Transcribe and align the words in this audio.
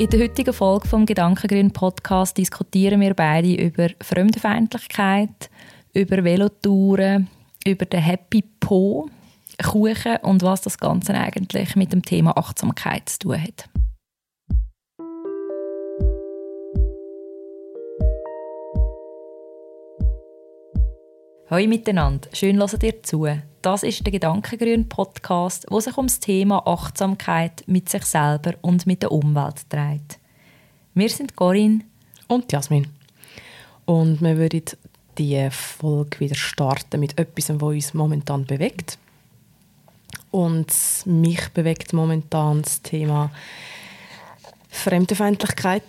In 0.00 0.08
der 0.08 0.20
heutigen 0.20 0.54
Folge 0.54 0.88
vom 0.88 1.04
Gedankengrün 1.04 1.72
Podcast 1.72 2.38
diskutieren 2.38 3.02
wir 3.02 3.12
beide 3.12 3.52
über 3.52 3.88
Fremdenfeindlichkeit, 4.00 5.50
über 5.92 6.24
Velotouren, 6.24 7.28
über 7.66 7.84
den 7.84 8.00
Happy 8.00 8.42
Po, 8.60 9.10
Kuchen 9.62 10.16
und 10.22 10.40
was 10.42 10.62
das 10.62 10.78
Ganze 10.78 11.12
eigentlich 11.12 11.76
mit 11.76 11.92
dem 11.92 12.02
Thema 12.02 12.34
Achtsamkeit 12.38 13.10
zu 13.10 13.18
tun 13.18 13.42
hat. 13.42 13.68
Hallo 21.50 21.66
miteinander, 21.66 22.28
schön 22.32 22.60
hört 22.60 22.80
ihr 22.84 23.02
zu. 23.02 23.26
Das 23.60 23.82
ist 23.82 24.06
der 24.06 24.12
Gedankengrün 24.12 24.88
Podcast, 24.88 25.66
wo 25.68 25.80
sich 25.80 25.98
um 25.98 26.06
das 26.06 26.20
Thema 26.20 26.64
Achtsamkeit 26.64 27.64
mit 27.66 27.88
sich 27.88 28.04
selber 28.04 28.54
und 28.60 28.86
mit 28.86 29.02
der 29.02 29.10
Umwelt 29.10 29.62
dreht. 29.68 30.20
Wir 30.94 31.08
sind 31.08 31.34
Corinne 31.34 31.80
und 32.28 32.52
Jasmin. 32.52 32.86
Und 33.84 34.20
wir 34.20 34.36
würden 34.36 34.62
die 35.18 35.48
Folge 35.50 36.20
wieder 36.20 36.36
starten 36.36 37.00
mit 37.00 37.18
etwas, 37.18 37.48
was 37.48 37.62
uns 37.62 37.94
momentan 37.94 38.44
bewegt. 38.44 38.96
Und 40.30 40.72
mich 41.04 41.48
bewegt 41.48 41.92
momentan 41.92 42.62
das 42.62 42.80
Thema 42.82 43.32
Fremdenfeindlichkeit 44.68 45.82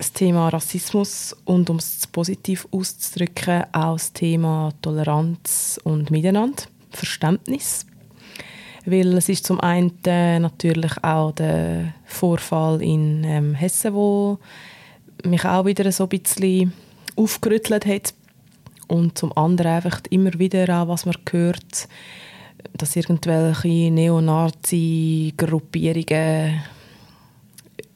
das 0.00 0.12
Thema 0.14 0.48
Rassismus 0.48 1.36
und 1.44 1.68
um 1.68 1.76
es 1.76 2.06
positiv 2.06 2.66
auszudrücken, 2.70 3.64
auch 3.72 3.96
das 3.96 4.14
Thema 4.14 4.72
Toleranz 4.80 5.78
und 5.84 6.10
Miteinander, 6.10 6.62
Verständnis. 6.90 7.84
Weil 8.86 9.18
es 9.18 9.28
ist 9.28 9.44
zum 9.44 9.60
einen 9.60 9.92
natürlich 10.02 11.04
auch 11.04 11.32
der 11.32 11.92
Vorfall 12.06 12.80
in 12.80 13.24
ähm, 13.24 13.54
Hessen, 13.54 13.92
wo 13.92 14.38
mich 15.22 15.44
auch 15.44 15.66
wieder 15.66 15.92
so 15.92 16.04
ein 16.04 16.08
bisschen 16.08 16.72
aufgerüttelt 17.14 17.84
hat. 17.84 18.14
Und 18.88 19.18
zum 19.18 19.36
anderen 19.36 19.72
einfach 19.72 20.00
immer 20.08 20.32
wieder 20.38 20.80
auch, 20.80 20.88
was 20.88 21.04
man 21.04 21.16
hört, 21.30 21.88
dass 22.72 22.96
irgendwelche 22.96 23.90
Neonazi-Gruppierungen 23.90 26.62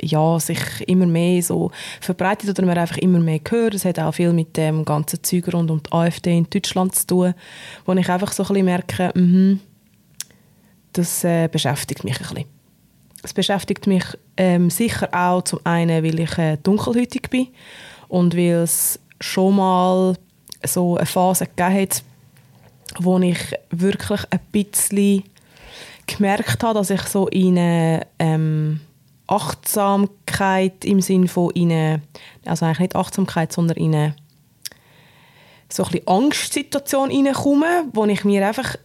ja, 0.01 0.39
sich 0.41 0.59
immer 0.87 1.07
mehr 1.07 1.43
so 1.43 1.71
verbreitet 2.01 2.51
oder 2.51 2.67
man 2.67 2.79
einfach 2.79 2.99
immer 2.99 3.21
mehr 3.21 3.41
hört. 3.49 3.75
Es 3.75 3.85
hat 3.85 3.99
auch 3.99 4.13
viel 4.13 4.33
mit 4.33 4.57
dem 4.57 4.85
ganzen 4.85 5.23
Zeug 5.23 5.53
rund 5.53 5.71
um 5.71 5.83
die 5.83 5.93
AfD 5.93 6.37
in 6.37 6.49
Deutschland 6.51 6.95
zu 6.95 7.07
tun, 7.07 7.35
wo 7.85 7.93
ich 7.93 8.09
einfach 8.09 8.33
so 8.33 8.43
ein 8.45 8.49
bisschen 8.49 8.65
merke, 8.65 9.13
mh, 9.15 9.59
das 10.93 11.25
äh, 11.25 11.49
beschäftigt 11.49 12.05
mich 12.05 12.21
ein 12.21 12.23
bisschen. 12.29 12.45
Es 13.23 13.33
beschäftigt 13.33 13.87
mich 13.87 14.05
ähm, 14.37 14.71
sicher 14.71 15.09
auch 15.13 15.43
zum 15.43 15.61
einen, 15.65 16.05
weil 16.05 16.21
ich 16.21 16.39
äh, 16.39 16.59
dunkelhäutig 16.63 17.31
bin 17.31 17.49
und 18.09 18.37
weil 18.37 18.63
es 18.63 19.01
schon 19.21 19.57
mal 19.57 20.15
so 20.63 20.97
eine 20.97 21.07
Phase 21.07 21.47
gegeben 21.47 21.83
hat, 21.83 22.03
wo 22.99 23.19
ich 23.19 23.39
wirklich 23.71 24.21
ein 24.31 24.41
bisschen 24.53 25.25
gemerkt 26.07 26.63
habe, 26.63 26.79
dass 26.79 26.91
ich 26.91 27.03
so 27.03 27.27
in 27.29 27.59
eine 27.59 28.07
ähm, 28.19 28.81
Achtsamkeit 29.27 30.85
im 30.85 31.01
Sinne 31.01 31.29
von 31.29 31.51
in 31.51 32.01
also 32.45 32.67
eigentlich 32.67 32.81
nicht 32.81 32.97
Achtsamkeit, 32.97 33.53
sondern 33.53 33.77
in 33.79 33.95
eine 33.95 34.17
so 35.69 35.85
ein 35.85 35.91
bisschen 35.91 36.09
Angstsituation 36.09 37.11
hineinkomme, 37.11 37.87
wo 37.93 38.05
ich 38.05 38.25
mir 38.25 38.47
einfach 38.47 38.77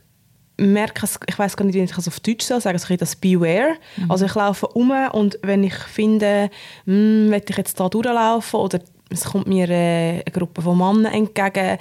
merke, 0.57 1.07
ich 1.27 1.39
weiß 1.39 1.55
gar 1.55 1.65
nicht, 1.65 1.75
wie 1.75 1.79
ich 1.79 1.97
es 1.97 2.07
auf 2.07 2.19
Deutsch 2.19 2.45
soll 2.45 2.61
sagen, 2.61 2.77
also 2.77 2.95
das 2.95 3.15
Beware. 3.15 3.75
Mhm. 3.97 4.11
Also 4.11 4.25
ich 4.25 4.35
laufe 4.35 4.67
um 4.67 4.91
und 5.11 5.39
wenn 5.41 5.63
ich 5.63 5.75
finde, 5.75 6.49
hm, 6.85 7.29
möchte 7.29 7.53
ich 7.53 7.57
jetzt 7.57 7.79
da 7.79 7.89
durchlaufen 7.89 8.59
oder 8.59 8.79
es 9.09 9.25
kommt 9.25 9.47
mir 9.47 9.69
äh, 9.69 10.21
eine 10.21 10.23
Gruppe 10.31 10.61
von 10.61 10.77
Männern 10.77 11.13
entgegen, 11.13 11.77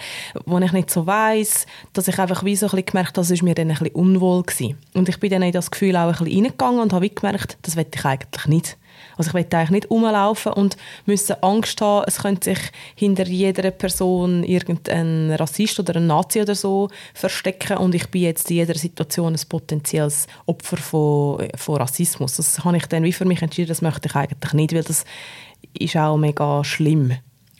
wo 0.47 0.59
ich 0.59 0.73
nicht 0.73 0.91
so 0.91 1.07
weiß, 1.07 1.67
dass 1.93 2.09
ich 2.09 2.19
einfach 2.19 2.45
wie 2.45 2.57
so 2.57 2.67
ein 2.67 2.71
bisschen 2.71 2.87
gemerkt 2.87 3.19
habe, 3.19 3.27
das 3.27 3.43
mir 3.43 3.55
dann 3.55 3.71
ein 3.71 3.77
bisschen 3.79 3.95
unwohl 3.95 4.43
gewesen. 4.43 4.79
Und 4.95 5.09
ich 5.09 5.21
bin 5.21 5.31
dann 5.31 5.43
in 5.43 5.53
das 5.53 5.71
Gefühl 5.71 5.97
auch 5.97 6.09
ein 6.09 6.25
bisschen 6.25 6.45
reingegangen 6.45 6.81
und 6.81 6.93
habe 6.93 7.09
gemerkt, 7.09 7.59
das 7.63 7.77
will 7.77 7.87
ich 7.93 8.05
eigentlich 8.05 8.47
nicht. 8.47 8.79
Also 9.17 9.31
ich 9.31 9.35
will 9.35 9.47
eigentlich 9.53 9.71
nicht 9.71 9.91
rumlaufen 9.91 10.53
und 10.53 10.77
müssen 11.07 11.37
Angst 11.43 11.81
haben, 11.81 12.05
es 12.07 12.19
könnte 12.19 12.51
sich 12.51 12.59
hinter 12.95 13.27
jeder 13.27 13.71
Person 13.71 14.45
irgendein 14.45 15.33
Rassist 15.33 15.79
oder 15.81 15.97
ein 15.97 16.07
Nazi 16.07 16.41
oder 16.41 16.55
so 16.55 16.89
verstecken 17.15 17.79
und 17.79 17.95
ich 17.95 18.09
bin 18.09 18.23
jetzt 18.23 18.51
in 18.51 18.59
jeder 18.59 18.77
Situation 18.77 19.35
ein 19.35 19.49
potenzielles 19.49 20.27
Opfer 20.47 20.77
von, 20.77 21.49
von 21.57 21.77
Rassismus. 21.77 22.37
Das 22.37 22.65
habe 22.65 22.77
ich 22.77 22.87
dann 22.87 23.03
wie 23.03 23.13
für 23.13 23.25
mich 23.25 23.43
entschieden, 23.43 23.69
das 23.69 23.83
möchte 23.83 24.09
ich 24.09 24.15
eigentlich 24.15 24.53
nicht, 24.53 24.75
weil 24.75 24.85
das 24.85 25.05
ist 25.79 25.97
auch 25.97 26.17
mega 26.17 26.65
schlimm. 26.65 27.13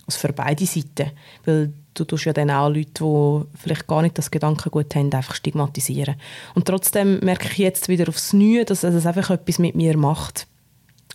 Also 0.07 0.19
für 0.21 0.33
beide 0.33 0.67
Seiten. 0.67 1.11
Weil 1.45 1.73
du 1.95 2.05
tust 2.05 2.25
ja 2.25 2.33
dann 2.33 2.51
auch 2.51 2.69
Leute, 2.69 3.05
die 3.05 3.59
vielleicht 3.59 3.87
gar 3.87 4.03
nicht 4.03 4.17
das 4.17 4.31
Gedankengut 4.31 4.95
haben, 4.95 5.13
einfach 5.13 5.35
stigmatisieren. 5.35 6.17
Und 6.55 6.67
trotzdem 6.67 7.21
merke 7.21 7.49
ich 7.49 7.59
jetzt 7.59 7.89
wieder 7.89 8.09
aufs 8.09 8.33
Neue, 8.33 8.65
dass 8.65 8.85
es 8.85 9.07
einfach 9.07 9.31
etwas 9.31 9.59
mit 9.59 9.75
mir 9.75 9.97
macht. 9.97 10.47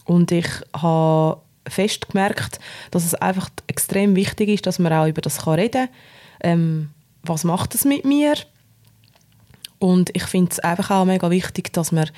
Und 0.05 0.31
ich 0.31 0.47
habe 0.75 1.41
fest 1.67 2.09
gemerkt, 2.09 2.59
dass 2.91 3.05
es 3.05 3.15
einfach 3.15 3.49
extrem 3.67 4.15
wichtig 4.15 4.49
ist, 4.49 4.65
dass 4.65 4.79
man 4.79 4.93
auch 4.93 5.07
über 5.07 5.21
das 5.21 5.47
reden 5.47 5.87
kann. 5.87 5.89
Ähm, 6.41 6.89
was 7.23 7.45
macht 7.45 7.73
es 7.73 7.85
mit 7.85 8.03
mir? 8.03 8.35
Und 9.79 10.15
ich 10.15 10.23
finde 10.23 10.51
es 10.51 10.59
einfach 10.59 10.91
auch 10.91 11.05
mega 11.05 11.29
wichtig, 11.29 11.71
dass 11.73 11.91
man 11.91 12.09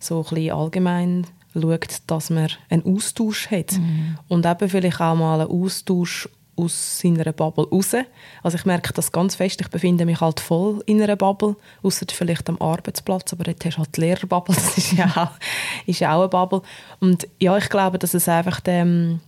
so 0.00 0.18
ein 0.18 0.34
bisschen 0.34 0.52
allgemein 0.52 1.26
schaut, 1.54 2.02
dass 2.06 2.30
man 2.30 2.48
einen 2.68 2.84
Austausch 2.84 3.50
hat. 3.50 3.72
Mhm. 3.72 4.18
Und 4.28 4.46
eben 4.46 4.68
vielleicht 4.68 5.00
auch 5.00 5.14
mal 5.14 5.40
einen 5.40 5.50
Austausch 5.50 6.28
aus 6.56 7.00
seiner 7.00 7.32
Bubble 7.32 7.66
raus. 7.68 7.96
Also 8.42 8.56
ich 8.56 8.64
merke 8.64 8.92
das 8.92 9.12
ganz 9.12 9.34
fest, 9.34 9.60
ich 9.60 9.68
befinde 9.68 10.06
mich 10.06 10.20
halt 10.20 10.40
voll 10.40 10.82
in 10.86 11.02
einer 11.02 11.16
Bubble, 11.16 11.56
außer 11.82 12.06
vielleicht 12.10 12.48
am 12.48 12.60
Arbeitsplatz, 12.60 13.32
aber 13.32 13.44
dort 13.44 13.64
hast 13.64 13.74
du 13.74 13.78
halt 13.78 13.96
die 13.96 14.00
Lehrerbubble, 14.00 14.54
das 14.54 14.78
ist 14.78 14.92
ja 14.92 15.06
auch, 15.16 15.86
ist 15.86 16.00
ja 16.00 16.14
auch 16.14 16.20
eine 16.20 16.28
Bubble. 16.28 16.62
Und 17.00 17.26
ja, 17.40 17.56
ich 17.56 17.68
glaube, 17.68 17.98
dass 17.98 18.14
es 18.14 18.28
einfach 18.28 18.60
dem, 18.60 19.20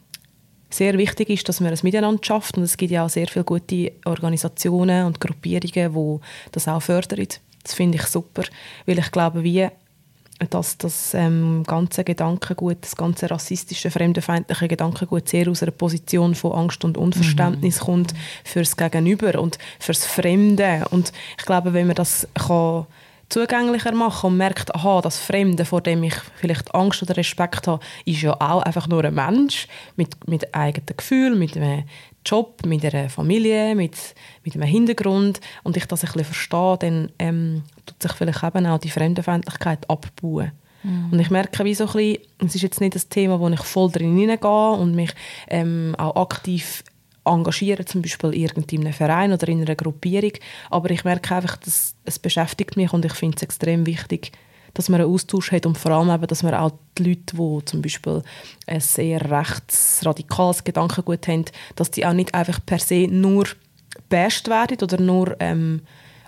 sehr 0.71 0.99
wichtig 0.99 1.31
ist, 1.31 1.49
dass 1.49 1.61
man 1.61 1.73
es 1.73 1.83
miteinander 1.83 2.23
schafft 2.23 2.57
und 2.57 2.65
es 2.65 2.77
gibt 2.77 2.93
ja 2.93 3.05
auch 3.05 3.11
sehr 3.11 3.29
viele 3.29 3.45
gute 3.45 3.93
Organisationen 4.05 5.07
und 5.07 5.21
Gruppierungen, 5.21 5.95
die 5.95 6.27
das 6.53 6.69
auch 6.69 6.83
fördern. 6.83 7.27
Das 7.63 7.75
finde 7.75 7.99
ich 7.99 8.05
super, 8.05 8.45
weil 8.85 8.99
ich 8.99 9.11
glaube, 9.11 9.43
wie 9.43 9.69
dass 10.51 10.77
das 10.77 11.15
ähm, 11.15 11.63
ganze 11.67 12.05
Gedankengut, 12.05 12.79
das 12.83 12.97
ganze 12.97 13.31
rassistische, 13.31 13.91
fremdenfeindliche 13.91 14.69
Gedankengut 14.69 15.29
sehr 15.29 15.49
aus 15.49 15.63
einer 15.63 15.73
Position 15.73 16.35
von 16.35 16.53
Angst 16.53 16.85
und 16.85 16.99
Unverständnis 16.99 17.81
mhm. 17.81 17.85
kommt 17.85 18.15
fürs 18.45 18.77
Gegenüber 18.77 19.41
und 19.41 19.59
fürs 19.79 20.05
Fremde. 20.05 20.85
Und 20.91 21.13
ich 21.39 21.47
glaube, 21.47 21.73
wenn 21.73 21.87
man 21.87 21.97
das 21.97 22.29
kann 22.35 22.87
zugänglicher 23.29 23.93
machen 23.93 24.29
und 24.29 24.37
merkt, 24.37 24.75
aha, 24.75 25.01
das 25.01 25.19
Fremde, 25.19 25.65
vor 25.65 25.81
dem 25.81 26.03
ich 26.05 26.15
vielleicht 26.37 26.75
Angst 26.75 27.03
oder 27.03 27.17
Respekt 27.17 27.67
habe, 27.67 27.85
ist 28.05 28.23
ja 28.23 28.35
auch 28.35 28.63
einfach 28.63 28.87
nur 28.87 29.05
ein 29.05 29.15
Mensch 29.15 29.67
mit, 29.97 30.29
mit 30.29 30.55
eigenen 30.55 30.97
Gefühlen, 30.97 31.39
mit 31.39 31.57
einem 31.57 31.85
Job, 32.27 32.65
mit 32.67 32.85
einer 32.85 33.09
Familie, 33.09 33.75
mit, 33.75 33.97
mit 34.45 34.55
einem 34.55 34.65
Hintergrund 34.65 35.41
und 35.63 35.77
ich 35.77 35.87
das 35.87 36.03
ein 36.03 36.07
bisschen 36.07 36.25
verstehe, 36.25 36.77
dann 36.79 37.13
ähm, 37.19 37.63
tut 37.85 38.03
sich 38.03 38.13
vielleicht 38.13 38.43
eben 38.43 38.67
auch 38.67 38.79
die 38.79 38.91
Fremdenfeindlichkeit 38.91 39.89
abbauen. 39.89 40.53
Mhm. 40.83 41.09
Und 41.13 41.21
ich 41.21 41.31
merke, 41.31 41.65
wie 41.65 41.75
so 41.75 41.87
ein 41.87 41.93
bisschen, 41.93 42.19
es 42.47 42.55
ist 42.55 42.63
jetzt 42.63 42.81
nicht 42.81 42.95
das 42.95 43.09
Thema, 43.09 43.41
wo 43.41 43.49
ich 43.49 43.61
voll 43.61 43.91
drin 43.91 44.17
hineingehe 44.17 44.71
und 44.73 44.95
mich 44.95 45.15
ähm, 45.49 45.95
auch 45.99 46.17
aktiv 46.17 46.85
engagiere, 47.25 47.85
zum 47.85 48.03
Beispiel 48.03 48.35
in 48.35 48.81
einem 48.81 48.93
Verein 48.93 49.33
oder 49.33 49.49
in 49.49 49.63
einer 49.63 49.75
Gruppierung, 49.75 50.33
aber 50.71 50.91
ich 50.91 51.05
merke 51.05 51.35
einfach, 51.35 51.57
dass 51.57 51.95
es 52.05 52.19
beschäftigt 52.19 52.77
mich 52.77 52.93
und 52.93 53.05
ich 53.05 53.15
finde 53.15 53.37
es 53.37 53.43
extrem 53.43 53.85
wichtig, 53.85 54.33
dass 54.77 54.91
man 54.91 55.01
einen 55.01 55.11
Austausch 55.11 55.53
hat 55.53 55.65
und 55.65 55.79
vor 55.79 55.93
allem 55.93 56.11
eben, 56.11 56.27
dass 56.27 56.43
man 56.43 56.55
auch 56.55 56.73
die 56.99 57.05
Leute, 57.05 57.37
die 57.37 57.65
zum 57.65 57.81
Beispiel 57.81 58.23
ein 58.67 58.81
sehr 58.81 59.31
rechtsradikales 59.31 60.65
Gedankengut 60.65 61.27
haben, 61.29 61.47
dass 61.77 61.91
die 61.91 62.05
auch 62.05 62.13
nicht 62.13 62.35
einfach 62.35 62.61
per 62.65 62.79
se 62.79 63.09
nur 63.09 63.47
best 64.11 64.49
werden 64.49 64.77
oder 64.83 65.01
nur 65.01 65.35
ähm, 65.41 65.81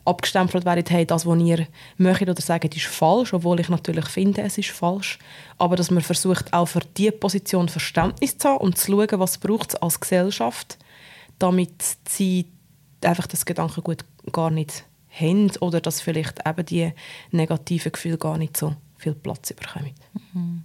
abgestempelt 0.06 0.65
werden, 0.65 0.85
hey, 0.89 1.05
das, 1.05 1.27
was 1.27 1.39
ihr 1.39 1.67
möchtet 1.99 2.31
oder 2.31 2.41
sagt, 2.41 2.75
ist 2.75 2.87
falsch, 2.87 3.35
obwohl 3.35 3.61
ich 3.61 3.69
natürlich 3.69 4.06
finde, 4.06 4.41
es 4.41 4.56
ist 4.56 4.71
falsch. 4.71 5.19
Aber 5.59 5.77
dass 5.77 5.91
man 5.91 6.03
versucht, 6.03 6.50
auch 6.55 6.67
für 6.67 6.81
diese 6.97 7.12
Position 7.12 7.69
Verständnis 7.69 8.39
zu 8.39 8.49
haben 8.49 8.59
und 8.59 8.79
zu 8.79 8.93
schauen, 8.93 9.21
was 9.21 9.37
braucht 9.37 9.75
es 9.75 9.83
als 9.83 10.00
Gesellschaft, 10.00 10.79
damit 11.39 11.73
sie 12.09 12.47
einfach 13.05 13.27
das 13.27 13.45
Gedankengut 13.45 14.06
gar 14.33 14.50
nicht 14.50 14.85
haben 15.20 15.50
oder 15.61 15.81
dass 15.81 16.00
vielleicht 16.00 16.47
eben 16.47 16.67
die 16.67 16.93
negativen 17.31 17.93
Gefühle 17.93 18.19
gar 18.19 18.38
nicht 18.38 18.56
so 18.56 18.75
viel 18.97 19.15
Platz 19.15 19.53
bekommen. 19.53 19.94
Mhm. 20.32 20.65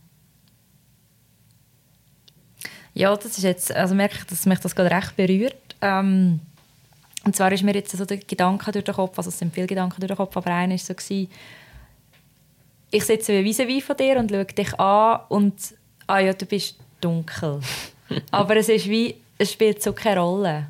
Ja, 2.94 3.16
das 3.16 3.38
ist 3.38 3.44
jetzt, 3.44 3.72
also 3.76 3.96
merke 3.96 4.18
ich, 4.20 4.24
dass 4.26 4.46
mich 4.46 4.60
das 4.60 4.76
gerade 4.76 4.92
recht 4.92 5.16
berührt. 5.16 5.76
Ähm, 5.82 6.40
und 7.26 7.36
zwar 7.36 7.52
ist 7.52 7.64
mir 7.64 7.74
jetzt 7.74 7.96
so 7.96 8.06
der 8.06 8.18
Gedanke 8.18 8.72
durch 8.72 8.84
den 8.84 8.94
Kopf, 8.94 9.18
also 9.18 9.30
es 9.30 9.40
sind 9.40 9.54
viele 9.54 9.68
Gedanken 9.68 10.00
durch 10.00 10.10
den 10.10 10.18
Kopf, 10.18 10.36
aber 10.36 10.52
einer 10.52 10.74
war 10.74 10.78
so, 10.78 10.94
gewesen, 10.94 11.30
ich 12.92 13.06
sitze 13.06 13.44
wie 13.44 13.54
vis 13.54 13.84
von 13.84 13.98
dir 13.98 14.18
und 14.18 14.30
schaue 14.30 14.46
dich 14.46 14.80
an 14.80 15.22
und 15.30 15.56
ah 16.06 16.20
ja, 16.20 16.34
du 16.34 16.46
bist 16.46 16.78
dunkel. 17.02 17.60
Aber 18.32 18.56
es 18.56 18.70
ist 18.70 18.88
wie, 18.88 19.16
es 19.40 19.52
spielt 19.52 19.82
so 19.82 19.94
keine 19.94 20.20
Rolle. 20.20 20.68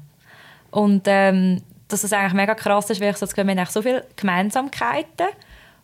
Und 0.72 1.04
ähm, 1.08 1.62
dass 1.94 2.04
es 2.04 2.12
eigentlich 2.12 2.34
mega 2.34 2.56
krass 2.56 2.90
ist, 2.90 3.00
weil 3.00 3.12
ich 3.12 3.18
so 3.18 3.26
das 3.26 3.38
wir 3.38 3.44
haben 3.44 3.66
so 3.70 3.82
viele 3.82 4.06
Gemeinsamkeiten. 4.16 5.28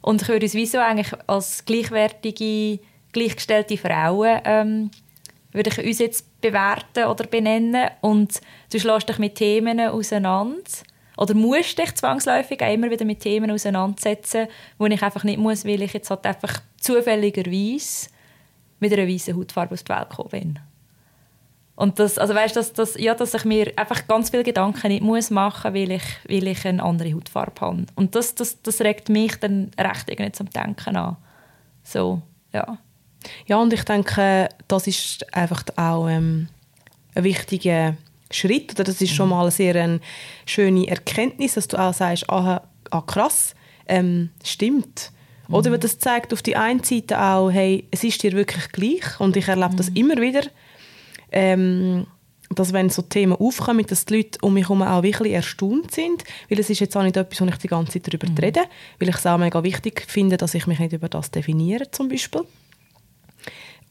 Und 0.01 0.21
ich 0.21 0.27
würde 0.27 0.45
uns 0.45 0.55
wie 0.55 0.65
so 0.65 0.79
eigentlich 0.79 1.11
als 1.27 1.63
gleichwertige, 1.65 2.79
gleichgestellte 3.11 3.77
Frauen 3.77 4.41
ähm, 4.43 4.91
würde 5.51 5.69
ich 5.69 5.85
uns 5.85 5.99
jetzt 5.99 6.41
bewerten 6.41 7.05
oder 7.05 7.25
benennen. 7.25 7.89
Und 8.01 8.41
du 8.71 8.79
schlägst 8.79 9.09
dich 9.09 9.19
mit 9.19 9.35
Themen 9.35 9.79
auseinander. 9.79 10.63
Oder 11.17 11.33
musst 11.33 11.77
dich 11.77 11.93
zwangsläufig 11.95 12.61
auch 12.61 12.73
immer 12.73 12.89
wieder 12.89 13.03
mit 13.05 13.19
Themen 13.19 13.51
auseinandersetzen, 13.51 14.47
wo 14.77 14.85
ich 14.85 15.03
einfach 15.03 15.25
nicht 15.25 15.37
muss, 15.37 15.65
weil 15.65 15.81
ich 15.81 15.93
jetzt 15.93 16.09
halt 16.09 16.25
einfach 16.25 16.61
zufälligerweise 16.79 18.09
mit 18.79 18.93
einer 18.93 19.07
weißen 19.07 19.35
Hautfarbe 19.35 19.73
aus 19.73 19.83
der 19.83 19.97
Welt 19.97 20.09
gekommen 20.09 20.29
bin. 20.29 20.59
Und 21.79 21.97
das, 21.97 22.17
also 22.17 22.35
weißt, 22.35 22.57
dass, 22.57 22.73
dass, 22.73 22.99
ja, 22.99 23.15
dass 23.15 23.33
ich 23.33 23.45
mir 23.45 23.71
einfach 23.77 24.05
ganz 24.05 24.31
viele 24.31 24.43
Gedanken 24.43 24.89
nicht 24.89 25.01
muss 25.01 25.29
machen 25.29 25.71
muss, 25.71 25.79
weil 25.79 25.91
ich, 25.93 26.03
weil 26.27 26.47
ich 26.47 26.67
eine 26.67 26.83
andere 26.83 27.13
Hautfarbe 27.13 27.61
habe. 27.61 27.85
Und 27.95 28.15
das, 28.15 28.35
das, 28.35 28.61
das 28.61 28.81
regt 28.81 29.07
mich 29.07 29.37
dann 29.37 29.71
recht 29.79 30.09
irgendwie 30.09 30.33
zum 30.33 30.49
Denken 30.49 30.97
an. 30.97 31.15
So, 31.85 32.21
ja. 32.51 32.77
Ja, 33.47 33.55
und 33.55 33.71
ich 33.71 33.85
denke, 33.85 34.49
das 34.67 34.87
ist 34.87 35.33
einfach 35.33 35.63
auch 35.77 36.09
ähm, 36.09 36.49
ein 37.15 37.23
wichtiger 37.23 37.95
Schritt. 38.29 38.73
Oder 38.73 38.83
das 38.83 38.99
ist 38.99 39.13
schon 39.13 39.27
mhm. 39.27 39.35
mal 39.35 39.43
eine 39.43 39.51
sehr 39.51 39.73
eine 39.81 40.01
schöne 40.45 40.85
Erkenntnis, 40.85 41.53
dass 41.53 41.69
du 41.69 41.77
auch 41.77 41.93
sagst, 41.93 42.29
ah, 42.29 42.61
ah 42.91 43.01
krass, 43.07 43.55
ähm, 43.87 44.31
stimmt. 44.43 45.13
Oder 45.47 45.69
mhm. 45.69 45.79
das 45.79 45.97
zeigt 45.97 46.33
auf 46.33 46.41
die 46.41 46.57
einen 46.57 46.83
Seite 46.83 47.21
auch, 47.21 47.49
hey, 47.49 47.87
es 47.89 48.03
ist 48.03 48.21
dir 48.21 48.33
wirklich 48.33 48.69
gleich. 48.73 49.17
Und 49.21 49.37
ich 49.37 49.47
erlebe 49.47 49.71
mhm. 49.71 49.77
das 49.77 49.87
immer 49.87 50.17
wieder, 50.17 50.41
ähm, 51.31 52.05
dass 52.53 52.73
wenn 52.73 52.89
so 52.89 53.03
Themen 53.03 53.33
aufkommen, 53.33 53.85
dass 53.85 54.05
die 54.05 54.17
Leute 54.17 54.39
um 54.41 54.55
mich 54.55 54.65
herum 54.65 54.81
auch 54.81 55.03
wirklich 55.03 55.33
erstaunt 55.33 55.91
sind, 55.91 56.23
weil 56.49 56.59
es 56.59 56.69
ist 56.69 56.79
jetzt 56.79 56.97
auch 56.97 57.03
nicht 57.03 57.15
etwas, 57.15 57.41
wo 57.41 57.45
ich 57.45 57.57
die 57.57 57.67
ganze 57.67 57.93
Zeit 57.93 58.07
darüber 58.07 58.29
mhm. 58.29 58.37
rede, 58.37 58.61
weil 58.99 59.09
ich 59.09 59.15
es 59.15 59.25
auch 59.25 59.37
mega 59.37 59.63
wichtig 59.63 60.05
finde, 60.07 60.37
dass 60.37 60.55
ich 60.55 60.65
mich 60.65 60.79
nicht 60.79 60.93
über 60.93 61.09
das 61.09 61.31
definiere 61.31 61.91
zum 61.91 62.09
Beispiel. 62.09 62.41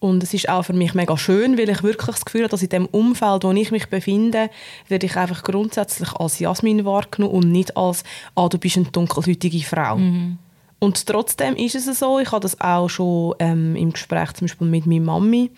Und 0.00 0.22
es 0.22 0.32
ist 0.32 0.48
auch 0.48 0.62
für 0.62 0.72
mich 0.72 0.94
mega 0.94 1.16
schön, 1.16 1.58
weil 1.58 1.68
ich 1.68 1.82
wirklich 1.82 2.14
das 2.14 2.24
Gefühl 2.24 2.42
habe, 2.42 2.50
dass 2.50 2.62
in 2.62 2.68
dem 2.68 2.86
Umfeld, 2.86 3.42
wo 3.42 3.50
ich 3.50 3.72
mich 3.72 3.88
befinde, 3.88 4.48
werde 4.86 5.06
ich 5.06 5.16
einfach 5.16 5.42
grundsätzlich 5.42 6.12
als 6.12 6.38
Jasmin 6.38 6.84
wahrgenommen 6.84 7.34
und 7.34 7.50
nicht 7.50 7.76
als 7.76 8.04
«Ah, 8.36 8.48
du 8.48 8.58
bist 8.58 8.76
eine 8.76 8.86
dunkelhäutige 8.86 9.64
Frau». 9.64 9.96
Mhm. 9.96 10.38
Und 10.78 11.04
trotzdem 11.06 11.56
ist 11.56 11.74
es 11.74 11.98
so, 11.98 12.20
ich 12.20 12.30
habe 12.30 12.42
das 12.42 12.60
auch 12.60 12.88
schon 12.88 13.34
ähm, 13.40 13.74
im 13.74 13.92
Gespräch 13.92 14.34
zum 14.34 14.46
Beispiel 14.46 14.68
mit 14.68 14.86
meiner 14.86 15.04
Mami 15.04 15.50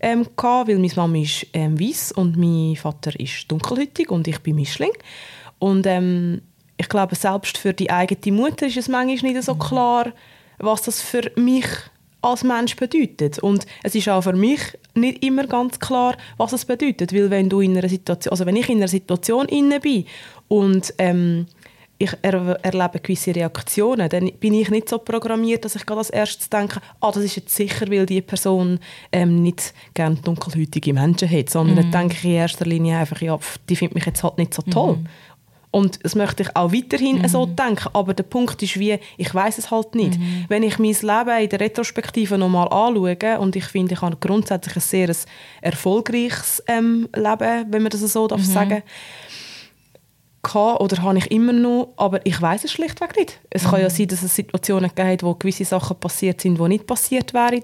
ähm, 0.00 0.26
gehabt, 0.36 0.68
weil 0.68 0.78
meine 0.78 0.92
Mama 0.94 1.18
ist 1.18 1.46
ähm, 1.52 1.78
weiß 1.78 2.12
und 2.12 2.36
mein 2.36 2.76
Vater 2.76 3.18
ist 3.18 3.50
dunkelhäutig 3.50 4.10
und 4.10 4.28
ich 4.28 4.38
bin 4.40 4.56
Mischling. 4.56 4.92
Und 5.58 5.86
ähm, 5.86 6.42
ich 6.76 6.88
glaube, 6.88 7.16
selbst 7.16 7.58
für 7.58 7.74
die 7.74 7.90
eigene 7.90 8.36
Mutter 8.36 8.66
ist 8.66 8.76
es 8.76 8.88
manchmal 8.88 9.32
nicht 9.32 9.42
so 9.42 9.54
mhm. 9.54 9.58
klar, 9.58 10.12
was 10.58 10.82
das 10.82 11.02
für 11.02 11.30
mich 11.36 11.66
als 12.20 12.44
Mensch 12.44 12.76
bedeutet. 12.76 13.38
Und 13.38 13.66
es 13.82 13.94
ist 13.94 14.08
auch 14.08 14.22
für 14.22 14.32
mich 14.32 14.60
nicht 14.94 15.24
immer 15.24 15.46
ganz 15.46 15.78
klar, 15.78 16.16
was 16.36 16.52
es 16.52 16.64
bedeutet, 16.64 17.12
weil 17.12 17.30
wenn 17.30 17.48
du 17.48 17.60
in 17.60 17.76
einer 17.76 17.88
Situation, 17.88 18.30
also 18.30 18.46
wenn 18.46 18.56
ich 18.56 18.68
in 18.68 18.78
einer 18.78 18.88
Situation 18.88 19.46
inne 19.46 19.80
bin 19.80 20.04
und 20.48 20.94
ähm, 20.98 21.46
ich 21.98 22.12
er 22.22 22.34
erlebe 22.62 23.00
gewisse 23.00 23.34
Reaktionen, 23.34 24.08
dann 24.08 24.30
bin 24.38 24.54
ich 24.54 24.70
nicht 24.70 24.88
so 24.88 24.98
programmiert, 24.98 25.64
dass 25.64 25.74
ich 25.74 25.84
gerade 25.84 25.98
als 25.98 26.10
erstes 26.10 26.48
denke, 26.48 26.80
ah, 27.00 27.10
das 27.10 27.24
ist 27.24 27.36
jetzt 27.36 27.54
sicher, 27.54 27.90
weil 27.90 28.06
die 28.06 28.22
Person 28.22 28.78
ähm, 29.10 29.42
nicht 29.42 29.74
gerne 29.94 30.16
dunkelhäutige 30.16 30.94
Menschen 30.94 31.28
hat, 31.28 31.50
sondern 31.50 31.74
mhm. 31.74 31.90
dann 31.90 32.08
denke 32.08 32.14
ich 32.14 32.24
in 32.24 32.30
erster 32.30 32.66
Linie 32.66 32.98
einfach, 32.98 33.20
ja, 33.20 33.38
die 33.68 33.74
findet 33.74 33.96
mich 33.96 34.06
jetzt 34.06 34.22
halt 34.22 34.38
nicht 34.38 34.54
so 34.54 34.62
toll. 34.62 34.96
Mhm. 34.96 35.06
Und 35.70 36.02
das 36.02 36.14
möchte 36.14 36.44
ich 36.44 36.56
auch 36.56 36.72
weiterhin 36.72 37.18
mhm. 37.18 37.28
so 37.28 37.44
denken. 37.44 37.90
Aber 37.92 38.14
der 38.14 38.22
Punkt 38.22 38.62
ist 38.62 38.78
wie, 38.78 38.98
ich 39.18 39.34
weiß 39.34 39.58
es 39.58 39.70
halt 39.70 39.94
nicht. 39.94 40.18
Mhm. 40.18 40.46
Wenn 40.48 40.62
ich 40.62 40.78
mein 40.78 40.92
Leben 40.94 41.42
in 41.42 41.48
der 41.50 41.60
Retrospektive 41.60 42.38
nochmal 42.38 42.68
anschaue 42.68 43.38
und 43.38 43.54
ich 43.54 43.64
finde, 43.64 43.94
ich 43.94 44.00
habe 44.00 44.16
grundsätzlich 44.18 44.76
ein 44.76 44.80
sehr 44.80 45.14
erfolgreiches 45.60 46.62
ähm, 46.66 47.08
Leben, 47.14 47.66
wenn 47.70 47.82
man 47.82 47.90
das 47.90 48.00
so 48.00 48.26
darf 48.26 48.40
mhm. 48.40 48.44
sagen 48.44 48.82
oder 50.42 51.02
habe 51.02 51.18
ich 51.18 51.30
immer 51.30 51.52
noch, 51.52 51.92
aber 51.96 52.24
ich 52.24 52.40
weiß 52.40 52.64
es 52.64 52.72
schlichtweg 52.72 53.16
nicht. 53.16 53.40
Es 53.50 53.64
mhm. 53.64 53.68
kann 53.68 53.80
ja 53.80 53.88
mhm. 53.88 53.92
sein, 53.92 54.08
dass 54.08 54.22
es 54.22 54.34
Situationen 54.34 54.90
gibt, 54.94 55.22
wo 55.22 55.34
gewisse 55.34 55.64
Sachen 55.64 55.98
passiert 55.98 56.40
sind, 56.40 56.58
die 56.58 56.68
nicht 56.68 56.86
passiert 56.86 57.34
wären, 57.34 57.62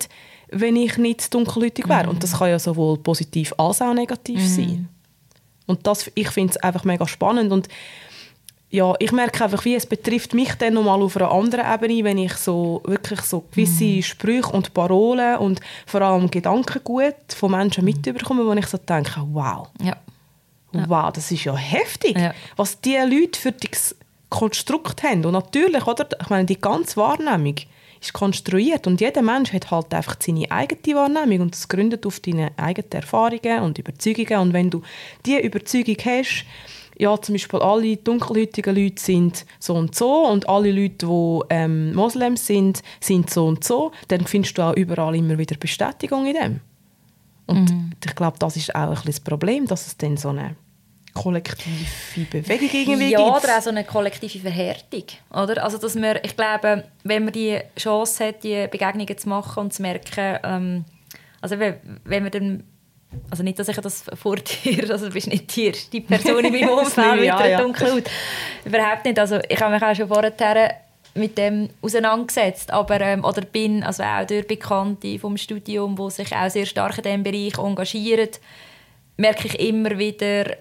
wenn 0.50 0.76
ich 0.76 0.98
nicht 0.98 1.32
dunkelhäutig 1.32 1.88
wäre. 1.88 2.04
Mhm. 2.04 2.10
Und 2.10 2.22
das 2.22 2.38
kann 2.38 2.50
ja 2.50 2.58
sowohl 2.58 2.98
positiv 2.98 3.54
als 3.58 3.80
auch 3.80 3.94
negativ 3.94 4.40
mhm. 4.40 4.48
sein. 4.48 4.88
Und 5.66 5.86
das, 5.86 6.10
ich 6.14 6.28
finde 6.28 6.52
es 6.52 6.56
einfach 6.58 6.84
mega 6.84 7.06
spannend 7.06 7.52
und 7.52 7.68
ja, 8.70 8.92
ich 8.98 9.12
merke 9.12 9.44
einfach, 9.44 9.64
wie 9.64 9.76
es 9.76 9.86
betrifft 9.86 10.34
mich 10.34 10.52
dann 10.54 10.74
nochmal 10.74 11.00
auf 11.00 11.16
einer 11.16 11.30
anderen 11.30 11.64
Ebene, 11.72 12.02
wenn 12.02 12.18
ich 12.18 12.34
so 12.34 12.82
wirklich 12.84 13.20
so 13.20 13.44
gewisse 13.52 13.84
mhm. 13.84 14.02
Sprüche 14.02 14.48
und 14.48 14.74
Parolen 14.74 15.38
und 15.38 15.60
vor 15.86 16.02
allem 16.02 16.28
Gedankengut 16.28 17.14
von 17.36 17.52
Menschen 17.52 17.84
mitbekomme, 17.84 18.44
wo 18.44 18.52
ich 18.52 18.66
so 18.66 18.78
denke, 18.78 19.22
wow. 19.32 19.68
Ja 19.80 19.96
wow, 20.88 21.12
das 21.12 21.30
ist 21.30 21.44
ja 21.44 21.56
heftig, 21.56 22.18
ja. 22.18 22.34
was 22.56 22.80
die 22.80 22.96
Leute 22.96 23.38
für 23.38 23.52
das 23.52 23.96
Konstrukt 24.28 25.02
haben. 25.02 25.24
Und 25.24 25.32
natürlich, 25.32 25.86
oder, 25.86 26.06
ich 26.20 26.28
meine, 26.28 26.46
die 26.46 26.60
ganze 26.60 26.96
Wahrnehmung 26.96 27.56
ist 28.00 28.12
konstruiert 28.12 28.86
und 28.86 29.00
jeder 29.00 29.22
Mensch 29.22 29.52
hat 29.52 29.70
halt 29.70 29.94
einfach 29.94 30.16
seine 30.20 30.50
eigene 30.50 30.96
Wahrnehmung 30.96 31.46
und 31.46 31.54
das 31.54 31.68
gründet 31.68 32.04
auf 32.06 32.20
deine 32.20 32.52
eigenen 32.58 32.92
Erfahrungen 32.92 33.60
und 33.62 33.78
Überzeugungen 33.78 34.40
und 34.40 34.52
wenn 34.52 34.70
du 34.70 34.82
diese 35.24 35.38
Überzeugung 35.38 35.96
hast, 36.04 36.44
ja, 36.98 37.20
zum 37.20 37.34
Beispiel 37.34 37.60
alle 37.60 37.96
dunkelhäutigen 37.96 38.74
Leute 38.74 39.02
sind 39.02 39.44
so 39.58 39.74
und 39.74 39.94
so 39.94 40.28
und 40.28 40.48
alle 40.48 40.70
Leute, 40.70 41.06
die 41.06 41.40
ähm, 41.50 41.94
Moslems 41.94 42.46
sind, 42.46 42.82
sind 43.00 43.30
so 43.30 43.46
und 43.46 43.64
so, 43.64 43.92
dann 44.08 44.26
findest 44.26 44.58
du 44.58 44.62
auch 44.62 44.74
überall 44.74 45.16
immer 45.16 45.36
wieder 45.38 45.56
Bestätigung 45.56 46.26
in 46.26 46.34
dem. 46.34 46.60
Und 47.46 47.70
mhm. 47.70 47.92
ich 48.04 48.14
glaube, 48.14 48.38
das 48.38 48.56
ist 48.56 48.74
auch 48.74 48.80
ein 48.80 48.90
bisschen 48.90 49.06
das 49.06 49.20
Problem, 49.20 49.66
dass 49.66 49.86
es 49.86 49.96
dann 49.96 50.16
so 50.16 50.28
eine 50.28 50.56
kollektive 51.14 52.26
Bewegung 52.30 52.68
irgendwie 52.72 53.10
ja, 53.12 53.18
gibt. 53.18 53.44
oder 53.44 53.58
auch 53.58 53.62
so 53.62 53.70
eine 53.70 53.84
kollektive 53.84 54.40
Verhärtung. 54.40 55.04
Oder? 55.30 55.62
Also, 55.62 55.78
dass 55.78 55.94
man, 55.94 56.18
ich 56.22 56.36
glaube, 56.36 56.84
wenn 57.04 57.24
man 57.24 57.32
die 57.32 57.58
Chance 57.78 58.26
hat, 58.26 58.42
die 58.42 58.66
Begegnungen 58.68 59.16
zu 59.16 59.28
machen 59.28 59.60
und 59.60 59.72
zu 59.72 59.82
merken, 59.82 60.38
ähm, 60.42 60.84
also 61.40 61.58
wenn, 61.58 61.76
wenn 62.04 62.22
man 62.22 62.32
dann 62.32 62.64
also 63.30 63.42
nicht, 63.42 63.58
dass 63.58 63.68
ich 63.68 63.76
das 63.76 64.04
vor 64.14 64.36
dir, 64.36 64.90
also 64.90 65.06
du 65.06 65.12
bist 65.12 65.28
nicht 65.28 65.54
die, 65.54 65.72
die 65.92 66.00
Person 66.00 66.44
in 66.44 66.52
meinem 66.52 66.68
Umfeld 66.78 67.20
mit 67.20 67.24
der 67.24 67.48
ja. 67.48 67.60
dunklen 67.60 67.92
Haut. 67.92 68.04
Überhaupt 68.64 69.04
nicht. 69.04 69.18
Also 69.18 69.38
ich 69.48 69.60
habe 69.60 69.74
mich 69.74 69.82
auch 69.82 69.94
schon 69.94 70.08
vorher 70.08 70.80
mit 71.14 71.38
dem 71.38 71.68
auseinandergesetzt, 71.80 72.72
aber 72.72 73.00
ähm, 73.00 73.24
oder 73.24 73.42
bin 73.42 73.84
also 73.84 74.02
auch 74.02 74.26
durch 74.26 74.46
Bekannte 74.46 75.18
vom 75.18 75.36
Studium, 75.36 75.94
die 75.94 76.10
sich 76.10 76.34
auch 76.34 76.50
sehr 76.50 76.66
stark 76.66 76.98
in 76.98 77.04
diesem 77.04 77.22
Bereich 77.22 77.56
engagieren, 77.56 78.30
merke 79.16 79.46
ich 79.46 79.60
immer 79.60 79.96
wieder, 79.96 80.56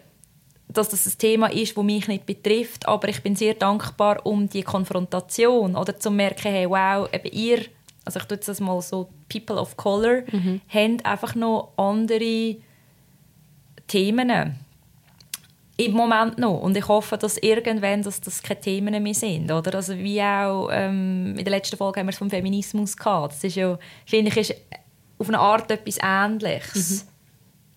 dass 0.73 0.89
das 0.89 1.05
ein 1.05 1.17
Thema 1.17 1.51
ist, 1.51 1.77
das 1.77 1.83
mich 1.83 2.07
nicht 2.07 2.25
betrifft, 2.25 2.87
aber 2.87 3.07
ich 3.09 3.21
bin 3.21 3.35
sehr 3.35 3.53
dankbar 3.53 4.25
um 4.25 4.49
die 4.49 4.63
Konfrontation 4.63 5.75
oder 5.75 5.97
zu 5.97 6.11
merken, 6.11 6.51
hey, 6.51 6.69
wow, 6.69 7.07
eben 7.13 7.31
ihr, 7.31 7.65
also 8.05 8.19
ich 8.19 8.25
tue 8.25 8.37
das 8.37 8.59
mal 8.59 8.81
so, 8.81 9.09
People 9.29 9.57
of 9.59 9.77
Color, 9.77 10.23
mhm. 10.31 10.61
haben 10.67 11.01
einfach 11.03 11.35
noch 11.35 11.73
andere 11.77 12.57
Themen 13.87 14.57
im 15.77 15.91
Moment 15.93 16.37
noch. 16.37 16.59
Und 16.59 16.77
ich 16.77 16.87
hoffe, 16.87 17.17
dass 17.17 17.37
irgendwann 17.37 18.03
dass 18.03 18.21
das 18.21 18.43
keine 18.43 18.59
Themen 18.59 19.01
mehr 19.01 19.13
sind. 19.13 19.51
Oder? 19.51 19.75
Also 19.75 19.97
wie 19.97 20.21
auch 20.21 20.69
ähm, 20.71 21.35
in 21.37 21.43
der 21.43 21.51
letzten 21.51 21.77
Folge 21.77 21.99
haben 21.99 22.07
wir 22.07 22.11
es 22.11 22.17
vom 22.17 22.29
Feminismus 22.29 22.95
gehabt. 22.95 23.33
Das 23.33 23.43
ist 23.43 23.55
ja, 23.55 23.77
finde 24.05 24.31
ich, 24.31 24.37
ist 24.37 24.55
auf 25.17 25.27
eine 25.27 25.39
Art 25.39 25.71
etwas 25.71 25.97
Ähnliches. 26.01 27.05
Mhm. 27.05 27.07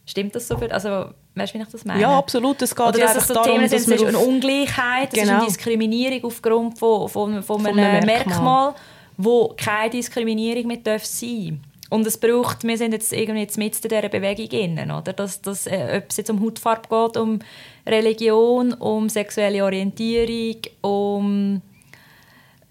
Stimmt 0.06 0.34
das 0.34 0.48
so? 0.48 0.58
Für, 0.58 0.70
also 0.72 1.10
Weißt 1.36 1.54
du, 1.54 1.58
wie 1.58 1.62
ich 1.62 1.68
das 1.68 1.84
meine? 1.84 2.00
Ja, 2.00 2.18
absolut. 2.18 2.60
Es 2.62 2.74
geht 2.74 2.86
Oder 2.86 2.98
dass 2.98 3.16
es 3.16 3.28
so 3.28 3.34
darum, 3.34 3.52
Themen 3.52 3.68
sind, 3.68 3.90
dass 3.90 4.02
eine 4.02 4.18
Ungleichheit, 4.18 5.10
genau. 5.10 5.22
ist 5.22 5.30
eine 5.30 5.44
Diskriminierung 5.44 6.24
aufgrund 6.24 6.78
von, 6.78 7.08
von, 7.08 7.42
von, 7.42 7.60
von 7.60 7.66
einem, 7.66 7.78
einem 7.78 8.06
Merkmal, 8.06 8.34
Merkmal, 8.34 8.74
wo 9.18 9.54
keine 9.56 9.90
Diskriminierung 9.90 10.66
mehr 10.66 10.78
darf 10.78 11.04
sein 11.04 11.60
und 11.88 12.06
es 12.06 12.18
braucht, 12.18 12.64
wir 12.64 12.76
sind 12.76 12.92
jetzt 12.92 13.12
irgendwie 13.12 13.42
jetzt 13.42 13.58
mit 13.58 13.82
dieser 13.82 14.08
Bewegung 14.08 14.48
innen, 14.58 14.90
oder? 14.90 15.12
Dass, 15.12 15.40
dass, 15.40 15.66
äh, 15.66 16.00
ob 16.02 16.10
es 16.10 16.16
jetzt 16.16 16.30
um 16.30 16.42
Hautfarbe 16.42 16.88
geht, 16.88 17.16
um 17.16 17.38
Religion, 17.86 18.72
um 18.74 19.08
sexuelle 19.08 19.64
Orientierung, 19.64 20.62
um 20.80 21.62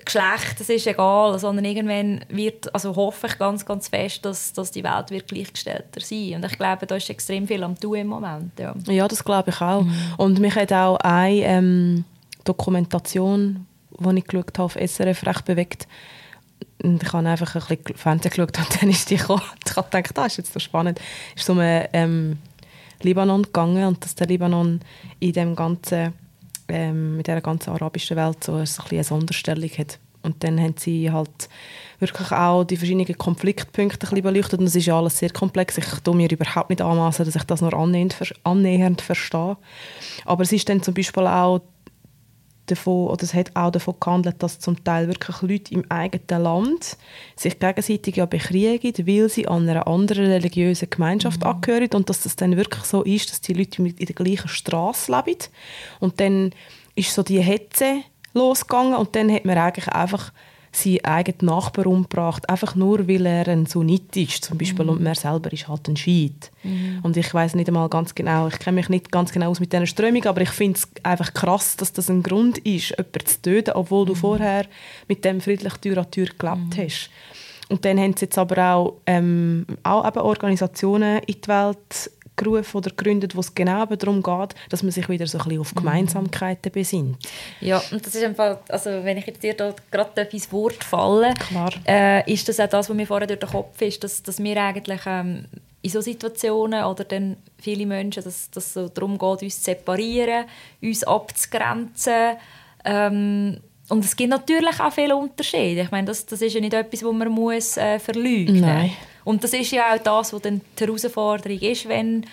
Geschlecht, 0.05 0.59
das 0.59 0.69
ist 0.69 0.87
egal, 0.87 1.37
sondern 1.39 1.65
irgendwann 1.65 2.21
wird, 2.29 2.73
also 2.73 2.95
hoffe 2.95 3.27
ich 3.27 3.37
ganz, 3.37 3.65
ganz 3.65 3.87
fest, 3.87 4.23
dass, 4.23 4.53
dass 4.53 4.71
die 4.71 4.83
Welt 4.83 5.09
wird 5.09 5.27
gleichgestellter 5.27 5.99
sein 5.99 6.35
Und 6.35 6.45
ich 6.45 6.57
glaube, 6.57 6.85
da 6.85 6.95
ist 6.95 7.09
extrem 7.09 7.47
viel 7.47 7.63
am 7.63 7.77
tun 7.77 7.95
im 7.95 8.07
Moment. 8.07 8.57
Ja, 8.59 8.75
ja 8.87 9.07
das 9.07 9.23
glaube 9.23 9.49
ich 9.49 9.61
auch. 9.61 9.81
Mhm. 9.81 9.95
Und 10.17 10.39
mich 10.39 10.55
hat 10.55 10.71
auch 10.71 10.97
eine 10.97 11.35
ähm, 11.41 12.05
Dokumentation, 12.43 13.65
die 13.99 14.17
ich 14.17 14.25
geschaut 14.25 14.57
habe, 14.57 14.65
auf 14.65 14.75
SRF 14.75 15.25
recht 15.25 15.45
bewegt. 15.45 15.87
und 16.83 17.01
ich 17.03 17.11
habe 17.11 17.27
einfach 17.27 17.55
ein 17.55 17.77
bisschen 17.77 17.97
Fernsehen 17.97 18.31
geschaut 18.31 18.57
und 18.57 18.81
dann 18.81 18.89
ist 18.89 19.09
die 19.09 19.17
gekommen. 19.17 19.41
Ich 19.65 19.75
habe 19.75 19.89
gedacht, 19.89 20.17
das 20.17 20.27
ist 20.27 20.37
jetzt 20.37 20.53
so 20.53 20.59
spannend. 20.59 20.99
Es 21.35 21.41
ist 21.41 21.49
um 21.49 21.59
ähm, 21.61 22.37
Libanon 23.01 23.43
gegangen 23.43 23.87
und 23.87 24.03
dass 24.03 24.15
der 24.15 24.27
Libanon 24.27 24.79
in 25.19 25.33
dem 25.33 25.55
ganzen, 25.55 26.13
ähm, 26.67 27.17
mit 27.17 27.27
der 27.27 27.41
ganzen 27.41 27.71
arabischen 27.71 28.17
Welt 28.17 28.43
so 28.43 28.53
ein 28.53 28.61
bisschen 28.61 28.85
eine 28.91 29.03
Sonderstellung 29.03 29.69
hat. 29.77 29.99
Und 30.23 30.43
dann 30.43 30.59
haben 30.59 30.73
sie 30.77 31.11
halt 31.11 31.49
wirklich 31.99 32.31
auch 32.31 32.63
die 32.63 32.77
verschiedenen 32.77 33.17
Konfliktpunkte 33.17 34.07
ein 34.13 34.23
beleuchtet 34.23 34.59
und 34.59 34.65
das 34.65 34.75
ist 34.75 34.87
ja 34.87 34.97
alles 34.97 35.19
sehr 35.19 35.29
komplex. 35.29 35.77
Ich 35.77 35.85
tue 36.03 36.15
mir 36.15 36.31
überhaupt 36.31 36.71
nicht 36.71 36.81
anmaßen, 36.81 37.25
dass 37.25 37.35
ich 37.35 37.43
das 37.43 37.61
nur 37.61 37.73
annähernd, 37.73 38.33
annähernd 38.43 39.01
verstehe. 39.01 39.55
Aber 40.25 40.43
es 40.43 40.51
ist 40.51 40.67
dann 40.67 40.81
zum 40.81 40.95
Beispiel 40.95 41.27
auch 41.27 41.61
davon, 42.65 43.07
oder 43.07 43.23
es 43.23 43.33
hat 43.33 43.55
auch 43.55 43.71
davon 43.71 43.95
gehandelt, 43.99 44.41
dass 44.41 44.59
zum 44.59 44.83
Teil 44.83 45.07
wirklich 45.07 45.41
Leute 45.41 45.73
im 45.73 45.89
eigenen 45.89 46.43
Land 46.43 46.97
sich 47.35 47.59
gegenseitig 47.59 48.15
ja 48.15 48.25
bekriegen, 48.25 49.07
weil 49.07 49.29
sie 49.29 49.47
an 49.47 49.67
einer 49.67 49.87
anderen 49.87 50.25
religiösen 50.25 50.89
Gemeinschaft 50.89 51.41
mhm. 51.41 51.47
angehören 51.47 51.89
und 51.93 52.09
dass 52.09 52.23
das 52.23 52.35
dann 52.35 52.57
wirklich 52.57 52.83
so 52.83 53.03
ist, 53.03 53.31
dass 53.31 53.41
die 53.41 53.53
Leute 53.53 53.83
in 53.83 53.95
der 53.95 54.15
gleichen 54.15 54.47
Straße 54.47 55.11
leben 55.11 55.39
und 55.99 56.19
dann 56.19 56.51
ist 56.95 57.13
so 57.13 57.23
die 57.23 57.41
Hetze 57.41 58.01
losgegangen 58.33 58.95
und 58.95 59.15
dann 59.15 59.31
hat 59.31 59.45
man 59.45 59.57
eigentlich 59.57 59.87
einfach 59.89 60.31
seinen 60.75 61.03
eigenen 61.05 61.45
Nachbar 61.45 61.87
umgebracht, 61.87 62.49
einfach 62.49 62.75
nur, 62.75 63.07
weil 63.07 63.25
er 63.25 63.47
ein 63.47 63.65
Sunnit 63.65 64.15
ist, 64.15 64.45
zum 64.45 64.57
Beispiel, 64.57 64.85
mhm. 64.85 64.91
und 64.91 65.03
man 65.03 65.15
selber 65.15 65.51
ist 65.51 65.67
halt 65.67 65.87
ein 65.87 65.97
Schiit. 65.97 66.51
Mhm. 66.63 66.99
Und 67.03 67.17
ich 67.17 67.33
weiß 67.33 67.55
nicht 67.55 67.67
einmal 67.67 67.89
ganz 67.89 68.13
genau, 68.15 68.47
ich 68.47 68.59
kenne 68.59 68.75
mich 68.75 68.89
nicht 68.89 69.11
ganz 69.11 69.31
genau 69.31 69.49
aus 69.49 69.59
mit 69.59 69.73
dieser 69.73 69.85
Strömung, 69.85 70.23
aber 70.25 70.41
ich 70.41 70.49
finde 70.49 70.79
es 70.79 70.87
einfach 71.03 71.33
krass, 71.33 71.77
dass 71.77 71.93
das 71.93 72.09
ein 72.09 72.23
Grund 72.23 72.57
ist, 72.59 72.91
jemanden 72.91 73.25
zu 73.25 73.41
töten, 73.41 73.71
obwohl 73.71 74.03
mhm. 74.03 74.07
du 74.09 74.15
vorher 74.15 74.65
mit 75.07 75.23
dem 75.25 75.41
friedlich 75.41 75.73
Tür 75.75 75.97
an 75.97 76.11
Tür 76.11 76.27
gelebt 76.37 76.77
mhm. 76.77 76.83
hast. 76.83 77.09
Und 77.67 77.83
dann 77.83 77.99
haben 77.99 78.15
sie 78.15 78.25
jetzt 78.25 78.37
aber 78.37 78.75
auch, 78.75 78.93
ähm, 79.07 79.65
auch 79.83 80.07
eben 80.07 80.19
Organisationen 80.19 81.19
in 81.25 81.41
die 81.41 81.47
Welt 81.47 82.11
gerufen 82.35 82.77
oder 82.77 82.89
gegründet, 82.89 83.35
wo 83.35 83.39
es 83.39 83.53
genau 83.53 83.85
darum 83.85 84.21
geht, 84.21 84.55
dass 84.69 84.83
man 84.83 84.91
sich 84.91 85.07
wieder 85.09 85.27
so 85.27 85.37
ein 85.37 85.43
bisschen 85.43 85.61
auf 85.61 85.73
mhm. 85.73 85.79
Gemeinsamkeiten 85.79 86.71
besinnt. 86.71 87.17
Ja, 87.61 87.81
und 87.91 88.05
das 88.05 88.15
ist 88.15 88.23
einfach, 88.23 88.59
also 88.69 88.89
wenn 89.03 89.17
ich 89.17 89.25
jetzt 89.27 89.43
dir 89.43 89.53
da 89.53 89.73
gerade 89.91 90.21
ins 90.21 90.51
Wort 90.51 90.83
falle, 90.83 91.33
äh, 91.87 92.31
ist 92.31 92.47
das 92.49 92.59
auch 92.59 92.69
das, 92.69 92.89
was 92.89 92.95
mir 92.95 93.07
vorher 93.07 93.27
durch 93.27 93.39
den 93.39 93.49
Kopf 93.49 93.81
ist, 93.81 94.03
dass, 94.03 94.23
dass 94.23 94.41
wir 94.41 94.61
eigentlich 94.61 95.01
ähm, 95.05 95.45
in 95.81 95.89
solchen 95.89 96.13
Situationen 96.13 96.83
oder 96.85 97.03
dann 97.03 97.37
viele 97.59 97.85
Menschen, 97.85 98.23
dass 98.23 98.49
es 98.55 98.73
so 98.73 98.89
darum 98.89 99.17
geht, 99.17 99.43
uns 99.43 99.57
zu 99.57 99.65
separieren, 99.65 100.45
uns 100.81 101.03
abzugrenzen, 101.03 102.37
ähm, 102.85 103.57
und 103.87 104.03
es 104.03 104.15
gibt 104.15 104.29
natürlich 104.29 104.79
auch 104.79 104.91
viele 104.91 105.15
Unterschiede. 105.15 105.81
Ich 105.81 105.91
meine, 105.91 106.07
das, 106.07 106.25
das 106.25 106.41
ist 106.41 106.53
ja 106.53 106.61
nicht 106.61 106.73
etwas, 106.73 107.01
das 107.01 107.11
man 107.11 107.29
muss, 107.29 107.77
äh, 107.77 107.99
verleugnen 107.99 108.61
muss. 108.61 108.91
Und 109.25 109.43
das 109.43 109.51
ist 109.51 109.71
ja 109.71 109.93
auch 109.93 109.97
das, 109.97 110.31
was 110.31 110.41
dann 110.41 110.61
die 110.79 110.85
Herausforderung 110.85 111.59
ist, 111.59 111.89
wenn 111.89 112.25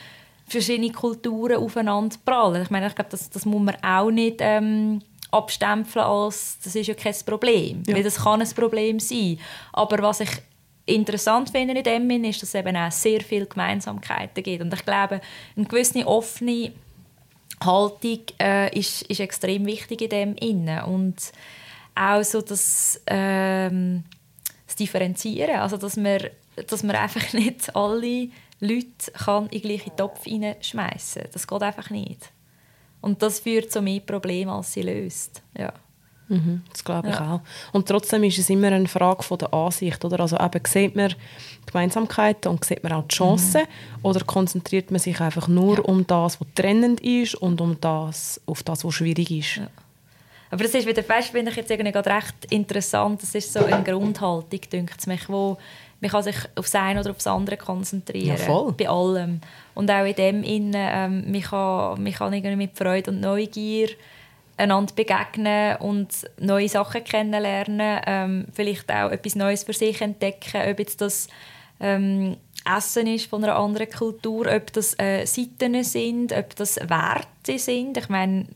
verschiedene 0.47 0.93
Kulturen 0.93 1.57
aufeinander 1.57 2.17
prallen. 2.25 2.63
Ich 2.63 2.71
meine, 2.71 2.87
ich 2.87 2.95
glaube, 2.95 3.11
das, 3.11 3.29
das 3.31 3.45
muss 3.45 3.63
man 3.63 3.77
auch 3.83 4.11
nicht 4.11 4.37
ähm, 4.41 5.01
abstempeln 5.33 6.05
als 6.05 6.59
das 6.63 6.77
ist 6.77 6.87
ja 6.87 6.95
kein 6.95 7.15
Problem. 7.27 7.83
Ja. 7.87 7.97
Weil 7.97 8.03
das 8.03 8.23
kann 8.23 8.41
ein 8.41 8.51
Problem 8.51 9.01
sein. 9.01 9.39
Aber 9.73 10.03
was 10.03 10.21
ich 10.21 10.31
interessant 10.85 11.51
finde 11.51 11.75
in 11.75 11.85
dem 11.85 12.25
ist, 12.25 12.43
dass 12.43 12.51
es 12.51 12.55
eben 12.55 12.77
auch 12.77 12.93
sehr 12.93 13.21
viele 13.21 13.47
Gemeinsamkeiten 13.47 14.43
gibt. 14.43 14.63
Und 14.63 14.75
ich 14.75 14.85
glaube, 14.85 15.21
eine 15.57 15.67
gewisse 15.67 16.07
offene 16.07 16.73
Haltung 17.61 18.21
äh, 18.41 18.79
ist, 18.79 19.03
ist 19.03 19.21
extrem 19.21 19.65
wichtig 19.67 20.03
in 20.03 20.11
dem 20.11 20.35
Innen. 20.37 20.83
Und 20.85 21.33
auch 21.95 22.23
so 22.23 22.43
das, 22.43 23.01
ähm, 23.07 24.05
das 24.67 24.77
Differenzieren, 24.77 25.57
also 25.57 25.77
dass 25.77 25.97
man 25.97 26.19
dass 26.69 26.83
man 26.83 26.97
einfach 26.97 27.33
nicht 27.33 27.75
alle 27.75 28.29
Leute 28.61 29.13
kann 29.13 29.45
in 29.47 29.61
den 29.61 29.63
gleichen 29.63 29.97
Topf 29.97 30.25
hineinschmeißen 30.25 31.23
kann. 31.23 31.31
Das 31.33 31.47
geht 31.47 31.63
einfach 31.63 31.91
nicht. 31.91 32.31
Und 33.01 33.23
das 33.23 33.41
führt 33.41 33.73
zu 33.73 33.83
mehr 33.83 34.01
Problemen, 34.01 34.51
als 34.51 34.73
sie 34.73 34.83
löst. 34.83 35.43
Ja. 35.59 35.73
Mhm, 36.29 36.63
das 36.71 36.85
glaube 36.85 37.09
ich 37.09 37.15
ja. 37.15 37.35
auch. 37.35 37.41
Und 37.75 37.89
trotzdem 37.89 38.23
ist 38.25 38.39
es 38.39 38.49
immer 38.49 38.69
eine 38.69 38.87
Frage 38.87 39.23
von 39.23 39.39
der 39.39 39.53
Ansicht. 39.53 40.03
Oder? 40.05 40.21
Also 40.21 40.39
eben, 40.39 40.65
sieht 40.65 40.95
man 40.95 41.15
Gemeinsamkeiten 41.67 42.51
und 42.51 42.65
sieht 42.65 42.83
man 42.83 42.93
auch 42.93 43.07
die 43.07 43.17
Chancen? 43.17 43.63
Mhm. 43.63 44.05
Oder 44.05 44.25
konzentriert 44.25 44.91
man 44.91 45.01
sich 45.01 45.21
einfach 45.21 45.49
nur 45.49 45.77
ja. 45.77 45.83
um 45.83 46.07
das, 46.07 46.41
was 46.41 46.49
trennend 46.55 47.01
ist 47.01 47.35
und 47.35 47.61
um 47.61 47.77
das, 47.81 48.41
auf 48.47 48.63
das, 48.63 48.85
was 48.85 48.95
schwierig 48.95 49.31
ist? 49.31 49.57
Ja. 49.57 49.69
Aber 50.51 50.65
das 50.65 50.75
ist 50.75 50.87
wieder 50.87 51.03
fest, 51.03 51.31
finde 51.31 51.51
ich 51.51 51.57
jetzt 51.57 51.71
irgendwie 51.71 51.93
gerade 51.93 52.11
recht 52.11 52.45
interessant. 52.51 53.23
Das 53.23 53.35
ist 53.35 53.53
so 53.53 53.65
eine 53.65 53.83
Grundhaltung, 53.83 54.61
denkt 54.71 54.97
es 54.99 55.07
mich, 55.07 55.29
wo 55.29 55.57
man 56.03 56.11
kann 56.11 56.23
sich 56.25 56.37
auf 56.57 56.65
das 56.65 56.75
eine 56.75 57.01
oder 57.01 57.11
auf 57.13 57.19
das 57.19 57.29
andere 57.29 57.57
konzentrieren. 57.57 58.37
Ja, 58.37 58.71
bei 58.77 58.89
allem. 58.89 59.41
Und 59.75 59.89
auch 59.89 60.05
in 60.05 60.15
dem 60.17 60.43
Innen, 60.43 60.75
ähm, 60.75 61.31
man 61.31 61.43
kann, 61.43 62.03
man 62.03 62.13
kann 62.13 62.33
irgendwie 62.33 62.57
mit 62.57 62.77
Freude 62.77 63.13
und 63.13 63.21
Neugier 63.21 63.89
einander 64.57 64.93
begegnen 64.97 65.77
und 65.77 66.09
neue 66.41 66.69
Sachen 66.69 67.05
kennenlernen, 67.05 68.01
ähm, 68.05 68.47
vielleicht 68.53 68.91
auch 68.91 69.11
etwas 69.11 69.37
Neues 69.37 69.63
für 69.63 69.73
sich 69.75 70.01
entdecken, 70.01 70.69
ob 70.69 70.81
jetzt 70.81 71.01
das 71.01 71.29
ähm, 71.79 72.37
Essen 72.65 73.07
ist 73.07 73.27
von 73.27 73.45
einer 73.45 73.57
anderen 73.57 73.89
Kultur, 73.89 74.53
ob 74.53 74.73
das 74.73 74.99
äh, 74.99 75.25
Seiten 75.25 75.85
sind, 75.85 76.33
ob 76.33 76.57
das 76.57 76.77
Werte 76.79 77.61
sind. 77.61 77.97
Ich 77.97 78.09
meine, 78.09 78.47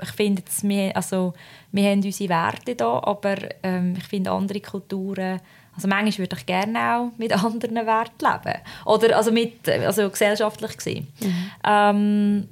ich 0.00 0.10
finde, 0.10 0.42
wir, 0.62 0.96
also, 0.96 1.34
wir 1.72 1.90
haben 1.90 2.04
unsere 2.04 2.30
Werte 2.30 2.76
da, 2.76 3.00
aber 3.02 3.36
ähm, 3.64 3.96
ich 3.98 4.04
finde 4.04 4.30
andere 4.30 4.60
Kulturen 4.60 5.40
also 5.78 5.86
manchmal 5.86 6.18
würde 6.18 6.36
ich 6.36 6.46
gerne 6.46 6.96
auch 6.96 7.18
mit 7.18 7.32
anderen 7.32 7.86
Werten 7.86 8.24
leben. 8.24 8.58
Oder 8.84 9.16
also, 9.16 9.30
mit, 9.30 9.68
also 9.68 10.10
gesellschaftlich 10.10 10.76
gesehen. 10.76 11.06
Mhm. 11.20 11.50
Ähm, 11.64 12.48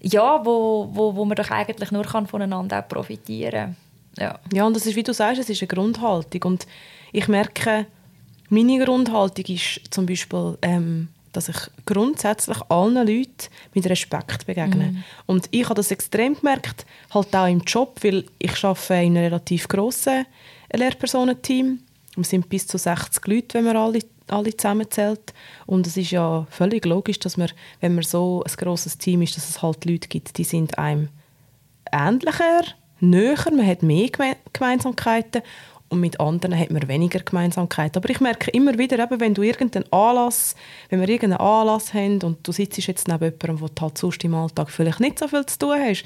ja, 0.00 0.40
wo, 0.42 0.88
wo, 0.90 1.14
wo 1.14 1.24
man 1.26 1.36
doch 1.36 1.50
eigentlich 1.50 1.90
nur 1.90 2.04
kann 2.04 2.26
voneinander 2.26 2.78
auch 2.78 2.88
profitieren 2.88 3.76
ja. 4.18 4.38
ja, 4.50 4.66
und 4.66 4.74
das 4.74 4.86
ist, 4.86 4.96
wie 4.96 5.02
du 5.02 5.12
sagst, 5.12 5.40
es 5.40 5.50
ist 5.50 5.60
eine 5.60 5.68
Grundhaltung. 5.68 6.42
Und 6.52 6.66
ich 7.12 7.28
merke, 7.28 7.84
meine 8.48 8.82
Grundhaltung 8.82 9.44
ist 9.44 9.80
zum 9.90 10.06
Beispiel, 10.06 10.56
ähm, 10.62 11.08
dass 11.32 11.50
ich 11.50 11.56
grundsätzlich 11.84 12.56
allen 12.70 12.94
Leuten 12.94 13.48
mit 13.74 13.86
Respekt 13.90 14.46
begegne. 14.46 14.92
Mhm. 14.92 15.04
Und 15.26 15.48
ich 15.50 15.64
habe 15.64 15.74
das 15.74 15.90
extrem 15.90 16.34
gemerkt, 16.34 16.86
halt 17.12 17.36
auch 17.36 17.46
im 17.46 17.60
Job, 17.60 17.98
weil 18.02 18.24
ich 18.38 18.64
arbeite 18.64 18.94
in 18.94 19.18
einem 19.18 19.24
relativ 19.24 19.68
grossen 19.68 20.24
Lehrpersonenteam. 20.72 21.80
Wir 22.16 22.24
sind 22.24 22.48
bis 22.48 22.66
zu 22.66 22.78
60 22.78 23.26
Leute, 23.26 23.58
wenn 23.58 23.64
man 23.64 23.76
alle, 23.76 24.00
alle 24.28 24.56
zusammenzählt. 24.56 25.34
Und 25.66 25.86
es 25.86 25.96
ist 25.96 26.10
ja 26.10 26.46
völlig 26.50 26.84
logisch, 26.86 27.18
dass 27.18 27.36
man, 27.36 27.50
wenn 27.80 27.94
man 27.94 28.04
so 28.04 28.42
ein 28.46 28.56
grosses 28.56 28.98
Team 28.98 29.22
ist, 29.22 29.36
dass 29.36 29.48
es 29.48 29.62
halt 29.62 29.84
Leute 29.84 30.08
gibt, 30.08 30.38
die 30.38 30.44
sind 30.44 30.78
einem 30.78 31.08
ähnlicher, 31.92 32.62
näher, 33.00 33.36
man 33.50 33.66
hat 33.66 33.82
mehr 33.82 34.08
Gemeinsamkeiten 34.52 35.42
und 35.88 36.00
mit 36.00 36.18
anderen 36.18 36.58
hat 36.58 36.70
man 36.70 36.88
weniger 36.88 37.20
Gemeinsamkeit. 37.20 37.96
Aber 37.96 38.10
ich 38.10 38.20
merke 38.20 38.50
immer 38.50 38.76
wieder, 38.76 38.98
eben, 38.98 39.20
wenn 39.20 39.34
du 39.34 39.42
irgendeinen 39.42 39.90
Anlass, 39.92 40.56
wenn 40.88 41.00
wir 41.00 41.08
irgendeinen 41.08 41.40
Anlass 41.40 41.94
haben 41.94 42.22
und 42.22 42.46
du 42.46 42.52
sitzt 42.52 42.78
jetzt 42.78 43.08
neben 43.08 43.24
jemandem, 43.24 43.68
du 43.74 43.82
halt 43.82 43.98
sonst 43.98 44.24
im 44.24 44.34
Alltag 44.34 44.70
vielleicht 44.70 45.00
nicht 45.00 45.18
so 45.18 45.28
viel 45.28 45.46
zu 45.46 45.58
tun 45.58 45.78
hast, 45.78 46.04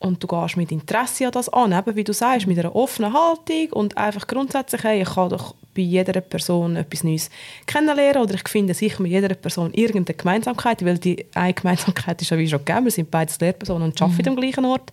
und 0.00 0.22
du 0.22 0.26
gehst 0.26 0.56
mit 0.56 0.70
Interesse 0.70 1.26
an 1.26 1.32
das 1.32 1.48
an, 1.48 1.72
eben 1.72 1.96
wie 1.96 2.04
du 2.04 2.12
sagst, 2.12 2.46
mit 2.46 2.58
einer 2.58 2.74
offenen 2.74 3.12
Haltung 3.12 3.72
und 3.72 3.96
einfach 3.96 4.26
grundsätzlich, 4.26 4.82
hey, 4.84 5.02
ich 5.02 5.10
kann 5.10 5.30
doch 5.30 5.54
bei 5.74 5.82
jeder 5.82 6.20
Person 6.20 6.76
etwas 6.76 7.04
Neues 7.04 7.30
kennenlernen 7.66 8.22
oder 8.22 8.34
ich 8.34 8.48
finde 8.48 8.74
sicher 8.74 9.02
mit 9.02 9.12
jeder 9.12 9.34
Person 9.34 9.72
irgendeine 9.74 10.16
Gemeinsamkeit, 10.16 10.84
weil 10.84 10.98
die 10.98 11.26
eine 11.34 11.54
Gemeinsamkeit 11.54 12.20
ist 12.22 12.30
ja 12.30 12.38
wie 12.38 12.48
schon 12.48 12.64
gegeben, 12.64 12.84
wir 12.84 12.92
sind 12.92 13.10
beide 13.10 13.32
Lehrpersonen 13.40 13.88
und 13.88 14.02
arbeiten 14.02 14.22
mhm. 14.22 14.28
am 14.28 14.36
gleichen 14.36 14.64
Ort. 14.64 14.92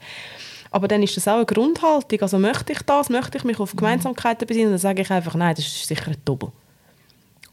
Aber 0.71 0.87
dann 0.87 1.01
ist 1.03 1.15
das 1.15 1.27
auch 1.27 1.35
eine 1.35 1.45
Grundhaltung, 1.45 2.21
also 2.21 2.37
möchte 2.37 2.73
ich 2.73 2.81
das, 2.81 3.09
möchte 3.09 3.37
ich 3.37 3.43
mich 3.43 3.59
auf 3.59 3.75
Gemeinsamkeiten 3.75 4.47
besinnen, 4.47 4.71
dann 4.71 4.79
sage 4.79 5.01
ich 5.03 5.11
einfach, 5.11 5.35
nein, 5.35 5.55
das 5.55 5.65
ist 5.65 5.87
sicher 5.87 6.11
ein 6.11 6.17
Doppel. 6.25 6.51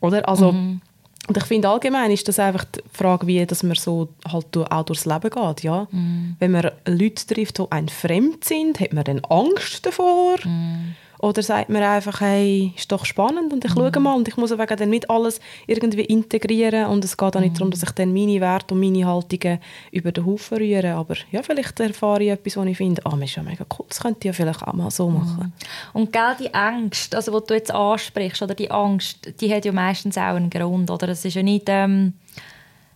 Oder? 0.01 0.29
Also, 0.29 0.53
mhm. 0.53 0.81
Und 1.29 1.37
ich 1.37 1.45
finde 1.45 1.69
allgemein 1.69 2.11
ist 2.11 2.27
das 2.27 2.41
einfach 2.41 2.65
die 2.65 2.81
Frage, 2.93 3.27
wie 3.27 3.47
dass 3.47 3.63
man 3.63 3.77
so 3.77 4.09
halt 4.29 4.57
auch 4.57 4.85
durchs 4.85 5.07
Leben 5.07 5.31
geht. 5.31 5.63
Ja? 5.63 5.87
Mm. 5.91 6.37
Wenn 6.41 6.51
man 6.51 6.73
Leute 6.87 7.27
trifft, 7.27 7.59
die 7.59 7.65
ein 7.71 7.89
fremd 7.89 8.45
sind, 8.45 8.81
hat 8.81 8.93
man 8.93 9.05
dann 9.05 9.25
Angst 9.27 9.87
davor? 9.87 10.37
Mm. 10.45 10.95
Oder 11.23 11.41
sagt 11.41 11.69
man 11.69 11.85
einfach, 11.85 12.21
hey, 12.21 12.75
ist 12.77 12.91
doch 12.91 13.05
spannend 13.05 13.53
und 13.53 13.65
ich 13.65 13.73
mhm. 13.77 13.93
schaue 13.93 14.01
mal 14.01 14.17
und 14.17 14.27
ich 14.27 14.37
muss 14.37 14.51
wegen 14.51 14.77
dann 14.77 14.91
nicht 14.91 15.09
alles 15.09 15.39
irgendwie 15.69 16.03
integrieren 16.03 16.87
und 16.87 17.05
es 17.05 17.17
geht 17.17 17.37
auch 17.37 17.41
nicht 17.41 17.53
mhm. 17.53 17.59
darum, 17.59 17.71
dass 17.71 17.85
ich 17.85 17.93
dann 17.93 18.13
meine 18.13 18.41
Werte 18.41 18.75
und 18.75 18.81
meine 18.81 19.07
Haltungen 19.07 19.61
über 19.93 20.11
den 20.11 20.27
Haufen 20.27 20.59
rühre, 20.59 20.95
aber 20.95 21.15
ja, 21.31 21.45
vielleicht 21.45 21.79
erfahre 21.79 22.25
ich 22.25 22.31
etwas, 22.31 22.57
wo 22.57 22.65
ich 22.65 22.77
finde, 22.77 23.07
ah, 23.07 23.11
das 23.11 23.31
ist 23.31 23.37
ja 23.37 23.45
mega 23.45 23.65
cool, 23.79 23.87
das 23.89 24.01
könnte 24.01 24.19
ich 24.19 24.25
ja 24.25 24.33
vielleicht 24.33 24.65
auch 24.65 24.73
mal 24.73 24.91
so 24.91 25.09
mhm. 25.09 25.19
machen. 25.19 25.53
Und 25.93 26.13
gell, 26.13 26.37
die 26.41 26.53
Angst, 26.53 27.15
also 27.15 27.39
die 27.39 27.47
du 27.47 27.55
jetzt 27.55 27.73
ansprichst, 27.73 28.43
oder 28.43 28.57
die 28.57 28.73
Angst, 28.73 29.41
die 29.41 29.55
hat 29.55 29.65
ja 29.65 29.71
meistens 29.71 30.19
auch 30.19 30.35
einen 30.35 30.51
Grund, 30.51 30.91
oder? 30.91 31.09
Es 31.09 31.25
ist 31.25 31.35
ja 31.35 31.45
nicht, 31.45 31.67
ähm, 31.69 32.15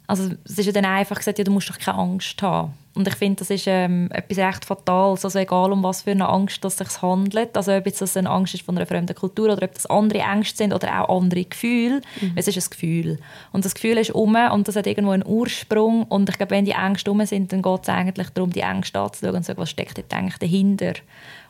also 0.09 0.31
es 0.45 0.59
ist 0.59 0.67
ja 0.67 0.73
dann 0.73 0.85
einfach 0.85 1.19
gesagt, 1.19 1.39
ja, 1.39 1.45
du 1.45 1.53
musst 1.53 1.71
doch 1.71 1.79
keine 1.79 1.99
Angst 1.99 2.43
haben. 2.43 2.75
Und 2.97 3.07
ich 3.07 3.15
finde, 3.15 3.41
das 3.41 3.51
ist 3.51 3.67
ähm, 3.67 4.09
etwas 4.11 4.39
recht 4.39 4.65
Fatales. 4.65 5.23
Also 5.23 5.39
egal, 5.39 5.71
um 5.71 5.83
was 5.83 6.03
für 6.03 6.13
eine 6.13 6.27
Angst 6.31 6.65
es 6.65 6.79
sich 6.79 7.03
handelt. 7.03 7.55
Also 7.55 7.73
ob 7.73 7.85
jetzt 7.85 8.01
das 8.01 8.17
eine 8.17 8.31
Angst 8.31 8.55
ist 8.55 8.65
von 8.65 8.75
einer 8.75 8.87
fremden 8.87 9.15
Kultur 9.15 9.53
oder 9.53 9.65
ob 9.65 9.75
das 9.75 9.85
andere 9.85 10.21
Ängste 10.21 10.57
sind 10.57 10.73
oder 10.73 11.03
auch 11.03 11.21
andere 11.21 11.45
Gefühle. 11.45 12.01
Mhm. 12.23 12.33
Es 12.37 12.49
ist 12.49 12.57
ein 12.57 12.71
Gefühl. 12.71 13.19
Und 13.53 13.67
das 13.67 13.75
Gefühl 13.75 13.99
ist 13.99 14.13
um 14.13 14.35
und 14.35 14.67
das 14.67 14.77
hat 14.77 14.87
irgendwo 14.87 15.13
einen 15.13 15.27
Ursprung. 15.27 16.05
Und 16.05 16.31
ich 16.31 16.39
glaube, 16.39 16.53
wenn 16.53 16.65
die 16.65 16.71
Ängste 16.71 17.11
um 17.11 17.25
sind, 17.27 17.53
dann 17.53 17.61
geht 17.61 17.83
es 17.83 17.89
eigentlich 17.91 18.31
darum, 18.31 18.51
die 18.51 18.61
Ängste 18.61 18.99
anzuschauen 18.99 19.37
und 19.37 19.43
zu 19.43 19.49
sagen, 19.49 19.61
was 19.61 19.71
steckt 19.71 19.99
jetzt 19.99 20.15
eigentlich 20.15 20.39
dahinter. 20.39 20.95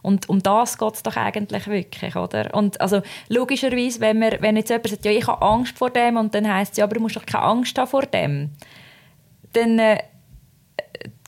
Und 0.03 0.29
um 0.29 0.43
das 0.43 0.79
geht 0.79 0.95
es 0.95 1.05
doch 1.05 1.17
eigentlich 1.17 1.69
wirklich, 1.69 2.17
oder? 2.17 2.53
Und 2.55 2.81
also 2.81 3.03
logischerweise, 3.29 4.01
wenn, 4.01 4.21
wir, 4.21 4.39
wenn 4.41 4.57
jetzt 4.57 4.71
jemand 4.71 4.89
sagt, 4.89 5.05
ja, 5.05 5.13
ich 5.13 5.29
habe 5.29 5.47
Angst 5.47 5.79
vor 5.79 5.91
dem 5.91 6.17
und 6.17 6.35
dann 6.35 6.53
heisst 6.53 6.73
es, 6.73 6.79
ja, 6.79 6.85
aber 6.85 6.95
du 6.95 7.01
musst 7.01 7.15
doch 7.15 7.27
keine 7.27 7.45
Angst 7.45 7.79
haben 7.79 7.89
vor 7.89 8.03
dem, 8.03 8.51
dann... 9.53 9.79
Äh, 9.79 9.99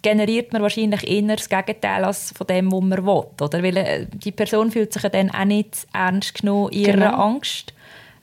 generiert 0.03 0.53
man 0.53 0.63
wahrscheinlich 0.63 1.09
eher 1.09 1.37
das 1.37 1.49
Gegenteil 1.49 2.05
als 2.05 2.33
von 2.37 2.47
dem, 2.47 2.71
was 2.71 2.81
man 2.81 3.07
will. 3.07 3.25
Oder? 3.41 3.63
Weil 3.63 3.77
äh, 3.77 4.07
die 4.13 4.33
Person 4.33 4.71
fühlt 4.71 4.93
sich 4.93 5.03
dann 5.03 5.31
auch 5.31 5.45
nicht 5.45 5.87
ernst 5.93 6.35
genommen 6.35 6.73
in 6.73 6.81
ihrer 6.81 6.93
genau. 6.93 7.17
Angst. 7.17 7.75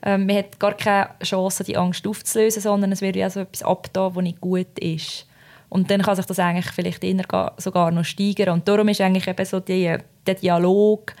Ähm, 0.02 0.26
man 0.26 0.36
hat 0.36 0.58
gar 0.58 0.74
keine 0.74 1.10
Chance, 1.22 1.64
die 1.64 1.76
Angst 1.76 2.06
aufzulösen, 2.06 2.62
sondern 2.62 2.92
es 2.92 3.00
wird 3.00 3.16
ja 3.16 3.28
so 3.28 3.40
etwas 3.40 3.62
abgetan, 3.62 4.14
was 4.14 4.22
nicht 4.22 4.40
gut 4.40 4.78
ist. 4.78 5.26
Und 5.68 5.90
dann 5.90 6.02
kann 6.02 6.16
sich 6.16 6.26
das 6.26 6.38
eigentlich 6.38 6.72
vielleicht 6.72 7.02
eher 7.02 7.52
sogar 7.56 7.90
noch 7.90 8.04
steigern. 8.04 8.54
Und 8.54 8.68
darum 8.68 8.88
ist 8.88 9.00
eigentlich 9.00 9.26
eben 9.26 9.44
so 9.44 9.60
die, 9.60 9.96
der 10.26 10.34
Dialog, 10.34 11.12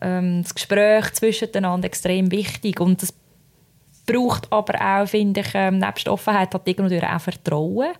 ähm, 0.00 0.42
das 0.42 0.54
Gespräch 0.54 1.12
zwischeneinander 1.14 1.86
extrem 1.86 2.30
wichtig. 2.30 2.80
Und 2.80 3.02
das 3.02 3.14
braucht 4.06 4.52
aber 4.52 4.74
auch, 4.80 5.08
finde 5.08 5.40
ich, 5.40 5.54
ähm, 5.54 5.78
nebst 5.78 6.08
Offenheit 6.08 6.52
hat 6.52 6.68
irgendwo 6.68 7.06
auch 7.06 7.20
Vertrauen 7.20 7.92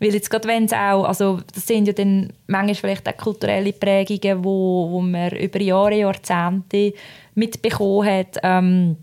weil 0.00 0.14
jetzt 0.14 0.30
gerade 0.30 0.48
wenn 0.48 0.64
es 0.64 0.72
auch, 0.72 1.04
also 1.04 1.40
das 1.54 1.66
sind 1.66 1.86
ja 1.86 1.92
dann 1.92 2.32
manchmal 2.46 2.74
vielleicht 2.74 3.08
auch 3.08 3.16
kulturelle 3.16 3.72
Prägungen, 3.72 4.42
wo, 4.42 4.90
wo 4.90 5.00
man 5.00 5.30
über 5.32 5.60
Jahre, 5.60 5.94
Jahrzehnte 5.94 6.94
mitbekommen 7.34 8.08
hat, 8.08 8.38
ähm, 8.42 8.96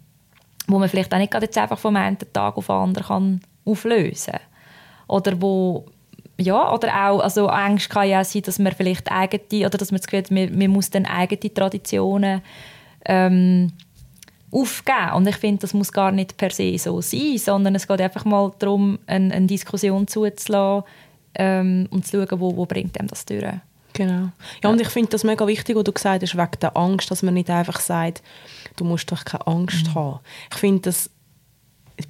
wo 0.67 0.79
man 0.79 0.89
vielleicht 0.89 1.13
auch 1.13 1.19
nicht 1.19 1.31
gerade 1.31 1.45
jetzt 1.45 1.57
einfach 1.57 1.77
vom 1.77 1.95
einen 1.95 2.17
Tag 2.33 2.57
auf 2.57 2.65
den 2.65 2.75
anderen 2.75 3.07
kann 3.07 3.41
auflösen 3.63 4.33
kann. 4.33 4.41
Oder 5.07 5.41
wo 5.41 5.85
ja, 6.39 6.71
oder 6.73 7.09
auch, 7.09 7.19
also 7.19 7.47
Angst 7.47 7.89
kann 7.89 8.07
ja 8.07 8.21
auch 8.21 8.25
sein, 8.25 8.43
dass 8.43 8.59
man 8.59 8.71
vielleicht 8.71 9.11
eigene, 9.11 9.65
oder 9.65 9.77
dass 9.77 9.91
man 9.91 9.99
das 9.99 10.07
Gefühl 10.07 10.23
hat, 10.23 10.31
man, 10.31 10.57
man 10.57 10.69
muss 10.69 10.89
dann 10.89 11.05
eigene 11.05 11.53
Traditionen 11.53 12.41
ähm, 13.05 13.71
aufgeben. 14.51 15.13
Und 15.15 15.27
ich 15.27 15.35
finde, 15.35 15.61
das 15.61 15.73
muss 15.73 15.91
gar 15.91 16.11
nicht 16.11 16.37
per 16.37 16.51
se 16.51 16.77
so 16.77 17.01
sein, 17.01 17.37
sondern 17.37 17.75
es 17.75 17.87
geht 17.87 18.01
einfach 18.01 18.25
mal 18.25 18.51
darum, 18.59 18.99
eine, 19.05 19.33
eine 19.33 19.47
Diskussion 19.47 20.07
zuzulassen 20.07 20.83
ähm, 21.35 21.87
und 21.91 22.05
zu 22.05 22.25
schauen, 22.25 22.39
wo, 22.39 22.55
wo 22.55 22.65
bringt 22.65 22.99
einem 22.99 23.09
das 23.09 23.25
durch. 23.25 23.43
Genau. 23.93 24.29
Ja, 24.63 24.69
und 24.69 24.79
ich 24.79 24.89
finde 24.89 25.09
das 25.09 25.23
mega 25.23 25.47
wichtig, 25.47 25.75
was 25.75 25.83
du 25.83 25.91
gesagt 25.91 26.21
hast, 26.21 26.37
wegen 26.37 26.59
der 26.61 26.77
Angst, 26.77 27.09
dass 27.09 27.23
man 27.23 27.33
nicht 27.33 27.49
einfach 27.49 27.79
sagt, 27.79 28.21
du 28.75 28.85
musst 28.85 29.11
doch 29.11 29.25
keine 29.25 29.47
Angst 29.47 29.87
mhm. 29.87 29.95
haben. 29.95 30.19
Ich 30.51 30.57
finde 30.57 30.81
das 30.81 31.09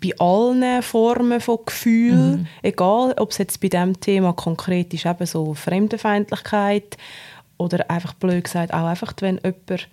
bei 0.02 0.14
allen 0.20 0.84
Formen 0.84 1.40
von 1.40 1.60
Gefühl, 1.66 2.38
mhm. 2.38 2.48
egal 2.62 3.14
ob 3.18 3.32
es 3.32 3.38
jetzt 3.38 3.62
bei 3.62 3.70
diesem 3.70 4.00
Thema 4.00 4.34
konkret 4.34 4.94
ist, 4.94 5.06
eben 5.06 5.26
so 5.26 5.54
Fremdenfeindlichkeit 5.54 6.98
oder 7.58 7.90
einfach 7.90 8.14
blöd 8.14 8.44
gesagt, 8.44 8.74
auch 8.74 8.86
einfach, 8.86 9.14
wenn 9.22 9.40
jemand 9.44 9.88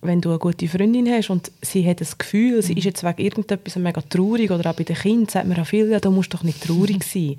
wenn 0.00 0.20
du 0.20 0.30
eine 0.30 0.38
gute 0.38 0.68
Freundin 0.68 1.08
hast 1.08 1.30
und 1.30 1.50
sie 1.60 1.88
hat 1.88 2.00
das 2.00 2.18
Gefühl, 2.18 2.62
sie 2.62 2.72
mhm. 2.72 2.78
ist 2.78 2.84
jetzt 2.84 3.04
wegen 3.04 3.22
irgendetwas 3.22 3.76
mega 3.76 4.00
traurig 4.00 4.50
oder 4.50 4.70
auch 4.70 4.76
bei 4.76 4.84
den 4.84 4.96
Kindern 4.96 5.28
sagt 5.28 5.48
man 5.48 5.58
auch 5.58 5.66
viel, 5.66 5.90
ja, 5.90 5.98
du 5.98 6.10
musst 6.10 6.32
doch 6.32 6.44
nicht 6.44 6.62
traurig 6.62 7.02
sein. 7.02 7.36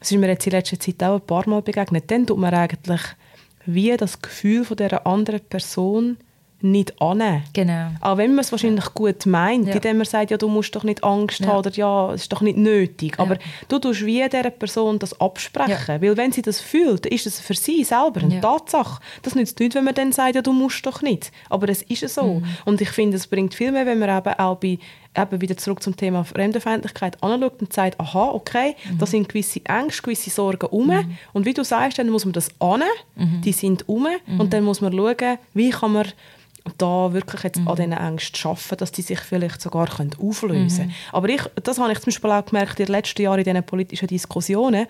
Das 0.00 0.10
ist 0.10 0.18
mir 0.18 0.28
jetzt 0.28 0.46
in 0.46 0.52
letzter 0.52 0.78
Zeit 0.78 1.02
auch 1.04 1.16
ein 1.16 1.26
paar 1.26 1.48
Mal 1.48 1.62
begegnet. 1.62 2.10
Dann 2.10 2.26
tut 2.26 2.38
man 2.38 2.52
eigentlich 2.52 3.00
wie 3.66 3.96
das 3.96 4.20
Gefühl 4.20 4.64
von 4.64 4.76
dieser 4.76 5.06
anderen 5.06 5.40
Person 5.40 6.16
nicht 6.64 7.00
annehmen. 7.00 7.44
Genau. 7.52 7.90
Auch 8.00 8.16
wenn 8.16 8.34
man 8.34 8.40
es 8.44 8.50
wahrscheinlich 8.50 8.92
gut 8.94 9.26
meint, 9.26 9.68
ja. 9.68 9.74
indem 9.74 9.98
man 9.98 10.06
sagt, 10.06 10.30
ja, 10.30 10.36
du 10.36 10.48
musst 10.48 10.74
doch 10.74 10.82
nicht 10.82 11.04
Angst 11.04 11.40
ja. 11.40 11.46
haben 11.46 11.58
oder 11.58 11.70
ja, 11.70 12.12
es 12.12 12.22
ist 12.22 12.32
doch 12.32 12.40
nicht 12.40 12.56
nötig. 12.56 13.16
Ja. 13.18 13.24
Aber 13.24 13.38
du 13.68 13.78
tust 13.78 14.04
wie 14.04 14.26
dieser 14.28 14.50
Person 14.50 14.98
das 14.98 15.20
absprechen. 15.20 15.94
Ja. 15.94 16.02
Weil 16.02 16.16
wenn 16.16 16.32
sie 16.32 16.42
das 16.42 16.60
fühlt, 16.60 17.06
ist 17.06 17.26
es 17.26 17.38
für 17.38 17.54
sie 17.54 17.84
selber 17.84 18.20
eine 18.20 18.40
Tatsache. 18.40 19.00
Das 19.22 19.34
nützt 19.34 19.60
nicht, 19.60 19.74
wenn 19.74 19.84
man 19.84 19.94
dann 19.94 20.12
sagt, 20.12 20.34
ja, 20.34 20.42
du 20.42 20.52
musst 20.52 20.84
doch 20.86 21.02
nicht. 21.02 21.30
Aber 21.50 21.68
es 21.68 21.82
ist 21.82 22.08
so. 22.08 22.34
Mhm. 22.34 22.44
Und 22.64 22.80
ich 22.80 22.90
finde, 22.90 23.16
es 23.16 23.26
bringt 23.26 23.54
viel 23.54 23.70
mehr, 23.70 23.86
wenn 23.86 23.98
man 23.98 24.16
eben 24.16 24.34
auch 24.38 24.56
bei 24.56 24.78
eben 25.16 25.40
wieder 25.40 25.56
zurück 25.56 25.82
zum 25.82 25.96
Thema 25.96 26.24
Fremdenfeindlichkeit 26.24 27.22
anschaut 27.22 27.60
und 27.60 27.72
sagt, 27.72 28.00
aha, 28.00 28.30
okay, 28.30 28.74
mhm. 28.90 28.98
da 28.98 29.06
sind 29.06 29.28
gewisse 29.28 29.60
Ängste, 29.64 30.02
gewisse 30.02 30.30
Sorgen 30.30 30.66
um. 30.66 30.88
Mhm. 30.88 31.16
Und 31.32 31.46
wie 31.46 31.54
du 31.54 31.64
sagst, 31.64 31.98
dann 31.98 32.10
muss 32.10 32.24
man 32.24 32.32
das 32.32 32.48
annehmen, 32.60 32.90
mhm. 33.16 33.40
die 33.42 33.52
sind 33.52 33.88
um. 33.88 34.06
Und 34.26 34.46
mhm. 34.46 34.50
dann 34.50 34.64
muss 34.64 34.80
man 34.80 34.92
schauen, 34.92 35.38
wie 35.54 35.70
kann 35.70 35.92
man 35.92 36.06
da 36.78 37.12
wirklich 37.12 37.42
jetzt 37.42 37.60
mhm. 37.60 37.68
an 37.68 37.76
diesen 37.76 37.92
Ängsten 37.92 38.50
arbeiten, 38.50 38.76
dass 38.78 38.92
die 38.92 39.02
sich 39.02 39.20
vielleicht 39.20 39.60
sogar 39.60 39.86
auflösen 40.18 40.76
können. 40.76 40.88
Mhm. 40.88 40.94
Aber 41.12 41.28
ich, 41.28 41.42
das 41.62 41.78
habe 41.78 41.92
ich 41.92 41.98
zum 41.98 42.06
Beispiel 42.06 42.30
auch 42.30 42.44
gemerkt 42.44 42.80
in 42.80 42.86
den 42.86 42.92
letzten 42.92 43.22
Jahren 43.22 43.38
in 43.38 43.44
diesen 43.44 43.62
politischen 43.64 44.08
Diskussionen, 44.08 44.86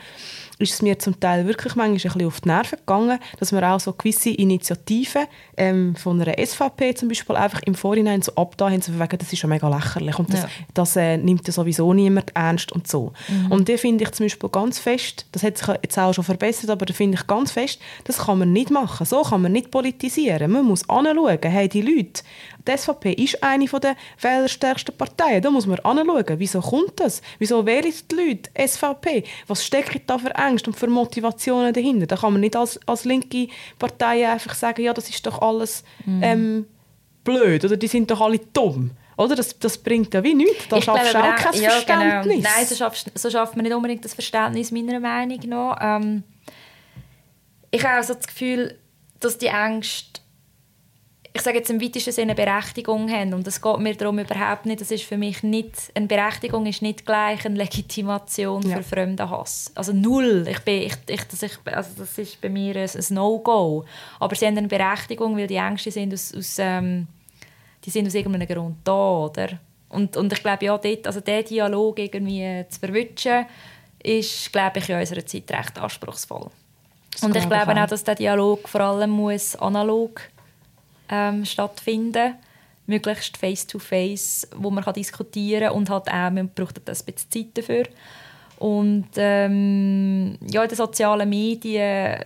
ist 0.59 0.73
es 0.75 0.83
mir 0.83 0.99
zum 0.99 1.19
Teil 1.19 1.47
wirklich 1.47 1.75
manchmal 1.75 1.95
ein 1.95 1.95
bisschen 1.95 2.27
auf 2.27 2.41
die 2.41 2.49
Nerven 2.49 2.79
gegangen, 2.79 3.19
dass 3.41 3.51
man 3.51 3.65
auch 3.65 3.81
so 3.81 3.93
gewisse 3.93 4.31
Initiativen 4.31 5.27
ähm, 5.57 5.97
von 5.97 6.21
einer 6.21 6.35
SVP 6.45 6.95
zum 6.95 7.09
Beispiel 7.09 7.35
einfach 7.35 7.61
im 7.63 7.75
Vorhinein 7.75 8.23
so 8.23 8.35
abgetan 8.37 8.73
haben, 8.73 8.81
so 8.81 8.99
wegen, 8.99 9.19
das 9.19 9.33
ist 9.33 9.43
ja 9.43 9.49
mega 9.49 9.69
lächerlich 9.69 10.19
und 10.19 10.33
das, 10.33 10.43
ja. 10.43 10.49
das 10.73 10.97
äh, 10.97 11.17
nimmt 11.17 11.47
ja 11.47 11.53
sowieso 11.53 11.93
niemand 11.93 12.31
ernst 12.35 12.71
und 12.71 12.87
so. 12.87 13.13
Mhm. 13.29 13.53
Und 13.53 13.69
da 13.69 13.77
finde 13.77 14.05
ich 14.05 14.13
zum 14.13 14.27
Beispiel 14.27 14.49
ganz 14.49 14.79
fest, 14.79 15.27
das 15.33 15.43
hat 15.43 15.59
sich 15.59 15.67
jetzt 15.67 15.99
auch 15.99 16.13
schon 16.13 16.25
verbessert, 16.25 16.71
aber 16.71 16.87
da 16.87 16.95
finde 16.95 17.19
ich 17.19 17.27
ganz 17.27 17.51
fest, 17.51 17.81
das 18.05 18.19
kann 18.19 18.39
man 18.39 18.53
nicht 18.53 18.71
machen. 18.71 19.07
So 19.07 19.23
kann 19.23 19.43
man 19.43 19.53
nicht 19.53 19.73
politisieren. 19.73 20.53
Man 20.53 20.65
muss 20.65 20.89
anschauen, 20.89 21.39
hey, 21.43 21.69
die 21.69 21.83
Leute, 21.83 22.23
die 22.67 22.77
SVP 22.77 23.13
ist 23.13 23.43
eine 23.43 23.67
der 23.67 23.97
wählerstärksten 24.21 24.97
Parteien. 24.97 25.43
Da 25.43 25.51
muss 25.51 25.67
man 25.67 25.79
anschauen, 25.81 26.39
wieso 26.39 26.61
kommt 26.61 26.99
das? 27.01 27.21
Wieso 27.39 27.65
wählen 27.67 27.93
die 28.11 28.15
Leute 28.15 28.51
SVP? 28.69 29.25
Was 29.47 29.65
steckt 29.65 30.09
da 30.09 30.19
für 30.19 30.35
Ängste 30.35 30.71
und 30.71 30.77
für 30.77 30.87
Motivationen 30.87 31.73
dahinter? 31.73 32.07
Da 32.07 32.17
kann 32.17 32.33
man 32.33 32.41
nicht 32.41 32.57
als, 32.57 32.81
als 32.87 33.05
linke 33.05 33.49
Partei 33.79 34.29
einfach 34.29 34.55
sagen, 34.55 34.83
ja, 34.83 34.95
das 34.95 35.09
ist 35.11 35.27
doch 35.27 35.43
alles 35.43 35.85
mhm. 36.07 36.23
ähm, 36.23 36.67
blöd 37.23 37.65
oder 37.65 37.77
die 37.77 37.89
sind 37.89 38.11
doch 38.11 38.21
alle 38.21 38.39
dumm. 38.39 38.93
Oder? 39.17 39.37
Das, 39.37 39.59
das 39.59 39.79
bringt 39.79 40.13
ja 40.15 40.23
wie 40.25 40.35
nichts. 40.35 40.69
Da 40.69 40.81
schaffst 40.81 41.15
du 41.15 41.19
auch 41.19 41.37
kein 41.37 41.55
ja, 41.55 41.61
genau. 41.61 41.71
Verständnis. 41.71 42.37
Genau. 42.37 42.49
Nein, 42.57 42.67
so 42.67 42.75
schafft, 42.75 43.19
so 43.19 43.31
schafft 43.31 43.57
man 43.57 43.65
nicht 43.65 43.75
unbedingt 43.75 44.05
das 44.05 44.15
Verständnis, 44.15 44.73
meiner 44.73 45.01
Meinung 45.01 45.41
nach. 45.47 45.79
Ähm, 45.81 46.23
ich 47.71 47.85
habe 47.85 47.97
also 47.97 48.15
das 48.15 48.27
Gefühl, 48.27 48.79
dass 49.21 49.39
die 49.39 49.47
Ängste 49.47 50.21
ich 51.37 51.43
sage 51.43 51.59
jetzt 51.59 51.69
im 51.69 51.83
weitesten 51.83 52.13
Sinne 52.13 52.37
Berechtigung 52.37 53.11
haben 53.11 53.35
und 53.35 53.45
es 53.49 53.61
geht 53.61 53.79
mir 53.79 53.97
darum 53.97 54.21
überhaupt 54.21 54.67
nicht, 54.67 54.81
das 54.81 54.93
ist 54.93 55.03
für 55.03 55.19
mich 55.19 55.43
nicht, 55.43 55.75
eine 55.93 56.07
Berechtigung 56.07 56.65
ist 56.65 56.81
nicht 56.81 57.05
gleich 57.05 57.45
eine 57.45 57.57
Legitimation 57.57 58.63
ja. 58.63 58.77
für 58.77 58.85
fremden 58.85 59.29
Hass. 59.29 59.73
Also 59.75 59.93
null. 59.93 60.47
Ich 60.49 60.61
bin, 60.61 60.83
ich, 60.83 60.95
ich, 61.09 61.25
das, 61.25 61.43
ich, 61.43 61.59
also 61.65 61.91
das 61.99 62.17
ist 62.19 62.41
bei 62.41 62.49
mir 62.49 62.77
ein, 62.77 62.89
ein 62.89 63.05
No-Go. 63.15 63.85
Aber 64.21 64.37
sie 64.37 64.47
haben 64.47 64.57
eine 64.57 64.69
Berechtigung, 64.69 65.37
weil 65.37 65.49
die 65.49 65.57
Ängste 65.57 65.91
sind 65.91 66.15
aus, 66.15 66.33
aus, 66.33 66.55
ähm, 66.61 67.09
die 67.85 67.91
sind 67.91 68.07
aus 68.07 68.15
irgendeinem 68.15 68.47
Grund 68.47 68.77
da, 68.85 68.93
oder? 69.25 69.59
Und, 69.89 70.17
und 70.17 70.33
ich 70.33 70.41
glaube, 70.41 70.65
ja, 70.65 70.79
dort, 70.79 71.07
also 71.07 71.21
diesen 71.21 71.45
Dialog 71.47 71.99
irgendwie 71.99 72.65
zu 72.69 72.79
verwischen, 72.79 73.47
ist, 74.05 74.53
glaube 74.53 74.79
ich, 74.79 74.89
in 74.89 75.01
unserer 75.01 75.27
Zeit 75.27 75.51
recht 75.51 75.79
anspruchsvoll. 75.81 76.49
Das 77.11 77.25
und 77.25 77.35
ich 77.35 77.49
glaube 77.49 77.83
auch, 77.83 77.87
dass 77.89 78.05
der 78.05 78.15
Dialog 78.15 78.69
vor 78.69 78.83
allem 78.83 79.11
muss 79.11 79.57
analog 79.57 80.21
ähm, 81.09 81.45
stattfinden 81.45 82.35
möglichst 82.87 83.37
face-to-face, 83.37 84.49
-face, 84.51 84.57
wo 84.57 84.71
man 84.71 84.85
kann 84.85 84.95
diskutieren 84.95 85.69
kann 85.69 85.77
und 85.77 85.91
halt 85.91 86.09
auch, 86.09 86.31
man 86.31 86.51
braucht 86.51 86.79
ein 86.79 86.85
bisschen 86.85 87.31
Zeit 87.31 87.57
dafür. 87.57 87.85
Und 88.59 89.09
ähm, 89.17 90.39
ja, 90.47 90.63
in 90.63 90.69
den 90.69 90.77
sozialen 90.77 91.29
Medien, 91.29 92.23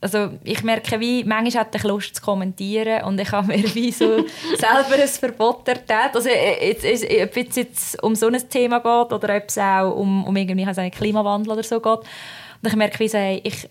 also 0.00 0.30
ich 0.42 0.62
merke, 0.64 0.98
wie, 0.98 1.22
manchmal 1.24 1.64
hätte 1.64 1.78
ich 1.78 1.84
Lust 1.84 2.16
zu 2.16 2.22
kommentieren 2.22 3.04
und 3.04 3.20
ich 3.20 3.30
habe 3.30 3.46
mir 3.56 3.74
wie 3.74 3.92
so 3.92 4.24
selber 4.56 5.00
ein 5.00 5.08
Verbot 5.08 5.68
erteilt. 5.68 6.14
Also 6.14 6.28
äh, 6.28 6.68
jetzt, 6.68 6.84
ob 6.84 7.36
es 7.36 7.56
jetzt 7.56 8.02
um 8.02 8.14
so 8.14 8.26
ein 8.26 8.48
Thema 8.48 8.78
geht 8.78 9.12
oder 9.12 9.36
ob 9.36 9.44
es 9.48 9.58
auch 9.58 9.94
um, 9.94 10.24
um 10.24 10.36
irgendwie 10.36 10.66
also 10.66 10.82
Klimawandel 10.90 11.52
oder 11.52 11.62
so 11.62 11.80
geht. 11.80 11.98
Und 11.98 12.68
ich 12.68 12.76
merke, 12.76 12.98
wie 12.98 13.08
so, 13.08 13.18
hey, 13.18 13.40
ich 13.44 13.68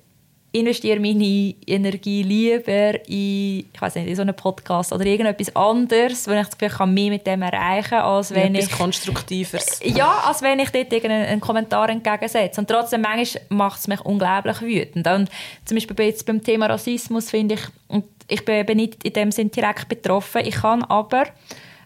investiere 0.53 0.99
meine 0.99 1.55
Energie 1.65 2.23
lieber 2.23 2.95
in, 3.07 3.65
ich 3.73 3.81
weiß 3.81 3.95
nicht, 3.95 4.07
in 4.07 4.15
so 4.15 4.21
einen 4.21 4.35
Podcast 4.35 4.91
oder 4.91 5.05
irgendetwas 5.05 5.55
anderes, 5.55 6.27
wo 6.27 6.31
ich 6.31 6.45
das 6.45 6.57
Gefühl 6.57 6.77
kann 6.77 6.93
mehr 6.93 7.09
mit 7.09 7.25
dem 7.25 7.41
erreichen, 7.41 7.95
als 7.95 8.31
wenn 8.31 8.55
ja, 8.55 8.61
ich... 8.61 8.71
Konstruktiveres. 8.71 9.79
Ja, 9.83 10.23
als 10.25 10.41
wenn 10.41 10.59
ich 10.59 10.69
dort 10.69 10.91
irgendeinen 10.91 11.39
Kommentar 11.39 11.89
entgegensetze. 11.89 12.59
Und 12.59 12.69
trotzdem, 12.69 13.01
manchmal 13.01 13.43
macht 13.49 13.79
es 13.79 13.87
mich 13.87 14.01
unglaublich 14.01 14.61
wütend. 14.61 15.07
Und 15.07 15.29
zum 15.63 15.75
Beispiel 15.75 16.05
jetzt 16.05 16.25
beim 16.25 16.43
Thema 16.43 16.65
Rassismus 16.65 17.29
finde 17.29 17.55
ich, 17.55 17.61
und 17.87 18.05
ich 18.27 18.43
bin 18.43 18.65
nicht 18.77 19.03
in 19.05 19.13
dem 19.13 19.31
Sinn 19.31 19.51
direkt 19.51 19.87
betroffen, 19.87 20.41
ich 20.45 20.55
kann 20.55 20.83
aber 20.83 21.25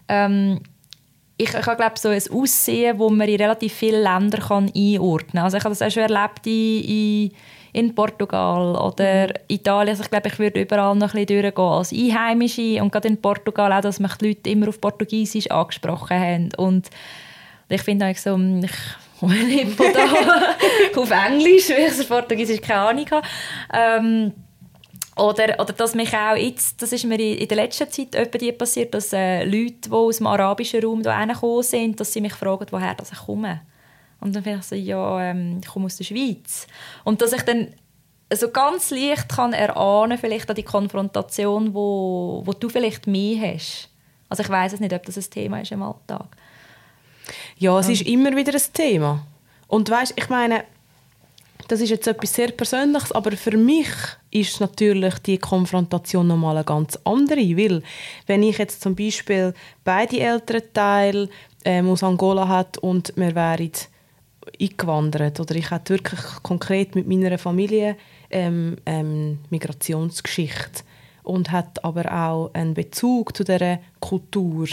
ähm, 0.08 0.60
ich, 1.36 1.50
ich 1.50 1.66
habe 1.66 1.76
glaube 1.76 1.98
so 1.98 2.08
ein 2.08 2.22
Aussehen, 2.30 2.98
wo 2.98 3.10
man 3.10 3.28
in 3.28 3.36
relativ 3.36 3.74
viele 3.74 4.02
Länder 4.02 4.38
kann 4.38 4.72
einordnen 4.74 5.32
kann. 5.32 5.44
Also 5.44 5.58
ich 5.58 5.64
habe 5.64 5.74
das 5.74 5.82
auch 5.82 5.90
schon 5.90 6.10
erlebt 6.10 6.46
in, 6.46 6.82
in, 6.82 7.32
in 7.76 7.94
Portugal 7.94 8.74
oder 8.74 9.28
Italien. 9.48 9.90
Also 9.90 10.02
ich 10.02 10.10
glaube, 10.10 10.28
ich 10.28 10.38
würde 10.38 10.62
überall 10.62 10.96
noch 10.96 11.12
ein 11.14 11.26
bisschen 11.26 11.42
durchgehen 11.42 11.64
als 11.64 11.92
Einheimische 11.92 12.82
und 12.82 12.90
gerade 12.90 13.08
in 13.08 13.20
Portugal 13.20 13.70
auch, 13.70 13.82
dass 13.82 14.00
mich 14.00 14.14
die 14.14 14.28
Leute 14.28 14.50
immer 14.50 14.68
auf 14.68 14.80
Portugiesisch 14.80 15.50
angesprochen 15.50 16.18
haben. 16.18 16.48
Und 16.56 16.88
ich 17.68 17.82
finde 17.82 18.06
eigentlich 18.06 18.22
so, 18.22 18.32
hm, 18.32 18.64
ich 18.64 19.20
komme 19.20 19.44
nicht 19.44 19.72
von 19.72 19.92
da 19.92 20.04
auf 21.00 21.10
Englisch, 21.10 21.68
weil 21.68 22.00
ich 22.00 22.08
Portugiesisch 22.08 22.62
keine 22.62 22.80
Ahnung 22.80 23.06
habe. 23.10 23.26
Ähm, 23.74 24.32
oder, 25.16 25.60
oder 25.60 25.72
dass 25.74 25.94
mich 25.94 26.14
auch 26.14 26.36
jetzt, 26.36 26.80
das 26.80 26.92
ist 26.92 27.04
mir 27.04 27.20
in 27.20 27.46
der 27.46 27.56
letzten 27.56 27.90
Zeit 27.90 28.40
die 28.40 28.52
passiert, 28.52 28.94
dass 28.94 29.12
äh, 29.12 29.44
Leute, 29.44 29.88
die 29.88 29.92
aus 29.92 30.16
dem 30.16 30.26
arabischen 30.26 30.82
Raum 30.82 31.02
hierher 31.02 31.26
gekommen 31.26 31.62
sind, 31.62 32.00
dass 32.00 32.12
sie 32.12 32.22
mich 32.22 32.34
fragen, 32.34 32.66
woher 32.70 32.94
das 32.94 33.12
ich 33.12 33.18
komme. 33.18 33.60
Und 34.20 34.34
dann 34.34 34.42
finde 34.42 34.60
ich 34.60 34.66
so, 34.66 34.74
ja, 34.74 35.30
ähm, 35.30 35.60
ich 35.62 35.68
komme 35.68 35.86
aus 35.86 35.96
der 35.96 36.04
Schweiz. 36.04 36.66
Und 37.04 37.22
dass 37.22 37.32
ich 37.32 37.42
dann 37.42 37.68
so 38.34 38.50
ganz 38.50 38.90
leicht 38.90 39.28
kann 39.28 39.52
erahnen 39.52 40.18
vielleicht 40.18 40.50
an 40.50 40.56
die 40.56 40.62
Konfrontation, 40.62 41.74
wo, 41.74 42.42
wo 42.44 42.52
du 42.52 42.68
vielleicht 42.68 43.06
mehr 43.06 43.54
hast. 43.54 43.88
Also 44.28 44.42
ich 44.42 44.48
weiß 44.48 44.72
es 44.72 44.80
nicht, 44.80 44.92
ob 44.92 45.04
das 45.04 45.16
ein 45.16 45.30
Thema 45.30 45.60
ist 45.60 45.70
im 45.70 45.82
Alltag. 45.82 46.26
Ja, 47.58 47.78
es 47.78 47.88
ist 47.88 48.02
immer 48.02 48.34
wieder 48.36 48.54
ein 48.54 48.72
Thema. 48.72 49.24
Und 49.68 49.88
weißt, 49.88 50.14
ich 50.16 50.28
meine, 50.28 50.64
das 51.68 51.80
ist 51.80 51.90
jetzt 51.90 52.06
etwas 52.06 52.32
sehr 52.32 52.48
Persönliches, 52.52 53.12
aber 53.12 53.32
für 53.32 53.56
mich 53.56 53.88
ist 54.30 54.60
natürlich 54.60 55.18
die 55.20 55.38
Konfrontation 55.38 56.26
nochmal 56.26 56.56
eine 56.56 56.64
ganz 56.64 56.98
andere, 57.04 57.40
weil 57.56 57.82
wenn 58.26 58.42
ich 58.42 58.58
jetzt 58.58 58.82
zum 58.82 58.94
Beispiel 58.94 59.54
beide 59.82 60.20
Elternteile 60.20 61.28
ähm, 61.64 61.88
aus 61.88 62.04
Angola 62.04 62.46
hat 62.46 62.78
und 62.78 63.12
wir 63.16 63.34
wären 63.34 63.72
eingewandert 64.60 65.40
oder 65.40 65.54
ich 65.54 65.70
hätte 65.70 65.94
wirklich 65.94 66.20
konkret 66.42 66.94
mit 66.94 67.06
meiner 67.06 67.38
Familie 67.38 67.96
ähm, 68.30 68.76
ähm, 68.86 69.38
Migrationsgeschichte 69.50 70.82
und 71.22 71.50
hat 71.50 71.84
aber 71.84 72.12
auch 72.12 72.54
einen 72.54 72.74
Bezug 72.74 73.36
zu 73.36 73.44
der 73.44 73.80
Kultur 74.00 74.68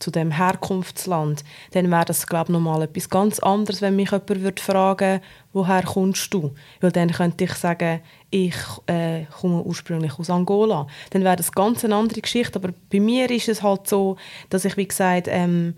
zu 0.00 0.10
dem 0.10 0.32
Herkunftsland, 0.32 1.44
dann 1.70 1.90
wäre 1.90 2.04
das 2.04 2.26
glaube 2.26 2.46
ich 2.46 2.52
nochmal 2.52 2.82
etwas 2.82 3.08
ganz 3.08 3.38
anderes, 3.38 3.80
wenn 3.80 3.96
mich 3.96 4.10
jemand 4.10 4.28
würde 4.28 4.60
fragen, 4.60 5.20
woher 5.52 5.82
kommst 5.82 6.34
du? 6.34 6.52
Weil 6.80 6.92
dann 6.92 7.10
könnte 7.10 7.44
ich 7.44 7.52
sagen, 7.54 8.00
ich 8.30 8.56
äh, 8.86 9.24
komme 9.40 9.62
ursprünglich 9.62 10.18
aus 10.18 10.28
Angola. 10.28 10.86
Dann 11.10 11.24
wäre 11.24 11.36
das 11.36 11.52
ganz 11.52 11.84
eine 11.84 11.94
andere 11.94 12.20
Geschichte. 12.20 12.58
Aber 12.58 12.74
bei 12.92 13.00
mir 13.00 13.30
ist 13.30 13.48
es 13.48 13.62
halt 13.62 13.86
so, 13.86 14.16
dass 14.50 14.64
ich 14.64 14.76
wie 14.76 14.88
gesagt 14.88 15.28
ähm, 15.30 15.74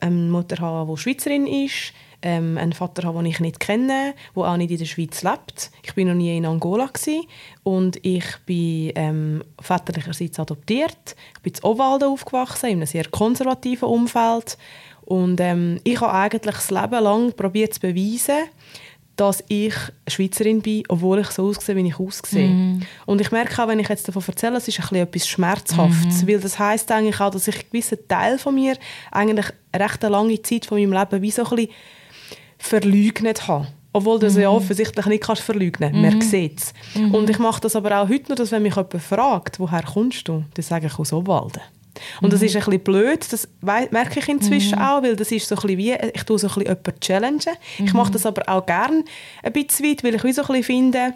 eine 0.00 0.14
Mutter 0.14 0.58
habe, 0.60 0.94
die 0.94 1.00
Schweizerin 1.00 1.46
ist 1.46 1.94
ähm, 2.22 2.58
einen 2.58 2.72
Vater 2.72 3.06
habe, 3.06 3.18
den 3.18 3.26
ich 3.26 3.40
nicht 3.40 3.60
kenne, 3.60 4.14
der 4.34 4.42
auch 4.42 4.56
nicht 4.56 4.70
in 4.70 4.78
der 4.78 4.84
Schweiz 4.84 5.22
lebt. 5.22 5.70
Ich 5.82 5.94
bin 5.94 6.08
noch 6.08 6.14
nie 6.14 6.36
in 6.36 6.46
Angola 6.46 6.86
gewesen, 6.86 7.22
und 7.62 8.04
ich 8.04 8.24
bin 8.46 8.92
ähm, 8.94 9.44
väterlicherseits 9.60 10.40
adoptiert. 10.40 11.16
Ich 11.36 11.42
bin 11.42 11.52
in 11.52 11.64
Ovalde 11.64 12.06
aufgewachsen, 12.06 12.66
in 12.66 12.78
einem 12.78 12.86
sehr 12.86 13.04
konservativen 13.04 13.88
Umfeld. 13.88 14.56
Und 15.04 15.40
ähm, 15.40 15.80
ich 15.84 16.00
habe 16.00 16.12
eigentlich 16.12 16.54
das 16.54 16.70
Leben 16.70 17.02
lang 17.02 17.32
probiert 17.32 17.74
zu 17.74 17.80
beweisen, 17.80 18.48
dass 19.16 19.42
ich 19.48 19.74
Schweizerin 20.06 20.62
bin, 20.62 20.84
obwohl 20.88 21.18
ich 21.18 21.28
so 21.28 21.48
aussehe, 21.48 21.74
wie 21.74 21.88
ich 21.88 21.98
aussehe. 21.98 22.48
Mm. 22.48 22.82
Und 23.04 23.20
ich 23.20 23.32
merke 23.32 23.60
auch, 23.60 23.66
wenn 23.66 23.80
ich 23.80 23.88
jetzt 23.88 24.06
davon 24.06 24.22
erzähle, 24.24 24.58
es 24.58 24.68
ist 24.68 24.80
ein 24.80 24.96
etwas 24.96 25.26
Schmerzhaftes, 25.26 26.22
mm. 26.22 26.28
weil 26.28 26.38
das 26.38 26.58
heißt 26.58 26.92
eigentlich 26.92 27.20
auch, 27.20 27.30
dass 27.30 27.48
ich 27.48 27.56
einen 27.56 27.64
gewissen 27.70 27.98
Teil 28.06 28.38
von 28.38 28.54
mir 28.54 28.76
eigentlich 29.10 29.46
eine 29.72 29.84
recht 29.84 30.02
lange 30.04 30.40
Zeit 30.42 30.66
von 30.66 30.78
meinem 30.78 30.92
Leben 30.92 31.20
wie 31.20 31.30
so 31.32 31.44
ein 31.44 31.56
bisschen 31.56 31.70
verleugnet 32.58 33.48
habe. 33.48 33.68
Obwohl 33.92 34.18
du 34.18 34.26
es 34.26 34.34
mhm. 34.34 34.42
ja 34.42 34.50
offensichtlich 34.50 35.06
nicht 35.06 35.24
kannst 35.24 35.42
verleugnen 35.42 35.92
kannst. 35.92 35.94
Mhm. 35.94 36.18
Man 36.18 36.20
sieht 36.20 36.60
es. 36.60 36.74
Mhm. 36.94 37.14
Und 37.14 37.30
ich 37.30 37.38
mache 37.38 37.60
das 37.60 37.74
aber 37.74 38.00
auch 38.00 38.08
heute 38.08 38.28
noch, 38.28 38.36
dass 38.36 38.52
wenn 38.52 38.62
mich 38.62 38.76
jemand 38.76 39.02
fragt, 39.02 39.58
woher 39.58 39.82
kommst 39.82 40.28
du, 40.28 40.44
dann 40.54 40.62
sage 40.62 40.86
ich 40.86 40.98
aus 40.98 41.12
Obwalden. 41.12 41.62
Und 42.20 42.32
das 42.32 42.40
mhm. 42.40 42.46
ist 42.46 42.56
ein 42.56 42.64
bisschen 42.64 42.84
blöd, 42.84 43.32
das 43.32 43.48
merke 43.60 44.20
ich 44.20 44.28
inzwischen 44.28 44.78
mhm. 44.78 44.84
auch, 44.84 45.02
weil 45.02 45.16
das 45.16 45.32
ist 45.32 45.48
so 45.48 45.56
ein 45.56 45.62
bisschen 45.62 45.78
wie, 45.78 45.92
ich 46.14 46.22
tue 46.24 46.38
so 46.38 46.46
ein 46.46 46.54
bisschen 46.54 46.68
jemanden 46.68 47.00
challengen. 47.00 47.56
Ich 47.78 47.92
mache 47.92 48.12
das 48.12 48.26
aber 48.26 48.48
auch 48.48 48.64
gerne 48.64 49.04
ein 49.42 49.52
bisschen 49.52 49.86
weit, 49.86 50.04
weil 50.04 50.14
ich 50.14 50.24
wie 50.24 50.32
so 50.32 50.42
ein 50.42 50.46
bisschen 50.48 50.64
finde, 50.64 51.14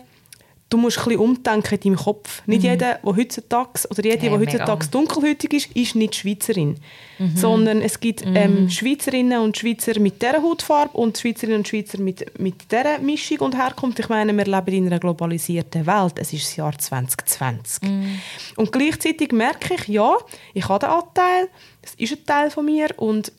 du 0.73 0.79
musst 0.79 0.99
ein 0.99 1.05
bisschen 1.05 1.21
umdenken 1.21 1.75
in 1.75 1.81
deinem 1.81 1.97
Kopf. 1.97 2.43
Nicht 2.47 2.63
mhm. 2.63 2.71
jeder, 2.71 2.95
der 2.95 3.17
heutzutage, 3.17 3.81
oder 3.91 4.05
jede, 4.05 4.21
hey, 4.21 4.31
die 4.31 4.39
heutzutage 4.39 4.87
dunkelhäutig 4.89 5.53
ist, 5.53 5.77
ist 5.77 5.95
nicht 5.95 6.17
Schweizerin. 6.17 6.79
Mhm. 7.19 7.37
Sondern 7.37 7.83
es 7.83 8.01
gibt 8.01 8.25
mhm. 8.25 8.37
ähm, 8.37 8.71
Schweizerinnen 8.71 9.41
und 9.41 9.57
Schweizer 9.57 10.01
mit 10.01 10.23
dieser 10.23 10.43
Hautfarbe 10.43 10.97
und 10.97 11.19
Schweizerinnen 11.19 11.59
und 11.59 11.69
Schweizer 11.69 12.01
mit, 12.01 12.39
mit 12.39 12.71
dieser 12.71 12.99
Mischung 12.99 13.39
und 13.39 13.57
Herkunft. 13.57 13.99
Ich 13.99 14.09
meine, 14.09 14.33
wir 14.37 14.47
leben 14.47 14.75
in 14.75 14.87
einer 14.87 14.99
globalisierten 14.99 15.87
Welt. 15.87 16.15
Es 16.17 16.33
ist 16.33 16.47
das 16.47 16.57
Jahr 16.57 16.79
2020. 16.79 17.83
Mhm. 17.83 18.21
Und 18.57 18.73
gleichzeitig 18.73 19.33
merke 19.33 19.75
ich, 19.75 19.89
ja, 19.89 20.17
ich 20.55 20.69
habe 20.69 20.87
den 20.87 20.91
Anteil, 20.91 21.49
das 21.83 21.95
ist 21.97 22.13
ein 22.13 22.25
Teil 22.25 22.51
von 22.51 22.65
mir 22.65 22.89
und 22.97 23.33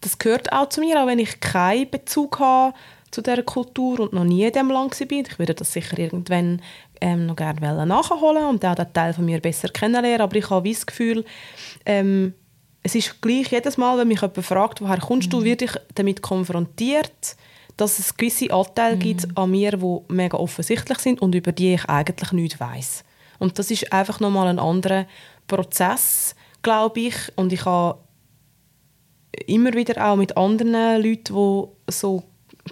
das 0.00 0.18
gehört 0.18 0.52
auch 0.52 0.68
zu 0.68 0.80
mir, 0.80 1.02
auch 1.02 1.06
wenn 1.06 1.18
ich 1.18 1.40
keinen 1.40 1.90
Bezug 1.90 2.38
habe 2.38 2.74
zu 3.14 3.22
dieser 3.22 3.42
Kultur 3.42 4.00
und 4.00 4.12
noch 4.12 4.24
nie 4.24 4.44
in 4.44 4.52
diesem 4.52 4.70
Land 4.70 4.98
war. 4.98 5.18
Ich 5.18 5.38
würde 5.38 5.54
das 5.54 5.72
sicher 5.72 5.98
irgendwann 5.98 6.60
ähm, 7.00 7.26
noch 7.26 7.36
gerne 7.36 7.86
nachholen 7.86 8.44
und 8.46 8.64
auch 8.64 8.74
den 8.74 8.92
Teil 8.92 9.14
von 9.14 9.24
mir 9.24 9.40
besser 9.40 9.68
kennenlernen. 9.68 10.20
Aber 10.20 10.36
ich 10.36 10.50
habe 10.50 10.68
das 10.68 10.84
Gefühl, 10.84 11.24
ähm, 11.86 12.34
es 12.82 12.94
ist 12.94 13.22
gleich 13.22 13.50
jedes 13.52 13.78
Mal, 13.78 13.96
wenn 13.98 14.08
mich 14.08 14.20
jemand 14.20 14.44
fragt, 14.44 14.80
woher 14.80 14.98
kommst 14.98 15.32
du, 15.32 15.40
mhm. 15.40 15.44
werde 15.44 15.64
ich 15.66 15.72
damit 15.94 16.22
konfrontiert, 16.22 17.36
dass 17.76 17.98
es 17.98 18.16
gewisse 18.16 18.52
Anteile 18.52 18.96
mhm. 18.96 19.00
gibt 19.00 19.38
an 19.38 19.50
mir, 19.50 19.76
die 19.76 19.98
mega 20.08 20.36
offensichtlich 20.36 20.98
sind 20.98 21.22
und 21.22 21.34
über 21.34 21.52
die 21.52 21.74
ich 21.74 21.84
eigentlich 21.86 22.32
nichts 22.32 22.60
weiß. 22.60 23.04
Und 23.38 23.58
das 23.58 23.70
ist 23.70 23.92
einfach 23.92 24.20
nochmal 24.20 24.48
ein 24.48 24.58
anderer 24.58 25.06
Prozess, 25.46 26.34
glaube 26.62 27.00
ich. 27.00 27.14
Und 27.36 27.52
ich 27.52 27.64
habe 27.64 27.98
immer 29.46 29.72
wieder 29.72 30.04
auch 30.04 30.16
mit 30.16 30.36
anderen 30.36 31.02
Leuten, 31.02 31.34
die 31.34 31.92
so 31.92 32.24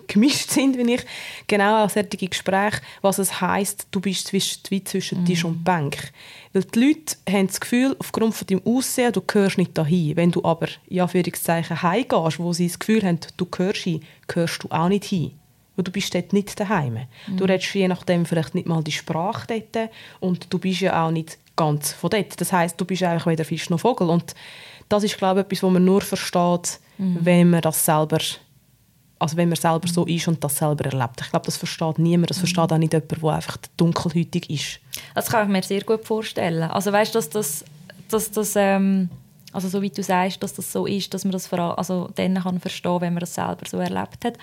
gemischt 0.07 0.51
sind, 0.51 0.79
wie 0.79 0.95
ich, 0.95 1.05
genau 1.47 1.85
auch 1.85 1.91
solche 1.91 2.29
Gespräche, 2.29 2.81
was 3.01 3.19
es 3.19 3.41
heisst, 3.41 3.87
du 3.91 4.01
bist 4.01 4.33
wie 4.33 4.85
zwischen 4.85 5.25
Tisch 5.25 5.45
und 5.45 5.65
Bank. 5.65 6.13
Weil 6.53 6.65
die 6.65 6.81
Leute 6.81 7.17
haben 7.29 7.47
das 7.47 7.61
Gefühl, 7.61 7.97
aufgrund 7.99 8.35
von 8.35 8.47
deinem 8.47 8.63
Aussehen, 8.65 9.13
du 9.13 9.23
gehörst 9.23 9.59
nicht 9.59 9.77
dahin. 9.77 10.17
Wenn 10.17 10.31
du 10.31 10.45
aber, 10.45 10.69
ja, 10.89 11.07
für 11.07 11.23
heimgehst, 11.23 12.39
wo 12.39 12.53
sie 12.53 12.69
das 12.69 12.79
Gefühl 12.79 13.03
haben, 13.03 13.21
du 13.37 13.47
gehörst 13.47 13.83
hin, 13.83 14.03
gehörst 14.27 14.63
du 14.63 14.69
auch 14.71 14.89
nicht 14.89 15.05
hin. 15.05 15.33
Weil 15.77 15.85
du 15.85 15.91
bist 15.91 16.15
dort 16.15 16.35
nicht 16.35 16.59
daheim. 16.61 16.99
Mhm. 17.27 17.37
Du 17.39 17.45
redest 17.45 17.73
je 17.75 17.89
nachdem 17.89 18.27
vielleicht 18.27 18.55
nicht 18.55 18.67
mal 18.67 18.85
die 18.85 18.93
Sprache 18.93 19.47
dort 19.73 19.91
und 20.21 20.53
du 20.53 20.59
bist 20.59 20.81
ja 20.81 21.07
auch 21.07 21.11
nicht 21.11 21.39
ganz 21.57 21.93
von 21.93 22.11
dort. 22.11 22.39
Das 22.39 22.53
heißt, 22.53 22.79
du 22.79 22.85
bist 22.85 23.03
eigentlich 23.03 23.27
weder 23.27 23.45
Fisch 23.47 23.71
noch 23.71 23.81
Vogel. 23.81 24.11
Und 24.11 24.35
das 24.91 25.05
ist, 25.05 25.17
glaube 25.17 25.41
ich, 25.41 25.47
etwas, 25.47 25.63
was 25.63 25.73
man 25.73 25.85
nur 25.85 26.03
versteht, 26.03 26.81
mhm. 26.99 27.19
wenn 27.21 27.51
man 27.51 27.63
das 27.63 27.85
selber 27.85 28.19
also 29.23 29.37
wenn 29.37 29.49
man 29.49 29.57
selber 29.57 29.89
so 29.89 30.05
ist 30.05 30.29
und 30.29 30.43
das 30.43 30.57
selber 30.57 30.85
erlebt. 30.85 31.21
Ich 31.21 31.31
glaube, 31.31 31.47
das 31.47 31.57
versteht 31.57 31.99
niemand. 31.99 32.31
Das 32.31 32.39
versteht 32.39 32.73
auch 32.73 32.79
nicht 32.79 32.93
jemand, 32.93 33.23
der 33.23 33.31
einfach 33.31 33.57
dunkelhäutig 33.77 34.51
ist. 34.51 34.81
Das 35.15 35.31
kann 35.31 35.47
ich 35.47 35.53
mir 35.53 35.63
sehr 35.63 35.83
gut 35.83 36.05
vorstellen. 36.05 36.65
Also 36.65 36.93
weißt, 36.93 37.15
dass 37.15 37.31
das, 37.31 37.65
dass 38.09 38.31
das 38.31 38.55
ähm, 38.57 39.09
also 39.53 39.69
so 39.69 39.83
wie 39.83 39.91
du 39.91 40.03
sagst, 40.03 40.43
dass 40.43 40.55
das 40.55 40.73
so 40.73 40.87
ist, 40.87 41.13
dass 41.15 41.25
man 41.25 41.33
das 41.33 41.53
also 41.53 42.11
dann 42.15 42.35
kann 42.35 42.59
verstehen, 42.59 43.01
wenn 43.01 43.13
man 43.13 43.21
das 43.21 43.35
selber 43.35 43.65
so 43.69 43.79
erlebt 43.79 44.25
hat. 44.25 44.39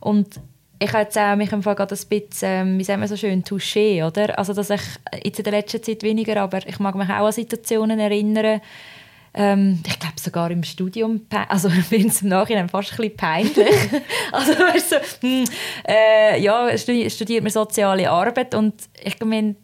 Und 0.00 0.40
ich 0.78 0.92
habe 0.92 1.04
jetzt 1.04 1.16
auch 1.16 1.36
mich 1.36 1.52
im 1.52 1.62
Fall 1.62 1.74
gerade 1.74 1.94
ein 1.94 2.08
bisschen, 2.08 2.28
ähm, 2.42 2.78
wie 2.78 2.84
sagen 2.84 3.00
wir 3.00 3.08
so 3.08 3.16
schön, 3.16 3.44
touché, 3.44 4.06
oder? 4.06 4.38
Also 4.38 4.52
dass 4.52 4.70
ich 4.70 4.82
jetzt 5.22 5.38
in 5.38 5.44
der 5.44 5.52
letzten 5.52 5.82
Zeit 5.82 6.02
weniger, 6.02 6.40
aber 6.40 6.66
ich 6.66 6.78
mag 6.78 6.94
mich 6.94 7.08
auch 7.08 7.26
an 7.26 7.32
Situationen 7.32 7.98
erinnern, 7.98 8.60
ähm, 9.34 9.80
ich 9.86 9.98
glaube 9.98 10.14
sogar 10.18 10.50
im 10.50 10.62
Studium, 10.62 11.26
also 11.48 11.68
ich 11.78 11.84
finde 11.84 12.08
es 12.08 12.22
im 12.22 12.28
Nachhinein 12.28 12.68
fast 12.68 12.92
ein 12.92 12.96
bisschen 12.96 13.16
peinlich. 13.16 13.90
also 14.32 14.52
weißt 14.52 14.92
du, 14.92 14.96
hm, 15.20 15.44
äh, 15.86 16.40
ja, 16.40 16.76
studiert 16.78 17.42
man 17.42 17.50
soziale 17.50 18.10
Arbeit 18.10 18.54
und 18.54 18.74
ich 19.02 19.18
meine, 19.20 19.56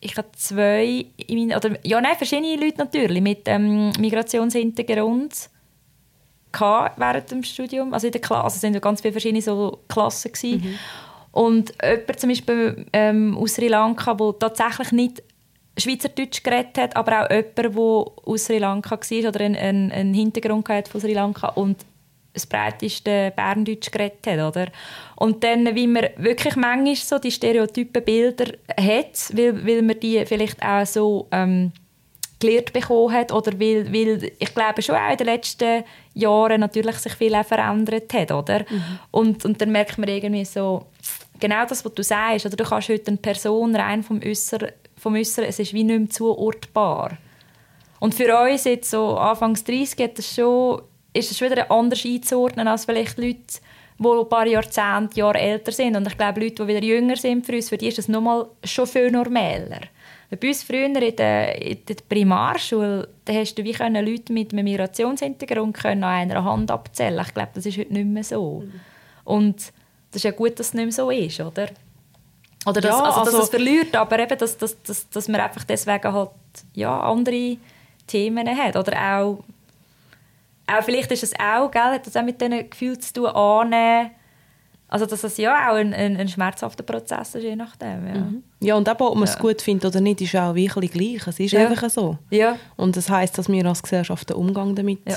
ich 0.00 0.16
habe 0.16 0.28
zwei, 0.34 1.04
meinen, 1.28 1.54
oder 1.54 1.76
ja, 1.84 2.00
nein, 2.00 2.16
verschiedene 2.16 2.56
Leute 2.56 2.78
natürlich 2.78 3.20
mit 3.20 3.42
ähm, 3.46 3.92
Migrationshintergrund 3.98 5.50
während 6.96 7.30
dem 7.30 7.42
Studium, 7.42 7.92
also 7.94 8.06
in 8.06 8.12
der 8.12 8.20
Klasse, 8.20 8.44
also 8.44 8.56
es 8.56 8.62
waren 8.62 8.80
ganz 8.80 9.02
viele 9.02 9.12
verschiedene 9.12 9.42
so 9.42 9.80
Klassen 9.88 10.32
Mhm. 10.64 10.78
Und 11.32 11.72
jemand 11.80 12.20
zum 12.20 12.30
Beispiel 12.30 12.86
ähm, 12.92 13.36
aus 13.36 13.54
Sri 13.54 13.68
Lanka, 13.68 14.14
der 14.14 14.38
tatsächlich 14.40 14.90
nicht 14.90 15.22
Schweizerdeutsch 15.78 16.42
geredet 16.42 16.78
hat, 16.78 16.96
aber 16.96 17.24
auch 17.24 17.30
jemand, 17.30 17.58
der 17.58 17.78
aus 17.78 18.44
Sri 18.44 18.58
Lanka 18.58 18.98
war 18.98 19.28
oder 19.28 19.40
einen, 19.40 19.92
einen, 19.92 20.14
Hintergrund 20.14 20.68
hatte 20.68 20.90
von 20.90 21.00
Sri 21.00 21.14
Lanka 21.14 21.48
und 21.50 21.84
das 22.32 22.46
breiteste 22.46 23.32
Berndeutsch 23.34 23.90
geredet 23.90 24.26
hat, 24.26 24.38
oder? 24.38 24.66
Und 25.16 25.42
dann, 25.42 25.74
wie 25.74 25.86
man 25.86 26.08
wirklich 26.16 26.56
manchmal 26.56 26.96
so 26.96 27.18
die 27.18 27.30
stereotypen 27.30 28.04
Bilder 28.04 28.52
hat, 28.76 29.30
weil, 29.32 29.66
weil 29.66 29.82
man 29.82 29.98
die 29.98 30.24
vielleicht 30.26 30.62
auch 30.62 30.86
so 30.86 31.26
ähm, 31.32 31.72
gelehrt 32.40 32.72
bekommen 32.72 33.12
hat 33.12 33.32
oder 33.32 33.52
weil, 33.60 33.92
weil 33.92 34.32
ich 34.38 34.54
glaube 34.54 34.82
schon 34.82 34.96
auch 34.96 35.10
in 35.10 35.16
den 35.18 35.26
letzten 35.26 35.84
Jahren 36.14 36.60
natürlich 36.60 36.96
sich 36.96 37.12
viel 37.14 37.34
auch 37.34 37.44
verändert 37.44 38.12
hat, 38.12 38.32
oder? 38.32 38.60
Mhm. 38.60 38.98
Und, 39.10 39.44
und 39.44 39.60
dann 39.60 39.70
merkt 39.70 39.98
man 39.98 40.08
irgendwie 40.08 40.44
so, 40.44 40.86
genau 41.38 41.64
das, 41.66 41.84
was 41.84 41.94
du 41.94 42.02
sagst, 42.02 42.46
oder 42.46 42.56
du 42.56 42.64
kannst 42.64 42.88
heute 42.88 43.08
eine 43.08 43.16
Person 43.18 43.76
rein 43.76 44.02
vom 44.02 44.20
Äußeren, 44.24 44.70
vom 45.00 45.14
Äußeren 45.14 45.48
es 45.48 45.58
ist 45.58 45.72
wie 45.72 45.82
nicht 45.82 45.98
mehr 45.98 46.10
zuortbar. 46.10 47.16
Und 47.98 48.14
für 48.14 48.38
uns 48.38 48.64
jetzt 48.64 48.90
so 48.90 49.16
Anfangs 49.16 49.64
30 49.64 50.14
das 50.14 50.34
schon, 50.34 50.82
ist 51.12 51.30
es 51.30 51.40
wieder 51.40 51.70
anders 51.70 52.04
einzuordnen 52.04 52.68
als 52.68 52.84
vielleicht 52.84 53.18
Leute, 53.18 53.60
die 53.98 54.08
ein 54.08 54.28
paar 54.28 54.46
Jahrzehnte, 54.46 55.18
Jahre 55.18 55.38
älter 55.38 55.72
sind. 55.72 55.96
Und 55.96 56.06
ich 56.06 56.16
glaube, 56.16 56.40
Leute, 56.40 56.64
die 56.64 56.68
wieder 56.68 56.82
jünger 56.82 57.16
sind 57.16 57.44
für 57.44 57.54
uns, 57.54 57.68
für 57.68 57.76
die 57.76 57.88
ist 57.88 57.98
das 57.98 58.08
nochmal 58.08 58.46
schon 58.64 58.86
viel 58.86 59.10
normaler. 59.10 59.80
Bei 60.30 60.48
uns 60.48 60.62
früher 60.62 60.84
in 60.84 60.94
der, 60.94 61.60
in 61.60 61.84
der 61.86 61.96
Primarschule, 62.08 63.08
da 63.24 63.32
hast 63.32 63.56
du 63.56 63.64
wie 63.64 63.72
können 63.72 64.06
Leute 64.06 64.32
mit 64.32 64.52
einem 64.52 64.64
Migrationshintergrund 64.64 65.76
können 65.76 66.04
an 66.04 66.30
einer 66.30 66.44
Hand 66.44 66.70
abzählen. 66.70 67.24
Ich 67.26 67.34
glaube, 67.34 67.50
das 67.54 67.66
ist 67.66 67.76
heute 67.76 67.92
nicht 67.92 68.06
mehr 68.06 68.22
so. 68.22 68.60
Mhm. 68.60 68.80
Und 69.24 69.56
das 70.12 70.16
ist 70.16 70.24
ja 70.24 70.30
gut, 70.30 70.58
dass 70.58 70.68
es 70.68 70.74
nicht 70.74 70.84
mehr 70.84 70.92
so 70.92 71.10
ist, 71.10 71.40
oder? 71.40 71.68
Oder 72.66 72.80
dass, 72.80 72.90
ja, 72.90 73.02
also, 73.02 73.20
dass 73.20 73.28
also, 73.28 73.42
es 73.42 73.48
verliert, 73.48 73.96
aber 73.96 74.18
eben, 74.18 74.38
dass, 74.38 74.58
dass, 74.58 74.82
dass, 74.82 75.08
dass 75.08 75.28
man 75.28 75.40
einfach 75.40 75.64
deswegen 75.64 76.12
halt 76.12 76.30
ja, 76.74 77.00
andere 77.00 77.56
Themen 78.06 78.48
hat. 78.48 78.76
Oder 78.76 79.16
auch, 79.16 79.44
auch 80.66 80.82
vielleicht 80.82 81.10
ist 81.12 81.22
es 81.22 81.32
auch, 81.40 81.70
gell, 81.70 81.82
hat 81.82 82.06
das 82.06 82.16
auch 82.16 82.22
mit 82.22 82.40
diesen 82.40 82.68
Gefühlen 82.68 83.00
zu 83.00 83.12
tun, 83.14 83.26
annehmen, 83.26 84.10
also 84.90 85.06
dass 85.06 85.22
es 85.22 85.36
ja 85.36 85.70
auch 85.70 85.76
ein, 85.76 85.94
ein, 85.94 86.16
ein 86.16 86.26
schmerzhafter 86.26 86.82
Prozess 86.82 87.36
ist, 87.36 87.44
je 87.44 87.54
nachdem. 87.54 88.08
Ja, 88.08 88.14
mhm. 88.14 88.42
ja 88.60 88.74
und 88.74 88.88
eben, 88.88 89.00
ob 89.00 89.14
man 89.14 89.24
es 89.24 89.38
gut 89.38 89.62
findet 89.62 89.86
oder 89.86 90.00
nicht, 90.00 90.20
ist 90.20 90.34
auch 90.34 90.54
wirklich 90.54 90.90
gleich. 90.90 91.26
Es 91.28 91.38
ist 91.38 91.52
ja. 91.52 91.68
einfach 91.68 91.88
so. 91.88 92.18
Ja. 92.30 92.56
Und 92.76 92.96
das 92.96 93.08
heisst, 93.08 93.38
dass 93.38 93.48
wir 93.48 93.64
als 93.64 93.84
Gesellschaft 93.84 94.28
den 94.28 94.36
Umgang 94.36 94.74
damit 94.74 94.98
ja. 95.08 95.16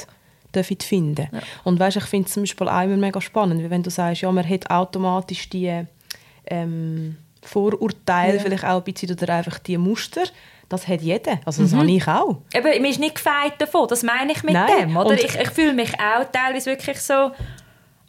dürfen 0.53 0.77
finden. 0.79 1.27
Ja. 1.31 1.39
Und 1.63 1.79
weißt, 1.79 1.97
ich 1.97 2.03
finde 2.03 2.27
es 2.27 2.35
zum 2.35 2.43
Beispiel 2.43 2.69
auch 2.69 2.83
immer 2.83 2.97
mega 2.97 3.19
spannend, 3.19 3.67
wenn 3.67 3.81
du 3.81 3.89
sagst, 3.89 4.21
ja, 4.21 4.31
man 4.31 4.47
hat 4.47 4.69
automatisch 4.69 5.49
die 5.49 5.85
ähm, 6.45 7.17
Vorurteile, 7.43 8.37
ja. 8.37 8.41
vielleicht 8.41 8.65
auch 8.65 8.77
ein 8.77 8.83
bisschen, 8.83 9.11
oder 9.11 9.33
einfach 9.33 9.59
die 9.59 9.77
Muster, 9.77 10.23
das 10.69 10.87
hat 10.87 11.01
jeder. 11.01 11.39
Also 11.45 11.63
das 11.63 11.71
mhm. 11.71 11.79
habe 11.79 11.91
ich 11.91 12.07
auch. 12.07 12.37
Aber 12.55 12.79
mir 12.79 12.89
ist 12.89 12.99
nicht 12.99 13.15
gefeit 13.15 13.53
davon, 13.59 13.87
das 13.87 14.03
meine 14.03 14.31
ich 14.31 14.43
mit 14.43 14.53
Nein. 14.53 14.89
dem. 14.89 14.97
Oder? 14.97 15.13
ich, 15.13 15.35
ich 15.35 15.49
fühle 15.51 15.73
mich 15.73 15.93
auch 15.99 16.25
teilweise 16.31 16.71
wirklich 16.71 16.99
so 16.99 17.31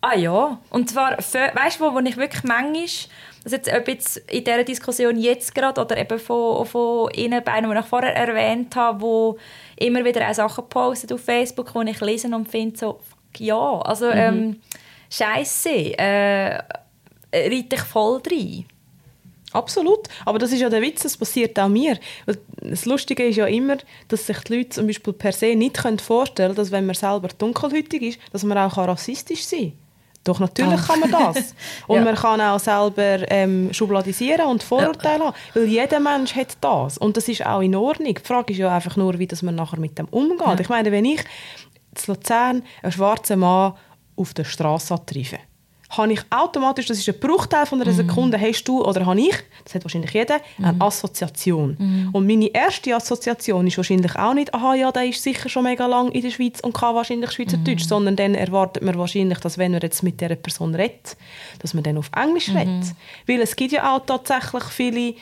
Ah 0.07 0.17
ja, 0.17 0.59
und 0.69 0.91
zwar, 0.91 1.17
weißt 1.17 1.81
du, 1.81 1.85
wo, 1.85 1.95
wo 1.95 1.99
ich 2.01 2.19
wirklich 2.19 2.45
manchmal, 2.45 2.85
das 3.43 3.53
jetzt, 3.53 3.73
ob 3.73 3.89
jetzt 3.89 4.19
in 4.31 4.45
dieser 4.45 4.63
Diskussion 4.63 5.17
jetzt 5.17 5.55
gerade 5.55 5.81
oder 5.81 5.97
eben 5.97 6.19
von, 6.19 6.67
von 6.67 7.11
Ihnen 7.15 7.43
beiden, 7.43 7.71
die 7.71 7.79
ich 7.79 7.87
vorher 7.87 8.15
erwähnt 8.15 8.77
habe, 8.77 9.01
wo 9.01 9.39
immer 9.77 10.05
wieder 10.05 10.29
auch 10.29 10.35
Sachen 10.35 10.69
postet 10.69 11.11
auf 11.11 11.23
Facebook, 11.23 11.73
die 11.73 11.91
ich 11.91 12.01
lese 12.03 12.29
und 12.29 12.51
finde 12.51 12.77
so, 12.77 13.01
ja, 13.39 13.79
also 13.81 14.09
mhm. 14.09 14.13
ähm, 14.15 14.61
Scheiße, 15.09 15.71
äh, 15.99 16.63
reite 17.33 17.77
ich 17.77 17.81
voll 17.81 18.21
rein. 18.31 18.67
Absolut. 19.55 20.09
Aber 20.25 20.39
das 20.39 20.53
ist 20.53 20.61
ja 20.61 20.69
der 20.69 20.83
Witz, 20.83 21.03
das 21.03 21.17
passiert 21.17 21.59
auch 21.59 21.69
mir. 21.69 21.99
Das 22.61 22.85
Lustige 22.87 23.25
ist 23.25 23.37
ja 23.37 23.47
immer, 23.47 23.77
dass 24.09 24.27
sich 24.27 24.39
die 24.41 24.57
Leute 24.57 24.71
zum 24.71 24.87
Beispiel 24.89 25.13
per 25.13 25.33
se 25.33 25.55
nicht 25.55 25.79
vorstellen 26.01 26.49
können, 26.49 26.57
dass 26.57 26.73
wenn 26.73 26.87
man 26.87 26.97
selber 26.97 27.29
dunkelhäutig 27.39 28.03
ist, 28.03 28.19
dass 28.33 28.43
man 28.43 28.59
auch 28.59 28.77
rassistisch 28.77 29.45
sein 29.45 29.71
kann. 29.71 29.85
Doch, 30.25 30.41
natürlich 30.41 30.81
oh. 30.83 30.87
kann 30.87 31.01
man 31.01 31.11
das. 31.11 31.55
Und 31.87 31.99
ja. 31.99 32.05
man 32.05 32.15
kann 32.15 32.41
auch 32.41 32.59
selber 32.59 33.31
ähm, 33.31 33.73
schubladisieren 33.73 34.47
und 34.47 34.63
Vorurteile 34.63 35.19
ja. 35.19 35.27
haben, 35.27 35.37
weil 35.53 35.65
jeder 35.67 36.01
Mensch 36.01 36.35
hat 36.35 36.57
das. 36.63 36.97
Und 36.97 37.17
das 37.17 37.29
ist 37.29 37.45
auch 37.45 37.61
in 37.61 37.75
Ordnung. 37.75 38.15
Die 38.15 38.27
Frage 38.27 38.55
ist 38.55 38.59
ja 38.59 38.75
einfach 38.75 38.97
nur, 38.97 39.19
wie 39.19 39.27
das 39.27 39.43
man 39.43 39.55
nachher 39.55 39.79
mit 39.79 39.99
dem 39.99 40.07
umgeht. 40.07 40.41
Ja. 40.47 40.59
Ich 40.59 40.69
meine, 40.71 40.91
wenn 40.91 41.05
ich 41.05 41.21
in 41.21 42.03
Luzern 42.07 42.63
einen 42.83 42.93
schwarzen 42.93 43.39
Mann 43.39 43.75
auf 44.17 44.33
der 44.33 44.45
Straße 44.45 44.97
treffe, 45.05 45.39
habe 45.97 46.13
ich 46.13 46.21
automatisch, 46.31 46.87
das 46.87 46.99
ist 46.99 47.09
ein 47.09 47.19
Bruchteil 47.19 47.67
von 47.67 47.81
einer 47.81 47.91
mhm. 47.91 47.97
Sekunde, 47.97 48.41
hast 48.41 48.65
du 48.65 48.85
oder 48.85 49.07
habe 49.07 49.21
ich, 49.21 49.35
das 49.65 49.75
hat 49.75 49.85
wahrscheinlich 49.85 50.13
jeder, 50.13 50.41
eine 50.59 50.73
mhm. 50.73 50.83
Assoziation. 50.83 51.77
Mhm. 51.79 52.09
Und 52.13 52.27
meine 52.27 52.47
erste 52.47 52.95
Assoziation 52.95 53.67
ist 53.67 53.77
wahrscheinlich 53.77 54.17
auch 54.17 54.35
nicht, 54.35 54.55
aha, 54.55 54.75
ja, 54.75 54.93
der 54.93 55.07
ist 55.07 55.23
sicher 55.23 55.49
schon 55.49 55.65
mega 55.65 55.87
lang 55.87 56.11
in 56.13 56.23
der 56.23 56.31
Schweiz 56.31 56.61
und 56.61 56.75
kann 56.75 56.95
wahrscheinlich 56.95 57.33
Schweizerdeutsch, 57.33 57.85
mhm. 57.85 57.89
sondern 57.89 58.17
dann 58.17 58.35
erwartet 58.35 58.83
man 58.83 58.99
wahrscheinlich, 58.99 59.39
dass 59.41 59.59
wenn 59.59 59.73
man 59.73 59.81
jetzt 59.81 60.03
mit 60.03 60.21
dieser 60.21 60.37
Person 60.37 60.75
redet, 60.75 61.17
dass 61.61 61.75
man 61.75 61.83
dann 61.83 61.99
auf 61.99 62.11
Englisch 62.15 62.49
mhm. 62.49 62.57
redet. 62.57 62.95
Weil 63.27 63.41
es 63.41 63.57
gibt 63.57 63.73
ja 63.73 63.95
auch 63.95 64.05
tatsächlich 64.05 64.65
viele 64.65 65.15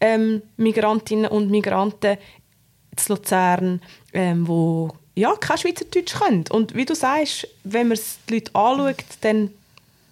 ähm, 0.00 0.42
Migrantinnen 0.56 1.30
und 1.30 1.50
Migranten 1.50 2.16
in 2.16 3.04
Luzern, 3.08 3.80
ähm, 4.12 4.46
wo 4.46 4.90
ja, 5.14 5.34
kein 5.36 5.56
Schweizerdeutsch 5.56 6.14
können. 6.14 6.44
Und 6.50 6.74
wie 6.74 6.84
du 6.84 6.94
sagst, 6.94 7.48
wenn 7.64 7.88
man 7.88 7.98
die 8.28 8.34
Leute 8.34 8.54
anschaut, 8.54 9.04
dann 9.22 9.50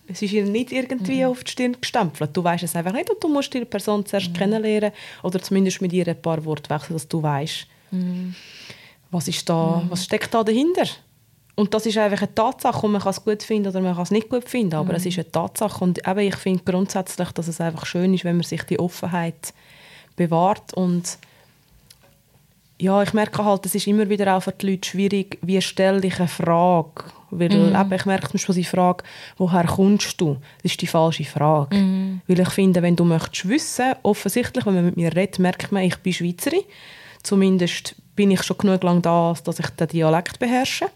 es 0.07 0.23
ist 0.23 0.33
ihr 0.33 0.45
nicht 0.45 0.73
irgendwie 0.73 1.25
mhm. 1.25 1.31
auf 1.31 1.45
die 1.45 1.51
Stirn 1.51 1.77
gestempelt. 1.81 2.37
Du 2.37 2.45
weißt 2.45 2.65
es 2.65 2.77
einfach 2.77 2.93
nicht 2.93 3.11
und 3.11 3.23
du 3.23 3.29
musst 3.29 3.53
die 3.55 3.65
Person 3.65 4.05
zuerst 4.05 4.31
mhm. 4.31 4.35
kennenlernen 4.35 4.93
oder 5.23 5.41
zumindest 5.41 5.81
mit 5.81 5.93
ihr 5.93 6.07
ein 6.07 6.21
paar 6.21 6.45
Worte 6.45 6.71
wechseln, 6.71 6.95
dass 6.95 7.09
du 7.09 7.23
weißt, 7.23 7.67
mhm. 7.91 8.35
was 9.11 9.29
ist 9.29 9.49
da, 9.49 9.83
mhm. 9.83 9.91
was 9.91 10.05
steckt 10.05 10.33
da 10.35 10.45
dahinter. 10.45 10.87
Und 11.57 11.73
das 11.73 11.87
ist 11.87 11.97
einfach 11.99 12.23
eine 12.23 12.35
Tatsache 12.35 12.85
und 12.85 12.93
man 12.93 13.01
kann 13.01 13.11
es 13.11 13.25
gut 13.25 13.43
finden 13.43 13.69
oder 13.69 13.81
man 13.81 13.95
kann 13.95 14.03
es 14.03 14.11
nicht 14.11 14.29
gut 14.29 14.49
finden, 14.49 14.75
aber 14.75 14.95
es 14.95 15.05
mhm. 15.05 15.09
ist 15.11 15.19
eine 15.19 15.31
Tatsache 15.31 15.85
und 15.85 16.07
eben, 16.07 16.19
ich 16.19 16.37
finde 16.37 16.65
grundsätzlich, 16.65 17.31
dass 17.31 17.49
es 17.49 17.61
einfach 17.61 17.87
schön 17.87 18.13
ist, 18.13 18.25
wenn 18.25 18.37
man 18.37 18.45
sich 18.45 18.65
die 18.65 18.81
Offenheit 18.81 19.55
bewahrt 20.17 20.75
und 20.75 21.19
ja, 22.81 23.03
ich 23.05 23.13
merke 23.13 23.45
halt, 23.45 23.65
es 23.67 23.77
ist 23.77 23.87
immer 23.87 24.09
wieder 24.09 24.37
auch 24.37 24.43
für 24.43 24.51
die 24.51 24.73
Leute 24.73 24.89
schwierig, 24.89 25.39
wie 25.43 25.63
stelle 25.63 26.05
ich 26.05 26.19
eine 26.19 26.27
Frage 26.27 27.05
weil 27.39 27.49
mm. 27.49 27.75
eben, 27.75 27.93
ich 27.93 28.07
merke 28.07 28.29
zum 28.29 28.33
Beispiel 28.33 28.55
die 28.55 28.65
Frage, 28.65 29.05
woher 29.37 29.65
kommst 29.65 30.21
du? 30.21 30.37
Das 30.63 30.73
ist 30.73 30.81
die 30.81 30.87
falsche 30.87 31.25
Frage. 31.25 31.77
Mm. 31.77 32.21
Weil 32.27 32.41
ich 32.41 32.51
finde, 32.51 32.83
wenn 32.83 32.97
du 32.97 33.05
möchtest 33.05 33.49
wissen, 33.49 33.95
offensichtlich, 34.03 34.67
wenn 34.67 34.75
man 34.75 34.85
mit 34.87 34.97
mir 34.97 35.15
redet, 35.15 35.39
merkt 35.39 35.73
man, 35.73 35.83
ich 35.83 35.97
bin 35.97 36.13
Schweizerin. 36.13 36.63
Zumindest 37.23 37.95
bin 38.17 38.31
ich 38.31 38.43
schon 38.43 38.59
genug 38.59 38.83
lang 38.83 39.03
da, 39.03 39.35
dass 39.45 39.59
ich 39.59 39.69
den 39.71 39.89
Dialekt 39.89 40.39
beherrsche. 40.39 40.87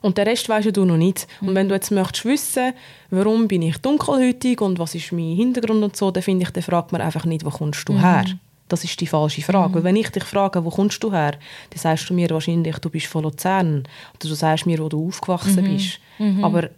Und 0.00 0.18
den 0.18 0.26
Rest 0.26 0.48
weisst 0.48 0.76
du 0.76 0.84
noch 0.84 0.96
nicht. 0.96 1.28
Und 1.40 1.50
mhm. 1.50 1.54
wenn 1.54 1.68
du 1.68 1.74
jetzt 1.74 1.90
möchtest 1.90 2.24
wissen, 2.24 2.72
warum 3.10 3.46
bin 3.46 3.62
ich 3.62 3.78
dunkelhäutig 3.78 4.60
und 4.60 4.78
was 4.78 4.94
ist 4.94 5.12
mein 5.12 5.36
Hintergrund 5.36 5.82
und 5.84 5.96
so, 5.96 6.10
dann 6.10 6.22
finde 6.22 6.44
ich, 6.44 6.50
dann 6.50 6.62
fragt 6.62 6.92
man 6.92 7.00
einfach 7.00 7.24
nicht, 7.24 7.44
wo 7.44 7.50
kommst 7.50 7.88
du 7.88 7.92
mm. 7.92 8.00
her? 8.00 8.24
Das 8.72 8.84
ist 8.84 8.98
die 8.98 9.06
falsche 9.06 9.42
Frage. 9.42 9.68
Mhm. 9.68 9.74
Weil 9.74 9.84
wenn 9.84 9.96
ich 9.96 10.08
dich 10.08 10.24
frage, 10.24 10.64
wo 10.64 10.70
kommst 10.70 11.02
du 11.04 11.12
her, 11.12 11.32
dann 11.32 11.78
sagst 11.78 12.08
du 12.08 12.14
mir 12.14 12.30
wahrscheinlich, 12.30 12.78
du 12.78 12.88
bist 12.88 13.06
von 13.06 13.22
Luzern. 13.22 13.80
Oder 14.14 14.28
du 14.28 14.34
sagst 14.34 14.64
mir, 14.64 14.78
wo 14.78 14.88
du 14.88 15.08
aufgewachsen 15.08 15.62
mhm. 15.62 15.76
bist. 15.76 16.00
Mhm. 16.18 16.42
Aber 16.42 16.70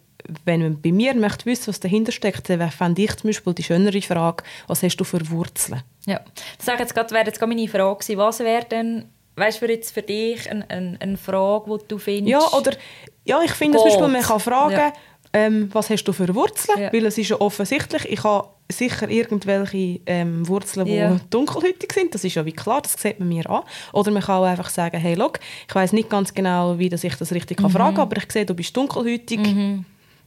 wenn 0.44 0.62
man 0.62 0.83
bei 0.83 0.90
mir 0.90 1.14
möchte 1.14 1.46
wissen, 1.46 1.68
was 1.68 1.78
dahinter 1.78 2.11
steckt, 2.11 2.50
dann 2.50 2.68
fände 2.72 3.02
ich 3.02 3.14
zum 3.14 3.28
Beispiel 3.28 3.54
die 3.54 3.62
schönere 3.62 4.02
Frage, 4.02 4.42
was 4.66 4.83
hast 4.83 4.96
du 4.96 5.04
für 5.04 5.30
Wurzeln? 5.30 5.83
Ja, 6.04 6.20
das 6.59 6.66
wäre 6.66 6.80
jetzt 6.80 6.94
gerade 6.94 7.14
meine 7.46 7.68
Frage 7.68 8.00
gewesen. 8.00 8.18
Was 8.18 8.40
wäre 8.40 8.64
denn, 8.64 9.04
weißt 9.37 9.62
du, 9.62 9.68
jetzt 9.68 9.92
für 9.92 10.02
dich 10.02 10.50
eine, 10.50 10.68
eine, 10.68 10.96
eine 11.00 11.16
Frage, 11.16 11.78
die 11.78 11.87
du 11.87 11.98
findest? 11.98 12.28
Ja, 12.28 12.59
oder 12.59 12.72
ja, 13.24 13.40
ich 13.42 13.52
finde 13.52 13.78
zum 13.78 13.87
Beispiel, 13.87 14.09
man 14.09 14.22
kann 14.22 14.40
fragen, 14.40 14.72
ja. 14.72 14.92
Ähm, 15.34 15.68
was 15.72 15.90
hast 15.90 16.04
du 16.04 16.12
für 16.12 16.32
Wurzeln? 16.32 16.80
Ja. 16.80 16.92
Weil 16.92 17.06
es 17.06 17.18
ist 17.18 17.28
ja 17.28 17.40
offensichtlich, 17.40 18.08
ich 18.08 18.22
habe 18.22 18.48
sicher 18.70 19.10
irgendwelche 19.10 20.00
ähm, 20.06 20.46
Wurzeln, 20.46 20.86
die 20.86 20.92
yeah. 20.92 21.20
dunkelhäutig 21.28 21.92
sind. 21.92 22.14
Das 22.14 22.22
ist 22.22 22.36
ja 22.36 22.46
wie 22.46 22.52
klar, 22.52 22.80
das 22.80 22.92
sieht 22.92 23.18
man 23.18 23.28
mir 23.28 23.50
an. 23.50 23.62
Oder 23.92 24.12
man 24.12 24.22
kann 24.22 24.36
auch 24.36 24.44
einfach 24.44 24.70
sagen, 24.70 24.96
hey, 24.96 25.14
look, 25.14 25.40
ich 25.68 25.74
weiß 25.74 25.92
nicht 25.92 26.08
ganz 26.08 26.32
genau, 26.32 26.78
wie 26.78 26.86
ich 26.86 27.16
das 27.16 27.32
richtig 27.32 27.60
mhm. 27.60 27.68
fragen 27.68 27.96
kann, 27.96 28.02
aber 28.02 28.16
ich 28.16 28.30
sehe, 28.30 28.46
du 28.46 28.54
bist 28.54 28.76
dunkelhäutig. 28.76 29.40
Mhm. 29.40 29.84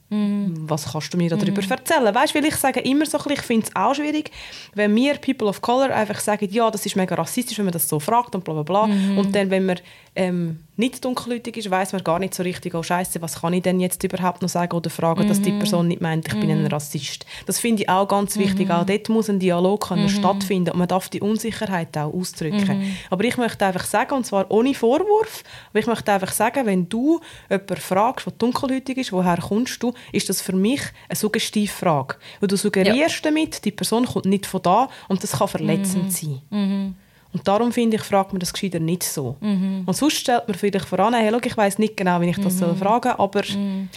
Mhm. 0.10 0.54
Was 0.70 0.92
kannst 0.92 1.14
du 1.14 1.18
mir 1.18 1.30
darüber 1.30 1.62
mhm. 1.62 1.72
erzählen? 1.72 2.14
Weißt, 2.14 2.36
weil 2.36 2.46
ich 2.46 2.56
sage 2.56 2.82
immer 2.82 3.06
so, 3.06 3.18
ich 3.30 3.42
finde 3.42 3.68
es 3.68 3.76
auch 3.76 3.94
schwierig, 3.96 4.32
wenn 4.74 4.94
wir 4.94 5.16
People 5.16 5.48
of 5.48 5.62
Color 5.62 5.96
einfach 5.96 6.20
sagen, 6.20 6.50
ja, 6.52 6.70
das 6.70 6.86
ist 6.86 6.98
mega 6.98 7.16
rassistisch, 7.16 7.58
wenn 7.58 7.66
man 7.66 7.74
das 7.74 7.88
so 7.88 8.00
fragt 8.00 8.36
und 8.36 8.44
bla 8.44 8.54
bla 8.54 8.64
bla. 8.64 8.88
Mhm. 8.88 9.18
Und 9.18 9.36
dann, 9.36 9.50
wenn 9.50 9.66
man 9.66 9.80
ähm, 10.16 10.60
nicht 10.78 11.04
dunkelhäutig 11.04 11.58
ist, 11.58 11.72
weiß 11.72 11.94
man 11.94 12.04
gar 12.04 12.20
nicht 12.20 12.36
so 12.36 12.44
richtig, 12.44 12.76
oh 12.76 12.84
Scheiße, 12.84 13.22
was 13.22 13.42
kann 13.42 13.54
ich 13.54 13.64
denn 13.64 13.80
jetzt 13.80 14.04
überhaupt 14.04 14.44
noch 14.44 14.50
sagen 14.50 14.78
oder 14.78 14.90
fragen, 14.92 15.24
mhm. 15.24 15.28
dass 15.28 15.42
die 15.42 15.52
mhm. 15.52 15.60
Person 15.60 15.88
nicht 15.88 16.02
meint, 16.02 16.28
ich 16.28 16.36
mhm. 16.36 16.40
bin 16.40 16.52
ein 16.52 16.62
mhm. 16.62 16.68
Rassist. 16.68 17.26
Das 17.48 17.60
finde 17.60 17.84
ich 17.84 17.90
auch 17.90 18.08
ganz 18.08 18.38
wichtig. 18.38 18.68
Mhm. 18.68 18.72
Auch 18.72 18.86
dort 18.86 19.10
muss 19.10 19.30
ein 19.30 19.40
Dialog 19.40 19.88
können 19.88 20.04
mhm. 20.04 20.10
stattfinden 20.10 20.72
und 20.72 20.78
man 20.78 20.88
darf 20.88 21.10
die 21.10 21.20
Unsicherheit 21.20 21.98
auch 21.98 22.14
ausdrücken. 22.14 22.96
Aber 23.10 23.24
ich 23.24 23.38
möchte 23.38 23.66
einfach 23.66 23.86
sagen, 23.86 24.16
und 24.16 24.26
zwar 24.26 24.50
ohne 24.52 24.74
Vorwurf, 24.76 25.44
aber 25.72 25.80
ich 25.80 25.88
möchte 25.88 26.12
einfach 26.12 26.32
sagen, 26.32 26.66
wenn 26.66 26.88
du 26.88 27.20
jemanden 27.50 27.76
fragst, 27.78 28.28
der 28.28 28.34
dunkelhäutig 28.34 28.98
ist, 28.98 29.12
woher 29.12 29.38
kommst 29.38 29.82
du, 29.82 29.94
ist 30.12 30.30
das 30.30 30.42
für 30.42 30.56
mich 30.56 30.82
eine 31.10 31.16
Suggestivfrage. 31.16 32.16
Weil 32.40 32.48
du 32.48 32.56
suggerierst 32.56 33.26
ja. 33.26 33.32
damit, 33.32 33.66
die 33.66 33.72
Person 33.72 34.06
kommt 34.06 34.26
nicht 34.26 34.46
von 34.46 34.62
da 34.62 34.90
und 35.08 35.24
das 35.24 35.32
kann 35.34 35.48
verletzend 35.48 36.14
sein. 36.14 36.96
Und 37.38 37.48
darum 37.48 37.72
finde 37.72 37.98
ich, 37.98 38.04
fragt 38.04 38.34
man 38.34 38.40
das 38.40 38.52
gescheiter 38.52 38.80
nicht 38.80 39.04
so. 39.04 39.36
Mhm. 39.42 39.84
Und 39.86 39.94
sonst 39.94 40.16
stellt 40.18 40.48
man 40.48 40.58
vielleicht 40.58 40.86
voran, 40.86 41.14
hey, 41.14 41.30
schau, 41.32 41.40
ich 41.44 41.56
weiß 41.56 41.78
nicht 41.78 41.96
genau, 41.96 42.20
wie 42.20 42.30
ich 42.30 42.38
das 42.38 42.56
mhm. 42.56 42.58
soll 42.58 42.76
fragen 42.76 43.12
aber... 43.12 43.44
Mhm. 43.48 43.90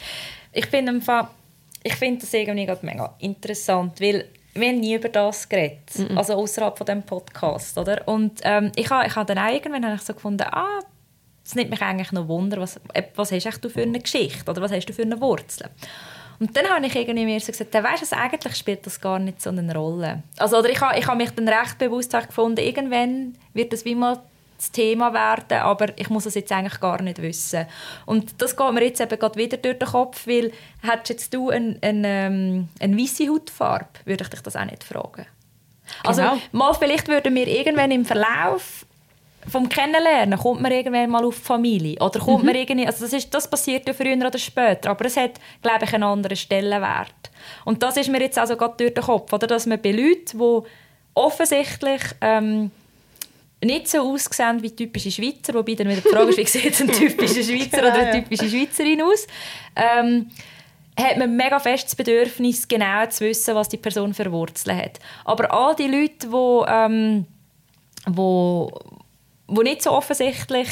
Ich 0.52 0.66
finde 0.66 1.00
ich 1.82 1.94
finde 1.94 2.20
das 2.20 2.34
irgendwie 2.34 2.66
mega 2.82 3.14
interessant, 3.20 3.98
weil 3.98 4.26
wir 4.52 4.68
haben 4.68 4.80
nie 4.80 4.94
über 4.94 5.08
das 5.08 5.48
geredet, 5.48 5.88
-mm. 5.94 6.14
also 6.16 6.34
außerhalb 6.34 6.76
von 6.76 6.84
dem 6.84 7.02
Podcast, 7.02 7.78
oder? 7.78 8.06
Und 8.06 8.40
ähm, 8.42 8.72
ich 8.76 8.90
habe 8.90 9.06
ich 9.06 9.16
ha 9.16 9.24
dann 9.24 9.38
irgendwann 9.50 9.86
habe 9.86 9.94
ich 9.94 10.02
so 10.02 10.12
gefunden, 10.12 10.42
ah, 10.50 10.80
es 11.42 11.54
nimmt 11.54 11.70
mich 11.70 11.80
eigentlich 11.80 12.12
noch 12.12 12.28
Wunder, 12.28 12.60
was, 12.60 12.78
was 13.14 13.32
hast 13.32 13.64
du 13.64 13.70
für 13.70 13.82
eine 13.82 14.00
Geschichte 14.00 14.50
oder 14.50 14.60
was 14.60 14.72
hast 14.72 14.86
du 14.86 14.92
für 14.92 15.02
eine 15.02 15.18
Wurzel? 15.20 15.70
Und 16.40 16.56
dann 16.56 16.66
habe 16.68 16.86
ich 16.86 16.96
irgendwie 16.96 17.26
mir 17.26 17.38
so 17.38 17.52
gesagt, 17.52 17.74
weißt 17.74 18.10
du, 18.10 18.16
eigentlich 18.16 18.56
spielt 18.56 18.86
das 18.86 18.98
gar 18.98 19.18
nicht 19.18 19.42
so 19.42 19.50
eine 19.50 19.74
Rolle. 19.74 20.22
Also, 20.38 20.58
oder 20.58 20.70
ich 20.70 20.80
habe, 20.80 20.98
ich 20.98 21.06
habe 21.06 21.18
mich 21.18 21.30
dann 21.30 21.46
recht 21.46 21.76
bewusst 21.78 22.12
gefunden, 22.12 22.64
irgendwann 22.64 23.36
wird 23.52 23.74
das 23.74 23.84
wie 23.84 23.94
mal 23.94 24.18
das 24.56 24.70
Thema 24.72 25.12
werden, 25.12 25.58
aber 25.58 25.98
ich 25.98 26.08
muss 26.08 26.26
es 26.26 26.34
jetzt 26.34 26.50
eigentlich 26.52 26.80
gar 26.80 27.02
nicht 27.02 27.20
wissen. 27.20 27.66
Und 28.06 28.40
das 28.40 28.56
geht 28.56 28.72
mir 28.72 28.84
jetzt 28.84 29.00
eben 29.00 29.18
gerade 29.18 29.38
wieder 29.38 29.58
durch 29.58 29.78
den 29.78 29.88
Kopf, 29.88 30.26
weil 30.26 30.52
hättest 30.82 31.10
jetzt 31.10 31.34
du 31.34 31.50
eine, 31.50 31.76
eine, 31.82 32.08
ähm, 32.08 32.68
eine 32.78 32.98
weiße 32.98 33.28
Hautfarbe, 33.28 33.88
würde 34.06 34.24
ich 34.24 34.30
dich 34.30 34.40
das 34.40 34.56
auch 34.56 34.64
nicht 34.64 34.84
fragen. 34.84 35.26
Also, 36.04 36.22
genau. 36.22 36.32
Also 36.32 36.42
mal 36.52 36.74
vielleicht 36.74 37.08
würden 37.08 37.34
wir 37.34 37.46
irgendwann 37.46 37.90
im 37.90 38.04
Verlauf 38.04 38.86
vom 39.48 39.68
Kennenlernen 39.68 40.38
kommt 40.38 40.60
man 40.60 40.72
irgendwann 40.72 41.10
mal 41.10 41.24
auf 41.24 41.36
die 41.36 41.44
Familie 41.44 41.96
oder 42.00 42.20
kommt 42.20 42.40
mhm. 42.40 42.46
man 42.46 42.54
irgendwie, 42.54 42.86
also 42.86 43.04
das, 43.04 43.12
ist, 43.12 43.32
das 43.32 43.48
passiert 43.48 43.86
ja 43.88 43.94
früher 43.94 44.16
oder 44.16 44.38
später, 44.38 44.90
aber 44.90 45.06
es 45.06 45.16
hat, 45.16 45.32
glaube 45.62 45.84
ich, 45.84 45.94
einen 45.94 46.04
anderen 46.04 46.36
Stellenwert. 46.36 47.30
Und 47.64 47.82
das 47.82 47.96
ist 47.96 48.10
mir 48.10 48.20
jetzt 48.20 48.38
also 48.38 48.56
gerade 48.56 48.74
durch 48.76 48.94
den 48.94 49.02
Kopf, 49.02 49.32
oder, 49.32 49.46
dass 49.46 49.66
man 49.66 49.80
bei 49.80 49.92
Leuten, 49.92 50.38
die 50.38 50.60
offensichtlich 51.14 52.02
ähm, 52.20 52.70
nicht 53.62 53.88
so 53.88 54.12
aussehen 54.12 54.62
wie 54.62 54.70
typische 54.70 55.10
Schweizer, 55.10 55.54
wobei 55.54 55.74
dann 55.74 55.88
wieder 55.88 56.00
die 56.00 56.08
Frage 56.08 56.30
ist, 56.30 56.38
wie 56.38 56.46
sieht 56.70 56.80
ein 56.80 56.88
typischer 56.88 57.42
Schweizer 57.42 57.80
oder 57.80 57.94
eine 57.94 58.22
typische 58.22 58.48
Schweizerin 58.48 59.02
aus, 59.02 59.26
ähm, 59.76 60.30
hat 60.98 61.16
man 61.16 61.34
mega 61.34 61.58
festes 61.58 61.94
Bedürfnis, 61.94 62.68
genau 62.68 63.06
zu 63.06 63.24
wissen, 63.24 63.54
was 63.54 63.68
die 63.68 63.78
Person 63.78 64.12
für 64.12 64.30
Wurzeln 64.30 64.76
hat. 64.76 65.00
Aber 65.24 65.50
all 65.52 65.74
die 65.74 65.86
Leute, 65.86 66.28
die 66.28 66.64
ähm, 66.68 67.26
wo, 68.06 68.70
wo 69.50 69.62
nicht 69.62 69.82
so 69.82 69.90
offensichtlich 69.90 70.68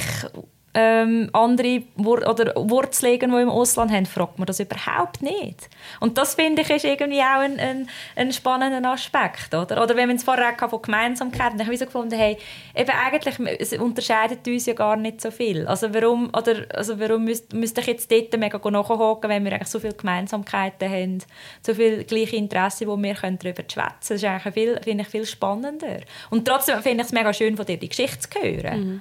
ähm, 0.74 1.30
andere 1.32 1.82
Wur 1.96 2.28
oder 2.28 2.52
Wurzeln 2.56 3.18
die 3.18 3.24
im 3.24 3.48
Ausland 3.48 3.90
haben, 3.90 4.06
fragt 4.06 4.38
man 4.38 4.46
das 4.46 4.60
überhaupt 4.60 5.22
nicht. 5.22 5.68
Und 5.98 6.18
das 6.18 6.34
finde 6.34 6.62
ich 6.62 6.70
ist 6.70 6.84
irgendwie 6.84 7.20
auch 7.20 7.40
ein, 7.40 7.58
ein, 7.58 7.88
ein 8.16 8.32
spannender 8.32 8.90
Aspekt, 8.90 9.54
oder? 9.54 9.82
Oder 9.82 9.96
wenn 9.96 10.08
man 10.08 10.16
es 10.16 10.24
vorher 10.24 10.52
auch 10.52 10.70
von 10.70 10.82
Gemeinsamkeiten, 10.82 11.60
habe 11.60 11.72
ich 11.72 11.78
so 11.78 11.86
gefunden, 11.86 12.16
hey, 12.16 12.36
eben 12.76 12.90
eigentlich 12.90 13.58
es 13.58 13.72
unterscheidet 13.72 14.46
uns 14.46 14.66
ja 14.66 14.74
gar 14.74 14.96
nicht 14.96 15.20
so 15.20 15.30
viel. 15.30 15.66
Also 15.66 15.92
warum, 15.94 16.28
oder, 16.36 16.66
also 16.74 17.00
warum 17.00 17.24
müsste 17.24 17.56
müsst 17.56 17.78
ich 17.78 17.86
jetzt 17.86 18.10
dort 18.12 18.36
mega 18.38 18.58
nachhocken, 18.70 19.30
wenn 19.30 19.44
wir 19.44 19.52
eigentlich 19.52 19.68
so 19.68 19.80
viele 19.80 19.94
Gemeinsamkeiten 19.94 20.90
haben, 20.90 21.18
so 21.62 21.74
viele 21.74 22.04
gleiche 22.04 22.36
Interessen, 22.36 22.88
wo 22.88 22.96
wir 22.96 23.14
darüber 23.14 23.62
schwätzen 23.62 23.74
können. 23.74 23.94
Das 24.00 24.10
ist 24.10 24.24
eigentlich 24.24 24.54
viel, 24.54 24.80
finde 24.82 25.02
ich 25.02 25.08
viel 25.08 25.26
spannender. 25.26 26.00
Und 26.30 26.46
trotzdem 26.46 26.80
finde 26.82 27.02
ich 27.02 27.08
es 27.08 27.12
mega 27.12 27.32
schön, 27.32 27.56
von 27.56 27.66
dir 27.66 27.78
die 27.78 27.88
Geschichte 27.88 28.20
zu 28.20 28.40
hören. 28.40 28.80
Mhm. 28.80 29.00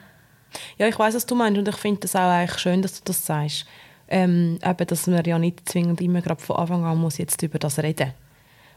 Ja, 0.77 0.87
ich 0.87 0.97
weiß, 0.97 1.15
was 1.15 1.25
du 1.25 1.35
meinst 1.35 1.59
und 1.59 1.67
ich 1.67 1.75
finde 1.75 2.01
es 2.03 2.15
auch 2.15 2.29
eigentlich 2.29 2.59
schön, 2.59 2.81
dass 2.81 2.93
du 2.93 3.01
das 3.05 3.25
sagst. 3.25 3.65
Ähm, 4.09 4.59
eben, 4.63 4.87
dass 4.87 5.07
man 5.07 5.23
ja 5.25 5.37
nicht 5.37 5.67
zwingend 5.67 5.99
immer 5.99 6.21
gerade 6.21 6.41
von 6.41 6.55
Anfang 6.55 6.85
an 6.85 6.97
muss 6.97 7.17
jetzt 7.17 7.41
über 7.41 7.59
das 7.59 7.79
reden 7.79 8.13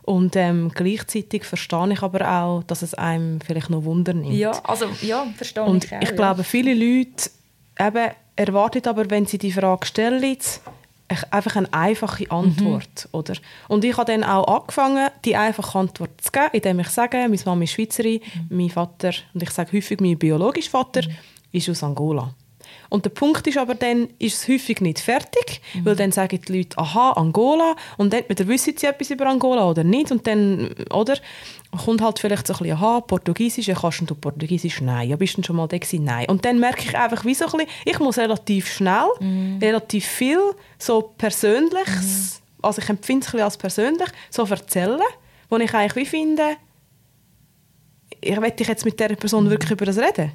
und 0.02 0.34
ähm, 0.36 0.72
gleichzeitig 0.74 1.44
verstehe 1.44 1.92
ich 1.92 2.02
aber 2.02 2.28
auch, 2.28 2.62
dass 2.64 2.82
es 2.82 2.94
einem 2.94 3.40
vielleicht 3.40 3.70
noch 3.70 3.84
Wunder 3.84 4.14
nimmt. 4.14 4.34
Ja, 4.34 4.52
also 4.64 4.86
ja, 5.02 5.26
verstehe 5.36 5.64
und 5.64 5.84
ich 5.84 5.94
auch. 5.94 6.02
ich 6.02 6.16
glaube, 6.16 6.44
viele 6.44 6.74
Leute 6.74 7.30
eben, 7.78 8.10
erwarten 8.36 8.86
aber, 8.86 9.10
wenn 9.10 9.26
sie 9.26 9.38
die 9.38 9.52
Frage 9.52 9.86
stellen, 9.86 10.36
einfach 11.30 11.56
eine 11.56 11.72
einfache 11.72 12.30
Antwort. 12.30 13.08
Mhm. 13.12 13.18
Oder? 13.18 13.34
Und 13.68 13.84
ich 13.84 13.96
habe 13.96 14.10
dann 14.10 14.24
auch 14.24 14.60
angefangen, 14.60 15.10
die 15.24 15.36
einfache 15.36 15.78
Antwort 15.78 16.20
zu 16.20 16.32
geben, 16.32 16.50
indem 16.52 16.80
ich 16.80 16.88
sage, 16.88 17.16
meine 17.18 17.38
Mama 17.44 17.64
ist 17.64 17.72
Schweizerin, 17.72 18.20
mhm. 18.48 18.56
mein 18.56 18.70
Vater, 18.70 19.12
und 19.34 19.42
ich 19.42 19.50
sage 19.50 19.76
häufig 19.76 20.00
mein 20.00 20.18
biologischer 20.18 20.70
Vater, 20.70 21.02
mhm 21.02 21.14
ist 21.52 21.68
aus 21.68 21.82
Angola. 21.82 22.34
Und 22.88 23.04
der 23.04 23.10
Punkt 23.10 23.46
ist 23.46 23.56
aber 23.56 23.74
dann, 23.74 24.08
ist 24.18 24.42
es 24.42 24.48
häufig 24.48 24.80
nicht 24.80 24.98
fertig, 24.98 25.60
mhm. 25.74 25.84
weil 25.84 25.96
dann 25.96 26.12
sagen 26.12 26.40
die 26.46 26.58
Leute, 26.58 26.76
aha, 26.78 27.12
Angola, 27.12 27.76
und 27.96 28.12
dann 28.12 28.20
entweder 28.20 28.46
wissen 28.48 28.74
sie 28.76 28.86
etwas 28.86 29.10
über 29.10 29.26
Angola 29.26 29.68
oder 29.68 29.84
nicht, 29.84 30.10
und 30.10 30.26
dann, 30.26 30.74
oder, 30.92 31.16
kommt 31.84 32.02
halt 32.02 32.18
vielleicht 32.18 32.46
so 32.46 32.54
ein 32.54 32.58
bisschen, 32.58 32.76
aha, 32.76 33.00
Portugiesisch, 33.00 33.68
ja, 33.68 33.76
kannst 33.76 34.02
du 34.08 34.14
Portugiesisch? 34.14 34.80
Nein. 34.80 35.08
Ja, 35.08 35.16
bist 35.16 35.38
du 35.38 35.42
schon 35.42 35.56
mal 35.56 35.68
da 35.68 35.78
gewesen? 35.78 36.04
Nein. 36.04 36.26
Und 36.28 36.44
dann 36.44 36.58
merke 36.58 36.82
ich 36.82 36.96
einfach, 36.96 37.24
wie 37.24 37.34
so 37.34 37.46
ein 37.46 37.52
bisschen, 37.52 37.68
ich 37.84 37.98
muss 38.00 38.18
relativ 38.18 38.68
schnell, 38.68 39.08
mhm. 39.20 39.58
relativ 39.60 40.06
viel, 40.06 40.40
so 40.78 41.12
Persönliches, 41.16 42.40
mhm. 42.40 42.64
also 42.64 42.82
ich 42.82 42.88
empfinde 42.88 43.26
es 43.26 43.34
als 43.34 43.56
persönlich, 43.56 44.08
so 44.30 44.44
erzählen, 44.44 45.00
wo 45.48 45.56
ich 45.58 45.72
eigentlich 45.74 45.96
wie 45.96 46.06
finde, 46.06 46.56
ich 48.20 48.38
möchte 48.38 48.64
jetzt 48.64 48.84
mit 48.84 48.98
dieser 48.98 49.16
Person 49.16 49.44
mhm. 49.44 49.50
wirklich 49.50 49.70
über 49.70 49.86
das 49.86 49.98
reden. 49.98 50.32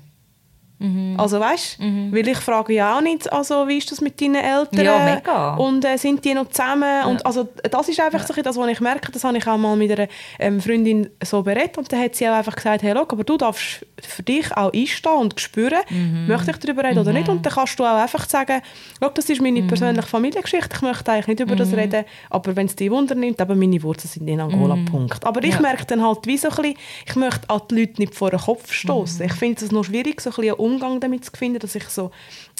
Mhm. 0.80 1.16
Also 1.18 1.40
weißt, 1.40 1.80
mhm. 1.80 2.14
weil 2.14 2.28
ich 2.28 2.38
frage 2.38 2.74
ja 2.74 2.98
auch 2.98 3.02
nicht, 3.02 3.32
also 3.32 3.68
wie 3.68 3.78
ist 3.78 3.92
das 3.92 4.02
mit 4.02 4.20
deinen 4.20 4.36
Eltern 4.36 4.86
ja, 4.86 5.16
mega. 5.16 5.56
und 5.56 5.86
äh, 5.86 5.98
sind 5.98 6.24
die 6.26 6.34
noch 6.34 6.50
zusammen 6.50 6.84
ja. 6.84 7.06
und 7.06 7.26
also 7.26 7.48
das 7.70 7.88
ist 7.88 8.00
einfach 8.00 8.20
ja. 8.20 8.28
so 8.28 8.42
das, 8.42 8.58
was 8.58 8.68
ich 8.68 8.82
merke, 8.82 9.12
das 9.12 9.24
habe 9.24 9.38
ich 9.38 9.48
auch 9.48 9.58
mal 9.58 9.76
mit 9.76 9.92
einer 9.92 10.08
ähm, 10.40 10.60
Freundin 10.60 11.10
so 11.24 11.42
berät 11.44 11.78
und 11.78 11.92
dann 11.92 12.02
hat 12.02 12.16
sie 12.16 12.28
auch 12.28 12.34
einfach 12.34 12.56
gesagt, 12.56 12.84
hey 12.84 12.94
look, 12.94 13.14
aber 13.14 13.24
du 13.24 13.38
darfst 13.38 13.86
für 14.02 14.24
dich 14.24 14.52
auch 14.56 14.74
einstehen 14.74 15.14
und 15.14 15.40
spüren, 15.40 15.80
mhm. 15.90 16.28
möchte 16.28 16.52
ich 16.52 16.58
darüber 16.58 16.84
reden 16.84 17.00
oder 17.00 17.14
nicht 17.14 17.28
mhm. 17.28 17.38
und 17.38 17.46
dann 17.46 17.54
kannst 17.54 17.80
du 17.80 17.84
auch 17.86 17.96
einfach 17.96 18.28
sagen, 18.28 18.62
look, 19.00 19.16
das 19.16 19.30
ist 19.30 19.42
meine 19.42 19.62
mhm. 19.62 19.68
persönliche 19.68 20.08
Familiengeschichte, 20.08 20.76
ich 20.76 20.82
möchte 20.82 21.12
eigentlich 21.12 21.28
nicht 21.28 21.40
über 21.40 21.56
das 21.56 21.70
mhm. 21.70 21.80
reden, 21.80 22.06
aber 22.30 22.56
wenn 22.56 22.66
es 22.68 22.76
dich 22.76 22.92
Wunder 22.92 23.16
nimmt, 23.16 23.40
aber 23.40 23.56
meine 23.56 23.82
Wurzeln 23.82 24.10
sind 24.10 24.28
in 24.28 24.42
Angola, 24.42 24.78
Punkt. 24.90 25.26
Aber 25.26 25.44
ich 25.44 25.60
merke 25.60 25.86
dann 25.86 26.02
halt 26.02 26.26
wie 26.26 26.38
so 26.38 26.50
ein 26.50 26.56
bisschen, 26.56 26.78
ich 27.06 27.16
möchte 27.16 27.50
auch 27.50 27.68
die 27.68 27.80
Leute 27.80 28.02
nicht 28.02 28.16
vor 28.16 28.30
den 28.30 28.40
Kopf 28.40 28.72
stoßen. 28.72 29.26
Ich 29.26 29.34
finde 29.34 29.64
es 29.64 29.72
noch 29.72 29.84
schwierig, 29.84 30.22
so 30.22 30.30
ein 30.30 30.36
bisschen 30.36 30.56
Umgang 30.66 31.00
damit 31.00 31.26
zu 31.26 31.32
finden, 31.32 31.60
dass 31.60 31.76
ich 31.76 31.86
so 31.86 32.12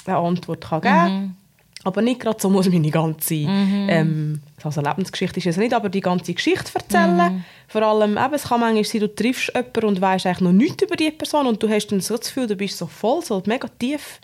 eine 0.06 0.18
Antwort 0.18 0.62
kann 0.62 0.82
geben 0.82 0.94
kann. 0.94 1.14
Mhm. 1.14 1.36
Aber 1.84 2.02
nicht 2.02 2.20
gerade 2.20 2.42
so 2.42 2.50
muss 2.50 2.68
meine 2.68 2.90
ganze 2.90 3.36
mhm. 3.36 3.88
ähm, 3.90 4.42
also 4.64 4.82
Lebensgeschichte 4.82 5.40
ist 5.40 5.46
es 5.46 5.58
nicht, 5.58 5.74
aber 5.74 5.90
die 5.90 6.02
ganze 6.02 6.34
Geschichte 6.34 6.72
erzählen. 6.74 7.16
Mhm. 7.16 7.44
Vor 7.68 7.84
allem, 7.84 8.18
eben, 8.18 8.34
es 8.34 8.46
kann 8.46 8.60
manchmal 8.60 8.84
sein, 8.84 9.02
du 9.02 9.14
triffst 9.14 9.54
jemanden 9.54 9.86
und 9.86 10.02
weißt 10.02 10.26
eigentlich 10.26 10.42
noch 10.42 10.52
nichts 10.52 10.84
über 10.84 10.96
die 10.96 11.12
Person 11.12 11.46
und 11.46 11.62
du 11.62 11.70
hast 11.70 11.88
dann 11.88 12.02
so 12.02 12.18
das 12.18 12.28
Gefühl, 12.28 12.48
du 12.48 12.56
bist 12.56 12.78
so 12.78 12.88
voll, 12.88 13.22
so 13.22 13.42
mega 13.46 13.68
tief 13.68 14.20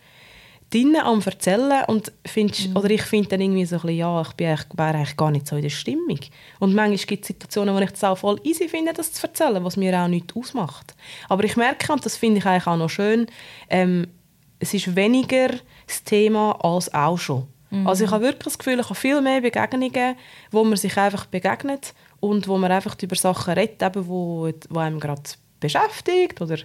drin 0.71 0.95
am 0.95 1.21
Erzählen 1.21 1.83
und 1.87 2.11
findest, 2.25 2.69
mhm. 2.69 2.77
oder 2.77 2.89
ich 2.89 3.03
finde 3.03 3.29
dann 3.29 3.41
irgendwie 3.41 3.65
so 3.65 3.75
ein 3.75 3.81
bisschen, 3.81 3.97
ja, 3.97 4.21
ich 4.21 4.33
bin 4.33 4.47
eigentlich, 4.47 4.67
wäre 4.77 4.95
eigentlich 4.95 5.17
gar 5.17 5.29
nicht 5.29 5.47
so 5.47 5.55
in 5.57 5.61
der 5.61 5.69
Stimmung. 5.69 6.19
Und 6.59 6.73
manchmal 6.73 6.97
gibt 6.97 7.23
es 7.23 7.27
Situationen, 7.27 7.75
wo 7.75 7.79
ich 7.79 7.91
es 7.91 8.03
auch 8.03 8.17
voll 8.17 8.39
easy 8.43 8.67
finde, 8.67 8.93
das 8.93 9.11
zu 9.11 9.27
erzählen, 9.27 9.63
was 9.63 9.77
mir 9.77 9.99
auch 9.99 10.07
nichts 10.07 10.35
ausmacht. 10.35 10.95
Aber 11.29 11.43
ich 11.43 11.57
merke, 11.57 11.91
und 11.91 12.05
das 12.05 12.17
finde 12.17 12.39
ich 12.39 12.45
eigentlich 12.45 12.67
auch 12.67 12.77
noch 12.77 12.89
schön, 12.89 13.27
ähm, 13.69 14.07
es 14.59 14.73
ist 14.73 14.95
weniger 14.95 15.49
das 15.87 16.03
Thema 16.03 16.53
als 16.63 16.93
auch 16.93 17.17
schon. 17.17 17.47
Mhm. 17.69 17.87
Also 17.87 18.05
ich 18.05 18.11
habe 18.11 18.23
wirklich 18.23 18.45
das 18.45 18.57
Gefühl, 18.57 18.79
ich 18.79 18.85
habe 18.85 18.95
viel 18.95 19.21
mehr 19.21 19.41
Begegnungen, 19.41 20.15
wo 20.51 20.63
man 20.63 20.77
sich 20.77 20.95
einfach 20.97 21.25
begegnet 21.25 21.93
und 22.19 22.47
wo 22.47 22.57
man 22.57 22.71
einfach 22.71 22.95
über 23.01 23.15
Sachen 23.15 23.53
redet, 23.53 23.81
eben, 23.81 24.07
wo, 24.07 24.49
wo 24.69 24.79
einem 24.79 24.99
gerade 24.99 25.23
beschäftigt 25.59 26.41
oder 26.41 26.57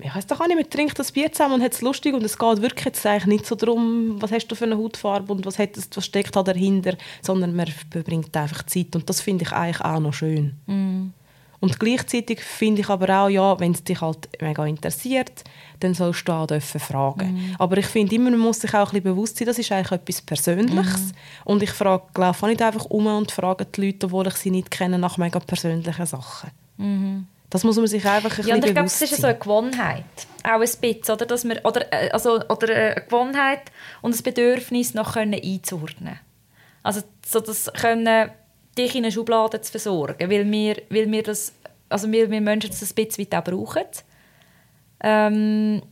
ich 0.00 0.14
weiß 0.14 0.26
doch 0.26 0.40
auch 0.40 0.46
nicht, 0.46 0.56
man 0.56 0.70
trinkt 0.70 0.98
das 0.98 1.12
Bier 1.12 1.30
zusammen 1.30 1.54
und 1.54 1.62
hat 1.62 1.74
es 1.74 1.82
lustig 1.82 2.14
und 2.14 2.24
es 2.24 2.38
geht 2.38 2.62
wirklich 2.62 2.86
jetzt 2.86 3.04
eigentlich 3.04 3.26
nicht 3.26 3.46
so 3.46 3.54
darum, 3.54 4.20
was 4.20 4.32
hast 4.32 4.46
du 4.48 4.54
für 4.54 4.64
eine 4.64 4.78
Hautfarbe 4.78 5.32
und 5.32 5.44
was, 5.44 5.58
hat, 5.58 5.70
was 5.94 6.04
steckt 6.06 6.34
da 6.34 6.42
dahinter, 6.42 6.96
sondern 7.20 7.54
man 7.54 7.66
verbringt 7.90 8.34
einfach 8.36 8.64
Zeit 8.64 8.94
und 8.96 9.08
das 9.08 9.20
finde 9.20 9.44
ich 9.44 9.52
eigentlich 9.52 9.80
auch 9.82 10.00
noch 10.00 10.14
schön. 10.14 10.54
Mm. 10.66 11.12
Und 11.60 11.78
gleichzeitig 11.78 12.40
finde 12.40 12.80
ich 12.80 12.88
aber 12.88 13.22
auch, 13.22 13.28
ja, 13.28 13.60
wenn 13.60 13.70
es 13.70 13.84
dich 13.84 14.00
halt 14.00 14.28
mega 14.40 14.66
interessiert, 14.66 15.44
dann 15.78 15.94
sollst 15.94 16.26
du 16.26 16.32
auch 16.32 16.46
dürfen 16.48 16.80
fragen. 16.80 17.34
Mm. 17.34 17.56
Aber 17.58 17.76
ich 17.76 17.86
finde 17.86 18.16
immer, 18.16 18.30
man 18.30 18.40
muss 18.40 18.60
sich 18.60 18.74
auch 18.74 18.78
ein 18.78 18.84
bisschen 18.86 19.04
bewusst 19.04 19.36
sein, 19.36 19.46
das 19.46 19.58
ist 19.58 19.70
eigentlich 19.70 19.92
etwas 19.92 20.22
Persönliches. 20.22 21.12
Mm. 21.12 21.50
Und 21.50 21.62
ich 21.62 21.70
frage, 21.70 22.04
glaube 22.14 22.46
nicht 22.48 22.62
einfach 22.62 22.86
um 22.86 23.06
und 23.06 23.30
frage 23.30 23.66
die 23.66 23.86
Leute, 23.86 24.06
obwohl 24.06 24.26
ich 24.26 24.34
sie 24.34 24.50
nicht 24.50 24.70
kenne, 24.70 24.98
nach 24.98 25.18
mega 25.18 25.38
persönlichen 25.38 26.06
Sachen. 26.06 26.50
Das 27.52 27.64
muss 27.64 27.76
man 27.76 27.86
sich 27.86 28.02
einfach 28.06 28.38
ein 28.38 28.46
ja, 28.46 28.54
bisschen 28.54 28.64
ich 28.64 28.72
glaube, 28.72 28.86
es 28.86 29.02
ist 29.02 29.20
so 29.20 29.26
eine 29.26 29.38
Gewohnheit. 29.38 30.04
Auch 30.42 30.52
ein 30.52 30.60
bisschen, 30.60 31.14
oder? 31.14 31.26
Dass 31.26 31.44
wir, 31.44 31.60
oder, 31.64 31.92
äh, 31.92 32.08
also, 32.08 32.36
oder 32.48 32.74
eine 32.74 33.02
Gewohnheit 33.04 33.70
und 34.00 34.16
ein 34.16 34.22
Bedürfnis 34.22 34.94
noch 34.94 35.12
können 35.12 35.38
einzuordnen 35.38 36.18
Also 36.82 37.02
so 37.26 37.40
das 37.40 37.70
können, 37.74 38.30
dich 38.78 38.94
in 38.94 39.04
eine 39.04 39.12
Schublade 39.12 39.60
zu 39.60 39.70
versorgen, 39.70 40.30
weil 40.30 40.50
wir, 40.50 40.76
weil 40.88 41.12
wir 41.12 41.22
das, 41.22 41.52
also 41.90 42.10
wir, 42.10 42.30
wir 42.30 42.40
Menschen 42.40 42.70
das 42.70 42.82
ein 42.82 42.94
bisschen 42.94 43.28
auch 43.34 43.44
brauchen. 43.44 43.84
Ähm, 45.00 45.82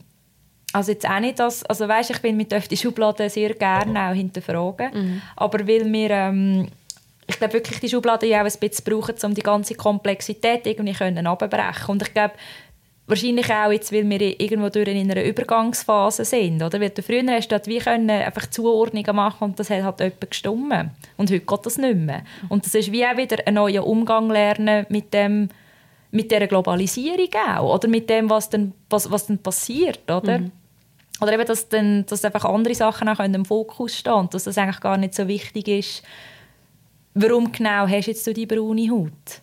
also 0.73 0.93
jetzt 0.93 1.07
auch 1.07 1.19
nicht, 1.19 1.37
dass, 1.37 1.63
also 1.65 1.87
weißt, 1.87 2.09
ich 2.09 2.21
bin 2.23 2.37
mit 2.37 2.51
die 2.71 2.77
Schublade 2.77 3.29
sehr 3.29 3.53
gerne 3.53 4.09
auch 4.09 4.15
hinterfragen, 4.15 4.91
mhm. 4.93 5.21
aber 5.35 5.59
weil 5.67 5.91
wir 5.93 6.09
ähm, 6.09 6.69
ich 7.31 7.39
glaube 7.39 7.53
wirklich, 7.53 7.79
die 7.79 7.89
Schublade 7.89 8.27
ja 8.27 8.41
auch 8.41 8.45
ein 8.45 8.59
bisschen 8.59 8.85
brauchen, 8.85 9.15
um 9.23 9.33
die 9.33 9.41
ganze 9.41 9.75
Komplexität 9.75 10.65
irgendwie 10.67 10.93
können 10.93 11.27
Und 11.27 12.01
ich 12.01 12.13
glaube, 12.13 12.33
Wahrscheinlich 13.11 13.51
auch 13.51 13.71
jetzt, 13.71 13.91
weil 13.91 14.09
wir 14.09 14.39
irgendwo 14.39 14.69
durch 14.69 14.87
in 14.87 15.11
einer 15.11 15.21
Übergangsphase 15.21 16.23
sind. 16.23 16.63
Oder? 16.63 16.79
Weil 16.79 16.91
du 16.91 17.01
früher 17.01 17.29
hast 17.29 17.49
du 17.49 17.59
wie 17.65 17.79
können 17.79 18.09
einfach 18.09 18.49
Zuordnungen 18.49 19.15
machen 19.15 19.43
und 19.43 19.59
das 19.59 19.69
hat 19.69 19.83
halt 19.83 19.99
jemand 19.99 20.29
gestummen. 20.29 20.91
Und 21.17 21.29
heute 21.29 21.41
geht 21.41 21.65
das 21.65 21.77
nicht 21.77 21.97
mehr. 21.97 22.21
Und 22.47 22.65
das 22.65 22.73
ist 22.73 22.89
wie 22.93 23.05
auch 23.05 23.17
wieder 23.17 23.37
ein 23.45 23.55
neuer 23.55 23.85
Umgang 23.85 24.29
lernen 24.29 24.85
mit 24.87 25.13
dem 25.13 25.49
mit 26.11 26.31
der 26.31 26.47
Globalisierung 26.47 27.29
auch, 27.49 27.75
oder 27.75 27.87
mit 27.87 28.09
dem, 28.09 28.29
was 28.29 28.49
dann, 28.49 28.73
was, 28.89 29.09
was 29.09 29.27
dann 29.27 29.39
passiert, 29.39 30.09
oder? 30.11 30.39
Mhm. 30.39 30.51
Oder 31.21 31.33
eben, 31.33 31.45
dass, 31.45 31.69
dann, 31.69 32.05
dass 32.05 32.25
einfach 32.25 32.45
andere 32.45 32.75
Sachen 32.75 33.07
auch 33.07 33.19
im 33.19 33.45
Fokus 33.45 33.97
stehen 33.97 34.13
und 34.13 34.33
dass 34.33 34.43
das 34.43 34.57
eigentlich 34.57 34.81
gar 34.81 34.97
nicht 34.97 35.15
so 35.15 35.27
wichtig 35.27 35.67
ist, 35.67 36.03
warum 37.13 37.51
genau 37.51 37.87
hast 37.87 38.07
jetzt 38.07 38.25
du 38.25 38.33
die 38.33 38.45
braune 38.45 38.89
Haut? 38.89 39.41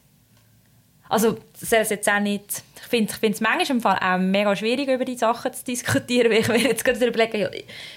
Also, 1.08 1.38
das 1.58 1.88
jetzt 1.90 2.08
auch 2.08 2.20
nicht... 2.20 2.62
Ich 2.76 2.88
finde 2.88 3.12
es 3.22 3.40
manchmal 3.40 3.70
im 3.70 3.80
Fall 3.80 3.98
auch 3.98 4.18
mega 4.18 4.54
schwierig, 4.54 4.88
über 4.88 5.04
die 5.04 5.16
Sachen 5.16 5.52
zu 5.52 5.64
diskutieren, 5.64 6.30
weil 6.30 6.40
ich 6.40 6.48
mir 6.48 6.58
jetzt 6.58 6.84
gerade 6.84 7.04
überlegen, 7.06 7.40
ja, 7.40 7.48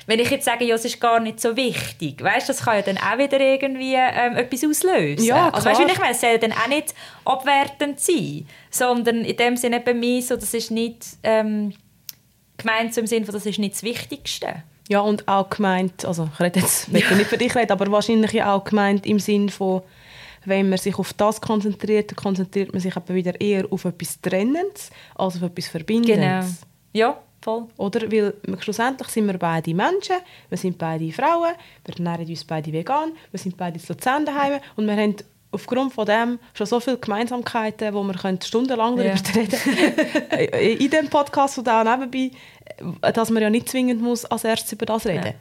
wenn 0.05 0.19
ich 0.19 0.29
jetzt 0.29 0.45
sage, 0.45 0.65
ja, 0.65 0.75
es 0.75 0.85
ist 0.85 0.99
gar 0.99 1.19
nicht 1.19 1.39
so 1.39 1.55
wichtig, 1.55 2.21
weißt, 2.21 2.49
das 2.49 2.63
kann 2.63 2.75
ja 2.75 2.81
dann 2.81 2.97
auch 2.97 3.17
wieder 3.17 3.39
irgendwie 3.39 3.95
ähm, 3.95 4.37
etwas 4.37 4.63
auslösen. 4.63 5.25
Ja, 5.25 5.49
also, 5.49 5.69
weißt, 5.69 5.81
ich 5.81 5.99
meine, 5.99 6.11
es 6.11 6.21
soll 6.21 6.37
dann 6.39 6.53
auch 6.53 6.67
nicht 6.67 6.93
abwertend 7.25 7.99
sein, 7.99 8.47
sondern 8.69 9.23
in 9.23 9.37
dem 9.37 9.57
Sinne 9.57 9.79
bei 9.79 9.93
mir 9.93 10.21
so, 10.21 10.35
das 10.35 10.53
ist 10.53 10.71
nicht 10.71 11.05
ähm, 11.23 11.73
gemeint 12.57 12.93
so 12.93 13.01
im 13.01 13.07
Sinne 13.07 13.25
von, 13.25 13.33
das 13.33 13.45
ist 13.45 13.59
nicht 13.59 13.75
das 13.75 13.83
Wichtigste. 13.83 14.63
Ja, 14.91 14.99
und 14.99 15.25
auch 15.25 15.49
gemeint, 15.49 16.03
also 16.03 16.27
ich 16.33 16.39
rede 16.41 16.59
jetzt, 16.59 16.89
ich 16.89 17.09
ja. 17.09 17.15
nicht 17.15 17.29
für 17.29 17.37
dich 17.37 17.55
reden, 17.55 17.71
aber 17.71 17.89
wahrscheinlich 17.89 18.43
auch 18.43 18.61
gemeint 18.61 19.05
im 19.05 19.19
Sinne 19.19 19.49
von, 19.49 19.83
wenn 20.43 20.67
man 20.67 20.77
sich 20.77 20.99
auf 20.99 21.13
das 21.13 21.39
konzentriert, 21.39 22.11
dann 22.11 22.17
konzentriert 22.17 22.73
man 22.73 22.81
sich 22.81 22.93
aber 22.97 23.13
wieder 23.13 23.39
eher 23.39 23.63
auf 23.71 23.85
etwas 23.85 24.19
Trennendes 24.19 24.89
als 25.15 25.37
auf 25.37 25.43
etwas 25.43 25.69
Verbindendes. 25.69 26.17
Genau. 26.17 26.45
Ja, 26.91 27.17
voll. 27.39 27.67
Oder? 27.77 28.11
Weil 28.11 28.33
schlussendlich 28.59 29.07
sind 29.07 29.27
wir 29.27 29.37
beide 29.37 29.73
Menschen, 29.73 30.17
wir 30.49 30.57
sind 30.57 30.77
beide 30.77 31.09
Frauen, 31.13 31.53
wir 31.85 31.95
ernähren 31.95 32.27
uns 32.27 32.43
beide 32.43 32.73
vegan, 32.73 33.13
wir 33.31 33.39
sind 33.39 33.55
beide 33.55 33.79
zu 33.79 33.93
Luzern 33.93 34.25
daheim 34.25 34.59
und 34.75 34.87
wir 34.87 34.97
haben 34.97 35.15
aufgrund 35.51 35.93
von 35.93 36.05
dem 36.05 36.39
schon 36.53 36.65
so 36.65 36.79
viele 36.79 36.97
Gemeinsamkeiten, 36.97 37.93
wo 37.93 38.03
wir 38.03 38.15
stundenlang 38.41 38.95
darüber 38.95 39.13
yeah. 39.13 39.21
reden 39.35 40.79
In 40.79 40.89
diesem 40.89 41.09
Podcast 41.09 41.57
und 41.57 41.69
auch 41.69 41.83
nebenbei, 41.83 42.31
dass 43.13 43.29
man 43.29 43.43
ja 43.43 43.49
nicht 43.49 43.69
zwingend 43.69 44.01
muss 44.01 44.25
als 44.25 44.43
erstes 44.43 44.71
über 44.73 44.85
das 44.85 45.05
reden 45.05 45.33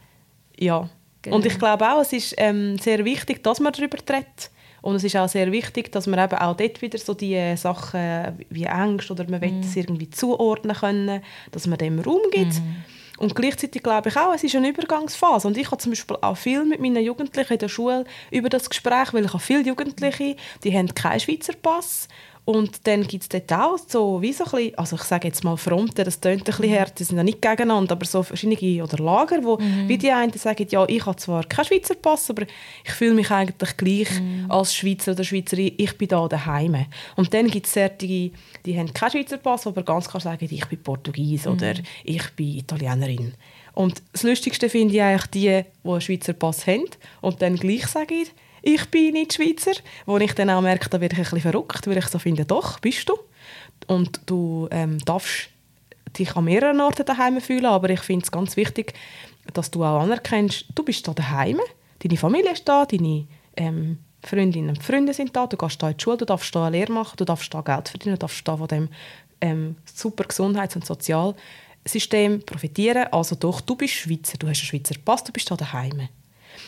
Ja. 0.58 0.80
ja. 0.82 0.88
Genau. 1.22 1.36
Und 1.36 1.46
ich 1.46 1.58
glaube 1.58 1.86
auch, 1.86 2.00
es 2.00 2.12
ist 2.12 2.34
ähm, 2.38 2.78
sehr 2.78 3.04
wichtig, 3.04 3.42
dass 3.42 3.60
man 3.60 3.72
darüber 3.72 3.98
redet. 3.98 4.50
Und 4.82 4.94
es 4.94 5.04
ist 5.04 5.16
auch 5.16 5.28
sehr 5.28 5.52
wichtig, 5.52 5.92
dass 5.92 6.06
man 6.06 6.18
eben 6.18 6.38
auch 6.38 6.56
dort 6.56 6.80
wieder 6.80 6.98
so 6.98 7.12
die 7.12 7.56
Sachen 7.56 8.44
wie 8.48 8.66
Angst 8.66 9.10
oder 9.10 9.28
man 9.28 9.40
mm. 9.40 9.42
will 9.42 9.60
es 9.60 9.76
irgendwie 9.76 10.08
zuordnen 10.08 10.74
können, 10.74 11.22
dass 11.50 11.66
man 11.66 11.76
dem 11.76 11.98
Raum 11.98 12.22
gibt. 12.32 12.54
Mm. 12.54 12.84
Und 13.20 13.34
gleichzeitig 13.36 13.82
glaube 13.82 14.08
ich 14.08 14.16
auch, 14.16 14.32
es 14.34 14.42
ist 14.44 14.56
eine 14.56 14.70
Übergangsphase. 14.70 15.46
Und 15.46 15.58
ich 15.58 15.66
habe 15.66 15.76
zum 15.76 15.92
Beispiel 15.92 16.16
auch 16.22 16.38
viel 16.38 16.64
mit 16.64 16.80
meinen 16.80 17.04
Jugendlichen 17.04 17.52
in 17.52 17.58
der 17.58 17.68
Schule 17.68 18.04
über 18.30 18.48
das 18.48 18.70
Gespräch, 18.70 19.12
weil 19.12 19.26
ich 19.26 19.34
habe 19.34 19.42
viele 19.42 19.60
Jugendliche, 19.60 20.36
die 20.64 20.74
haben 20.74 20.94
keinen 20.94 21.20
Schweizer 21.20 21.52
Pass 21.52 22.08
und 22.50 22.86
dann 22.86 23.06
gibt 23.06 23.22
es 23.22 23.28
dort 23.28 23.52
auch 23.52 23.78
so, 23.78 24.20
wie 24.20 24.32
so 24.32 24.44
ein 24.44 24.50
bisschen, 24.50 24.78
also 24.78 24.96
ich 24.96 25.02
sage 25.02 25.28
jetzt 25.28 25.44
mal 25.44 25.56
Fronten, 25.56 26.04
das 26.04 26.20
tönt 26.20 26.40
ein 26.40 26.44
bisschen 26.44 26.78
hart, 26.78 26.98
die 26.98 27.04
sind 27.04 27.16
ja 27.16 27.22
nicht 27.22 27.40
gegeneinander, 27.40 27.92
aber 27.92 28.04
so 28.04 28.22
verschiedene 28.22 28.82
oder 28.82 28.98
Lager, 28.98 29.42
wo 29.42 29.56
mhm. 29.56 29.88
wie 29.88 29.98
die 29.98 30.10
einen 30.10 30.32
sagen, 30.32 30.66
ja, 30.68 30.84
ich 30.88 31.06
habe 31.06 31.16
zwar 31.16 31.44
keinen 31.44 31.66
Schweizer 31.66 31.94
Pass, 31.94 32.28
aber 32.30 32.42
ich 32.84 32.92
fühle 32.92 33.14
mich 33.14 33.30
eigentlich 33.30 33.76
gleich 33.76 34.20
mhm. 34.20 34.46
als 34.48 34.74
Schweizer 34.74 35.12
oder 35.12 35.24
Schweizerin, 35.24 35.74
ich 35.76 35.96
bin 35.96 36.08
da 36.08 36.26
daheim. 36.26 36.86
Und 37.16 37.32
dann 37.32 37.46
gibt 37.48 37.66
es 37.66 37.74
solche, 37.74 37.96
die 38.00 38.78
haben 38.78 38.92
keinen 38.92 39.10
Schweizer 39.10 39.38
Pass, 39.38 39.66
aber 39.66 39.82
ganz 39.82 40.08
klar 40.08 40.20
sagen, 40.20 40.48
ich 40.50 40.66
bin 40.66 40.82
Portugies 40.82 41.46
mhm. 41.46 41.52
oder 41.52 41.74
ich 42.04 42.30
bin 42.36 42.58
Italienerin. 42.58 43.34
Und 43.74 44.02
das 44.12 44.24
Lustigste 44.24 44.68
finde 44.68 44.94
ich 44.94 45.02
eigentlich 45.02 45.26
die, 45.26 45.64
die 45.84 45.88
einen 45.88 46.00
Schweizer 46.00 46.32
Pass 46.32 46.66
haben 46.66 46.84
und 47.20 47.40
dann 47.42 47.56
gleich 47.56 47.86
sagen, 47.86 48.26
ich 48.62 48.84
bin 48.90 49.12
nicht 49.12 49.34
Schweizer, 49.34 49.72
wo 50.06 50.18
ich 50.18 50.34
dann 50.34 50.50
auch 50.50 50.60
merke, 50.60 50.88
da 50.88 51.00
werde 51.00 51.14
ich 51.14 51.18
ein 51.18 51.24
bisschen 51.24 51.40
verrückt, 51.40 51.86
weil 51.86 51.98
ich 51.98 52.08
so 52.08 52.18
finde, 52.18 52.44
doch, 52.44 52.78
bist 52.80 53.08
du. 53.08 53.18
Und 53.86 54.20
du 54.26 54.68
ähm, 54.70 54.98
darfst 55.04 55.48
dich 56.18 56.36
an 56.36 56.44
mehreren 56.44 56.80
Orten 56.80 57.04
daheim 57.04 57.40
fühlen, 57.40 57.66
aber 57.66 57.90
ich 57.90 58.00
finde 58.00 58.24
es 58.24 58.30
ganz 58.30 58.56
wichtig, 58.56 58.94
dass 59.52 59.70
du 59.70 59.84
auch 59.84 60.00
anerkennst, 60.00 60.66
du 60.74 60.82
bist 60.82 61.06
da 61.06 61.14
daheim, 61.14 61.58
deine 62.02 62.16
Familie 62.16 62.52
ist 62.52 62.68
da, 62.68 62.84
deine 62.84 63.26
ähm, 63.56 63.98
Freundinnen 64.22 64.70
und 64.70 64.82
Freunde 64.82 65.14
sind 65.14 65.34
da, 65.34 65.46
du 65.46 65.56
gehst 65.56 65.82
da 65.82 65.88
in 65.90 65.96
die 65.96 66.02
Schule, 66.02 66.18
du 66.18 66.24
darfst 66.24 66.54
da 66.54 66.66
eine 66.66 66.76
Lehre 66.76 66.92
machen, 66.92 67.16
du 67.16 67.24
darfst 67.24 67.52
da 67.52 67.60
Geld 67.62 67.88
verdienen, 67.88 68.16
du 68.16 68.18
darfst 68.18 68.46
da 68.46 68.56
von 68.56 68.68
dem 68.68 68.88
ähm, 69.40 69.76
super 69.92 70.24
Gesundheits- 70.24 70.76
und 70.76 70.84
Sozialsystem 70.84 72.42
profitieren. 72.44 73.08
Also 73.12 73.34
doch, 73.34 73.60
du 73.60 73.76
bist 73.76 73.94
Schweizer, 73.94 74.36
du 74.36 74.48
hast 74.48 74.60
einen 74.60 74.66
Schweizer 74.66 74.94
Pass, 75.02 75.24
du 75.24 75.32
bist 75.32 75.50
da 75.50 75.56
daheim. 75.56 76.08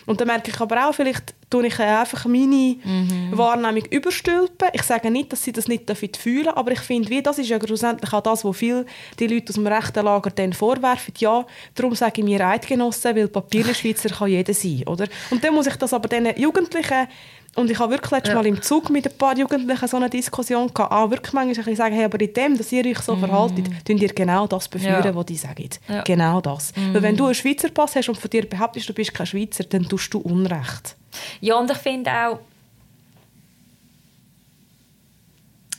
Und 0.06 0.20
dann 0.20 0.28
merke 0.28 0.50
ich 0.50 0.60
aber 0.60 0.88
auch, 0.88 0.94
vielleicht 0.94 1.34
tue 1.52 1.66
ich 1.66 1.78
einfach 1.78 2.24
meine 2.24 2.76
mhm. 2.82 3.30
Wahrnehmung 3.32 3.84
überstülpen. 3.90 4.68
Ich 4.72 4.82
sage 4.84 5.10
nicht, 5.10 5.32
dass 5.32 5.44
sie 5.44 5.52
das 5.52 5.68
nicht 5.68 5.84
fühlen 5.90 6.44
dürfen, 6.44 6.56
aber 6.56 6.72
ich 6.72 6.80
finde, 6.80 7.10
wie, 7.10 7.22
das 7.22 7.38
ist 7.38 7.48
ja 7.48 7.58
schlussendlich 7.62 8.10
auch 8.12 8.22
das, 8.22 8.44
was 8.44 8.56
viele 8.56 8.86
die 9.18 9.26
Leute 9.26 9.50
aus 9.50 9.56
dem 9.56 9.66
rechten 9.66 10.04
Lager 10.04 10.30
dann 10.30 10.54
vorwerfen. 10.54 11.12
Ja, 11.18 11.46
darum 11.74 11.94
sage 11.94 12.22
ich 12.22 12.24
mir 12.24 12.46
Eidgenossen, 12.46 13.14
weil 13.14 13.28
Papierschweizer 13.28 14.08
kann 14.08 14.28
jeder 14.28 14.54
sein, 14.54 14.82
oder? 14.86 15.06
Und 15.30 15.44
dann 15.44 15.54
muss 15.54 15.66
ich 15.66 15.76
das 15.76 15.92
aber 15.92 16.08
den 16.08 16.34
Jugendlichen 16.36 17.06
und 17.54 17.70
ich 17.70 17.78
habe 17.78 17.92
wirklich 17.92 18.10
letztes 18.10 18.30
ja. 18.30 18.34
Mal 18.34 18.46
im 18.46 18.62
Zug 18.62 18.88
mit 18.88 19.06
ein 19.06 19.16
paar 19.18 19.36
Jugendlichen 19.36 19.86
so 19.86 19.98
eine 19.98 20.08
Diskussion 20.08 20.72
gehabt, 20.72 20.90
auch 20.90 21.10
wirklich 21.10 21.34
manchmal 21.34 21.68
ein 21.68 21.76
sagen, 21.76 21.94
hey, 21.94 22.04
aber 22.04 22.18
in 22.20 22.32
dem, 22.32 22.56
dass 22.56 22.72
ihr 22.72 22.86
euch 22.86 23.00
so 23.00 23.14
mm. 23.14 23.18
verhaltet, 23.18 23.66
tun 23.86 23.98
ihr 23.98 24.08
genau 24.08 24.46
das 24.46 24.68
beführen, 24.68 25.04
ja. 25.04 25.14
was 25.14 25.26
die 25.26 25.36
sagen. 25.36 25.68
Ja. 25.86 26.02
Genau 26.02 26.40
das. 26.40 26.72
Mm. 26.74 26.94
Weil 26.94 27.02
wenn 27.02 27.16
du 27.16 27.26
einen 27.26 27.34
Schweizer 27.34 27.68
Pass 27.68 27.94
hast 27.94 28.08
und 28.08 28.16
von 28.16 28.30
dir 28.30 28.48
behauptest, 28.48 28.88
du 28.88 28.94
bist 28.94 29.12
kein 29.12 29.26
Schweizer, 29.26 29.64
dann 29.64 29.86
tust 29.86 30.14
du 30.14 30.20
Unrecht. 30.20 30.96
Ja, 31.42 31.56
und 31.56 31.70
ich 31.70 31.76
finde 31.76 32.10
auch, 32.10 32.38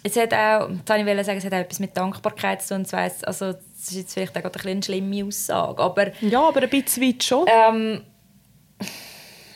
es 0.03 0.15
hat 0.15 0.33
auch, 0.33 0.69
das 0.85 0.97
ich 0.99 1.25
sagen, 1.25 1.37
es 1.37 1.45
hat 1.45 1.53
auch 1.53 1.57
etwas 1.57 1.79
mit 1.79 1.97
Dankbarkeit 1.97 2.61
zu 2.61 2.75
tun. 2.75 2.85
Also, 2.91 3.53
das 3.53 3.89
ist 3.89 3.95
jetzt 3.95 4.13
vielleicht 4.13 4.37
auch 4.37 4.43
eine, 4.43 4.71
eine 4.71 4.83
schlimme 4.83 5.25
Aussage, 5.25 5.81
aber... 5.81 6.11
Ja, 6.21 6.47
aber 6.47 6.61
ein 6.61 6.69
bisschen 6.69 7.03
weit 7.03 7.23
schon. 7.23 7.45
Ähm, 7.47 8.01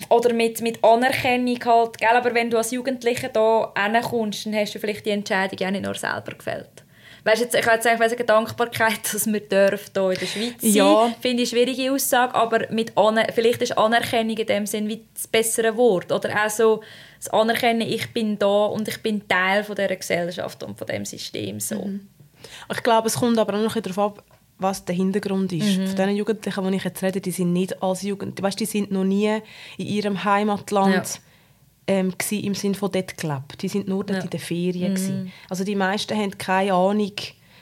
oder 0.10 0.34
mit, 0.34 0.62
mit 0.62 0.84
Anerkennung 0.84 1.60
halt, 1.66 1.97
gell? 1.97 2.10
aber 2.10 2.34
wenn 2.34 2.49
du 2.49 2.58
als 2.58 2.72
Jugendlicher 2.72 3.30
da 3.30 3.74
kommst, 4.01 4.45
dann 4.45 4.55
hast 4.55 4.76
du 4.76 4.80
vielleicht 4.80 5.05
die 5.05 5.12
Entscheidung 5.12 5.68
auch 5.68 5.72
nicht 5.72 5.86
nur 5.86 5.95
selber 5.95 6.34
gefällt. 6.38 6.84
Weißt, 7.24 7.41
jetzt, 7.41 7.55
ich 7.55 7.66
habe 7.66 7.76
jetzt 7.76 7.86
eigentlich 7.86 8.26
Dankbarkeit, 8.26 8.99
dass 9.14 9.28
wir 9.28 9.41
dürfen 9.41 9.91
hier 9.93 10.12
in 10.12 10.20
der 10.20 10.26
Schweiz 10.26 10.62
sein 10.62 10.72
ja. 10.72 11.14
finde 11.20 11.43
ich 11.43 11.53
eine 11.53 11.66
schwierige 11.66 11.91
Aussage, 11.91 12.34
aber 12.34 12.72
mit 12.72 12.97
Aner 12.97 13.28
vielleicht 13.34 13.62
ist 13.62 13.78
Anerkennung 13.78 14.38
in 14.38 14.47
dem 14.47 14.66
Sinn 14.66 14.88
wie 14.88 15.05
das 15.14 15.28
bessere 15.28 15.76
Wort. 15.76 16.10
Oder 16.12 16.45
auch 16.45 16.49
so 16.49 16.82
das 17.18 17.28
Anerkennen, 17.30 17.82
ich 17.82 18.14
bin 18.14 18.39
da 18.39 18.68
und 18.68 18.88
ich 18.88 19.01
bin 19.03 19.28
Teil 19.28 19.66
von 19.66 19.76
dieser 19.76 19.95
Gesellschaft 19.95 20.64
und 20.64 20.78
von 20.78 20.88
diesem 20.88 21.03
System. 21.03 21.60
So. 21.60 21.82
Mhm. 21.82 22.08
Ich 22.72 22.84
glaube, 22.84 23.08
es 23.08 23.16
kommt 23.16 23.38
aber 23.38 23.55
auch 23.55 23.64
noch 23.64 23.76
darauf 23.76 23.99
ab, 23.99 24.24
was 24.60 24.86
der 24.86 24.95
Hintergrund 24.95 25.53
ist. 25.53 25.78
Mhm. 25.78 25.88
Von 25.88 25.95
den 25.95 26.16
Jugendlichen, 26.16 26.72
die 26.72 26.78
ich 26.78 26.84
jetzt 26.84 27.03
rede, 27.03 27.22
die 27.22 27.32
sind 27.32 27.53
nicht 27.53 27.82
als 27.82 28.01
Jugend, 28.01 28.41
weißt, 28.41 28.60
die 28.60 28.66
sind 28.66 28.91
noch 28.91 29.03
nie 29.03 29.39
in 29.78 29.86
ihrem 29.86 30.24
Heimatland 30.24 31.22
ja. 31.88 31.95
ähm, 31.95 32.14
im 32.32 32.55
Sinne 32.55 32.76
von 32.76 32.91
dort 32.91 33.18
gelebt. 33.18 33.62
Die 33.62 33.68
sind 33.68 33.88
nur 33.88 34.03
dort 34.03 34.20
ja. 34.20 34.24
in 34.24 34.30
den 34.30 34.39
Ferien 34.39 34.93
mhm. 34.93 35.32
Also 35.49 35.64
die 35.64 35.76
meisten 35.76 36.18
haben 36.18 36.38
keine 36.38 36.74
Ahnung, 36.74 37.14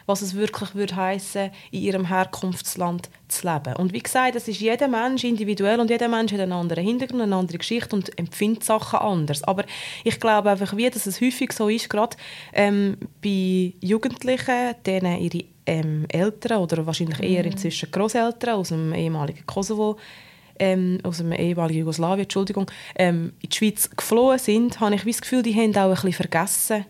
was 0.06 0.22
es 0.22 0.36
wirklich 0.36 0.76
würde 0.76 0.95
heißen, 0.95 1.51
in 1.72 1.82
ihrem 1.82 2.06
Herkunftsland 2.06 3.10
zu 3.28 3.47
leben. 3.47 3.76
Und 3.78 3.93
wie 3.93 4.01
gesagt, 4.01 4.36
das 4.36 4.47
ist 4.47 4.60
jeder 4.60 4.88
Mensch 4.88 5.24
individuell 5.24 5.80
und 5.80 5.89
jeder 5.89 6.08
Mensch 6.08 6.32
hat 6.32 6.39
einen 6.39 6.51
anderen 6.51 6.84
Hintergrund, 6.84 7.24
eine 7.24 7.36
andere 7.36 7.58
Geschichte 7.58 7.95
und 7.95 8.18
empfindet 8.18 8.64
Sachen 8.64 8.99
anders. 8.99 9.43
Aber 9.43 9.66
ich 10.03 10.20
glaube 10.20 10.51
einfach, 10.51 10.76
wie 10.78 10.89
dass 10.89 11.06
es 11.06 11.22
häufig 11.22 11.51
so 11.51 11.70
ist, 11.70 11.89
gerade 11.89 12.18
ähm, 12.53 12.97
bei 13.24 13.74
Jugendlichen, 13.82 14.76
denen 14.86 15.20
ihre 15.20 15.45
ähm, 15.66 16.06
Eltern 16.10 16.62
oder 16.62 16.86
wahrscheinlich 16.86 17.22
eher 17.22 17.43
mhm. 17.43 17.51
inzwischen 17.51 17.91
Großeltern 17.91 18.56
aus 18.56 18.70
dem 18.70 18.93
ehemaligen 18.93 19.45
Kosovo, 19.45 19.97
ähm, 20.60 20.99
aus 21.03 21.18
dem 21.18 21.32
ehemaligen 21.32 21.80
Jugoslawien, 21.80 22.24
Entschuldigung, 22.24 22.70
ähm, 22.95 23.34
in 23.41 23.49
die 23.49 23.56
Schweiz 23.56 23.89
geflohen 23.89 24.39
sind, 24.39 24.80
habe 24.80 24.95
ich 24.95 25.03
das 25.03 25.22
Gefühl, 25.22 25.43
die 25.43 25.56
haben 25.56 25.76
auch 25.76 25.89
ein 25.89 25.89
bisschen 25.89 26.14
vergessen. 26.14 26.86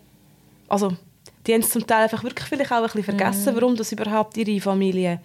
Also, 0.68 0.96
die 1.46 1.54
haben 1.54 1.60
es 1.60 1.70
zum 1.70 1.86
Teil 1.86 2.04
einfach 2.04 2.22
wirklich 2.22 2.46
vielleicht 2.48 2.72
auch 2.72 2.76
ein 2.76 2.82
bisschen 2.82 3.04
vergessen, 3.04 3.54
mhm. 3.54 3.60
warum 3.60 3.76
das 3.76 3.92
überhaupt 3.92 4.36
ihre 4.36 4.60
Familie 4.60 5.20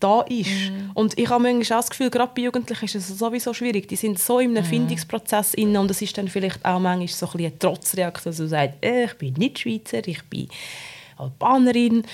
da 0.00 0.20
ist. 0.22 0.70
Mhm. 0.70 0.90
Und 0.94 1.18
ich 1.18 1.28
habe 1.30 1.42
manchmal 1.42 1.78
auch 1.78 1.82
das 1.82 1.90
Gefühl, 1.90 2.10
gerade 2.10 2.32
bei 2.34 2.42
Jugendlichen 2.42 2.84
ist 2.84 2.94
es 2.94 3.08
sowieso 3.08 3.54
schwierig. 3.54 3.88
Die 3.88 3.96
sind 3.96 4.18
so 4.18 4.38
in 4.38 4.50
einem 4.50 4.64
mhm. 4.64 4.68
Findungsprozess 4.68 5.54
inne 5.54 5.80
und 5.80 5.90
es 5.90 6.02
ist 6.02 6.16
dann 6.18 6.28
vielleicht 6.28 6.64
auch 6.64 6.78
manchmal 6.78 7.08
so 7.08 7.26
ein 7.26 7.32
bisschen 7.32 7.46
eine 7.46 7.58
Trotzreaktion, 7.58 8.30
dass 8.30 8.36
du 8.36 8.48
sagst, 8.48 8.76
äh, 8.82 9.04
ich 9.04 9.14
bin 9.14 9.34
nicht 9.34 9.60
Schweizer, 9.60 10.06
ich 10.06 10.22
bin 10.24 10.48
Albanerin 11.16 12.04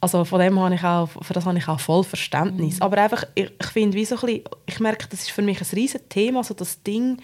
also 0.00 0.24
von 0.24 0.40
dem 0.40 0.58
habe 0.60 0.74
ich 0.74 0.84
auch, 0.84 1.08
für 1.08 1.32
das 1.32 1.44
habe 1.44 1.58
ich 1.58 1.66
auch 1.66 1.80
voll 1.80 2.04
Verständnis. 2.04 2.76
Mhm. 2.76 2.82
Aber 2.82 2.98
einfach, 2.98 3.24
ich, 3.34 3.50
ich 3.60 3.66
finde, 3.66 3.96
wie 3.96 4.04
so 4.04 4.14
ein 4.16 4.20
bisschen, 4.20 4.44
ich 4.66 4.80
merke, 4.80 5.08
das 5.08 5.20
ist 5.20 5.30
für 5.30 5.42
mich 5.42 5.60
ein 5.60 5.66
riesiges 5.72 6.08
Thema, 6.08 6.44
so 6.44 6.54
das 6.54 6.82
Ding, 6.82 7.20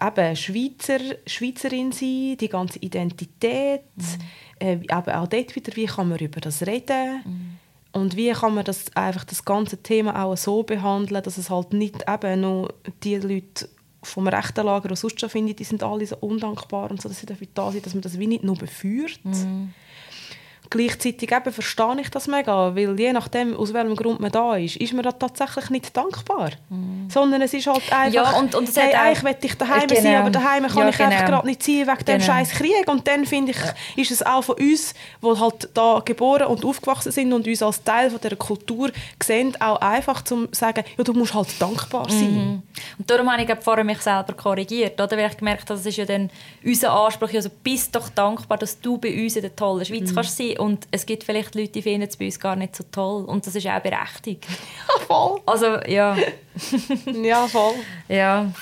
eben 0.00 0.36
Schweizer, 0.36 0.98
Schweizerin 1.26 1.92
sein, 1.92 2.36
die 2.38 2.48
ganze 2.48 2.78
Identität, 2.78 3.82
mhm. 3.96 4.04
äh, 4.58 4.78
aber 4.88 5.20
auch 5.20 5.28
dort 5.28 5.54
wieder, 5.54 5.74
wie 5.76 5.86
kann 5.86 6.08
man 6.08 6.18
über 6.18 6.40
das 6.40 6.66
reden 6.66 7.22
mhm. 7.24 7.58
und 7.92 8.16
wie 8.16 8.32
kann 8.32 8.54
man 8.54 8.64
das 8.64 8.94
einfach 8.96 9.24
das 9.24 9.44
ganze 9.44 9.82
Thema 9.82 10.22
auch 10.24 10.36
so 10.36 10.62
behandeln, 10.62 11.22
dass 11.22 11.38
es 11.38 11.50
halt 11.50 11.72
nicht 11.72 12.04
eben 12.08 12.40
nur 12.40 12.74
die 13.02 13.16
Leute 13.16 13.68
vom 14.02 14.28
rechten 14.28 14.64
Lager, 14.64 14.88
die 14.88 14.96
sonst 14.96 15.20
schon 15.20 15.28
finden, 15.28 15.56
die 15.56 15.64
sind 15.64 15.82
alle 15.82 16.06
so 16.06 16.16
undankbar 16.16 16.90
und 16.90 17.02
so, 17.02 17.08
dass 17.08 17.20
sie 17.20 17.26
dafür 17.26 17.48
da 17.52 17.70
sind, 17.70 17.84
dass 17.84 17.94
man 17.94 18.02
das 18.02 18.18
wie 18.18 18.26
nicht 18.26 18.44
nur 18.44 18.56
beführt. 18.56 19.20
Mhm 19.24 19.74
Gleichzeitig 20.72 21.32
eben 21.32 21.52
verstehe 21.52 22.00
ich 22.00 22.10
das 22.10 22.28
mega, 22.28 22.76
weil 22.76 22.98
je 22.98 23.12
nachdem, 23.12 23.56
aus 23.56 23.74
welchem 23.74 23.96
Grund 23.96 24.20
man 24.20 24.30
da 24.30 24.54
ist, 24.54 24.76
ist 24.76 24.92
man 24.92 25.02
da 25.02 25.10
tatsächlich 25.10 25.68
nicht 25.70 25.96
dankbar. 25.96 26.50
Mhm. 26.68 27.10
Sondern 27.10 27.42
es 27.42 27.52
ist 27.52 27.66
halt 27.66 27.82
einfach, 27.92 28.12
ja, 28.12 28.38
und, 28.38 28.54
und 28.54 28.68
hey, 28.76 28.94
eigentlich 28.94 29.24
will 29.24 29.36
ich 29.42 29.54
daheim 29.56 29.88
genau. 29.88 30.00
sein, 30.00 30.16
aber 30.16 30.30
daheim 30.30 30.68
kann 30.68 30.78
ja, 30.78 30.88
ich 30.90 30.96
genau. 30.96 31.10
einfach 31.10 31.26
gerade 31.26 31.46
nicht 31.48 31.62
sein 31.64 31.74
wegen 31.74 32.04
dem 32.04 32.04
genau. 32.04 32.24
scheiß 32.24 32.50
Krieg. 32.50 32.86
Und 32.86 33.08
dann 33.08 33.26
finde 33.26 33.50
ich, 33.50 33.58
ja. 33.58 33.74
ist 33.96 34.12
es 34.12 34.24
auch 34.24 34.44
von 34.44 34.54
uns, 34.60 34.94
die 35.20 35.40
halt 35.40 35.68
da 35.74 36.02
geboren 36.04 36.46
und 36.46 36.64
aufgewachsen 36.64 37.10
sind 37.10 37.32
und 37.32 37.48
uns 37.48 37.62
als 37.64 37.82
Teil 37.82 38.08
von 38.08 38.20
dieser 38.20 38.36
Kultur 38.36 38.92
sehen, 39.20 39.60
auch 39.60 39.80
einfach 39.80 40.22
zu 40.22 40.46
sagen, 40.52 40.84
ja, 40.96 41.02
du 41.02 41.12
musst 41.14 41.34
halt 41.34 41.48
dankbar 41.60 42.08
sein. 42.08 42.32
Mhm. 42.32 42.62
Und 42.96 43.10
darum 43.10 43.28
habe 43.28 43.42
ich 43.42 43.50
vorher 43.60 43.82
mich 43.82 44.02
selber 44.02 44.34
korrigiert, 44.34 45.00
oder? 45.00 45.16
weil 45.16 45.30
ich 45.30 45.36
gemerkt 45.36 45.62
habe, 45.62 45.74
das 45.74 45.86
ist 45.86 45.96
ja 45.96 46.04
dann 46.04 46.30
unser 46.64 46.92
Anspruch, 46.92 47.34
also 47.34 47.50
bist 47.64 47.92
doch 47.96 48.08
dankbar, 48.10 48.58
dass 48.58 48.80
du 48.80 48.98
bei 48.98 49.20
uns 49.20 49.34
in 49.34 49.42
der 49.42 49.56
tollen 49.56 49.84
Schweiz 49.84 50.10
mhm. 50.10 50.14
kannst 50.14 50.36
sein 50.36 50.59
und 50.60 50.86
es 50.90 51.06
gibt 51.06 51.24
vielleicht 51.24 51.54
Leute, 51.54 51.72
die 51.72 51.82
finden 51.82 52.08
es 52.08 52.16
bei 52.16 52.26
uns 52.26 52.38
gar 52.38 52.54
nicht 52.54 52.76
so 52.76 52.84
toll. 52.92 53.24
Und 53.24 53.46
das 53.46 53.54
ist 53.56 53.66
auch 53.66 53.80
berechtigt. 53.80 54.46
Ja, 54.88 55.04
voll. 55.06 55.40
Also, 55.46 55.66
ja. 55.86 56.16
ja, 57.22 57.46
voll. 57.48 57.74
Ja. 58.08 58.52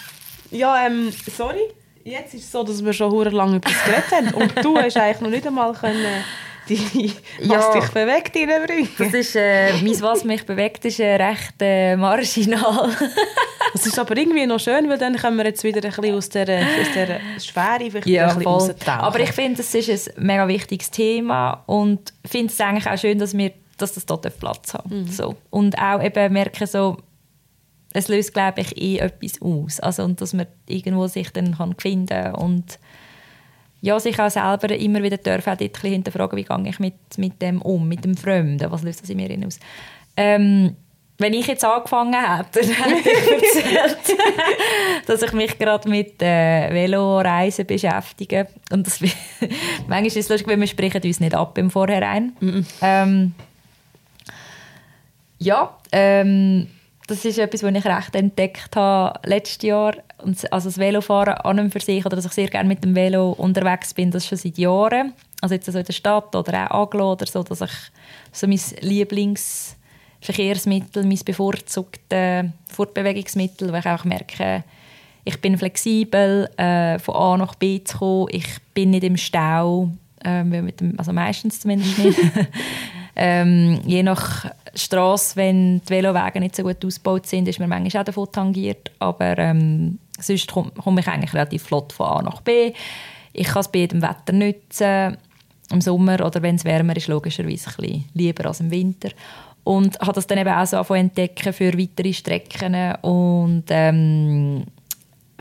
Ja, 0.50 0.86
ähm, 0.86 1.12
sorry. 1.36 1.74
Jetzt 2.04 2.34
ist 2.34 2.44
es 2.44 2.52
so, 2.52 2.62
dass 2.62 2.82
wir 2.82 2.92
schon 2.92 3.10
sehr 3.10 3.32
lange 3.32 3.56
über 3.56 3.68
das 3.68 3.84
geredet 3.84 4.10
haben. 4.10 4.42
Und 4.42 4.64
du 4.64 4.78
hast 4.78 4.96
eigentlich 4.96 5.20
noch 5.20 5.30
nicht 5.30 5.46
einmal 5.46 5.72
können 5.74 6.24
die, 6.68 7.12
was 7.44 7.72
dich 7.72 7.88
bewegt, 7.90 8.36
reinbringen. 8.36 8.88
Das 8.98 9.14
ist, 9.14 9.36
äh, 9.36 9.72
mein 9.82 10.00
«Was 10.00 10.24
mich 10.24 10.44
bewegt» 10.44 10.84
ist 10.84 11.00
äh, 11.00 11.16
recht 11.16 11.54
äh, 11.60 11.96
marginal. 11.96 12.90
das 13.72 13.86
ist 13.86 13.98
aber 13.98 14.16
irgendwie 14.16 14.46
noch 14.46 14.60
schön, 14.60 14.88
weil 14.88 14.98
dann 14.98 15.16
können 15.16 15.36
wir 15.36 15.46
jetzt 15.46 15.64
wieder 15.64 15.82
ein 15.82 15.90
bisschen 15.90 16.14
aus 16.14 16.28
dieser, 16.28 16.58
aus 16.58 16.88
dieser 16.94 17.20
Schwere 17.40 17.90
vielleicht 17.90 18.06
ja, 18.06 18.28
ein 18.28 18.38
bisschen 18.38 18.88
Aber 18.88 19.20
ich 19.20 19.32
finde, 19.32 19.60
es 19.60 19.74
ist 19.74 20.16
ein 20.16 20.24
mega 20.24 20.46
wichtiges 20.48 20.90
Thema 20.90 21.62
und 21.66 22.12
finde 22.24 22.52
es 22.52 22.60
eigentlich 22.60 22.86
auch 22.86 22.98
schön, 22.98 23.18
dass, 23.18 23.36
wir, 23.36 23.52
dass 23.76 23.94
das 23.94 24.06
dort 24.06 24.38
Platz 24.38 24.74
hat. 24.74 24.90
Mhm. 24.90 25.08
So. 25.08 25.36
Und 25.50 25.78
auch 25.78 26.02
eben 26.02 26.32
merken 26.32 26.66
so, 26.66 26.98
es 27.92 28.08
löst, 28.08 28.34
glaube 28.34 28.60
ich, 28.60 28.76
eh 28.80 28.98
etwas 28.98 29.40
aus. 29.40 29.80
Also, 29.80 30.04
und 30.04 30.20
dass 30.20 30.32
man 30.32 30.46
irgendwo 30.66 31.06
sich 31.06 31.30
dann 31.30 31.56
kann 31.56 31.74
finden 31.78 32.08
kann 32.08 32.34
und 32.34 32.78
ja, 33.80 33.98
sich 34.00 34.18
auch 34.18 34.30
selber 34.30 34.74
immer 34.74 35.02
wieder 35.02 35.18
dürfen, 35.18 35.52
auch 35.52 35.56
dort 35.56 35.78
hinterfragen, 35.78 36.36
wie 36.36 36.44
gehe 36.44 36.68
ich 36.68 36.78
mit, 36.78 36.94
mit 37.16 37.40
dem 37.40 37.62
um, 37.62 37.86
mit 37.86 38.04
dem 38.04 38.16
Fremden, 38.16 38.70
was 38.70 38.82
löst 38.82 39.02
das 39.02 39.10
in 39.10 39.16
mir 39.16 39.46
aus. 39.46 39.58
Ähm, 40.16 40.76
wenn 41.18 41.34
ich 41.34 41.46
jetzt 41.48 41.64
angefangen 41.64 42.14
hätte, 42.14 42.60
dann 42.60 42.94
hätte 42.94 43.10
ich 43.10 43.76
erzählt, 43.76 44.18
dass 45.06 45.22
ich 45.22 45.32
mich 45.32 45.58
gerade 45.58 45.88
mit 45.88 46.22
äh, 46.22 46.72
Veloreisen 46.72 47.66
beschäftige. 47.66 48.46
Und 48.70 48.86
das, 48.86 49.00
manchmal 49.88 50.06
ist 50.06 50.16
es 50.16 50.28
lustig, 50.28 50.46
weil 50.48 50.60
wir 50.60 50.66
sprechen 50.66 51.02
uns 51.02 51.20
nicht 51.20 51.34
ab 51.34 51.58
im 51.58 51.70
Vorhinein. 51.70 52.36
Mm 52.40 52.48
-mm. 52.48 52.64
Ähm, 52.82 53.34
ja, 55.38 55.76
ähm, 55.92 56.68
das 57.08 57.24
ist 57.24 57.38
etwas, 57.38 57.62
was 57.62 57.74
ich 57.74 57.86
recht 57.86 58.14
entdeckt 58.14 58.76
habe 58.76 59.18
letztes 59.26 59.62
Jahr. 59.62 59.94
Also 60.50 60.68
das 60.68 60.76
Velofahren 60.78 61.34
an 61.34 61.58
und 61.58 61.72
für 61.72 61.80
sich, 61.80 62.04
oder 62.04 62.16
dass 62.16 62.26
ich 62.26 62.32
sehr 62.32 62.48
gerne 62.48 62.68
mit 62.68 62.84
dem 62.84 62.94
Velo 62.94 63.32
unterwegs 63.32 63.94
bin, 63.94 64.10
das 64.10 64.26
schon 64.26 64.36
seit 64.36 64.58
Jahren. 64.58 65.14
Also 65.40 65.54
jetzt 65.54 65.72
so 65.72 65.78
in 65.78 65.84
der 65.84 65.92
Stadt 65.92 66.34
oder 66.36 66.70
auch 66.70 66.82
Aglo 66.82 67.12
oder 67.12 67.24
so, 67.26 67.42
dass 67.42 67.62
ich 67.62 67.70
so 68.32 68.46
mein 68.46 68.60
Lieblingsverkehrsmittel, 68.80 71.06
mein 71.06 71.20
bevorzugtes 71.24 72.50
Fortbewegungsmittel, 72.70 73.72
weil 73.72 73.80
ich 73.80 73.86
auch 73.86 74.04
merke, 74.04 74.64
ich 75.24 75.40
bin 75.40 75.56
flexibel, 75.56 76.50
äh, 76.58 76.98
von 76.98 77.14
A 77.14 77.38
nach 77.38 77.54
B 77.54 77.82
zu 77.84 77.96
kommen, 77.98 78.28
ich 78.32 78.48
bin 78.74 78.90
nicht 78.90 79.04
im 79.04 79.16
Stau, 79.16 79.92
äh, 80.24 80.44
mit 80.44 80.80
dem, 80.80 80.98
also 80.98 81.14
meistens 81.14 81.60
zumindest 81.60 81.98
nicht. 81.98 82.18
ähm, 83.18 83.80
je 83.84 84.02
nach 84.04 84.46
Straße, 84.74 85.34
wenn 85.36 85.80
die 85.80 85.90
Velowege 85.90 86.38
nicht 86.40 86.54
so 86.54 86.62
gut 86.62 86.84
ausgebaut 86.84 87.26
sind, 87.26 87.48
ist 87.48 87.58
man 87.58 87.68
manchmal 87.68 88.02
auch 88.02 88.06
davon 88.06 88.30
tangiert. 88.30 88.92
Aber 89.00 89.36
ähm, 89.38 89.98
sonst 90.20 90.52
komme 90.52 90.70
komm 90.82 90.98
ich 90.98 91.08
eigentlich 91.08 91.34
relativ 91.34 91.64
flott 91.64 91.92
von 91.92 92.06
A 92.06 92.22
nach 92.22 92.40
B. 92.40 92.72
Ich 93.32 93.48
kann 93.48 93.60
es 93.60 93.68
bei 93.68 93.80
jedem 93.80 94.02
Wetter 94.02 94.32
nutzen. 94.32 95.16
Im 95.70 95.80
Sommer 95.80 96.24
oder 96.24 96.40
wenn 96.40 96.54
es 96.54 96.64
wärmer 96.64 96.96
ist, 96.96 97.08
logischerweise 97.08 97.70
ein 97.82 98.04
lieber 98.14 98.46
als 98.46 98.60
im 98.60 98.70
Winter. 98.70 99.10
Und 99.64 99.98
habe 100.00 100.12
das 100.12 100.26
dann 100.26 100.38
eben 100.38 100.48
auch 100.48 100.64
so 100.64 100.94
entdecken 100.94 101.52
für 101.52 101.76
weitere 101.76 102.12
Strecken. 102.12 102.94
Und 103.02 103.64
ähm, 103.68 104.64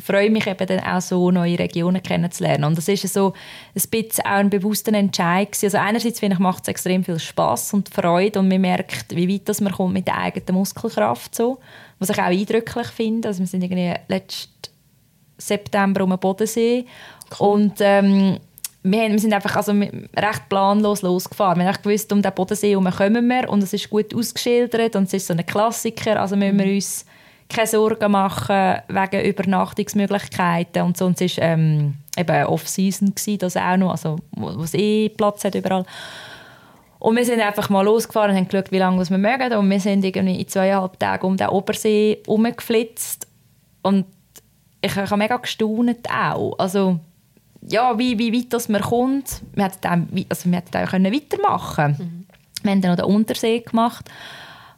freue 0.04 0.30
mich 0.30 0.48
eben 0.48 0.68
dann 0.68 0.80
auch 0.80 1.02
so, 1.02 1.32
neue 1.32 1.58
Regionen 1.58 2.02
kennenzulernen. 2.02 2.66
Und 2.66 2.78
das 2.78 2.88
ist 2.88 3.12
so 3.12 3.34
ein 3.76 3.90
bisschen 3.90 4.26
auch 4.26 4.32
ein 4.32 4.50
bewusster 4.50 4.94
Entscheid. 4.94 5.58
Also 5.62 5.78
einerseits 5.78 6.20
finde 6.20 6.36
ich, 6.36 6.40
macht 6.40 6.64
es 6.64 6.68
extrem 6.68 7.04
viel 7.04 7.20
Spaß 7.20 7.74
und 7.74 7.90
Freude 7.90 8.40
und 8.40 8.48
man 8.48 8.62
merkt, 8.62 9.16
wie 9.16 9.28
weit 9.28 9.50
das 9.50 9.62
man 9.62 9.74
kommt 9.74 9.94
mit 9.94 10.08
der 10.08 10.18
eigenen 10.18 10.56
Muskelkraft. 10.56 11.36
So. 11.36 11.60
Was 12.00 12.10
ich 12.10 12.20
auch 12.20 12.26
eindrücklich 12.26 12.88
finde. 12.88 13.28
Also 13.28 13.40
wir 13.40 13.48
sind 13.48 13.64
irgendwie 13.64 13.94
letzten 14.08 14.52
September 15.38 16.04
um 16.04 16.12
den 16.12 16.20
Bodensee 16.20 16.86
cool. 17.40 17.48
und 17.48 17.74
ähm, 17.80 18.40
wir, 18.84 19.10
wir, 19.10 19.20
sind 19.20 19.34
einfach 19.34 19.56
also 19.56 19.72
recht 19.74 20.50
planlos 20.50 21.02
losgefahren. 21.02 21.60
Wir 21.60 21.68
haben 21.68 21.82
gewusst, 21.82 22.12
um 22.12 22.22
den 22.22 22.34
Bodensee 22.34 22.72
herum 22.72 22.90
kommen 22.90 23.28
wir 23.28 23.50
und 23.50 23.62
es 23.62 23.74
ist 23.74 23.90
gut 23.90 24.16
ausgeschildert 24.16 24.96
und 24.96 25.04
es 25.04 25.14
ist 25.14 25.28
so 25.28 25.34
ein 25.34 25.46
Klassiker, 25.46 26.20
also 26.22 26.36
müssen 26.36 26.58
wir 26.58 26.66
mhm. 26.66 26.76
uns 26.76 27.06
keine 27.50 27.68
Sorgen 27.68 28.12
machen 28.12 28.82
wegen 28.88 29.26
Übernachtungsmöglichkeiten 29.26 30.84
und 30.84 30.98
sonst 30.98 31.22
war 31.22 31.44
ähm, 31.44 31.96
eben 32.18 32.46
Off-Season 32.46 33.14
das 33.40 33.58
auch 33.58 33.78
noch, 33.78 33.92
also 33.92 34.18
wo 34.32 34.64
es 34.64 34.74
eh 34.74 35.10
Platz 35.10 35.44
hat 35.46 35.56
überall. 35.56 35.86
Und 37.00 37.16
wir 37.16 37.26
sind 37.26 37.40
einfach 37.40 37.70
mal 37.70 37.84
losgefahren 37.84 38.32
und 38.32 38.38
haben 38.38 38.48
geschaut, 38.48 38.72
wie 38.72 38.80
lange 38.80 39.08
wir 39.10 39.18
mögen 39.18 39.54
und 39.54 39.70
wir 39.70 39.80
sind 39.80 40.04
irgendwie 40.04 40.42
in 40.42 40.48
zweieinhalb 40.48 41.00
Tagen 41.00 41.28
um 41.28 41.38
den 41.38 41.48
Obersee 41.50 42.18
herumgeflitzt 42.26 43.28
und 43.84 44.06
ich 44.82 44.96
habe 44.96 45.18
mega 45.18 45.38
gestaunt 45.38 46.10
auch, 46.10 46.58
also 46.58 47.00
ja, 47.62 47.98
wie, 47.98 48.18
wie 48.18 48.34
weit 48.34 48.54
das 48.54 48.70
man 48.70 48.82
kommt. 48.82 49.42
Wir 49.54 49.66
hätten 49.66 49.88
auch, 49.88 50.26
also 50.30 50.50
wir 50.50 50.58
hätten 50.58 50.78
auch 50.78 50.94
weitermachen 50.94 51.76
können. 51.76 51.98
Mhm. 51.98 52.64
Wir 52.64 52.72
haben 52.72 52.82
dann 52.82 52.92
noch 52.92 52.98
den 52.98 53.16
Untersee 53.16 53.60
gemacht, 53.60 54.10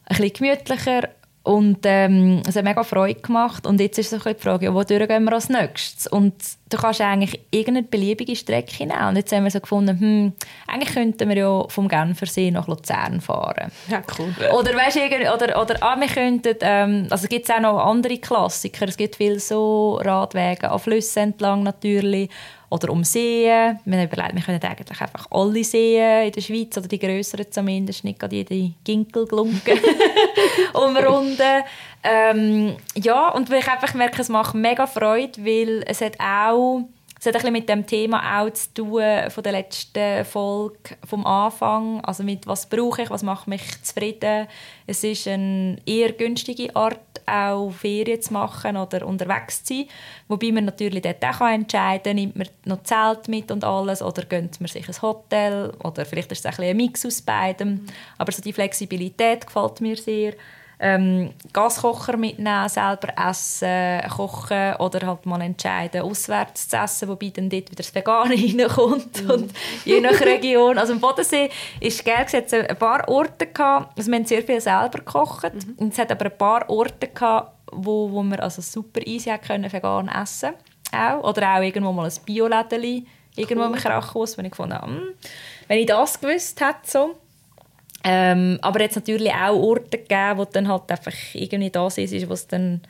ein 0.05 0.17
bisschen 0.17 0.33
gemütlicher 0.33 1.09
und 1.43 1.79
ähm, 1.83 2.41
es 2.47 2.55
hat 2.55 2.63
mega 2.63 2.83
Freude 2.83 3.21
gemacht. 3.21 3.65
Und 3.65 3.79
jetzt 3.79 3.97
ist 3.97 4.09
so 4.09 4.17
die 4.17 4.33
Frage, 4.35 4.65
ja, 4.65 4.73
wo 4.73 4.83
gehen 5.07 5.23
wir 5.23 5.33
als 5.33 5.49
nächstes? 5.49 6.07
Und 6.07 6.35
du 6.69 6.77
kannst 6.77 7.01
eigentlich 7.01 7.39
irgendeine 7.51 7.87
beliebige 7.87 8.35
Strecke 8.35 8.85
nehmen. 8.85 9.07
Und 9.09 9.15
jetzt 9.15 9.31
haben 9.31 9.43
wir 9.43 9.51
so 9.51 9.59
gefunden, 9.59 9.99
hm, 9.99 10.33
eigentlich 10.67 10.93
könnten 10.93 11.27
wir 11.29 11.37
ja 11.37 11.67
vom 11.67 11.87
Genfersee 11.87 12.51
nach 12.51 12.67
Luzern 12.67 13.21
fahren. 13.21 13.71
Ja, 13.89 14.01
cool. 14.17 14.33
Oder 14.53 14.75
weißt 14.75 14.97
oder, 15.33 15.61
oder 15.61 15.75
ah, 15.81 15.99
wir 15.99 16.07
könnten, 16.07 16.55
ähm, 16.61 17.07
also 17.09 17.27
gibt 17.27 17.49
es 17.49 17.55
auch 17.55 17.59
noch 17.59 17.79
andere 17.79 18.17
Klassiker. 18.17 18.87
Es 18.87 18.97
gibt 18.97 19.15
viele 19.15 19.39
so 19.39 19.99
Radwege 20.03 20.69
an 20.69 20.79
Flüssen 20.79 21.23
entlang 21.23 21.63
natürlich 21.63 22.29
oder 22.69 22.91
um 22.91 23.03
Seen. 23.03 23.79
Wir 23.83 23.97
haben 23.97 24.07
überlegt, 24.07 24.35
wir 24.35 24.41
können 24.41 24.61
eigentlich 24.61 25.01
einfach 25.01 25.27
alle 25.31 25.63
Seen 25.63 26.27
in 26.27 26.31
der 26.31 26.41
Schweiz, 26.41 26.77
oder 26.77 26.87
die 26.87 26.99
grösseren 26.99 27.51
zumindest, 27.51 28.03
nicht 28.03 28.19
gerade 28.19 28.35
jede 28.35 28.73
Ginkelglunke 28.83 29.73
umrunden. 30.73 31.63
Ähm, 32.03 32.77
ja, 32.95 33.29
und 33.29 33.49
weil 33.49 33.59
ich 33.59 33.67
einfach 33.67 33.93
merke, 33.93 34.21
es 34.21 34.29
macht 34.29 34.55
mega 34.55 34.87
Freude, 34.87 35.43
weil 35.43 35.83
es 35.85 36.01
hat 36.01 36.19
auch 36.19 36.83
es 37.19 37.25
hat 37.25 37.35
ein 37.35 37.39
bisschen 37.39 37.53
mit 37.53 37.67
dem 37.67 37.85
Thema 37.85 38.39
auch 38.39 38.49
zu 38.51 38.73
tun 38.73 39.03
von 39.29 39.43
der 39.43 39.51
letzten 39.51 40.23
Folge 40.23 40.95
vom 41.05 41.25
Anfang. 41.25 41.99
Also 42.05 42.23
mit 42.23 42.47
was 42.47 42.69
brauche 42.69 43.01
ich, 43.01 43.09
was 43.09 43.23
macht 43.23 43.45
mich 43.49 43.61
zufrieden. 43.83 44.47
Es 44.87 45.03
ist 45.03 45.27
eine 45.27 45.75
eher 45.85 46.13
günstige 46.13 46.73
Art, 46.77 46.97
auch 47.25 47.71
Ferien 47.71 48.21
zu 48.21 48.31
machen 48.31 48.77
oder 48.77 49.05
unterwegs 49.05 49.65
zu 49.65 49.73
sein. 49.73 49.87
Wobei 50.29 50.53
man 50.53 50.63
natürlich 50.63 51.01
dort 51.01 51.23
auch 51.25 51.45
entscheiden 51.45 52.03
kann, 52.03 52.15
nimmt 52.15 52.37
man 52.37 52.47
noch 52.63 52.83
Zelt 52.83 53.27
mit 53.27 53.51
und 53.51 53.65
alles 53.65 54.01
oder 54.01 54.23
gönnt 54.23 54.61
man 54.61 54.69
sich 54.69 54.87
ein 54.87 55.01
Hotel 55.01 55.73
oder 55.83 56.05
vielleicht 56.05 56.31
ist 56.31 56.45
es 56.45 56.57
ein, 56.57 56.65
ein 56.65 56.77
Mix 56.77 57.05
aus 57.05 57.21
beidem. 57.21 57.85
Aber 58.17 58.31
so 58.31 58.41
die 58.41 58.53
Flexibilität 58.53 59.45
gefällt 59.45 59.81
mir 59.81 59.97
sehr 59.97 60.35
ähm, 60.79 61.33
Gaskocher 61.51 62.15
mitnehmen, 62.17 62.69
selber 62.69 63.09
essen, 63.29 64.01
kochen 64.09 64.75
oder 64.75 65.05
halt 65.07 65.25
mal 65.25 65.41
entscheiden, 65.41 66.01
auswärts 66.01 66.69
zu 66.69 66.77
essen, 66.77 67.09
wobei 67.09 67.29
dann 67.29 67.49
dort 67.49 67.69
wieder 67.69 67.83
das 67.83 67.93
Vegane 67.93 68.35
reinkommt 68.35 69.23
mhm. 69.23 69.29
und 69.29 69.53
je 69.85 69.99
nach 69.99 70.19
Region. 70.21 70.77
Also 70.77 70.93
im 70.93 70.99
Bodensee 70.99 71.49
ist 71.79 72.05
geil, 72.05 72.25
es 72.25 72.33
hat 72.33 72.53
ein 72.53 72.77
paar 72.77 73.07
Orte 73.09 73.47
gehabt, 73.47 73.97
also 73.97 74.09
wir 74.09 74.17
haben 74.17 74.25
sehr 74.25 74.43
viel 74.43 74.61
selber 74.61 74.99
gekocht 74.99 75.53
mhm. 75.53 75.75
und 75.77 75.93
es 75.93 75.99
hat 75.99 76.11
aber 76.11 76.25
ein 76.25 76.37
paar 76.37 76.69
Orte 76.69 77.07
gehabt, 77.07 77.53
wo, 77.71 78.11
wo 78.11 78.23
wir 78.23 78.41
also 78.41 78.61
super 78.61 79.05
easy 79.05 79.37
können 79.37 79.71
vegan 79.71 80.07
essen 80.07 80.53
auch. 80.91 81.23
Oder 81.23 81.55
auch 81.55 81.61
irgendwo 81.61 81.91
mal 81.91 82.05
ein 82.05 82.25
Biolädeli 82.25 83.05
irgendwo 83.35 83.65
cool. 83.65 83.73
im 83.73 83.75
Krachhaus, 83.75 84.37
wo 84.37 84.41
ich 84.41 84.51
habe, 84.57 84.85
hm, 84.87 85.13
wenn 85.67 85.79
ich 85.79 85.85
das 85.85 86.19
gewusst 86.19 86.59
hätte, 86.61 86.79
so. 86.85 87.15
Ähm, 88.03 88.59
aber 88.61 88.81
jetzt 88.81 88.95
natürlich 88.95 89.31
auch 89.33 89.55
Orte 89.55 89.97
gegeben, 89.97 90.37
wo 90.37 90.45
dann 90.45 90.67
halt 90.67 90.89
einfach 90.89 91.13
irgendwie 91.33 91.69
das 91.69 91.97
ist, 91.97 92.29
was 92.29 92.47
dann 92.47 92.81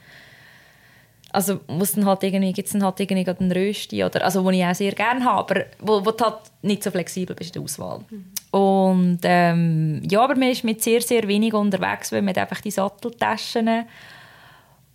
also 1.32 1.60
muss 1.68 1.94
dann 1.94 2.06
halt 2.06 2.24
irgendwie, 2.24 2.54
gibt 2.54 2.68
es 2.68 2.74
dann 2.74 2.84
halt 2.84 3.00
irgendwie 3.00 3.30
einen 3.30 3.52
Rösti 3.52 4.04
oder, 4.04 4.24
also 4.24 4.44
wo 4.44 4.50
ich 4.50 4.64
auch 4.66 4.74
sehr 4.74 4.94
gerne 4.94 5.24
habe, 5.24 5.40
aber 5.40 5.66
wo, 5.80 6.06
wo 6.06 6.12
du 6.12 6.26
halt 6.26 6.40
nicht 6.62 6.84
so 6.84 6.90
flexibel 6.92 7.36
bist 7.36 7.56
in 7.56 7.62
der 7.62 7.64
Auswahl. 7.64 8.00
Mhm. 8.10 8.26
Und 8.52 9.20
ähm, 9.24 10.02
ja, 10.10 10.22
aber 10.22 10.36
man 10.36 10.50
ist 10.50 10.64
mit 10.64 10.82
sehr, 10.82 11.02
sehr 11.02 11.28
wenig 11.28 11.54
unterwegs, 11.54 12.12
weil 12.12 12.24
man 12.24 12.36
einfach 12.36 12.62
die 12.62 12.72
Satteltaschen 12.72 13.86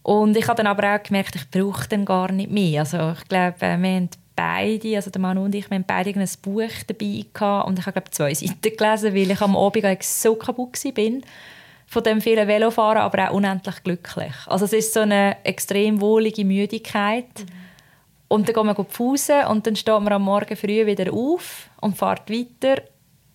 und 0.02 0.36
ich 0.36 0.46
habe 0.48 0.58
dann 0.58 0.66
aber 0.66 0.94
auch 0.94 1.02
gemerkt, 1.02 1.34
ich 1.34 1.50
brauche 1.50 1.88
dann 1.88 2.04
gar 2.04 2.30
nicht 2.30 2.50
mehr. 2.50 2.80
Also 2.80 3.12
ich 3.12 3.26
glaube, 3.26 3.54
wir 3.58 3.68
haben 3.68 4.10
beide, 4.36 4.96
also 4.96 5.10
der 5.10 5.20
Mann 5.20 5.38
und 5.38 5.54
ich, 5.54 5.70
wir 5.70 5.76
haben 5.76 5.84
beide 5.86 6.10
ein 6.10 6.28
Buch 6.42 6.70
dabei 6.86 7.24
gehabt 7.32 7.68
und 7.68 7.78
ich 7.78 7.86
habe 7.86 7.92
glaube 7.92 8.10
zwei 8.10 8.34
Seiten 8.34 8.76
gelesen, 8.76 9.14
weil 9.14 9.30
ich 9.30 9.40
am 9.40 9.56
Abend 9.56 10.02
so 10.02 10.34
kaputt 10.34 10.84
war 10.84 11.20
von 11.86 12.02
dem 12.02 12.20
vielen 12.20 12.48
Velofahren, 12.48 12.98
aber 12.98 13.30
auch 13.30 13.34
unendlich 13.34 13.82
glücklich. 13.82 14.34
Also 14.46 14.64
es 14.64 14.72
ist 14.72 14.94
so 14.94 15.00
eine 15.00 15.36
extrem 15.44 16.00
wohlige 16.00 16.44
Müdigkeit. 16.44 17.28
Mhm. 17.38 17.64
Und 18.28 18.48
dann 18.48 18.54
gehen 18.54 18.66
wir 18.66 18.84
Pause 18.84 19.46
und 19.48 19.66
dann 19.66 19.76
steht 19.76 20.00
man 20.00 20.12
am 20.12 20.22
Morgen 20.22 20.56
früh 20.56 20.86
wieder 20.86 21.12
auf 21.12 21.68
und 21.80 21.96
fährt 21.96 22.28
weiter. 22.30 22.82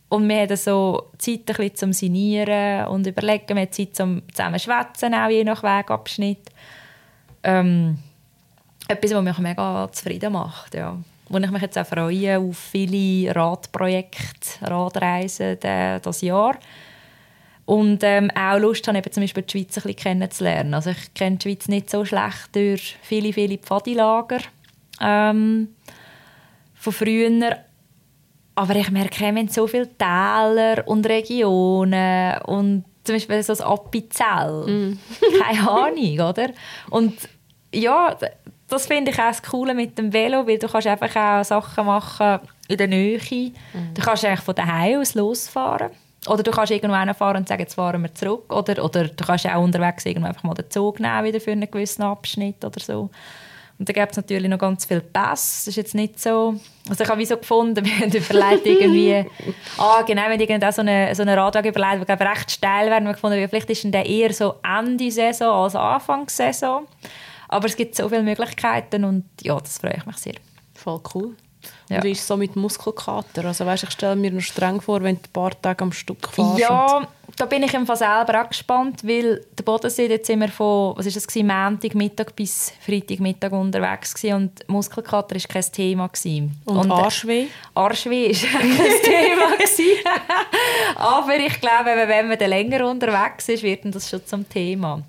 Und 0.09 0.27
wir 0.27 0.41
haben 0.41 0.57
so 0.57 1.11
Zeit 1.17 1.41
ein 1.41 1.45
bisschen 1.45 1.75
zum 1.75 1.93
Sinieren 1.93 2.87
und 2.87 3.05
überlegen, 3.05 3.47
wir 3.49 3.61
haben 3.61 3.71
Zeit 3.71 3.95
zum 3.95 4.23
zusammen 4.33 4.59
schwätzen, 4.59 5.13
auch 5.13 5.29
je 5.29 5.43
nach 5.43 5.63
Wegabschnitt. 5.63 6.49
Ähm, 7.43 7.99
etwas, 8.89 9.13
was 9.13 9.23
mich 9.23 9.37
mega 9.37 9.89
zufrieden 9.91 10.33
macht, 10.33 10.73
ja. 10.75 10.97
Wo 11.29 11.37
ich 11.37 11.51
mich 11.51 11.61
jetzt 11.61 11.77
auch 11.77 11.85
freue 11.85 12.39
auf 12.39 12.57
viele 12.57 13.35
Radprojekte, 13.35 14.61
Radreisen 14.63 15.57
dieses 15.59 16.21
Jahr. 16.21 16.57
Und 17.65 17.99
ähm, 18.03 18.31
auch 18.31 18.57
Lust 18.57 18.87
habe, 18.87 18.97
eben 18.97 19.11
zum 19.11 19.21
Beispiel 19.21 19.43
die 19.43 19.51
Schweiz 19.51 19.77
ein 19.77 19.83
bisschen 19.83 19.95
kennenzulernen. 19.95 20.73
Also 20.73 20.89
ich 20.89 21.13
kenne 21.13 21.37
die 21.37 21.43
Schweiz 21.43 21.67
nicht 21.67 21.91
so 21.91 22.03
schlecht 22.03 22.55
durch 22.55 22.97
viele, 23.03 23.31
viele 23.31 23.59
Pfadilager 23.59 24.39
ähm, 24.99 25.67
von 26.73 26.93
früher. 26.93 27.57
Aber 28.55 28.75
ich 28.75 28.89
merke, 28.89 29.19
wir 29.19 29.27
haben 29.27 29.47
so 29.49 29.67
viele 29.67 29.87
Täler 29.97 30.81
und 30.87 31.07
Regionen 31.07 32.41
und 32.41 32.85
zum 33.03 33.15
Beispiel 33.15 33.43
so 33.43 33.53
das 33.53 33.61
Appenzell. 33.61 34.65
Mm. 34.65 34.99
Keine 35.39 35.69
Ahnung, 35.69 36.19
oder? 36.19 36.49
Und 36.89 37.13
ja, 37.71 38.17
das 38.69 38.87
finde 38.87 39.11
ich 39.11 39.19
auch 39.19 39.27
das 39.27 39.43
Coole 39.43 39.73
mit 39.73 39.97
dem 39.97 40.13
Velo, 40.13 40.47
weil 40.47 40.59
du 40.59 40.67
kannst 40.67 40.87
einfach 40.87 41.15
auch 41.15 41.43
Sachen 41.43 41.85
machen 41.85 42.39
in 42.67 42.77
der 42.77 42.87
Nähe. 42.87 43.17
Mm. 43.17 43.93
Du 43.93 44.01
kannst 44.01 44.25
eigentlich 44.25 44.41
von 44.41 44.55
daheim 44.55 44.99
aus 44.99 45.15
losfahren 45.15 45.91
oder 46.27 46.43
du 46.43 46.51
kannst 46.51 46.71
irgendwo 46.71 46.97
hinfahren 46.97 47.37
und 47.37 47.47
sagen, 47.47 47.61
jetzt 47.61 47.75
fahren 47.75 48.01
wir 48.01 48.13
zurück. 48.13 48.53
Oder, 48.53 48.83
oder 48.83 49.07
du 49.07 49.25
kannst 49.25 49.47
auch 49.47 49.61
unterwegs 49.61 50.05
irgendwo 50.05 50.27
einfach 50.27 50.43
mal 50.43 50.53
den 50.53 50.69
Zug 50.69 50.99
nehmen 50.99 51.23
wieder 51.23 51.39
für 51.39 51.51
einen 51.51 51.69
gewissen 51.69 52.03
Abschnitt 52.03 52.63
oder 52.63 52.79
so. 52.79 53.09
Und 53.79 53.87
da 53.87 53.93
gibt 53.93 54.11
es 54.11 54.17
natürlich 54.17 54.49
noch 54.49 54.57
ganz 54.59 54.83
viel 54.83 54.99
Pass. 54.99 55.63
Das 55.63 55.67
ist 55.67 55.77
jetzt 55.77 55.95
nicht 55.95 56.19
so... 56.19 56.55
Also 56.89 57.05
ich 57.05 57.09
habe 57.09 57.19
wie 57.19 57.25
so 57.25 57.37
gefunden, 57.37 57.85
wir 57.85 57.93
haben 57.93 58.11
überlegt 58.11 58.65
irgendwie... 58.65 59.25
ah, 59.77 60.01
genau, 60.01 60.23
wenn 60.27 60.39
irgendwann 60.39 60.71
so 60.73 60.81
eine, 60.81 61.15
so 61.15 61.21
eine 61.21 61.37
Radweg 61.37 61.67
überlegt, 61.67 62.09
die 62.09 62.23
recht 62.23 62.51
steil 62.51 62.89
wäre, 62.89 63.01
wir 63.01 63.13
gefunden, 63.13 63.47
vielleicht 63.47 63.69
ist 63.69 63.85
der 63.85 64.05
eher 64.05 64.33
so 64.33 64.55
Ende 64.61 65.09
Saison 65.09 65.63
als 65.63 65.75
Anfangssaison. 65.75 66.87
Aber 67.49 67.65
es 67.65 67.75
gibt 67.75 67.95
so 67.95 68.07
viele 68.07 68.23
Möglichkeiten 68.23 69.03
und 69.03 69.25
ja, 69.41 69.59
das 69.59 69.79
freue 69.79 69.95
ich 69.97 70.05
mich 70.05 70.17
sehr. 70.17 70.35
Voll 70.75 71.01
cool. 71.13 71.35
Ja. 71.89 71.97
Und 71.97 72.03
wie 72.03 72.11
ist 72.11 72.21
es 72.21 72.27
so 72.27 72.37
mit 72.37 72.55
Muskelkater? 72.55 73.45
Also 73.45 73.65
weißt, 73.65 73.83
ich 73.83 73.91
stelle 73.91 74.15
mir 74.15 74.31
noch 74.31 74.41
streng 74.41 74.79
vor, 74.79 75.01
wenn 75.01 75.15
du 75.15 75.21
ein 75.21 75.33
paar 75.33 75.59
Tage 75.61 75.83
am 75.83 75.91
Stück 75.91 76.29
fährst. 76.29 76.59
Ja, 76.59 77.07
da 77.35 77.45
bin 77.45 77.63
ich 77.63 77.75
einfach 77.75 77.95
selber 77.95 78.41
auch 78.41 78.47
gespannt, 78.47 79.01
weil 79.03 79.43
der 79.57 79.63
Bodensee, 79.63 80.07
jetzt 80.07 80.27
sind 80.27 80.39
wir 80.39 80.49
von, 80.49 80.95
was 80.95 81.07
ist 81.07 81.15
das 81.15 81.27
gewesen, 81.27 81.47
Montag 81.47 81.95
Mittag 81.95 82.35
bis 82.35 82.71
Freitag 82.79 83.19
Mittag 83.19 83.51
unterwegs 83.51 84.13
gewesen 84.13 84.35
und 84.35 84.69
Muskelkater 84.69 85.35
war 85.35 85.41
kein 85.41 85.63
Thema 85.63 86.07
gewesen. 86.07 86.61
Und, 86.65 86.77
und 86.77 86.91
Arschweh? 86.91 87.47
Arschweh 87.73 88.29
war 88.29 88.59
kein 88.61 88.77
Thema 89.03 89.51
gewesen. 89.55 90.05
Aber 90.95 91.35
ich 91.37 91.59
glaube, 91.59 92.07
wenn 92.07 92.27
man 92.27 92.37
dann 92.37 92.49
länger 92.49 92.87
unterwegs 92.87 93.49
ist, 93.49 93.63
wird 93.63 93.83
das 93.83 94.09
schon 94.09 94.25
zum 94.25 94.47
Thema. 94.47 95.01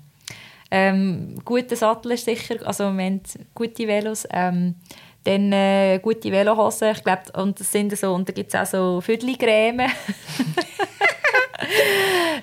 Ähm, 0.73 1.35
guter 1.43 1.75
Sattel 1.75 2.13
ist 2.13 2.25
sicher, 2.25 2.55
also 2.65 2.85
wir 2.91 3.03
haben 3.03 3.21
gute 3.53 3.87
Velos. 3.87 4.25
Ähm, 4.31 4.75
dann 5.23 5.51
äh, 5.51 5.99
gute 6.01 6.31
Velohosen, 6.31 6.91
ich 6.93 7.03
glaube, 7.03 7.23
und 7.33 7.59
das 7.59 7.71
sind 7.71 7.95
so, 7.95 8.13
und 8.13 8.27
da 8.27 8.33
gibt 8.33 8.53
es 8.53 8.59
auch 8.59 8.65
so 8.65 9.01
Viertelcreme. 9.01 9.81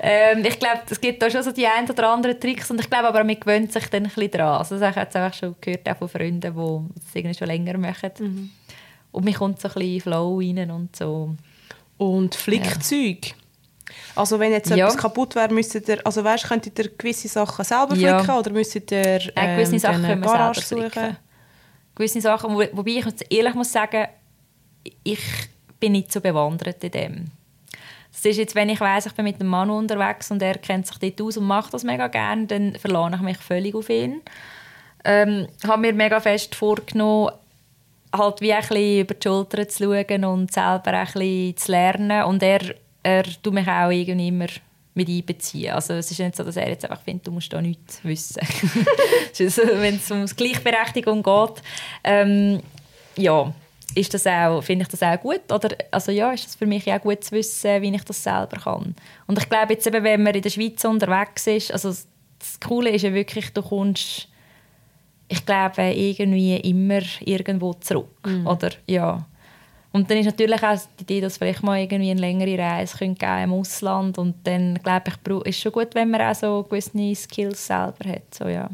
ähm, 0.01 0.45
ich 0.45 0.59
glaube, 0.61 0.83
es 0.89 1.01
gibt 1.01 1.21
da 1.21 1.29
schon 1.29 1.43
so 1.43 1.51
die 1.51 1.67
ein 1.67 1.91
oder 1.91 2.11
anderen 2.11 2.39
Tricks 2.39 2.71
und 2.71 2.81
ich 2.81 2.89
glaube 2.89 3.09
aber, 3.09 3.25
man 3.25 3.41
gewöhnt 3.41 3.73
sich 3.73 3.89
dann 3.89 4.05
ein 4.05 4.11
bisschen 4.11 4.31
dran. 4.31 4.59
Also 4.59 4.79
das 4.79 4.95
habe 4.95 5.09
ich 5.09 5.15
jetzt 5.15 5.39
schon 5.39 5.57
gehört, 5.61 5.89
auch 5.89 5.97
von 5.97 6.09
Freunden, 6.09 6.41
die 6.41 7.01
das 7.01 7.15
irgendwie 7.15 7.37
schon 7.37 7.49
länger 7.49 7.79
machen. 7.79 8.11
Mhm. 8.19 8.51
Und 9.11 9.25
mir 9.25 9.35
kommt 9.35 9.61
so 9.61 9.69
ein 9.69 9.75
bisschen 9.75 10.01
Flow 10.03 10.39
rein 10.39 10.71
und 10.71 10.95
so. 10.95 11.35
Und 11.97 12.35
Flickzeug? 12.37 13.27
Ja. 13.27 13.35
Also 14.19 14.39
wenn 14.39 14.53
jetzt 14.53 14.71
ja. 14.71 14.77
etwas 14.77 14.97
kaputt 14.97 15.35
wäre, 15.35 15.53
müsstet 15.53 15.89
ihr, 15.89 16.05
also 16.05 16.25
weißt, 16.25 16.49
könntet 16.49 16.79
ihr 16.79 16.89
gewisse 16.89 17.29
Sachen 17.29 17.65
selber 17.65 17.95
flicken 17.95 18.27
ja. 18.27 18.39
oder 18.39 18.51
müsstet 18.51 18.91
ihr 18.91 19.21
ähm, 19.21 19.31
ja, 19.37 19.55
gewisse 19.57 19.79
Sachen 19.79 20.03
können 20.03 20.23
wir 20.23 20.29
selber 20.29 20.55
suchen? 20.55 20.91
Flicken 20.91 21.17
gewisse 21.99 22.21
Sachen, 22.21 22.55
wo, 22.55 22.63
wobei 22.73 22.93
ich 22.93 23.05
jetzt 23.05 23.31
ehrlich 23.31 23.55
muss 23.55 23.73
sagen, 23.73 24.07
ich 25.03 25.21
bin 25.81 25.93
nicht 25.93 26.13
so 26.13 26.21
bewandert 26.21 26.83
in 26.85 26.91
dem. 26.91 27.25
Das 28.13 28.25
ist 28.25 28.39
jetzt, 28.39 28.55
wenn 28.55 28.69
ich 28.69 28.81
weiß, 28.81 29.07
ich 29.07 29.13
bin 29.13 29.25
mit 29.25 29.41
einem 29.41 29.51
Mann 29.51 29.71
unterwegs 29.71 30.31
und 30.31 30.41
er 30.41 30.55
kennt 30.55 30.87
sich 30.87 30.99
dort 30.99 31.21
aus 31.21 31.37
und 31.37 31.45
macht 31.45 31.75
das 31.75 31.85
mega 31.85 32.09
gerne, 32.09 32.47
dann 32.47 32.75
verlane 32.77 33.17
ich 33.17 33.23
mich 33.23 33.39
völlig 33.39 33.75
auf 33.75 33.91
ihn. 33.91 34.23
Ähm, 35.05 35.47
habe 35.67 35.81
mir 35.81 35.93
mega 35.93 36.19
fest 36.21 36.55
vorgenommen, 36.55 37.33
halt 38.13 38.41
wie 38.41 38.53
ein 38.53 38.61
bisschen 38.61 39.01
über 39.01 39.15
die 39.15 39.29
Schulter 39.29 39.69
zu 39.69 39.85
schauen 39.85 40.25
und 40.25 40.53
selber 40.53 40.93
ein 40.93 41.07
bisschen 41.07 41.57
zu 41.57 41.73
lernen 41.73 42.25
und 42.25 42.43
er, 42.43 42.75
er 43.03 43.25
tut 43.43 43.55
mich 43.55 43.69
auch 43.69 43.91
irgendwie 43.91 44.29
immer 44.29 44.47
mit 44.95 45.09
einbeziehen. 45.09 45.73
Also 45.73 45.95
es 45.95 46.11
ist 46.11 46.19
nicht 46.19 46.37
so, 46.37 46.45
dass 46.45 46.57
er 46.57 46.69
jetzt 46.69 46.85
einfach 46.85 47.03
findet, 47.03 47.27
du 47.27 47.31
musst 47.31 47.53
da 47.53 47.63
nichts 47.63 48.05
wissen. 48.05 48.41
also, 49.39 49.63
wenn 49.75 49.97
es 49.97 50.11
um 50.11 50.27
Gleichberechtigung 50.27 51.23
geht, 51.23 51.63
ähm, 52.05 52.61
ja, 53.17 53.53
ist 53.95 54.13
das 54.13 54.27
auch, 54.27 54.61
finde 54.61 54.83
ich 54.83 54.89
das 54.89 55.03
auch 55.03 55.21
gut? 55.21 55.51
Oder, 55.51 55.77
also 55.91 56.13
ja, 56.13 56.33
ist 56.33 56.47
das 56.47 56.55
für 56.57 56.67
mich 56.67 56.91
auch 56.93 57.01
gut 57.01 57.25
zu 57.25 57.33
wissen, 57.33 57.81
wie 57.83 57.95
ich 57.95 58.05
das 58.05 58.23
selber 58.23 58.59
kann. 58.59 58.95
Und 59.27 59.39
ich 59.39 59.49
glaube 59.49 59.75
jetzt 59.75 59.87
eben, 59.87 60.05
wenn 60.05 60.23
man 60.23 60.35
in 60.35 60.43
der 60.43 60.51
Schweiz 60.51 60.85
unterwegs 60.85 61.47
ist, 61.47 61.73
also 61.73 61.89
das 61.89 62.61
Coole 62.61 62.91
ist 62.91 63.03
ja 63.03 63.13
wirklich, 63.15 63.53
du 63.53 63.63
kommst, 63.63 64.29
ich 65.29 65.45
glaube, 65.45 65.83
irgendwie 65.83 66.57
immer 66.57 67.01
irgendwo 67.21 67.75
zurück. 67.75 68.09
Mhm. 68.25 68.47
Oder, 68.47 68.71
ja. 68.87 69.27
Und 69.93 70.11
dann 70.11 70.19
ist 70.19 70.27
natürlich 70.27 70.63
auch 70.63 70.79
die 70.99 71.03
Idee, 71.03 71.21
dass 71.21 71.39
vielleicht 71.39 71.63
mal 71.63 71.79
irgendwie 71.81 72.11
eine 72.11 72.21
längere 72.21 72.59
Reise 72.59 72.99
geben 72.99 73.43
im 73.43 73.53
Ausland 73.53 74.19
und 74.19 74.35
dann 74.45 74.75
glaube 74.83 75.13
ich, 75.47 75.47
ist 75.47 75.61
schon 75.61 75.73
gut, 75.73 75.95
wenn 75.95 76.11
man 76.11 76.21
auch 76.21 76.35
so 76.35 76.63
gewisse 76.63 77.15
Skills 77.15 77.67
selber 77.67 78.09
hat. 78.09 78.35
So, 78.35 78.49
ja. 78.49 78.69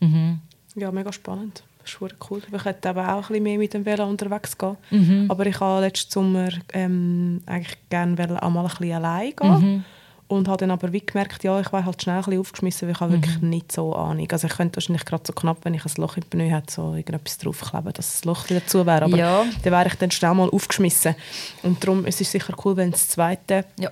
Mhm. 0.00 0.40
ja, 0.74 0.90
mega 0.92 1.12
spannend. 1.12 1.62
Das 1.78 1.94
ist 1.94 2.30
cool. 2.30 2.42
Ich 2.54 2.64
hätte 2.64 2.90
aber 2.90 3.14
auch 3.14 3.22
ein 3.22 3.28
bisschen 3.28 3.42
mehr 3.42 3.58
mit 3.58 3.72
dem 3.72 3.86
Velo 3.86 4.06
unterwegs 4.06 4.56
gehen. 4.58 4.76
Mhm. 4.90 5.26
Aber 5.30 5.46
ich 5.46 5.58
habe 5.58 5.80
letzten 5.80 6.12
Sommer 6.12 6.50
ähm, 6.74 7.40
eigentlich 7.46 7.78
gerne 7.88 8.42
einmal 8.42 8.64
ein 8.66 8.68
bisschen 8.68 8.92
allein 8.92 9.34
gehen. 9.34 9.50
Mhm. 9.50 9.84
Und 10.28 10.46
habe 10.46 10.58
dann 10.58 10.70
aber 10.70 10.92
wie 10.92 11.00
gemerkt, 11.00 11.42
ja, 11.42 11.58
ich 11.58 11.72
war 11.72 11.86
halt 11.86 12.02
schnell 12.02 12.16
ein 12.16 12.22
bisschen 12.22 12.40
aufgeschmissen, 12.40 12.86
weil 12.86 12.94
ich 12.94 13.00
habe 13.00 13.12
mhm. 13.12 13.22
wirklich 13.22 13.40
nicht 13.40 13.72
so 13.72 13.94
Ahnung. 13.94 14.28
Also 14.30 14.46
ich 14.46 14.54
könnte 14.54 14.76
wahrscheinlich 14.76 15.06
gerade 15.06 15.22
so 15.26 15.32
knapp, 15.32 15.58
wenn 15.62 15.72
ich 15.72 15.84
ein 15.84 15.92
Loch 15.96 16.14
die 16.14 16.20
Pneu 16.20 16.50
hätte, 16.50 16.70
so 16.72 16.94
irgendetwas 16.94 17.38
draufkleben, 17.38 17.92
dass 17.94 18.12
das 18.12 18.24
Loch 18.26 18.48
wieder 18.50 18.66
zu 18.66 18.84
wäre. 18.84 19.06
Aber 19.06 19.16
ja. 19.16 19.44
dann 19.62 19.72
wäre 19.72 19.86
ich 19.86 19.94
dann 19.94 20.10
schnell 20.10 20.34
mal 20.34 20.50
aufgeschmissen. 20.50 21.14
Und 21.62 21.82
darum 21.82 22.04
es 22.04 22.20
ist 22.20 22.26
es 22.26 22.32
sicher 22.32 22.54
cool, 22.64 22.76
wenn 22.76 22.90
das 22.90 23.08
Zweite... 23.08 23.64
Ja 23.78 23.90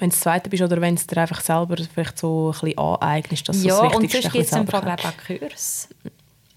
wenn 0.00 0.10
du 0.10 0.16
Zweite 0.16 0.50
bist 0.50 0.60
oder 0.60 0.80
wenn 0.80 0.94
es 0.94 1.06
dir 1.06 1.18
einfach 1.18 1.40
selber 1.40 1.76
vielleicht 1.76 2.18
so 2.18 2.52
ein 2.52 2.60
bisschen 2.60 2.78
aneignest, 2.78 3.48
dass 3.48 3.62
ja, 3.62 3.80
du 3.80 3.88
das 3.88 4.02
Wichtigste 4.02 4.16
und 4.16 4.22
sonst 4.22 4.32
gibt 4.32 4.44
es 4.46 4.52
im 4.52 4.66
Fall 4.66 4.90
auch 4.90 5.26
Kurs. 5.48 5.88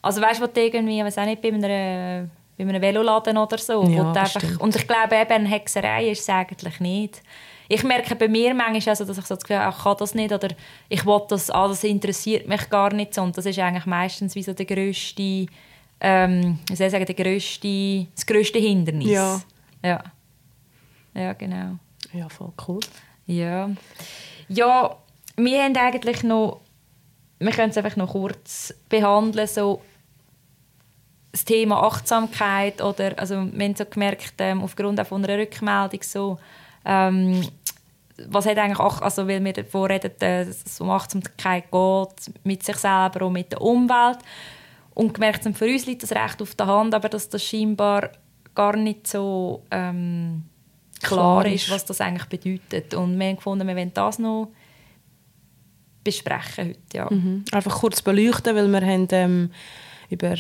Also 0.02 0.22
weißt 0.22 0.42
du, 0.42 0.48
irgendwie, 0.60 1.04
weiß 1.04 1.20
auch 1.20 1.26
nicht, 1.26 1.42
bei 1.42 1.50
einer 1.50 2.30
bei 2.58 2.64
einem 2.64 2.82
Veloladen 2.82 3.38
oder 3.38 3.58
so. 3.58 3.84
Ja, 3.84 4.12
einfach, 4.12 4.60
und 4.60 4.76
ich 4.76 4.88
glaube, 4.88 5.16
eben 5.16 5.32
eine 5.32 5.48
Hexerei 5.48 6.10
ist 6.10 6.22
es 6.22 6.30
eigentlich 6.30 6.80
nicht 6.80 7.22
ich 7.70 7.84
merke 7.84 8.16
bei 8.16 8.28
mir 8.28 8.54
manchmal, 8.54 8.94
also, 8.94 9.06
dass 9.06 9.18
ich 9.18 9.26
so 9.26 9.36
das 9.36 9.44
Gefühl 9.44 9.60
habe, 9.60 9.76
ich 9.76 9.84
kann 9.84 9.96
das 10.00 10.16
nicht 10.16 10.32
oder 10.32 10.50
ich 10.90 11.06
will 11.06 11.22
das, 11.28 11.50
ah, 11.50 11.68
das 11.68 11.84
interessiert 11.84 12.48
mich 12.48 12.70
gar 12.70 12.94
nicht 12.94 13.14
so. 13.14 13.22
Und 13.22 13.38
das 13.38 13.46
ist 13.46 13.60
eigentlich 13.60 13.86
meistens 13.86 14.36
wie 14.36 14.44
so 14.44 14.54
der 14.54 14.66
grösste, 14.66 15.48
ähm, 16.00 16.60
wie 16.70 16.76
soll 16.76 16.88
ich 16.88 16.92
sagen, 16.92 17.06
der 17.06 17.16
grösste, 17.16 18.08
das 18.16 18.26
grösste 18.26 18.60
Hindernis. 18.60 19.10
Ja. 19.10 19.42
Ja, 19.84 20.04
ja 21.14 21.34
genau. 21.34 21.78
Ja, 22.14 22.30
voll 22.30 22.54
cool. 22.68 22.80
Ja. 23.26 23.70
Ja, 24.48 24.98
wir 25.36 25.64
haben 25.64 25.76
eigentlich 25.76 26.24
noch, 26.24 26.62
wir 27.40 27.52
können 27.52 27.70
es 27.70 27.78
einfach 27.78 27.98
noch 27.98 28.12
kurz 28.12 28.74
behandeln, 28.90 29.48
so 29.48 29.82
das 31.34 31.46
Thema 31.46 31.84
Achtsamkeit 31.84 32.82
oder 32.82 33.14
also 33.18 33.36
wir 33.52 33.66
haben 33.66 33.76
so 33.76 33.86
gemerkt, 33.86 34.34
ähm, 34.40 34.64
aufgrund 34.64 35.06
von 35.06 35.24
einer 35.24 35.38
Rückmeldung 35.38 36.02
so, 36.02 36.40
ähm, 36.88 37.48
was 38.30 38.46
hat 38.46 38.58
eigentlich 38.58 38.80
auch, 38.80 39.02
also 39.02 39.28
weil 39.28 39.44
wir 39.44 39.54
davor 39.54 39.90
reden, 39.90 40.12
dass 40.18 40.66
es 40.66 40.82
um 40.82 40.90
Achtsamkeit 40.90 41.66
geht, 41.72 42.34
mit 42.44 42.64
sich 42.64 42.78
selber 42.78 43.28
und 43.28 43.34
mit 43.34 43.52
der 43.52 43.62
Umwelt 43.62 44.20
und 44.96 45.14
gemerkt 45.14 45.46
haben, 45.46 45.54
für 45.54 45.66
uns 45.66 45.86
liegt 45.86 46.02
das 46.02 46.14
recht 46.14 46.42
auf 46.42 46.56
der 46.56 46.66
Hand, 46.66 46.96
aber 46.96 47.10
dass 47.10 47.30
das 47.30 47.44
scheinbar 47.44 48.10
gar 48.56 48.76
nicht 48.76 49.06
so 49.06 49.64
ähm, 49.70 50.46
klar, 51.02 51.44
klar 51.44 51.54
ist, 51.54 51.70
was 51.70 51.86
das 51.86 52.02
eigentlich 52.02 52.26
bedeutet. 52.26 52.96
Und 52.96 53.20
wir 53.20 53.28
haben 53.28 53.36
gefunden, 53.36 53.68
wir 53.68 53.76
wollen 53.76 53.94
das 53.94 54.18
noch 54.18 54.50
besprechen 56.04 56.70
heute. 56.70 56.80
Ja. 56.94 57.08
Mhm. 57.12 57.46
Einfach 57.52 57.80
kurz 57.80 58.02
beleuchten, 58.02 58.56
weil 58.56 58.68
wir 58.68 58.82
haben 58.82 59.08
ähm, 59.12 59.52
über 60.10 60.36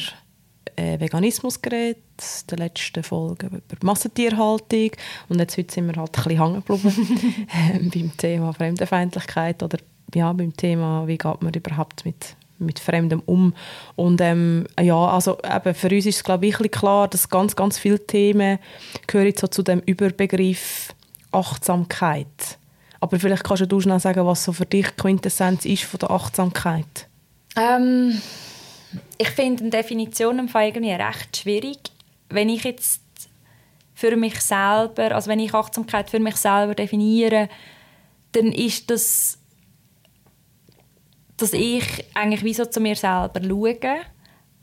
äh, 0.77 0.99
Veganismus 0.99 1.61
geredet, 1.61 1.97
in 1.97 2.47
der 2.49 2.57
letzten 2.59 3.03
Folge 3.03 3.47
über 3.47 3.61
Massentierhaltung 3.81 4.91
und 5.27 5.39
jetzt 5.39 5.57
heute 5.57 5.73
sind 5.73 5.87
wir 5.87 5.95
halt 5.95 6.17
ein 6.17 6.23
bisschen 6.23 6.41
hängen 6.41 6.63
geblieben 6.65 7.47
ähm, 7.73 7.89
beim 7.89 8.17
Thema 8.17 8.53
Fremdenfeindlichkeit 8.53 9.61
oder 9.61 9.79
ja, 10.15 10.31
beim 10.31 10.55
Thema, 10.55 11.05
wie 11.07 11.17
geht 11.17 11.41
man 11.41 11.53
überhaupt 11.53 12.05
mit 12.05 12.35
mit 12.59 12.79
Fremdem 12.79 13.21
um. 13.27 13.53
Und 13.95 14.19
ähm, 14.19 14.65
ja, 14.81 14.95
also 14.95 15.37
eben 15.43 15.75
für 15.75 15.89
uns 15.89 16.07
ist 16.07 16.15
es 16.15 16.23
glaube 16.23 16.47
ich 16.47 16.57
klar, 16.71 17.07
dass 17.07 17.29
ganz, 17.29 17.55
ganz 17.55 17.77
viele 17.77 18.05
Themen 18.05 18.57
gehören 19.05 19.33
so 19.37 19.47
zu 19.47 19.61
dem 19.61 19.79
Überbegriff 19.81 20.93
Achtsamkeit. 21.31 22.57
Aber 22.99 23.19
vielleicht 23.19 23.43
kannst 23.43 23.71
du 23.71 23.79
schnell 23.79 23.99
sagen, 23.99 24.25
was 24.25 24.43
so 24.43 24.53
für 24.53 24.65
dich 24.65 24.87
die 24.87 25.01
Quintessenz 25.01 25.65
ist 25.65 25.83
von 25.83 25.99
der 25.99 26.11
Achtsamkeit. 26.11 27.07
Ähm, 27.55 28.19
ich 29.17 29.29
finde 29.29 29.61
eine 29.61 29.69
Definition 29.69 30.39
im 30.39 30.49
Fall 30.49 30.67
irgendwie 30.67 30.91
recht 30.91 31.37
schwierig. 31.37 31.79
Wenn 32.29 32.49
ich 32.49 32.63
jetzt 32.63 33.01
für 33.93 34.15
mich 34.15 34.39
selber, 34.41 35.15
also 35.15 35.29
wenn 35.29 35.39
ich 35.39 35.53
Achtsamkeit 35.53 36.09
für 36.09 36.19
mich 36.19 36.35
selber 36.35 36.75
definiere, 36.75 37.49
dann 38.33 38.51
ist 38.51 38.89
das, 38.91 39.39
dass 41.37 41.53
ich 41.53 42.05
eigentlich 42.13 42.43
wie 42.43 42.53
so 42.53 42.65
zu 42.65 42.79
mir 42.79 42.95
selber 42.95 43.41
schaue 43.41 44.01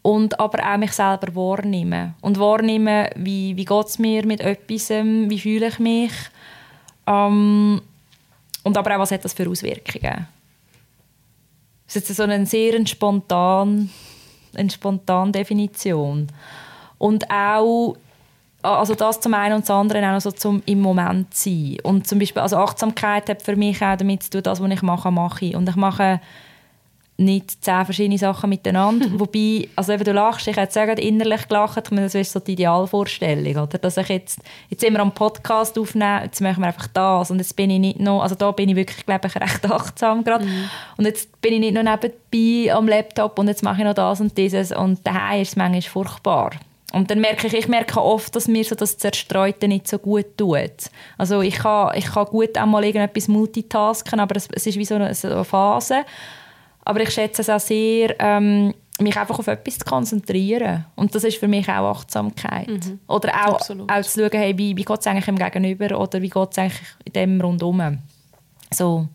und 0.02 0.38
aber 0.38 0.72
auch 0.72 0.76
mich 0.76 0.92
selber 0.92 1.34
wahrnehme. 1.34 2.14
Und 2.20 2.38
wahrnehme, 2.38 3.10
wie, 3.16 3.56
wie 3.56 3.64
geht 3.64 3.86
es 3.86 3.98
mir 3.98 4.26
mit 4.26 4.40
etwas, 4.40 4.90
wie 4.90 5.40
fühle 5.40 5.68
ich 5.68 5.78
mich. 5.78 6.12
Ähm, 7.06 7.80
und 8.62 8.76
aber 8.76 8.94
auch, 8.94 9.00
was 9.00 9.10
hat 9.10 9.24
das 9.24 9.32
für 9.32 9.48
Auswirkungen? 9.48 10.28
Das 11.86 11.96
ist 11.96 12.08
jetzt 12.08 12.16
so 12.16 12.22
eine 12.22 12.46
sehr 12.46 12.86
spontan, 12.86 13.90
eine 14.56 14.70
spontane 14.70 15.32
Definition. 15.32 16.28
Und 16.98 17.30
auch 17.30 17.96
also 18.62 18.94
das 18.94 19.20
zum 19.20 19.34
einen 19.34 19.56
und 19.56 19.66
zum 19.66 19.76
anderen 19.76 20.04
auch 20.04 20.20
so 20.20 20.30
zum 20.30 20.62
im 20.64 20.80
Moment 20.80 21.34
sein. 21.34 21.76
Und 21.82 22.06
zum 22.06 22.18
Beispiel, 22.18 22.40
also 22.40 22.56
Achtsamkeit 22.56 23.28
hat 23.28 23.42
für 23.42 23.56
mich 23.56 23.82
auch 23.82 23.96
damit 23.96 24.22
zu 24.22 24.30
tun, 24.30 24.42
das, 24.42 24.60
was 24.60 24.70
ich 24.70 24.82
mache, 24.82 25.10
mache 25.10 25.44
ich. 25.44 25.54
Und 25.54 25.68
ich 25.68 25.76
mache 25.76 26.20
nicht 27.16 27.64
zehn 27.64 27.84
verschiedene 27.84 28.18
Sachen 28.18 28.50
miteinander. 28.50 29.06
Wobei, 29.18 29.68
also 29.76 29.92
eben, 29.92 30.04
du 30.04 30.12
lachst, 30.12 30.48
ich 30.48 30.56
hätte 30.56 30.72
sagen, 30.72 30.96
innerlich 30.98 31.46
gelacht, 31.48 31.90
das 31.90 32.14
ist 32.14 32.32
so 32.32 32.40
die 32.40 32.52
Idealvorstellung, 32.52 33.62
oder? 33.62 33.78
Dass 33.78 33.96
ich 33.96 34.08
jetzt, 34.08 34.40
jetzt 34.68 34.80
sind 34.80 34.94
wir 34.94 35.00
am 35.00 35.12
Podcast 35.12 35.78
aufnehmen, 35.78 36.24
jetzt 36.24 36.40
machen 36.40 36.60
wir 36.60 36.68
einfach 36.68 36.88
das 36.88 37.30
und 37.30 37.38
jetzt 37.38 37.54
bin 37.54 37.70
ich 37.70 37.78
nicht 37.78 38.00
noch, 38.00 38.22
also 38.22 38.34
da 38.34 38.50
bin 38.50 38.68
ich 38.68 38.76
wirklich, 38.76 39.06
glaube 39.06 39.28
ich, 39.28 39.36
recht 39.36 39.64
achtsam 39.70 40.24
gerade. 40.24 40.44
Mhm. 40.44 40.70
Und 40.96 41.04
jetzt 41.04 41.40
bin 41.40 41.54
ich 41.54 41.60
nicht 41.60 41.74
noch 41.74 41.82
nebenbei 41.82 42.74
am 42.74 42.88
Laptop 42.88 43.38
und 43.38 43.48
jetzt 43.48 43.62
mache 43.62 43.78
ich 43.78 43.84
noch 43.84 43.94
das 43.94 44.20
und 44.20 44.36
dieses 44.36 44.72
und 44.72 45.06
daheim 45.06 45.42
ist 45.42 45.50
es 45.50 45.56
manchmal 45.56 45.82
furchtbar. 45.82 46.50
Und 46.92 47.10
dann 47.10 47.20
merke 47.20 47.48
ich, 47.48 47.54
ich 47.54 47.66
merke 47.66 48.00
oft, 48.00 48.34
dass 48.36 48.46
mir 48.46 48.64
so 48.64 48.76
das 48.76 48.98
Zerstreute 48.98 49.66
nicht 49.66 49.88
so 49.88 49.98
gut 49.98 50.36
tut. 50.36 50.90
Also 51.18 51.42
ich 51.42 51.56
kann, 51.56 51.92
ich 51.96 52.06
kann 52.06 52.26
gut 52.26 52.56
einmal 52.56 52.84
irgendetwas 52.84 53.26
multitasken, 53.26 54.20
aber 54.20 54.36
es, 54.36 54.48
es 54.52 54.66
ist 54.68 54.78
wie 54.78 54.84
so 54.84 54.94
eine, 54.94 55.12
so 55.12 55.28
eine 55.28 55.44
Phase. 55.44 56.04
Aber 56.84 57.00
ich 57.00 57.10
schätze 57.10 57.42
es 57.42 57.50
auch 57.50 57.60
sehr, 57.60 58.14
ähm, 58.18 58.74
mich 59.00 59.16
einfach 59.16 59.38
auf 59.38 59.46
etwas 59.46 59.78
zu 59.78 59.84
konzentrieren. 59.84 60.84
Und 60.94 61.14
das 61.14 61.24
ist 61.24 61.38
für 61.38 61.48
mich 61.48 61.68
auch 61.68 61.96
Achtsamkeit. 61.96 62.68
Mhm. 62.68 63.00
Oder 63.08 63.46
auch, 63.46 63.54
auch 63.54 64.02
zu 64.02 64.20
schauen, 64.20 64.30
hey, 64.32 64.56
wie, 64.56 64.76
wie 64.76 64.84
geht 64.84 65.00
es 65.00 65.06
eigentlich 65.06 65.28
im 65.28 65.36
Gegenüber 65.36 65.98
oder 65.98 66.22
wie 66.22 66.30
geht 66.30 66.52
es 66.52 66.58
eigentlich 66.58 66.80
in 67.04 67.12
dem 67.12 67.40
rundum. 67.40 67.98
So, 68.72 69.08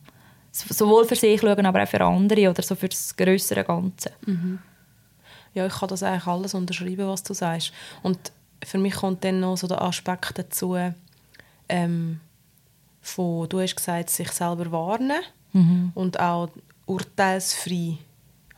sowohl 0.52 1.06
für 1.06 1.16
sich 1.16 1.40
schauen, 1.40 1.66
aber 1.66 1.84
auch 1.84 1.88
für 1.88 2.02
andere 2.02 2.50
oder 2.50 2.62
so 2.62 2.76
für 2.76 2.90
das 2.90 3.16
größere 3.16 3.64
Ganze. 3.64 4.12
Mhm. 4.26 4.60
Ja, 5.54 5.66
ich 5.66 5.74
kann 5.74 5.90
das 5.90 6.04
eigentlich 6.04 6.28
alles 6.28 6.54
unterschreiben, 6.54 7.08
was 7.08 7.24
du 7.24 7.34
sagst. 7.34 7.72
Und 8.04 8.18
für 8.64 8.78
mich 8.78 8.96
kommt 8.96 9.24
dann 9.24 9.40
noch 9.40 9.58
so 9.58 9.68
der 9.68 9.82
Aspekt 9.82 10.38
dazu, 10.38 10.78
ähm, 11.70 12.20
von, 13.02 13.48
du 13.48 13.62
hast 13.62 13.76
gesagt, 13.76 14.10
sich 14.10 14.32
selber 14.32 14.72
warnen 14.72 15.22
mhm. 15.54 15.92
und 15.96 16.20
auch 16.20 16.50
urteilsfrei 16.90 17.98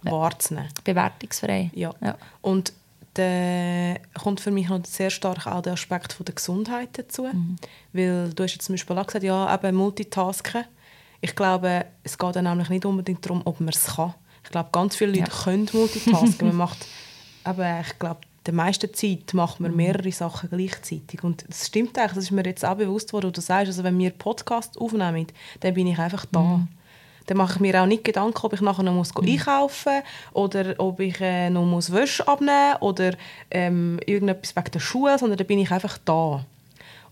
ja. 0.03 0.11
wahrzunehmen. 0.11 0.69
Bewertungsfrei. 0.83 1.69
Ja. 1.73 1.93
ja. 2.01 2.17
Und 2.41 2.73
da 3.13 3.95
kommt 4.21 4.39
für 4.39 4.51
mich 4.51 4.69
noch 4.69 4.85
sehr 4.85 5.09
stark 5.09 5.45
auch 5.45 5.61
der 5.61 5.73
Aspekt 5.73 6.13
von 6.13 6.25
der 6.25 6.35
Gesundheit 6.35 6.89
dazu. 6.93 7.23
Mhm. 7.23 7.57
Weil 7.91 8.29
du 8.33 8.43
hast 8.43 8.53
jetzt 8.53 8.65
zum 8.65 8.73
Beispiel 8.73 8.97
auch 8.97 9.05
gesagt, 9.05 9.25
ja, 9.25 9.53
eben 9.53 9.75
Multitasken. 9.75 10.63
Ich 11.19 11.35
glaube, 11.35 11.85
es 12.03 12.17
geht 12.17 12.35
dann 12.35 12.45
nämlich 12.45 12.69
nicht 12.69 12.85
unbedingt 12.85 13.25
darum, 13.25 13.41
ob 13.45 13.59
man 13.59 13.69
es 13.69 13.95
kann. 13.95 14.13
Ich 14.43 14.49
glaube, 14.49 14.69
ganz 14.71 14.95
viele 14.95 15.11
Leute 15.11 15.31
ja. 15.31 15.43
können 15.43 15.69
multitasken. 15.71 16.47
man 16.47 16.55
macht, 16.67 16.87
aber 17.43 17.81
ich 17.81 17.99
glaube, 17.99 18.21
die 18.47 18.51
meiste 18.53 18.91
Zeit 18.91 19.33
macht 19.33 19.59
man 19.59 19.71
mhm. 19.71 19.77
mehrere 19.77 20.11
Sachen 20.11 20.49
gleichzeitig. 20.49 21.23
Und 21.23 21.45
das 21.47 21.67
stimmt 21.67 21.97
eigentlich, 21.97 22.13
das 22.13 22.23
ist 22.23 22.31
mir 22.31 22.43
jetzt 22.43 22.65
auch 22.65 22.75
bewusst, 22.75 23.13
wo 23.13 23.19
du 23.19 23.29
das 23.29 23.45
sagst. 23.45 23.67
Also 23.67 23.83
wenn 23.83 23.99
wir 23.99 24.09
Podcast 24.11 24.79
aufnehmen, 24.79 25.27
dann 25.59 25.73
bin 25.73 25.87
ich 25.87 25.99
einfach 25.99 26.25
da. 26.31 26.39
Mhm. 26.39 26.67
Dann 27.31 27.37
mache 27.37 27.53
ich 27.53 27.59
mir 27.61 27.81
auch 27.81 27.85
nicht 27.85 28.03
Gedanken, 28.03 28.45
ob 28.45 28.51
ich 28.51 28.59
nachher 28.59 28.83
noch 28.83 28.91
muss 28.91 29.15
mhm. 29.15 29.25
einkaufen 29.25 29.93
muss 29.93 30.33
oder 30.33 30.75
ob 30.79 30.99
ich 30.99 31.21
äh, 31.21 31.49
noch 31.49 31.63
muss 31.63 31.93
Wäsche 31.93 32.27
abnehmen 32.27 32.73
muss 32.73 32.89
oder 32.89 33.13
ähm, 33.49 34.01
irgendetwas 34.05 34.53
wegen 34.53 34.71
der 34.71 34.79
Schuhe, 34.81 35.17
sondern 35.17 35.37
dann 35.37 35.47
bin 35.47 35.59
ich 35.59 35.71
einfach 35.71 35.97
da. 36.03 36.45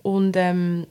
Und 0.01 0.35
ähm, 0.35 0.85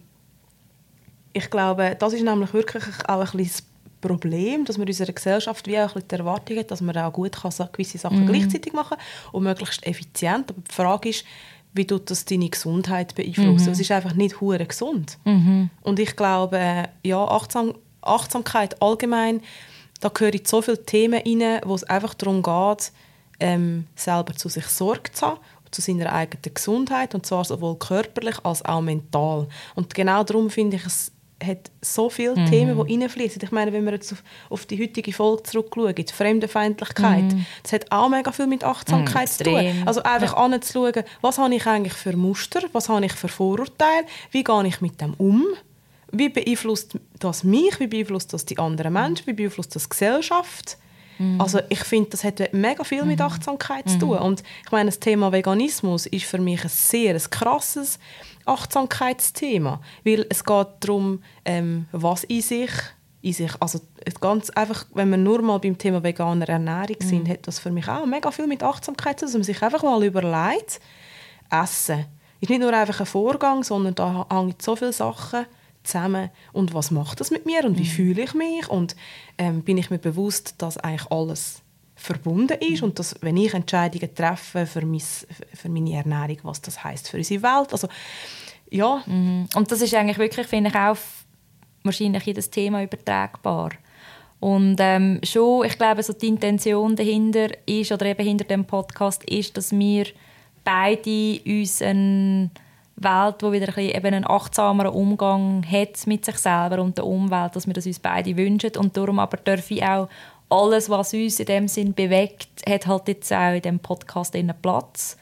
ich 1.34 1.50
glaube, 1.50 1.94
das 1.98 2.14
ist 2.14 2.22
nämlich 2.22 2.54
wirklich 2.54 2.84
auch 3.06 3.20
ein 3.20 3.36
bisschen 3.36 3.42
das 3.42 3.62
Problem, 4.00 4.64
dass 4.64 4.78
man 4.78 4.86
in 4.86 4.92
unserer 4.92 5.12
Gesellschaft 5.12 5.66
wie 5.66 5.76
auch 5.76 5.82
ein 5.82 5.86
bisschen 5.88 6.08
die 6.08 6.14
Erwartung 6.14 6.56
hat, 6.56 6.70
dass 6.70 6.80
man 6.80 6.96
auch 6.96 7.12
gut 7.12 7.32
kann, 7.32 7.52
gewisse 7.70 7.98
Sachen 7.98 8.22
mhm. 8.22 8.28
gleichzeitig 8.28 8.72
machen 8.72 8.96
kann 8.96 9.32
und 9.32 9.42
möglichst 9.42 9.86
effizient. 9.86 10.50
Aber 10.50 10.62
die 10.66 10.74
Frage 10.74 11.10
ist, 11.10 11.26
wie 11.74 11.86
tut 11.86 12.10
das 12.10 12.24
deine 12.24 12.48
Gesundheit 12.48 13.14
beeinflussen? 13.14 13.66
Mhm. 13.66 13.72
Es 13.72 13.80
ist 13.80 13.90
einfach 13.90 14.14
nicht 14.14 14.40
hure 14.40 14.64
gesund. 14.64 15.18
Mhm. 15.26 15.68
Und 15.82 15.98
ich 15.98 16.16
glaube, 16.16 16.84
ja, 17.04 17.22
achtsam, 17.24 17.74
Achtsamkeit 18.08 18.80
allgemein, 18.82 19.42
da 20.00 20.08
gehören 20.08 20.40
so 20.44 20.62
viele 20.62 20.84
Themen 20.84 21.22
rein, 21.24 21.60
wo 21.64 21.74
es 21.74 21.84
einfach 21.84 22.14
darum 22.14 22.42
geht, 22.42 22.92
ähm, 23.40 23.86
selber 23.96 24.34
zu 24.34 24.48
sich 24.48 24.66
Sorge 24.66 25.12
zu 25.12 25.26
haben, 25.26 25.40
zu 25.70 25.80
seiner 25.80 26.12
eigenen 26.12 26.54
Gesundheit, 26.54 27.14
und 27.14 27.26
zwar 27.26 27.44
sowohl 27.44 27.76
körperlich 27.78 28.36
als 28.44 28.64
auch 28.64 28.80
mental. 28.80 29.48
Und 29.74 29.94
genau 29.94 30.24
darum 30.24 30.50
finde 30.50 30.76
ich, 30.76 30.86
es 30.86 31.12
hat 31.42 31.70
so 31.80 32.10
viele 32.10 32.34
mhm. 32.34 32.46
Themen, 32.46 32.86
die 32.86 32.94
reinfließen. 32.98 33.40
Ich 33.42 33.52
meine, 33.52 33.72
wenn 33.72 33.84
wir 33.84 33.92
jetzt 33.92 34.12
auf, 34.12 34.22
auf 34.50 34.66
die 34.66 34.80
heutige 34.82 35.12
Folge 35.12 35.44
zurückschauen, 35.44 35.94
die 35.94 36.04
Fremdenfeindlichkeit, 36.04 37.32
mhm. 37.32 37.46
das 37.62 37.72
hat 37.72 37.92
auch 37.92 38.08
mega 38.08 38.32
viel 38.32 38.46
mit 38.46 38.64
Achtsamkeit 38.64 39.28
mhm, 39.28 39.32
zu 39.32 39.44
tun. 39.44 39.82
Also 39.86 40.02
einfach 40.02 40.36
ja. 40.36 40.38
anzuschauen, 40.38 41.04
was 41.20 41.38
habe 41.38 41.54
ich 41.54 41.66
eigentlich 41.66 41.92
für 41.92 42.16
Muster, 42.16 42.60
was 42.72 42.88
habe 42.88 43.06
ich 43.06 43.12
für 43.12 43.28
Vorurteile, 43.28 44.06
wie 44.32 44.42
gehe 44.42 44.66
ich 44.66 44.80
mit 44.80 45.00
dem 45.00 45.14
um, 45.14 45.46
wie 46.12 46.28
beeinflusst 46.28 46.98
das 47.18 47.44
mich, 47.44 47.78
wie 47.80 47.86
beeinflusst 47.86 48.32
das 48.32 48.44
die 48.44 48.58
anderen 48.58 48.92
Menschen, 48.92 49.26
wie 49.26 49.32
beeinflusst 49.32 49.74
das 49.74 49.84
die 49.84 49.90
Gesellschaft. 49.90 50.78
Mhm. 51.18 51.40
Also 51.40 51.60
ich 51.68 51.80
finde, 51.80 52.10
das 52.10 52.24
hat 52.24 52.52
mega 52.52 52.84
viel 52.84 53.04
mit 53.04 53.18
mhm. 53.18 53.26
Achtsamkeit 53.26 53.88
zu 53.88 53.98
tun. 53.98 54.16
Mhm. 54.18 54.24
Und 54.24 54.42
ich 54.64 54.72
meine, 54.72 54.86
das 54.90 55.00
Thema 55.00 55.32
Veganismus 55.32 56.06
ist 56.06 56.24
für 56.24 56.38
mich 56.38 56.62
ein 56.62 56.70
sehr 56.70 57.14
ein 57.14 57.30
krasses 57.30 57.98
Achtsamkeitsthema, 58.46 59.80
weil 60.04 60.26
es 60.30 60.44
geht 60.44 60.68
darum, 60.80 61.22
ähm, 61.44 61.86
was 61.92 62.24
in 62.24 62.40
sich, 62.40 62.70
in 63.20 63.32
sich, 63.32 63.50
also 63.60 63.80
ganz 64.20 64.48
einfach, 64.50 64.86
wenn 64.94 65.10
wir 65.10 65.18
nur 65.18 65.42
mal 65.42 65.58
beim 65.58 65.76
Thema 65.76 66.02
veganer 66.02 66.48
Ernährung 66.48 66.96
sind, 67.00 67.24
mhm. 67.24 67.32
hat 67.32 67.46
das 67.46 67.58
für 67.58 67.70
mich 67.70 67.88
auch 67.88 68.06
mega 68.06 68.30
viel 68.30 68.46
mit 68.46 68.62
Achtsamkeit 68.62 69.18
zu 69.18 69.26
tun, 69.26 69.32
dass 69.32 69.38
man 69.38 69.44
sich 69.44 69.62
einfach 69.62 69.82
mal 69.82 70.02
überlegt, 70.02 70.80
Essen 71.50 72.06
ist 72.40 72.50
nicht 72.50 72.60
nur 72.60 72.72
einfach 72.72 73.00
ein 73.00 73.06
Vorgang, 73.06 73.64
sondern 73.64 73.94
da 73.94 74.26
hängen 74.30 74.54
so 74.60 74.76
viele 74.76 74.92
Sachen 74.92 75.46
zusammen 75.82 76.30
und 76.52 76.74
was 76.74 76.90
macht 76.90 77.20
das 77.20 77.30
mit 77.30 77.46
mir 77.46 77.64
und 77.64 77.78
wie 77.78 77.82
mhm. 77.82 77.86
fühle 77.86 78.22
ich 78.22 78.34
mich 78.34 78.68
und 78.68 78.96
ähm, 79.38 79.62
bin 79.62 79.78
ich 79.78 79.90
mir 79.90 79.98
bewusst, 79.98 80.54
dass 80.58 80.76
eigentlich 80.78 81.10
alles 81.10 81.62
verbunden 81.98 82.58
ist 82.60 82.82
und 82.82 82.98
dass, 82.98 83.16
wenn 83.22 83.36
ich 83.36 83.54
Entscheidungen 83.54 84.14
treffe 84.14 84.66
für, 84.66 84.86
mein, 84.86 85.02
für 85.54 85.68
meine 85.68 85.94
Ernährung, 85.94 86.38
was 86.44 86.62
das 86.62 86.82
heißt 86.84 87.08
für 87.08 87.16
unsere 87.16 87.42
Welt. 87.42 87.72
Also, 87.72 87.88
ja. 88.70 89.02
Mhm. 89.06 89.48
Und 89.54 89.70
das 89.70 89.82
ist 89.82 89.94
eigentlich 89.94 90.18
wirklich, 90.18 90.46
finde 90.46 90.70
ich, 90.70 90.76
auch 90.76 90.96
wahrscheinlich 91.82 92.24
jedes 92.24 92.50
Thema 92.50 92.82
übertragbar. 92.82 93.70
Und 94.40 94.76
ähm, 94.78 95.20
schon, 95.24 95.66
ich 95.66 95.76
glaube, 95.76 96.02
so 96.02 96.12
die 96.12 96.28
Intention 96.28 96.94
dahinter 96.94 97.48
ist, 97.66 97.90
oder 97.90 98.06
eben 98.06 98.24
hinter 98.24 98.44
dem 98.44 98.64
Podcast 98.64 99.24
ist, 99.24 99.56
dass 99.56 99.72
wir 99.72 100.06
beide 100.62 101.40
uns 101.44 101.82
eine 101.82 102.50
Welt, 103.02 103.36
wo 103.40 103.52
wieder 103.52 103.68
ein 103.68 103.74
bisschen 103.74 103.96
eben 103.96 104.14
einen 104.14 104.26
achtsameren 104.26 104.92
Umgang 104.92 105.64
hat 105.70 106.06
mit 106.06 106.24
sich 106.24 106.36
selber 106.36 106.82
und 106.82 106.98
der 106.98 107.06
Umwelt, 107.06 107.54
dass 107.54 107.66
wir 107.66 107.74
das 107.74 107.86
uns 107.86 107.98
beide 107.98 108.36
wünschen. 108.36 108.76
Und 108.76 108.96
darum 108.96 109.18
aber 109.18 109.36
darf 109.36 109.70
ich 109.70 109.82
auch 109.82 110.08
alles, 110.50 110.88
was 110.88 111.14
uns 111.14 111.40
in 111.40 111.46
dem 111.46 111.68
Sinn 111.68 111.94
bewegt, 111.94 112.48
hat 112.68 112.86
halt 112.86 113.08
jetzt 113.08 113.32
auch 113.32 113.54
in 113.54 113.62
diesem 113.62 113.78
Podcast 113.78 114.36
Platz. 114.62 115.16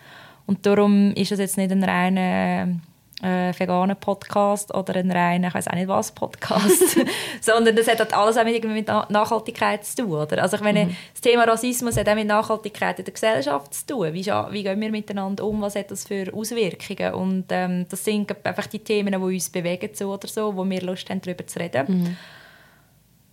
Und 0.46 0.64
darum 0.64 1.12
ist 1.12 1.32
es 1.32 1.38
jetzt 1.38 1.56
nicht 1.56 1.72
ein 1.72 1.82
reiner 1.82 2.68
äh, 3.22 3.52
veganer 3.58 3.94
Podcast 3.94 4.74
oder 4.74 4.96
ein 4.96 5.10
reiner, 5.10 5.48
ich 5.48 5.54
weiß 5.54 5.68
auch 5.68 5.74
nicht 5.74 5.88
was, 5.88 6.12
Podcast, 6.12 6.98
sondern 7.40 7.74
das 7.74 7.88
hat 7.88 7.98
halt 7.98 8.12
alles 8.12 8.36
auch 8.36 8.44
mit, 8.44 8.62
mit 8.64 8.88
Nachhaltigkeit 8.88 9.84
zu 9.84 10.02
tun. 10.02 10.12
Oder? 10.12 10.42
Also 10.42 10.56
ich 10.56 10.62
meine, 10.62 10.86
mhm. 10.86 10.96
das 11.12 11.22
Thema 11.22 11.44
Rassismus 11.44 11.96
hat 11.96 12.08
auch 12.08 12.14
mit 12.14 12.26
Nachhaltigkeit 12.26 12.98
in 12.98 13.04
der 13.06 13.14
Gesellschaft 13.14 13.72
zu 13.72 13.86
tun. 13.86 14.12
Wie, 14.12 14.26
wie 14.26 14.62
gehen 14.62 14.80
wir 14.80 14.90
miteinander 14.90 15.44
um, 15.44 15.62
was 15.62 15.76
hat 15.76 15.90
das 15.90 16.06
für 16.06 16.32
Auswirkungen? 16.34 17.14
Und 17.14 17.46
ähm, 17.50 17.86
das 17.88 18.04
sind 18.04 18.34
einfach 18.44 18.66
die 18.66 18.80
Themen, 18.80 19.12
die 19.12 19.16
uns 19.16 19.48
bewegen 19.48 19.90
so 19.94 20.12
oder 20.12 20.28
so, 20.28 20.54
wo 20.54 20.68
wir 20.68 20.82
Lust 20.82 21.08
haben, 21.08 21.22
darüber 21.22 21.46
zu 21.46 21.58
reden. 21.58 21.86
Mhm. 21.88 22.16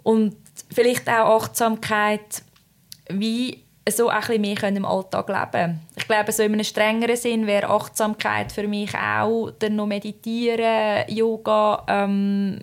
Und 0.04 0.36
vielleicht 0.74 1.10
auch 1.10 1.42
Achtsamkeit, 1.42 2.44
wie 3.10 3.63
so 3.90 4.10
ein 4.10 4.20
bisschen 4.20 4.42
mehr 4.42 4.64
im 4.64 4.86
Alltag 4.86 5.28
leben 5.28 5.52
können. 5.52 5.80
Ich 5.96 6.08
glaube, 6.08 6.32
so 6.32 6.44
in 6.44 6.54
einem 6.54 6.64
strengeren 6.64 7.16
Sinn 7.16 7.48
wäre 7.48 7.70
Achtsamkeit 7.70 8.52
für 8.52 8.68
mich 8.68 8.96
auch 8.96 9.52
dann 9.60 9.76
noch 9.76 9.88
Meditieren, 9.88 11.04
Yoga, 11.10 11.84
ähm, 11.88 12.60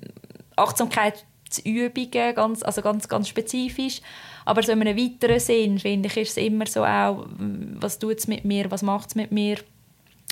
Achtsamkeitsübungen, 0.57 2.35
ganz, 2.35 2.63
also 2.63 2.81
ganz, 2.83 3.09
ganz 3.09 3.29
spezifisch. 3.29 4.01
Aber 4.47 4.63
so 4.63 4.73
in 4.73 4.81
einem 4.81 4.97
weiteren 4.97 5.41
Sinn, 5.41 5.79
finde 5.79 6.09
ich, 6.09 6.17
ist 6.17 6.31
es 6.31 6.37
immer 6.39 6.67
so 6.67 6.85
auch, 6.85 7.27
was 7.39 7.99
tut 7.99 8.19
es 8.19 8.27
mit 8.27 8.45
mir, 8.45 8.71
was 8.71 8.83
macht 8.83 9.11
es 9.11 9.15
mit 9.15 9.31
mir, 9.31 9.59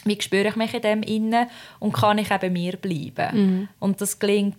wie 0.05 0.21
spüre 0.21 0.49
ich 0.49 0.57
mich 0.57 0.73
in 0.73 0.83
dem 0.83 1.03
innen 1.03 1.47
und 1.81 1.93
kann 1.93 2.19
ich 2.19 2.31
eben 2.31 2.53
mir 2.53 2.77
bleiben. 2.77 3.37
Mhm. 3.37 3.69
Und 3.79 4.01
das 4.01 4.19
klingt 4.19 4.57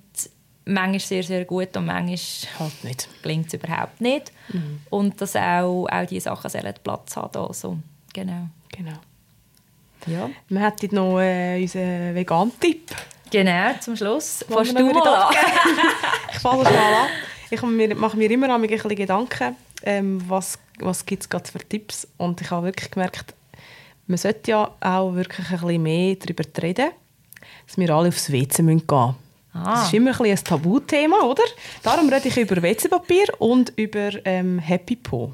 manchmal 0.74 0.99
sehr, 0.99 1.24
sehr 1.24 1.45
gut 1.45 1.76
und 1.76 1.86
manchmal 1.86 2.59
halt 2.59 2.84
nicht. 2.84 3.09
klingt 3.22 3.47
es 3.47 3.53
überhaupt 3.53 4.01
nicht. 4.01 4.32
Mhm. 4.49 4.82
Und 4.89 5.22
dass 5.22 5.36
auch, 5.36 5.88
auch 5.88 6.05
diese 6.07 6.26
Sachen 6.26 6.49
sollen 6.49 6.74
Platz 6.84 7.15
haben. 7.15 7.38
Also, 7.38 7.78
genau. 8.13 8.47
genau. 8.72 8.97
Ja. 10.07 10.30
Wir 10.47 10.59
hätten 10.61 10.95
noch 10.95 11.20
äh, 11.20 11.61
unseren 11.61 12.15
Vegan-Tipp. 12.15 12.95
Genau, 13.32 13.74
zum 13.80 13.95
Schluss. 13.95 14.45
Fährst 14.47 14.78
du 14.78 14.86
mal 14.86 15.07
an? 15.07 15.36
ich 16.34 16.39
fange 16.39 16.63
mal 16.63 16.74
an. 16.74 17.07
Ich 17.51 17.61
mache 17.95 18.17
mir 18.17 18.32
immer 18.32 18.53
ein 18.53 18.61
bisschen 18.61 18.95
Gedanken, 18.95 19.55
ähm, 19.84 20.22
was, 20.28 20.57
was 20.80 21.05
gibt 21.05 21.24
es 21.24 21.30
gerade 21.30 21.49
für 21.49 21.59
Tipps. 21.59 22.07
Und 22.17 22.41
ich 22.41 22.49
habe 22.51 22.67
wirklich 22.67 22.91
gemerkt, 22.91 23.34
man 24.07 24.17
sollte 24.17 24.51
ja 24.51 24.72
auch 24.80 25.13
wirklich 25.13 25.51
ein 25.51 25.59
bisschen 25.59 25.84
mehr 25.84 26.15
darüber 26.15 26.43
reden, 26.61 26.91
dass 27.67 27.78
wir 27.78 27.89
alle 27.89 28.09
aufs 28.09 28.32
WC 28.32 28.63
gehen 28.63 28.65
müssen. 28.65 29.15
Ah. 29.66 29.74
Das 29.76 29.88
ist 29.88 29.93
immer 29.93 30.20
ein, 30.20 30.32
ein 30.32 30.43
Tabuthema, 30.43 31.22
oder? 31.22 31.43
Darum 31.84 32.10
rede 32.10 32.28
ich 32.28 32.38
über 32.38 32.62
WC-Papier 32.62 33.28
und 33.39 33.74
über 33.76 34.10
ähm, 34.26 34.60
Happy 34.60 34.95
Po. 34.95 35.34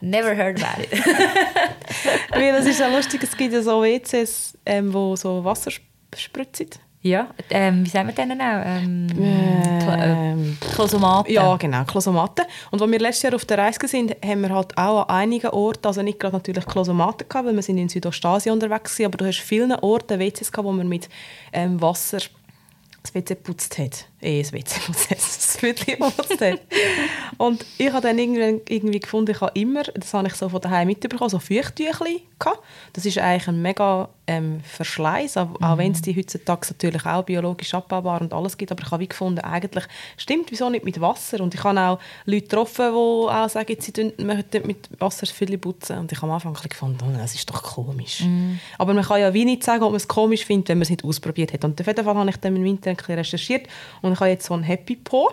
Never 0.00 0.34
heard 0.34 0.62
about 0.62 0.82
it. 0.82 0.90
Weil 2.30 2.54
es 2.54 2.66
ist 2.66 2.80
ja 2.80 2.88
lustig, 2.88 3.22
es 3.22 3.36
gibt 3.36 3.52
ja 3.52 3.62
so 3.62 3.82
WCs, 3.82 4.56
ähm, 4.64 4.92
wo 4.92 5.16
so 5.16 5.44
Wasser 5.44 5.70
spritzen. 6.16 6.70
Ja, 7.00 7.28
ähm, 7.50 7.84
wie 7.84 7.88
sagen 7.88 8.08
wir 8.08 8.14
denen 8.14 8.40
auch? 8.40 8.62
Ähm, 8.64 9.06
ähm, 9.16 10.58
Klosomaten. 10.74 11.32
Ja, 11.32 11.56
genau, 11.56 11.84
Klosomaten. 11.84 12.44
Und 12.72 12.82
als 12.82 12.90
wir 12.90 12.98
letztes 12.98 13.22
Jahr 13.22 13.34
auf 13.34 13.44
der 13.44 13.58
Reise 13.58 13.80
waren, 13.80 14.14
haben 14.24 14.40
wir 14.40 14.50
halt 14.50 14.76
auch 14.76 15.08
an 15.08 15.16
einigen 15.16 15.50
Orten, 15.50 15.86
also 15.86 16.02
nicht 16.02 16.18
gerade 16.18 16.34
natürlich 16.34 16.66
Klosomaten 16.66 17.28
gehabt, 17.28 17.46
weil 17.46 17.54
wir 17.54 17.62
sind 17.62 17.78
in 17.78 17.88
Südostasien 17.88 18.52
unterwegs 18.52 18.98
waren, 18.98 19.06
aber 19.06 19.18
du 19.18 19.26
hast 19.26 19.38
vielen 19.38 19.72
Orten 19.72 20.18
WCs 20.18 20.50
gehabt, 20.50 20.66
wo 20.66 20.72
man 20.72 20.88
mit 20.88 21.08
ähm, 21.52 21.80
Wasser 21.80 22.18
das 23.02 23.14
WC 23.14 23.34
geputzt 23.34 23.78
hat. 23.78 24.08
Eh, 24.20 24.42
das 24.42 24.52
WC 24.52 24.80
hat. 24.80 25.10
Das 25.10 25.56
Viertel 25.56 25.96
hat. 26.00 26.60
Und 27.36 27.64
ich 27.78 27.92
habe 27.92 28.00
dann 28.00 28.18
irgendwie, 28.18 28.74
irgendwie 28.74 29.00
gefunden, 29.00 29.30
ich 29.30 29.40
habe 29.40 29.58
immer, 29.58 29.84
das 29.84 30.12
habe 30.12 30.26
ich 30.26 30.34
so 30.34 30.48
von 30.48 30.60
daheim 30.60 30.88
mitbekommen, 30.88 31.30
so 31.30 31.38
Feuchttüchli 31.38 32.22
gehabt. 32.38 32.60
Das 32.92 33.06
ist 33.06 33.18
eigentlich 33.18 33.48
ein 33.48 33.62
mega 33.62 34.08
ähm, 34.26 34.60
Verschleiß, 34.62 35.36
auch, 35.38 35.58
mhm. 35.60 35.78
wenn 35.78 35.92
es 35.92 36.02
die 36.02 36.16
heutzutage 36.16 36.66
natürlich 36.68 37.06
auch 37.06 37.22
biologisch 37.22 37.72
abbaubar 37.74 38.20
und 38.20 38.32
alles 38.32 38.56
gibt. 38.56 38.70
Aber 38.72 38.82
ich 38.82 38.90
habe 38.90 39.02
wie 39.02 39.08
gefunden, 39.08 39.40
eigentlich 39.40 39.84
stimmt, 40.16 40.50
wieso 40.50 40.68
nicht 40.68 40.84
mit 40.84 41.00
Wasser? 41.00 41.40
Und 41.40 41.54
ich 41.54 41.64
habe 41.64 41.80
auch 41.80 41.98
Leute 42.26 42.42
getroffen, 42.42 42.86
die 42.90 43.30
auch 43.30 43.48
sagen, 43.48 43.76
sie 43.78 44.12
möchten 44.18 44.66
mit 44.66 44.88
Wasser 45.00 45.26
viel 45.26 45.56
putzen. 45.58 45.98
Und 45.98 46.12
ich 46.12 46.18
habe 46.20 46.30
am 46.30 46.34
Anfang 46.34 46.54
gefunden, 46.68 46.98
oh, 47.02 47.16
das 47.16 47.34
ist 47.34 47.48
doch 47.48 47.62
komisch. 47.62 48.20
Mhm. 48.20 48.58
Aber 48.78 48.94
man 48.94 49.04
kann 49.04 49.20
ja 49.20 49.32
wie 49.32 49.44
nicht 49.44 49.64
sagen, 49.64 49.82
ob 49.82 49.90
man 49.90 49.96
es 49.96 50.08
komisch 50.08 50.44
findet, 50.44 50.68
wenn 50.68 50.78
man 50.78 50.82
es 50.82 50.90
nicht 50.90 51.04
ausprobiert 51.04 51.52
hat. 51.52 51.64
Und 51.64 51.80
auf 51.80 51.86
jeden 51.86 52.04
Fall 52.04 52.14
habe 52.14 52.30
ich 52.30 52.36
dann 52.36 52.56
im 52.56 52.64
Winter 52.64 52.90
ein 52.90 52.96
bisschen 52.96 53.14
recherchiert 53.14 53.66
und 54.02 54.07
ich 54.12 54.20
habe 54.20 54.30
jetzt 54.30 54.46
so 54.46 54.54
ein 54.54 54.62
Happy 54.62 54.96
Po. 54.96 55.30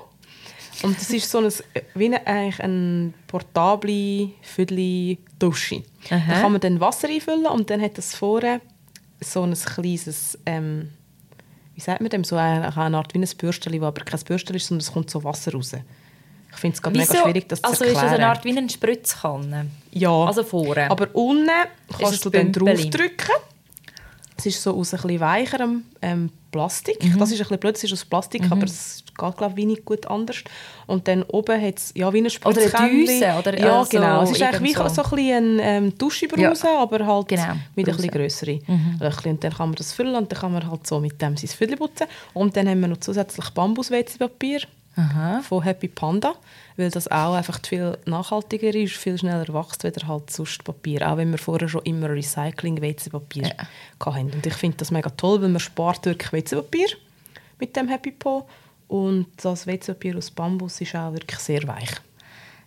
Und 0.83 0.97
das 0.97 1.09
ist 1.09 1.31
so 1.31 1.39
ein, 1.39 1.51
wie 1.93 2.05
eine, 2.05 2.27
eigentlich 2.27 2.61
eine 2.61 3.13
portable 3.27 4.29
Viertel-Dusche. 4.41 5.83
Da 6.09 6.19
kann 6.19 6.51
man 6.51 6.61
dann 6.61 6.79
Wasser 6.79 7.07
einfüllen 7.07 7.45
und 7.45 7.69
dann 7.69 7.81
hat 7.81 7.97
das 7.97 8.15
vorne 8.15 8.61
so 9.21 9.43
ein 9.43 9.53
kleines, 9.53 10.37
ähm, 10.45 10.91
wie 11.75 11.81
sagt 11.81 12.01
man 12.01 12.09
dem, 12.09 12.23
so 12.23 12.35
eine, 12.35 12.75
eine 12.75 12.97
Art 12.97 13.13
wie 13.13 13.19
ein 13.19 13.29
Bürstchen, 13.37 13.81
wo 13.81 13.85
aber 13.85 14.03
kein 14.03 14.19
Bürstchen 14.21 14.55
ist, 14.55 14.67
sondern 14.67 14.81
es 14.81 14.91
kommt 14.91 15.09
so 15.09 15.23
Wasser 15.23 15.53
raus. 15.53 15.71
Ich 16.51 16.57
finde 16.57 16.75
es 16.75 16.81
gerade 16.81 16.97
mega 16.97 17.23
schwierig, 17.23 17.49
das 17.49 17.63
also 17.63 17.77
zu 17.77 17.83
erklären. 17.83 18.03
Also 18.03 18.05
ist 18.05 18.11
das 18.11 18.19
eine 18.19 18.27
Art 18.27 18.45
wie 18.45 18.57
eine 18.57 18.69
Spritzkanne? 18.69 19.67
Ja. 19.91 20.25
Also 20.25 20.43
vorne? 20.43 20.89
Aber 20.89 21.07
unten 21.13 21.49
kannst 21.97 22.23
du 22.23 22.29
dann 22.29 22.51
draufdrücken. 22.51 23.35
Es 24.37 24.45
ist 24.45 24.61
so 24.61 24.77
aus 24.77 24.93
ein 24.93 25.01
bisschen 25.01 25.19
weicherem 25.19 25.83
ähm, 26.01 26.29
Plastik. 26.51 27.03
Mhm. 27.03 27.17
Das 27.19 27.31
ist 27.31 27.35
ein 27.35 27.39
bisschen 27.39 27.59
blöd, 27.59 27.75
es 27.75 27.83
ist 27.83 27.93
aus 27.93 28.05
Plastik, 28.05 28.43
mhm. 28.43 28.51
aber 28.51 28.63
es 28.63 29.03
geht 29.17 29.37
glaube 29.37 29.59
ich 29.59 29.65
nicht 29.65 29.85
gut 29.85 30.05
anders. 30.07 30.37
Und 30.87 31.07
dann 31.07 31.23
oben 31.23 31.61
hat 31.61 31.77
es 31.77 31.91
ja, 31.95 32.11
wie 32.13 32.19
eine 32.19 32.29
Spritzkännchen. 32.29 33.23
Oder 33.37 33.51
Düse. 33.51 33.55
Oder 33.55 33.59
ja, 33.59 33.79
also 33.79 33.89
genau. 33.89 34.23
Es 34.23 34.31
ist 34.31 34.41
eigentlich 34.41 34.61
wie 34.61 34.73
so, 34.73 34.83
ein 34.83 34.87
bisschen 34.87 35.59
eine 35.59 35.63
ähm, 35.63 35.97
Duschebrause, 35.97 36.67
ja. 36.67 36.79
aber 36.79 37.05
halt 37.05 37.27
genau. 37.27 37.53
mit 37.75 37.87
ein 37.87 37.95
bisschen 37.95 38.11
grösseren 38.11 38.61
mhm. 38.67 38.97
Löchchen. 38.99 39.31
Und 39.31 39.43
dann 39.43 39.53
kann 39.53 39.69
man 39.69 39.75
das 39.75 39.93
füllen 39.93 40.15
und 40.15 40.31
dann 40.31 40.39
kann 40.39 40.53
man 40.53 40.69
halt 40.69 40.87
so 40.87 40.99
mit 40.99 41.21
dem 41.21 41.35
sein 41.37 41.49
Fülle 41.49 41.77
putzen. 41.77 42.07
Und 42.33 42.55
dann 42.55 42.67
haben 42.69 42.79
wir 42.81 42.87
noch 42.87 42.99
zusätzlich 42.99 43.49
Bambus-WC-Papier 43.49 44.61
von 45.41 45.61
Happy 45.61 45.89
Panda, 45.89 46.35
weil 46.77 46.89
das 46.89 47.09
auch 47.11 47.33
einfach 47.33 47.59
viel 47.65 47.97
nachhaltiger 48.05 48.73
ist, 48.73 48.95
viel 48.95 49.17
schneller 49.17 49.53
wächst 49.53 49.83
wieder 49.83 50.07
halt 50.07 50.31
sonst 50.31 50.63
Papier, 50.63 51.11
auch 51.11 51.17
wenn 51.17 51.31
wir 51.31 51.37
vorher 51.37 51.67
schon 51.67 51.83
immer 51.83 52.09
Recycling-WC-Papier 52.09 53.47
ja. 53.47 54.05
hatten. 54.05 54.31
Und 54.31 54.45
ich 54.45 54.53
finde 54.53 54.77
das 54.77 54.91
mega 54.91 55.09
toll, 55.09 55.41
weil 55.41 55.49
man 55.49 55.59
spart 55.59 56.05
wirklich 56.05 56.31
WC-Papier 56.31 56.87
mit 57.59 57.75
dem 57.75 57.89
Happy 57.89 58.11
Po 58.11 58.47
und 58.87 59.27
das 59.41 59.67
WC-Papier 59.67 60.17
aus 60.17 60.31
Bambus 60.31 60.79
ist 60.79 60.95
auch 60.95 61.11
wirklich 61.11 61.39
sehr 61.39 61.67
weich. 61.67 61.91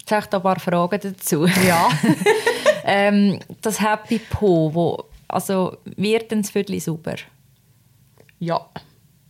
Jetzt 0.00 0.12
habe 0.12 0.22
ich 0.22 0.26
da 0.26 0.36
ein 0.36 0.42
paar 0.42 0.60
Fragen 0.60 1.00
dazu. 1.00 1.46
Ja. 1.46 1.88
ähm, 2.84 3.38
das 3.62 3.80
Happy 3.80 4.18
Po, 4.18 4.72
wo, 4.74 5.04
also 5.28 5.78
wird 5.96 6.30
denn 6.30 6.42
das 6.42 6.50
Viertel 6.50 6.78
sauber? 6.80 7.16
Ja. 8.38 8.68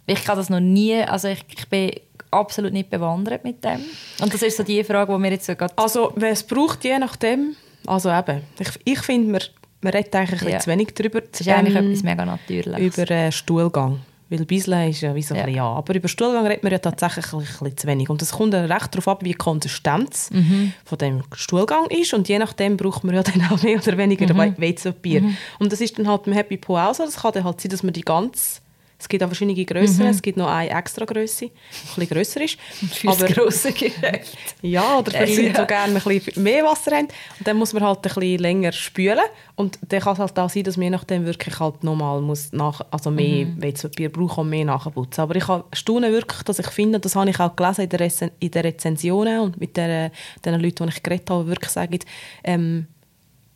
Ich 0.07 0.25
kann 0.25 0.37
das 0.37 0.51
noch 0.51 0.61
nie, 0.61 0.97
also 1.03 1.29
ich, 1.29 1.45
ich 1.49 1.69
bin 1.69 1.91
absolut 2.31 2.73
nicht 2.73 2.91
bewandert 2.91 3.45
mit 3.45 3.65
dem. 3.65 3.85
Und 4.21 4.33
das 4.33 4.43
ist 4.43 4.57
so 4.57 4.63
die 4.63 4.83
Frage, 4.85 5.13
die 5.13 5.19
mir 5.19 5.33
jetzt 5.33 5.47
so 5.47 5.55
gerade... 5.55 5.73
Also, 5.77 6.13
wer 6.17 6.31
es 6.31 6.43
braucht, 6.43 6.85
je 6.85 6.99
nachdem. 6.99 7.57
Also 7.87 8.11
eben, 8.11 8.43
ich, 8.59 8.69
ich 8.85 9.01
finde, 9.01 9.33
man, 9.33 9.41
man 9.81 9.93
redet 9.93 10.15
eigentlich 10.15 10.43
ein 10.43 10.49
ja. 10.49 10.59
zu 10.59 10.71
wenig 10.71 10.95
darüber. 10.95 11.21
Das 11.21 11.41
ist 11.41 11.49
eigentlich 11.49 11.77
ähm, 11.77 11.91
etwas 11.91 12.03
mega 12.03 12.25
Natürliches. 12.25 12.99
Über 12.99 13.11
äh, 13.11 13.33
Stuhlgang. 13.33 14.01
Weil 14.31 14.45
Bisle 14.45 14.91
ist 14.91 15.01
ja 15.01 15.15
wie 15.15 15.23
so 15.23 15.35
ja. 15.35 15.45
ein 15.45 15.55
ja. 15.55 15.65
Aber 15.65 15.95
über 15.95 16.07
Stuhlgang 16.07 16.47
redet 16.47 16.63
man 16.63 16.71
ja 16.71 16.79
tatsächlich 16.79 17.33
ein 17.33 17.39
bisschen 17.39 17.77
zu 17.79 17.87
wenig. 17.87 18.11
Und 18.11 18.21
es 18.21 18.33
kommt 18.33 18.53
dann 18.53 18.71
recht 18.71 18.95
darauf 18.95 19.09
ab, 19.09 19.25
wie 19.25 19.31
die 19.31 19.35
Konsistenz 19.35 20.31
mhm. 20.31 20.75
von 20.85 20.99
dem 20.99 21.23
Stuhlgang 21.35 21.87
ist. 21.87 22.13
Und 22.13 22.29
je 22.29 22.39
nachdem 22.39 22.77
braucht 22.77 23.05
man 23.05 23.15
ja 23.15 23.23
dann 23.23 23.41
auch 23.51 23.63
mehr 23.63 23.79
oder 23.79 23.97
weniger 23.97 24.33
mhm. 24.33 24.59
WC-Papier. 24.59 25.23
Mhm. 25.23 25.37
Und 25.59 25.73
das 25.73 25.81
ist 25.81 25.99
dann 25.99 26.07
halt 26.07 26.27
im 26.27 26.35
Happy 26.35 26.59
Po 26.59 26.77
auch 26.77 26.95
so. 26.95 27.05
Das 27.05 27.17
kann 27.17 27.33
dann 27.33 27.45
halt 27.45 27.61
sein, 27.61 27.71
dass 27.71 27.83
man 27.83 27.95
die 27.95 28.03
ganze 28.03 28.61
es 29.01 29.09
gibt 29.09 29.23
auch 29.23 29.29
verschiedene 29.29 29.65
Grössen. 29.65 30.05
Mhm. 30.05 30.11
Es 30.11 30.21
gibt 30.21 30.37
noch 30.37 30.49
eine 30.49 30.71
extra 30.71 31.05
Größe, 31.05 31.47
die 31.47 31.53
ein 31.53 31.95
bisschen 31.95 32.09
grösser 32.09 32.41
ist. 32.43 32.59
Für 32.95 33.09
aber, 33.11 33.29
das 33.29 33.33
grosse 33.33 33.73
Gerät. 33.73 34.27
Ja, 34.61 34.99
oder 34.99 35.13
für 35.13 35.25
die 35.25 35.37
Leute, 35.37 35.61
die 35.61 35.67
gerne 35.67 35.95
ein 35.97 36.03
bisschen 36.03 36.43
mehr 36.43 36.65
Wasser 36.65 36.97
haben. 36.97 37.07
Und 37.39 37.47
dann 37.47 37.57
muss 37.57 37.73
man 37.73 37.85
halt 37.85 37.99
ein 37.99 38.03
bisschen 38.03 38.39
länger 38.39 38.73
spülen. 38.73 39.21
Und 39.55 39.79
dann 39.87 40.01
kann 40.01 40.15
es 40.15 40.19
halt 40.19 40.39
auch 40.39 40.51
sein, 40.51 40.65
dass 40.65 40.77
man 40.77 40.85
je 40.85 40.91
nachdem 40.91 41.25
wirklich 41.27 41.61
halt 41.61 41.85
nochmal 41.85 42.21
muss 42.21 42.53
nach, 42.53 42.81
also 42.91 43.13
mehr 43.13 43.47
mhm. 43.47 43.63
WC-Papier 43.63 44.11
brauchen 44.11 44.41
und 44.41 44.51
mehr 44.51 44.65
nachputzen. 44.65 45.23
Aber 45.23 45.37
ich 45.37 45.45
staune 45.79 46.11
wirklich, 46.11 46.43
dass 46.43 46.59
ich 46.59 46.69
finde, 46.69 46.99
das 46.99 47.15
habe 47.15 47.31
ich 47.31 47.39
auch 47.39 47.55
gelesen 47.55 47.83
in, 47.83 47.91
der 47.91 48.01
Rezen 48.01 48.31
in 48.41 48.51
den 48.51 48.63
Rezensionen 48.63 49.41
und 49.41 49.61
mit 49.61 49.77
den, 49.77 50.11
den 50.45 50.61
Leuten, 50.61 50.87
die 50.87 50.93
ich 50.93 51.03
geredet 51.05 51.31
habe, 51.31 51.47
wirklich 51.47 51.71
sagen, 51.71 52.01
ähm, 52.43 52.89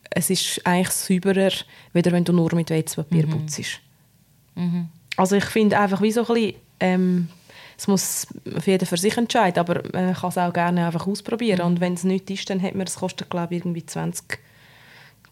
es 0.09 0.29
ist 0.29 0.61
eigentlich 0.65 0.91
sauberer, 0.91 1.51
weder 1.91 2.11
wenn 2.13 2.23
du 2.23 2.31
nur 2.31 2.53
mit 2.55 2.69
WC-Papier 2.69 3.27
mhm. 3.27 3.31
putzt. 3.31 3.81
Mhm 4.55 4.89
also 5.17 5.35
ich 5.35 5.45
finde 5.45 5.79
einfach 5.79 6.01
wie 6.01 6.11
so 6.11 6.21
ein 6.21 6.33
bisschen, 6.33 6.55
ähm, 6.79 7.29
es 7.77 7.87
muss 7.87 8.27
auf 8.55 8.67
jeden 8.67 8.85
für 8.85 8.97
sich 8.97 9.17
entscheiden, 9.17 9.59
aber 9.59 9.81
man 9.93 10.13
kann 10.13 10.29
es 10.29 10.37
auch 10.37 10.53
gerne 10.53 10.85
einfach 10.85 11.07
ausprobieren. 11.07 11.59
Mhm. 11.59 11.65
Und 11.65 11.79
wenn 11.79 11.93
es 11.93 12.03
nicht 12.03 12.29
ist, 12.29 12.49
dann 12.49 12.61
hat 12.61 12.75
man, 12.75 12.85
das 12.85 12.95
kostet 12.95 13.29
glaube 13.29 13.55
ich 13.55 13.61
irgendwie 13.61 13.85
20 13.85 14.39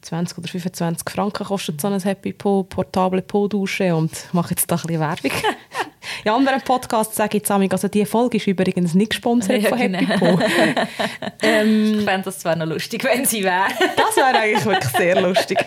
20 0.02 0.38
oder 0.38 0.48
25 0.48 1.10
Franken 1.10 1.46
kostet 1.46 1.80
so 1.80 1.88
eine 1.88 2.00
Happy 2.00 2.34
Po, 2.34 2.64
portable 2.64 3.22
Po-Dusche 3.22 3.96
und 3.96 4.12
ich 4.12 4.34
mache 4.34 4.52
jetzt 4.52 4.70
da 4.70 4.76
ein 4.76 4.82
bisschen 4.82 5.00
Werbung. 5.00 5.32
In 6.24 6.32
anderen 6.32 6.62
Podcasts 6.62 7.16
sage 7.16 7.38
ich 7.38 7.44
jetzt 7.48 7.52
also 7.52 7.88
die 7.88 8.06
Folge 8.06 8.38
ist 8.38 8.48
übrigens 8.48 8.94
nicht 8.96 9.12
gesponsert 9.12 9.62
Ja, 9.62 9.70
von 9.70 9.78
Happy 9.78 10.06
genau. 10.06 10.40
Ähm, 11.44 12.00
Ich 12.00 12.06
fände 12.06 12.22
das 12.26 12.40
zwar 12.40 12.56
noch 12.56 12.66
lustig, 12.66 13.04
wenn 13.04 13.26
sie 13.26 13.44
wäre. 13.44 13.66
das 13.96 14.16
wäre 14.16 14.38
eigentlich 14.40 14.66
wirklich 14.66 14.92
sehr 14.94 15.22
lustig. 15.22 15.58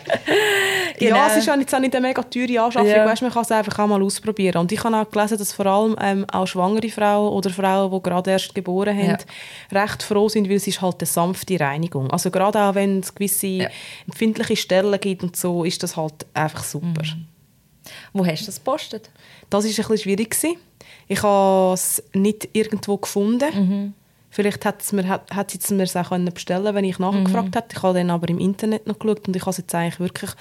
Genau. 0.99 1.17
Ja, 1.17 1.27
es 1.29 1.37
ist 1.39 1.47
ja 1.47 1.57
jetzt 1.57 1.75
auch 1.75 1.81
nicht 1.81 1.95
eine 1.95 2.07
mega 2.07 2.23
teure 2.23 2.61
Anschaffung, 2.63 2.89
Ja. 2.89 3.05
weißt, 3.07 3.23
man 3.23 3.33
kann 3.33 3.43
es 3.43 3.51
einfach 3.51 3.79
auch 3.81 3.87
mal 3.89 4.03
ausprobieren. 4.03 4.59
Und 4.59 4.71
ich 4.73 4.83
habe 4.85 4.97
auch 4.97 5.11
gelesen, 5.11 5.39
dass 5.39 5.53
vor 5.53 5.67
allem 5.67 5.97
ähm, 6.01 6.25
auch 6.33 6.47
schwangere 6.47 6.89
Frauen 6.89 7.33
oder 7.33 7.51
Frauen, 7.51 7.91
die 7.93 8.03
gerade 8.03 8.31
erst 8.31 8.55
geboren 8.55 8.97
haben, 8.97 9.19
recht 9.73 10.03
froh 10.03 10.29
sind, 10.29 10.49
weil 10.49 10.57
es 10.57 10.67
ist 10.67 10.81
halt 10.81 10.97
eine 11.01 11.07
sanfte 11.07 11.59
Reinigung. 11.59 12.11
Also 12.11 12.31
gerade 12.31 12.61
auch 12.61 12.75
wenn 12.75 13.01
es 13.01 13.15
gewisse 13.15 13.47
Ja. 13.47 13.69
empfindliche 14.07 14.57
Stellen 14.57 14.99
gibt 15.01 15.23
und 15.23 15.37
so, 15.37 15.65
ist 15.65 15.83
das 15.83 15.97
halt 15.97 16.27
einfach 16.35 16.63
super. 16.65 17.03
Wo 18.13 18.25
hast 18.25 18.43
du 18.43 18.47
das 18.47 18.57
gepostet? 18.57 19.11
Das 19.51 19.65
war 19.65 19.71
ein 19.71 19.75
bisschen 19.75 19.99
schwierig. 19.99 20.31
gewesen. 20.31 20.57
Ich 21.09 21.23
habe 21.23 21.75
es 21.75 22.03
nicht 22.13 22.49
irgendwo 22.53 22.97
gefunden. 22.97 23.95
Vielleicht 24.31 24.93
mir, 24.93 25.09
hat, 25.09 25.31
hat 25.33 25.51
sie 25.53 25.59
es 25.59 25.71
mir 25.71 25.85
es 25.85 25.97
auch 25.97 26.09
können 26.09 26.33
bestellen 26.33 26.75
wenn 26.75 26.85
ich 26.85 26.99
nachgefragt 26.99 27.55
hätte. 27.55 27.77
Ich 27.77 27.83
habe 27.83 27.99
dann 27.99 28.11
aber 28.11 28.29
im 28.29 28.41
Internet 28.41 28.87
noch 28.87 28.99
geschaut 28.99 29.29
und 29.29 29.37
ich 29.37 29.43
habe 29.43 29.53
es 29.53 29.59
jetzt 29.59 29.75
eigentlich 29.75 30.01
wirklich 30.01 30.33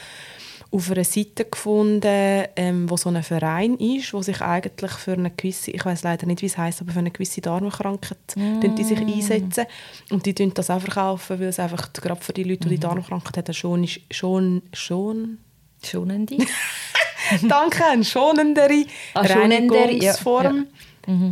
auf 0.72 0.90
einer 0.90 1.04
Seite 1.04 1.46
gefunden, 1.46 2.46
ähm, 2.56 2.90
wo 2.90 2.98
so 2.98 3.10
ein 3.10 3.22
Verein 3.22 3.76
ist, 3.76 4.12
wo 4.12 4.24
sich 4.24 4.42
eigentlich 4.42 4.92
für 4.94 5.14
eine 5.14 5.30
gewisse, 5.30 5.70
ich 5.70 5.86
weiß 5.86 6.02
leider 6.02 6.26
nicht, 6.26 6.42
wie 6.42 6.48
es 6.48 6.58
heißt, 6.58 6.82
aber 6.82 6.92
für 6.92 7.00
eine 7.00 7.12
gewisse 7.12 7.42
Darmkrankheit 7.42 8.18
tun 8.34 8.76
die 8.76 8.84
sich 8.84 9.00
einsetzen 9.00 9.66
und 10.10 10.26
die 10.26 10.34
tun 10.34 10.52
das 10.56 10.72
auch 10.72 10.82
verkaufen, 10.82 11.40
weil 11.40 11.50
es 11.50 11.60
einfach 11.60 11.94
gerade 11.94 12.20
für 12.20 12.34
die 12.34 12.44
Leute, 12.44 12.68
die 12.68 12.76
die 12.76 12.80
Darmkrankheit 12.80 13.38
haben, 13.38 13.54
schon 13.54 13.84
ist, 13.84 14.00
schon, 14.10 14.64
schon 14.74 15.38
Schonen 15.86 16.26
die? 16.26 16.38
Danke, 17.48 17.86
eine 17.86 18.04
schonendere 18.04 18.86
Ah, 19.14 19.28
schonender, 19.28 19.76
ja, 19.92 20.12
Reinigungsform 20.14 20.68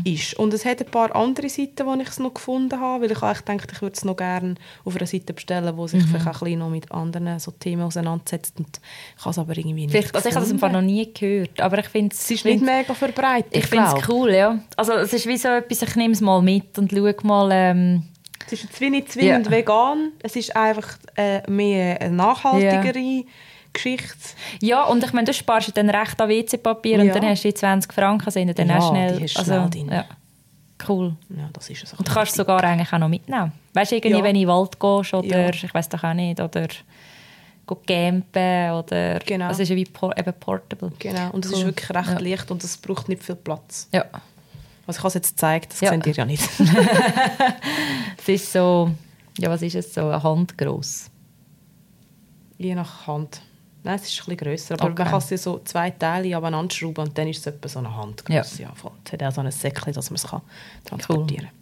ist. 0.03 0.33
Und 0.33 0.53
es 0.53 0.65
hat 0.65 0.81
ein 0.81 0.91
paar 0.91 1.15
andere 1.15 1.47
Seiten, 1.47 1.85
wo 1.85 1.93
ich 1.93 2.09
es 2.09 2.19
noch 2.19 2.33
gefunden 2.33 2.77
habe, 2.77 3.03
weil 3.05 3.11
ich 3.11 3.21
eigentlich 3.23 3.45
gedacht, 3.45 3.69
ich 3.71 3.81
würde 3.81 3.95
es 3.95 4.03
noch 4.03 4.17
gerne 4.17 4.55
auf 4.83 4.97
einer 4.97 5.05
Seite 5.07 5.31
bestellen, 5.33 5.77
wo 5.77 5.83
Mhm. 5.83 5.87
sich 5.87 6.03
vielleicht 6.03 6.27
auch 6.27 6.33
ein 6.33 6.39
bisschen 6.43 6.59
noch 6.59 6.69
mit 6.69 6.91
anderen 6.91 7.39
so 7.39 7.51
Themen 7.51 7.83
auseinandersetzt. 7.83 8.55
Und 8.59 8.81
ich 9.17 9.21
habe 9.21 9.29
es 9.31 9.39
aber 9.39 9.57
irgendwie 9.57 9.83
nicht 9.87 9.91
Vielleicht, 9.91 10.13
also 10.13 10.27
ich 10.27 10.35
habe 10.35 10.43
das 10.43 10.51
im 10.51 10.59
Fall 10.59 10.73
noch 10.73 10.81
nie 10.81 11.13
gehört, 11.13 11.61
aber 11.61 11.79
ich 11.79 11.87
finde 11.87 12.13
Es 12.13 12.29
ist 12.29 12.43
nicht 12.43 12.61
mega 12.61 12.93
verbreitet, 12.93 13.55
Ich 13.55 13.65
finde 13.67 13.85
es 13.95 14.09
cool, 14.09 14.33
ja. 14.33 14.59
Also 14.75 14.91
es 14.93 15.13
ist 15.13 15.25
wie 15.25 15.37
so 15.37 15.47
etwas, 15.47 15.81
ich 15.83 15.95
nehme 15.95 16.13
es 16.13 16.19
mal 16.21 16.41
mit 16.41 16.77
und 16.77 16.91
schaue 16.91 17.15
mal, 17.23 17.49
ähm, 17.53 18.03
Es 18.47 18.51
ist 18.51 18.63
jetzt 18.63 18.81
wie 18.81 18.89
nicht 18.89 19.09
zwingend 19.09 19.45
Ja. 19.45 19.51
vegan, 19.53 20.11
es 20.21 20.35
ist 20.35 20.53
einfach 20.53 20.97
äh, 21.15 21.49
mehr 21.49 22.01
eine 22.01 22.13
nachhaltigere 22.13 23.23
Geschichte. 23.73 24.17
ja, 24.61 24.83
und 24.83 25.03
ich 25.03 25.13
meine, 25.13 25.25
du 25.25 25.33
sparst 25.33 25.75
dann 25.77 25.89
recht 25.89 26.19
an 26.19 26.29
WC-Papier 26.29 26.99
und 26.99 27.07
Ja. 27.07 27.13
dann 27.13 27.25
hast 27.25 27.43
du 27.43 27.47
die 27.49 27.53
20 27.53 27.91
Franken, 27.93 28.29
sind 28.31 28.57
dann 28.57 28.67
Ja, 28.69 28.77
auch 28.79 28.89
schnell, 28.91 29.17
die 29.17 29.23
hast 29.23 29.35
du 29.35 29.39
also, 29.39 29.51
schnell 29.53 29.69
drin. 29.69 29.89
ja, 29.91 30.05
cool. 30.89 31.15
Ja, 31.29 31.49
das 31.53 31.69
ist 31.69 31.83
es. 31.83 31.93
Und 31.93 32.07
du 32.07 32.13
kannst 32.13 32.35
sogar 32.35 32.63
eigentlich 32.63 32.91
auch 32.91 32.97
noch 32.99 33.07
mitnehmen. 33.09 33.51
Weißt 33.73 33.91
du, 33.91 33.95
irgendwie, 33.95 34.17
Ja. 34.17 34.23
wenn 34.23 34.33
du 34.35 34.41
in 34.41 34.47
den 34.47 34.53
Wald 34.53 34.79
gehst 34.79 35.13
oder, 35.13 35.49
ich 35.53 35.73
weiß 35.73 35.89
doch 35.89 36.03
auch 36.03 36.13
nicht, 36.13 36.39
oder 36.41 36.67
campen 37.87 38.71
oder, 38.71 39.19
Genau. 39.19 39.49
es 39.49 39.59
ist 39.59 39.69
ja 39.69 39.75
wie 39.77 39.85
por 39.85 40.17
eben 40.17 40.33
portable. 40.33 40.91
Genau, 40.99 41.29
und 41.31 41.45
es 41.45 41.51
Cool. 41.51 41.59
ist 41.59 41.65
wirklich 41.65 41.89
recht 41.89 42.19
leicht 42.21 42.51
und 42.51 42.61
es 42.63 42.75
braucht 42.77 43.07
nicht 43.07 43.23
viel 43.23 43.35
Platz. 43.35 43.87
Ja, 43.93 44.03
Also 44.87 44.97
ich 44.97 45.03
habe 45.03 45.07
es 45.09 45.13
jetzt 45.13 45.29
gezeigt, 45.37 45.71
das 45.71 45.79
Ja. 45.79 45.91
seht 45.91 46.05
ihr 46.07 46.13
ja 46.13 46.25
nicht. 46.25 46.43
es 48.17 48.27
ist 48.27 48.51
so, 48.51 48.91
ja, 49.37 49.49
was 49.49 49.61
ist 49.61 49.75
es, 49.75 49.93
so 49.93 50.01
eine 50.09 50.21
Hand 50.21 50.57
gross. 50.57 51.09
Je 52.57 52.75
nach 52.75 53.07
Hand. 53.07 53.41
Nein, 53.83 53.95
es 53.95 54.03
ist 54.03 54.11
ein 54.19 54.25
bisschen 54.25 54.37
grösser, 54.37 54.73
aber 54.75 54.85
Okay. 54.91 55.03
man 55.03 55.11
kann 55.11 55.23
ja 55.29 55.37
so 55.37 55.59
zwei 55.65 55.89
Teile 55.89 56.35
abeinander 56.37 56.73
schrauben 56.73 57.07
und 57.07 57.17
dann 57.17 57.27
ist 57.27 57.39
es 57.39 57.47
etwa 57.47 57.67
so 57.67 57.79
eine 57.79 57.95
Handgröße. 57.95 58.61
Ja. 58.61 58.71
voll. 58.75 58.91
Es 59.05 59.11
hat 59.13 59.23
auch 59.23 59.31
so 59.31 59.41
ein 59.41 59.51
Säckchen, 59.51 59.93
dass 59.93 60.09
man 60.11 60.15
es 60.15 60.27
kann 60.27 60.41
transportieren 60.85 61.45
kann. 61.45 61.55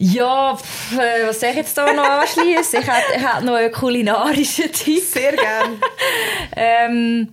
Ja, 0.00 0.56
pff, 0.56 0.92
äh, 0.98 1.26
was 1.28 1.40
soll 1.40 1.50
ich 1.50 1.56
jetzt 1.56 1.76
da 1.76 1.92
noch 1.92 2.04
anschließen? 2.04 2.80
Ich 2.80 2.86
hätte, 2.86 3.16
ich 3.16 3.26
hätte 3.26 3.44
noch 3.44 3.54
einen 3.54 3.72
kulinarischen 3.72 4.70
Tipp. 4.72 5.02
Sehr 5.02 5.32
gerne. 5.36 5.76
Ähm, 6.56 7.28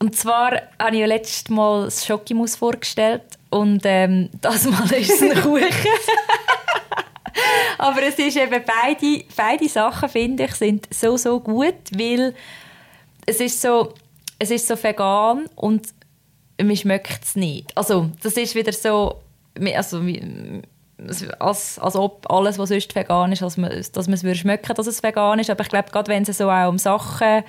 und 0.00 0.16
zwar 0.16 0.52
habe 0.78 0.94
ich 0.94 1.00
ja 1.00 1.06
letztes 1.06 1.48
Mal 1.50 1.84
das 1.86 2.04
Schokimus 2.04 2.56
vorgestellt 2.56 3.22
und 3.50 3.80
ähm, 3.84 4.28
das 4.40 4.64
Mal 4.64 4.90
ist 4.92 5.10
es 5.10 5.22
ein 5.22 5.34
Kuchen. 5.42 5.64
Aber 7.78 8.02
es 8.02 8.18
ist 8.18 8.36
eben 8.36 8.62
beide, 8.64 9.24
beide 9.36 9.68
Sachen, 9.68 10.08
finde 10.08 10.44
ich, 10.44 10.54
sind 10.54 10.92
so, 10.92 11.16
so 11.16 11.40
gut, 11.40 11.74
weil 11.92 12.34
es 13.26 13.40
ist 13.40 13.60
so, 13.60 13.94
es 14.38 14.50
ist 14.50 14.66
so 14.66 14.80
vegan 14.80 15.46
und 15.56 15.88
mir 16.60 16.76
schmeckt 16.76 17.24
es 17.24 17.36
nicht. 17.36 17.76
Also 17.76 18.10
das 18.22 18.36
ist 18.36 18.54
wieder 18.54 18.72
so, 18.72 19.20
also, 19.74 20.02
als, 21.38 21.78
als 21.78 21.96
ob 21.96 22.30
alles, 22.30 22.58
was 22.58 22.68
sonst 22.68 22.94
vegan 22.94 23.32
ist, 23.32 23.42
dass 23.42 23.56
man, 23.56 23.70
dass 23.70 24.06
man 24.06 24.14
es 24.14 24.22
würde 24.22 24.38
schmecken, 24.38 24.74
dass 24.74 24.86
es 24.86 25.02
vegan 25.02 25.38
ist. 25.38 25.50
Aber 25.50 25.62
ich 25.62 25.68
glaube, 25.68 25.90
gerade 25.90 26.10
wenn 26.10 26.22
es 26.22 26.38
so 26.38 26.50
auch 26.50 26.68
um 26.68 26.78
Sachen 26.78 27.42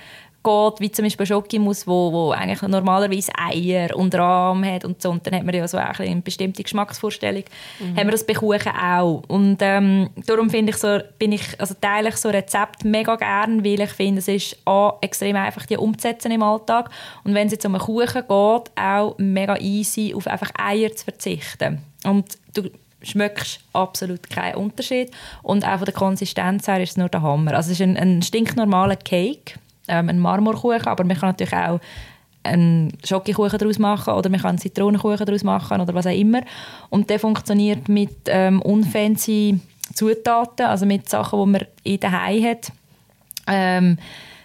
geht, 0.46 0.80
wie 0.80 0.92
zum 0.92 1.04
Beispiel 1.04 1.26
Schokimus, 1.26 1.88
wo, 1.88 2.12
wo 2.14 2.32
eigentlich 2.32 2.62
normalerweise 2.62 3.32
Eier 3.38 3.96
und 3.96 4.16
Rahm 4.16 4.64
hat 4.64 4.86
und 4.86 5.02
so, 5.02 5.12
und 5.12 5.26
dann 5.26 5.36
hat 5.36 5.44
man 5.44 5.54
ja 5.56 5.68
so 5.68 5.78
auch 5.78 6.00
ein 6.00 6.06
eine 6.16 6.22
bestimmte 6.22 6.64
Geschmacksvorstellung, 6.64 7.44
haben 7.80 8.08
wir 8.08 8.12
das 8.12 8.26
bei 8.26 8.34
Kuchen 8.34 8.72
auch. 8.72 9.24
Und 9.28 9.58
ähm, 9.62 10.10
darum 10.26 10.50
finde 10.50 10.72
ich 10.72 10.78
so, 10.78 11.00
bin 11.20 11.32
ich, 11.32 11.60
also 11.60 11.76
teile 11.80 12.10
ich 12.10 12.16
so 12.16 12.30
Rezept 12.30 12.86
mega 12.86 13.16
gern, 13.16 13.66
weil 13.66 13.82
ich 13.82 13.90
finde, 13.90 14.20
es 14.20 14.28
ist 14.28 14.58
A, 14.66 14.94
extrem 15.02 15.36
einfach, 15.36 15.66
die 15.66 15.78
umzusetzen 15.78 16.32
im 16.32 16.44
Alltag 16.44 16.90
und 17.24 17.34
wenn 17.34 17.48
es 17.48 17.54
jetzt 17.54 17.66
um 17.66 17.76
einen 17.76 17.84
Kuchen 17.84 18.22
geht, 18.22 18.72
auch 18.78 19.16
mega 19.18 19.58
easy, 19.58 20.14
auf 20.16 20.28
einfach 20.28 20.52
Eier 20.58 20.96
zu 20.96 21.06
verzichten. 21.06 21.82
Und 22.06 22.38
du 22.54 22.70
schmeckst 23.06 23.60
absolut 23.74 24.30
keinen 24.30 24.56
Unterschied. 24.56 25.12
Und 25.44 25.66
auch 25.66 25.78
von 25.78 25.86
der 25.86 25.94
Konsistenz 25.94 26.68
her 26.68 26.82
ist 26.82 26.92
es 26.92 26.98
nur 26.98 27.10
der 27.10 27.22
Hammer. 27.22 27.54
Also 27.54 27.72
es 27.72 27.80
ist 27.80 27.84
ein, 27.84 27.98
ein 27.98 28.22
stinknormaler 28.22 28.96
Cake, 28.96 29.60
ähm, 29.88 30.10
ein 30.10 30.20
Marmorkuchen, 30.20 30.88
aber 30.88 31.04
man 31.04 31.18
kann 31.18 31.30
natürlich 31.30 31.54
auch 31.54 31.80
einen 32.44 32.94
Schokokuchen 33.04 33.58
daraus 33.58 33.80
machen 33.80 34.14
oder 34.14 34.30
man 34.30 34.40
kann 34.40 34.50
einen 34.50 34.58
Zitronenkuchen 34.60 35.26
daraus 35.26 35.44
machen 35.44 35.82
oder 35.82 35.94
was 35.94 36.06
auch 36.06 36.12
immer. 36.12 36.42
Und 36.90 37.10
der 37.10 37.20
funktioniert 37.20 37.90
mit 37.90 38.16
ähm, 38.28 38.62
unfancy 38.62 39.60
Zutaten, 39.94 40.66
also 40.66 40.86
mit 40.86 41.10
Sachen, 41.10 41.40
die 41.40 41.52
man 41.52 41.66
in 41.84 42.00
der 42.00 42.26
Hause 42.26 42.50
hat. 42.50 42.72
Ähm, 43.48 43.98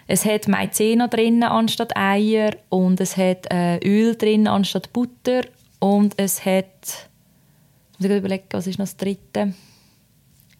es 0.07 0.25
hat 0.25 0.47
Maizena 0.47 1.07
drin 1.07 1.43
anstatt 1.43 1.95
Eier 1.95 2.51
und 2.69 2.99
es 2.99 3.17
hat 3.17 3.51
äh, 3.51 3.77
Öl 3.77 4.15
drin 4.15 4.47
anstatt 4.47 4.91
Butter 4.93 5.43
und 5.79 6.13
es 6.17 6.45
hat 6.45 7.09
ich 8.01 8.09
muss 8.09 8.17
überlegen, 8.17 8.45
was 8.49 8.65
ist 8.65 8.79
noch 8.79 8.85
das 8.85 8.97
dritte? 8.97 9.53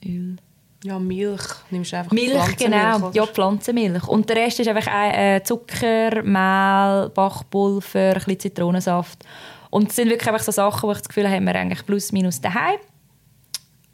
Öl. 0.06 0.38
Ja, 0.84 0.98
Milch. 0.98 1.42
Nimmst 1.70 1.92
du 1.92 1.98
einfach 1.98 2.12
Milch, 2.12 2.58
genau. 2.58 2.98
oder? 2.98 3.12
Ja, 3.14 3.26
Pflanzenmilch. 3.28 4.08
Und 4.08 4.28
der 4.28 4.38
Rest 4.38 4.60
ist 4.60 4.68
einfach 4.68 4.88
äh, 4.92 5.42
Zucker, 5.44 6.24
Mehl, 6.24 7.10
Backpulver, 7.10 8.00
ein 8.00 8.14
bisschen 8.16 8.40
Zitronensaft. 8.40 9.24
Und 9.70 9.90
es 9.90 9.96
sind 9.96 10.10
wirklich 10.10 10.28
einfach 10.28 10.44
so 10.44 10.52
Sachen, 10.52 10.88
wo 10.88 10.92
ich 10.92 10.98
das 11.00 11.08
Gefühl 11.08 11.26
habe, 11.26 11.36
haben 11.36 11.46
wir 11.46 11.56
eigentlich 11.56 11.86
plus 11.86 12.12
minus 12.12 12.42
daheim. 12.42 12.80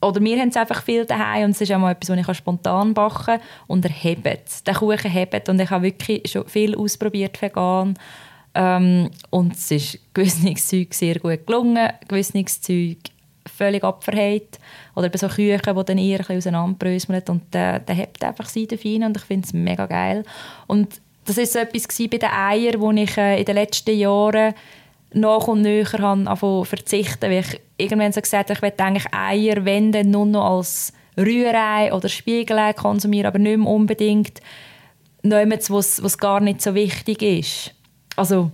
Oder 0.02 0.22
wir 0.22 0.40
haben 0.40 0.50
es 0.50 0.56
einfach 0.56 0.84
viel 0.84 1.06
daheim 1.06 1.46
und 1.46 1.52
es 1.52 1.62
ist 1.62 1.72
auch 1.72 1.80
mal 1.80 1.92
etwas, 1.92 2.10
was 2.10 2.30
ich 2.30 2.38
spontan 2.38 2.94
backen 2.94 3.26
kann. 3.26 3.42
Und 3.68 3.84
er 3.84 3.92
hebt. 3.92 4.66
Der 4.66 4.76
Kuchen 4.76 5.12
hebt 5.12 5.50
und 5.50 5.60
ich 5.60 5.70
habe 5.70 5.84
wirklich 5.84 6.32
schon 6.32 6.48
viel 6.48 6.76
ausprobiert 6.76 7.42
vegan. 7.42 7.98
Ähm, 8.54 9.10
und 9.30 9.54
es 9.56 9.72
ist 9.72 10.00
gewisses 10.14 10.68
Zeug 10.68 10.94
sehr 10.94 11.20
gut 11.20 11.46
gelungen, 11.46 11.90
gewisses 12.08 12.62
Zeug 12.62 12.98
völlig 13.58 13.84
abverheilt. 13.84 14.60
Oder 14.96 15.10
bei 15.10 15.18
so 15.18 15.28
Küchen, 15.28 15.76
die 15.76 15.86
dann 15.86 15.98
eher 15.98 16.20
ein 16.20 16.26
bisschen 16.26 16.38
auseinanderbröseln. 16.38 17.24
Und 17.30 17.54
der, 17.54 17.80
der 17.80 17.96
hebt 17.96 18.24
einfach 18.24 18.48
seidefein 18.48 19.04
und 19.04 19.18
ich 19.18 19.24
finde 19.24 19.46
es 19.46 19.54
mega 19.54 19.86
geil. 19.86 20.24
Und 20.68 21.02
das 21.26 21.38
war 21.38 21.46
so 21.46 21.60
etwas 21.60 21.88
bei 21.98 22.18
den 22.18 22.30
Eiern, 22.30 22.82
wo 22.82 22.92
ich 22.92 23.18
äh, 23.18 23.40
in 23.40 23.46
den 23.46 23.56
letzten 23.56 23.98
Jahren 23.98 24.54
nach 25.14 25.48
und 25.48 25.62
näher 25.62 25.92
habe 25.92 26.66
verzichten, 26.66 27.30
weil 27.30 27.40
ich 27.40 27.62
irgendwann 27.78 28.12
so 28.12 28.22
gesagt 28.22 28.50
habe, 28.50 28.54
ich 28.54 28.62
möchte 28.62 28.84
eigentlich 28.84 29.14
Eier, 29.14 29.66
wenn 29.66 29.92
dann 29.92 30.12
nur 30.12 30.26
noch 30.26 30.58
als 30.58 30.94
Rührei 31.18 31.94
oder 31.94 32.10
Spiegelei 32.10 32.74
konsumieren, 32.74 33.28
aber 33.28 33.40
nicht 33.40 33.58
mehr 33.58 33.68
unbedingt 33.68 34.42
nichts, 35.24 35.72
was 35.72 36.04
was 36.04 36.18
gar 36.18 36.40
nicht 36.40 36.62
so 36.62 36.76
wichtig 36.76 37.22
ist. 37.22 37.74
Also, 38.16 38.52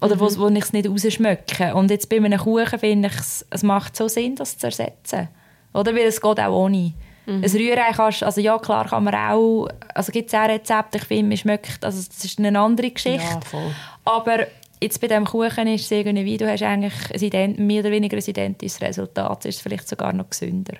oder 0.00 0.20
wo, 0.20 0.26
wo 0.38 0.48
ich 0.48 0.64
es 0.64 0.72
nicht 0.72 0.88
rausschmecke. 0.88 1.74
Und 1.74 1.90
jetzt 1.90 2.08
bei 2.08 2.16
einem 2.16 2.38
Kuchen 2.38 2.78
finde 2.78 3.08
ich, 3.08 3.14
es, 3.14 3.46
es 3.50 3.62
macht 3.62 3.96
so 3.96 4.08
Sinn, 4.08 4.36
das 4.36 4.56
zu 4.56 4.66
ersetzen. 4.66 5.28
Oder? 5.74 5.94
Weil 5.94 6.06
es 6.06 6.20
geht 6.20 6.40
auch 6.40 6.52
ohne. 6.52 6.92
Ein 7.26 7.44
Rührei 7.44 7.92
kannst, 7.94 8.22
also 8.22 8.40
ja 8.40 8.58
klar 8.58 8.88
kann 8.88 9.04
man 9.04 9.14
auch, 9.14 9.68
also 9.94 10.10
gibt 10.12 10.32
es 10.32 10.34
auch 10.34 10.48
Rezepte, 10.48 10.96
ich 10.96 11.04
finde, 11.04 11.28
man 11.28 11.36
schmeckt, 11.36 11.84
also 11.84 12.02
das 12.02 12.24
ist 12.24 12.38
eine 12.38 12.58
andere 12.58 12.90
Geschichte. 12.90 13.22
Ja, 13.22 13.40
voll. 13.42 13.70
Aber 14.06 14.46
jetzt 14.80 14.98
bei 14.98 15.08
diesem 15.08 15.26
Kuchen 15.26 15.66
ist 15.66 15.84
es 15.84 15.90
irgendwie 15.90 16.24
wie, 16.24 16.38
du 16.38 16.50
hast 16.50 16.62
eigentlich 16.62 16.94
ein 17.12 17.20
ident, 17.20 17.58
mehr 17.58 17.80
oder 17.80 17.90
weniger 17.90 18.16
ein 18.16 18.24
identisches 18.24 18.80
Resultat. 18.80 19.44
Es 19.44 19.56
ist 19.56 19.62
vielleicht 19.62 19.86
sogar 19.86 20.14
noch 20.14 20.30
gesünder. 20.30 20.78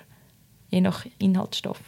Je 0.71 0.81
nach 0.81 1.05
Inhaltsstoff. 1.19 1.79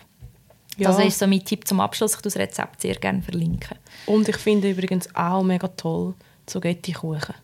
Ja. 0.77 0.89
Das 0.89 1.03
ist 1.03 1.17
so 1.17 1.25
mein 1.25 1.43
Tipp 1.43 1.67
zum 1.67 1.79
Abschluss. 1.79 2.13
Ich 2.13 2.21
das 2.21 2.37
Rezept 2.37 2.81
sehr 2.81 2.95
gerne 2.95 3.23
verlinken. 3.23 3.77
Und 4.05 4.29
ich 4.29 4.37
finde 4.37 4.69
übrigens 4.69 5.13
auch 5.15 5.41
mega 5.41 5.69
toll 5.69 6.13
Zugetti-Kuchen. 6.45 7.35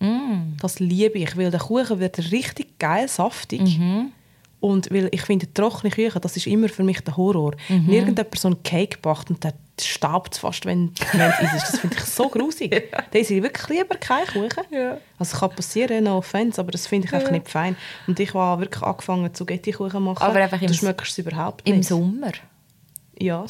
Mm. 0.00 0.56
Das 0.60 0.80
liebe 0.80 1.18
ich, 1.18 1.36
weil 1.36 1.50
der 1.50 1.60
Kuchen 1.60 2.00
wird 2.00 2.18
richtig 2.32 2.78
geil, 2.78 3.08
saftig. 3.08 3.78
Mhm. 3.78 4.12
Und 4.60 4.90
weil 4.90 5.08
ich 5.12 5.20
finde, 5.20 5.52
trockene 5.52 5.92
Küche, 5.92 6.18
das 6.18 6.38
ist 6.38 6.46
immer 6.46 6.70
für 6.70 6.84
mich 6.84 6.98
der 7.02 7.16
Horror. 7.18 7.52
Mhm. 7.68 7.86
Wenn 7.86 7.94
irgendjemand 7.94 8.38
so 8.38 8.48
einen 8.48 8.62
Cake 8.62 8.96
backt 9.02 9.28
und 9.28 9.44
der 9.44 9.52
staubt 9.78 10.36
fast, 10.38 10.64
wenn 10.64 10.92
es 10.96 11.52
ist. 11.52 11.72
Das 11.72 11.78
finde 11.80 11.96
ich 11.98 12.04
so 12.04 12.28
grusig. 12.28 12.90
Da 12.90 13.18
esse 13.18 13.34
ich 13.34 13.42
wirklich 13.42 13.68
lieber 13.68 13.96
keinen 13.96 14.26
Kuchen. 14.26 14.64
Ja. 14.70 14.92
Also 15.18 15.34
es 15.34 15.40
kann 15.40 15.50
passieren, 15.50 16.04
no 16.04 16.16
offense, 16.16 16.58
aber 16.58 16.70
das 16.70 16.86
finde 16.86 17.08
ich 17.08 17.12
einfach 17.12 17.30
nicht 17.30 17.50
fein. 17.50 17.76
Und 18.06 18.18
ich 18.18 18.32
habe 18.32 18.62
wirklich 18.62 18.82
angefangen, 18.82 19.34
zu 19.34 19.44
machen. 19.44 20.22
Aber 20.22 20.40
einfach 20.40 20.62
im 20.62 20.68
du 20.68 20.74
schmeckst 20.74 21.12
es 21.12 21.18
überhaupt 21.18 21.68
Im 21.68 21.76
nicht. 21.76 21.88
Sommer. 21.88 22.32
Ja. 23.18 23.44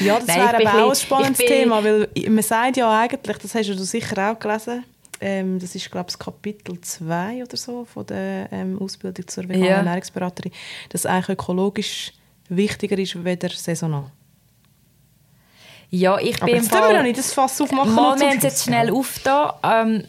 ja, 0.00 0.18
das 0.18 0.28
wäre 0.36 0.56
aber 0.66 0.84
auch 0.84 0.90
ein 0.90 0.96
spannendes 0.96 1.38
bin- 1.38 1.46
Thema, 1.46 1.84
weil 1.84 2.08
man 2.28 2.42
sagt 2.42 2.76
ja 2.76 3.00
eigentlich, 3.00 3.38
das 3.38 3.54
hast 3.54 3.68
du 3.68 3.84
sicher 3.84 4.32
auch 4.32 4.38
gelesen, 4.38 4.84
ähm, 5.20 5.58
das 5.58 5.74
ist 5.74 5.90
glaube 5.90 6.08
ich 6.10 6.18
Kapitel 6.18 6.80
2 6.80 7.42
oder 7.44 7.56
so 7.56 7.84
von 7.84 8.06
der 8.06 8.48
ähm, 8.52 8.78
Ausbildung 8.80 9.26
zur 9.28 9.44
veganen 9.44 9.64
Ja. 9.64 9.76
Ernährungsberaterin, 9.76 10.52
dass 10.90 11.06
eigentlich 11.06 11.30
ökologisch 11.30 12.12
wichtiger 12.48 12.98
ist, 12.98 13.22
weder 13.24 13.48
saisonal. 13.50 14.10
Ja, 15.90 16.18
ich 16.18 16.36
Aber 16.36 16.46
bin 16.46 16.56
im 16.56 16.62
jetzt 16.62 16.72
wir 16.72 16.78
Fall... 16.78 16.94
noch 16.96 17.02
nicht 17.02 17.18
das 17.18 17.32
Fass 17.32 17.60
aufmachen. 17.60 17.94
Mal, 17.94 18.18
wir 18.18 18.28
haben 18.28 18.36
es 18.38 18.42
jetzt 18.42 18.64
schnell 18.64 18.90
aufgetan. 18.90 19.52
Ähm, 19.62 20.04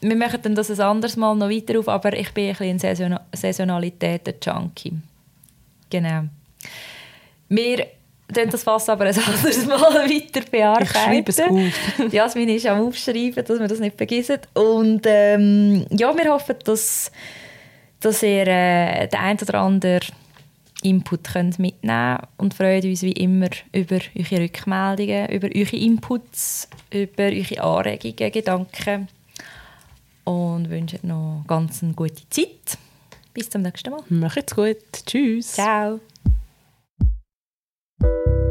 wir 0.00 0.16
machen 0.16 0.40
dann 0.42 0.54
das 0.54 0.70
ein 0.70 0.80
anderes 0.80 1.16
Mal 1.16 1.34
noch 1.36 1.48
weiter 1.50 1.78
auf, 1.78 1.88
aber 1.88 2.14
ich 2.14 2.32
bin 2.32 2.46
ein 2.48 2.52
bisschen 2.56 2.70
ein 2.70 2.78
Saison 2.78 3.18
Saisonalitäten-Junkie. 3.34 4.94
Genau. 5.90 6.24
Wir 7.50 7.86
tun 8.32 8.48
das 8.50 8.62
Fass 8.62 8.88
aber 8.88 9.04
ein 9.06 9.14
anderes 9.26 9.66
Mal 9.66 9.80
weiter 9.80 10.40
bearbeiten. 10.50 10.84
Ich 10.84 10.90
schreibe 10.90 11.30
es 11.30 11.40
auf. 11.40 12.12
Jasmin 12.12 12.48
ist 12.48 12.66
am 12.66 12.86
Aufschreiben, 12.86 13.44
dass 13.44 13.58
wir 13.60 13.68
das 13.68 13.80
nicht 13.80 13.96
vergessen. 13.96 14.38
Und 14.54 15.02
ähm, 15.04 15.84
ja, 15.90 16.16
wir 16.16 16.32
hoffen, 16.32 16.56
dass, 16.64 17.10
dass 18.00 18.22
ihr 18.22 18.46
äh, 18.46 19.08
den 19.08 19.18
ein 19.18 19.38
oder 19.40 19.54
anderen 19.60 20.00
Input 20.82 21.24
könnt 21.24 21.58
mitnehmen 21.58 22.18
und 22.38 22.54
freuen 22.54 22.88
uns 22.88 23.02
wie 23.02 23.12
immer 23.12 23.50
über 23.72 23.98
eure 24.16 24.42
Rückmeldungen, 24.42 25.28
über 25.28 25.48
eure 25.54 25.76
Inputs, 25.76 26.68
über 26.90 27.24
eure 27.24 27.62
Anregungen, 27.62 28.32
Gedanken 28.32 29.08
und 30.24 30.70
wünschen 30.70 31.00
noch 31.02 31.44
ganz 31.46 31.82
eine 31.82 31.92
gute 31.92 32.28
Zeit. 32.30 32.78
Bis 33.34 33.50
zum 33.50 33.62
nächsten 33.62 33.90
Mal. 33.90 34.02
Macht's 34.08 34.54
gut. 34.54 34.78
Tschüss. 35.04 35.52
Ciao. 35.52 36.00
you 38.02 38.49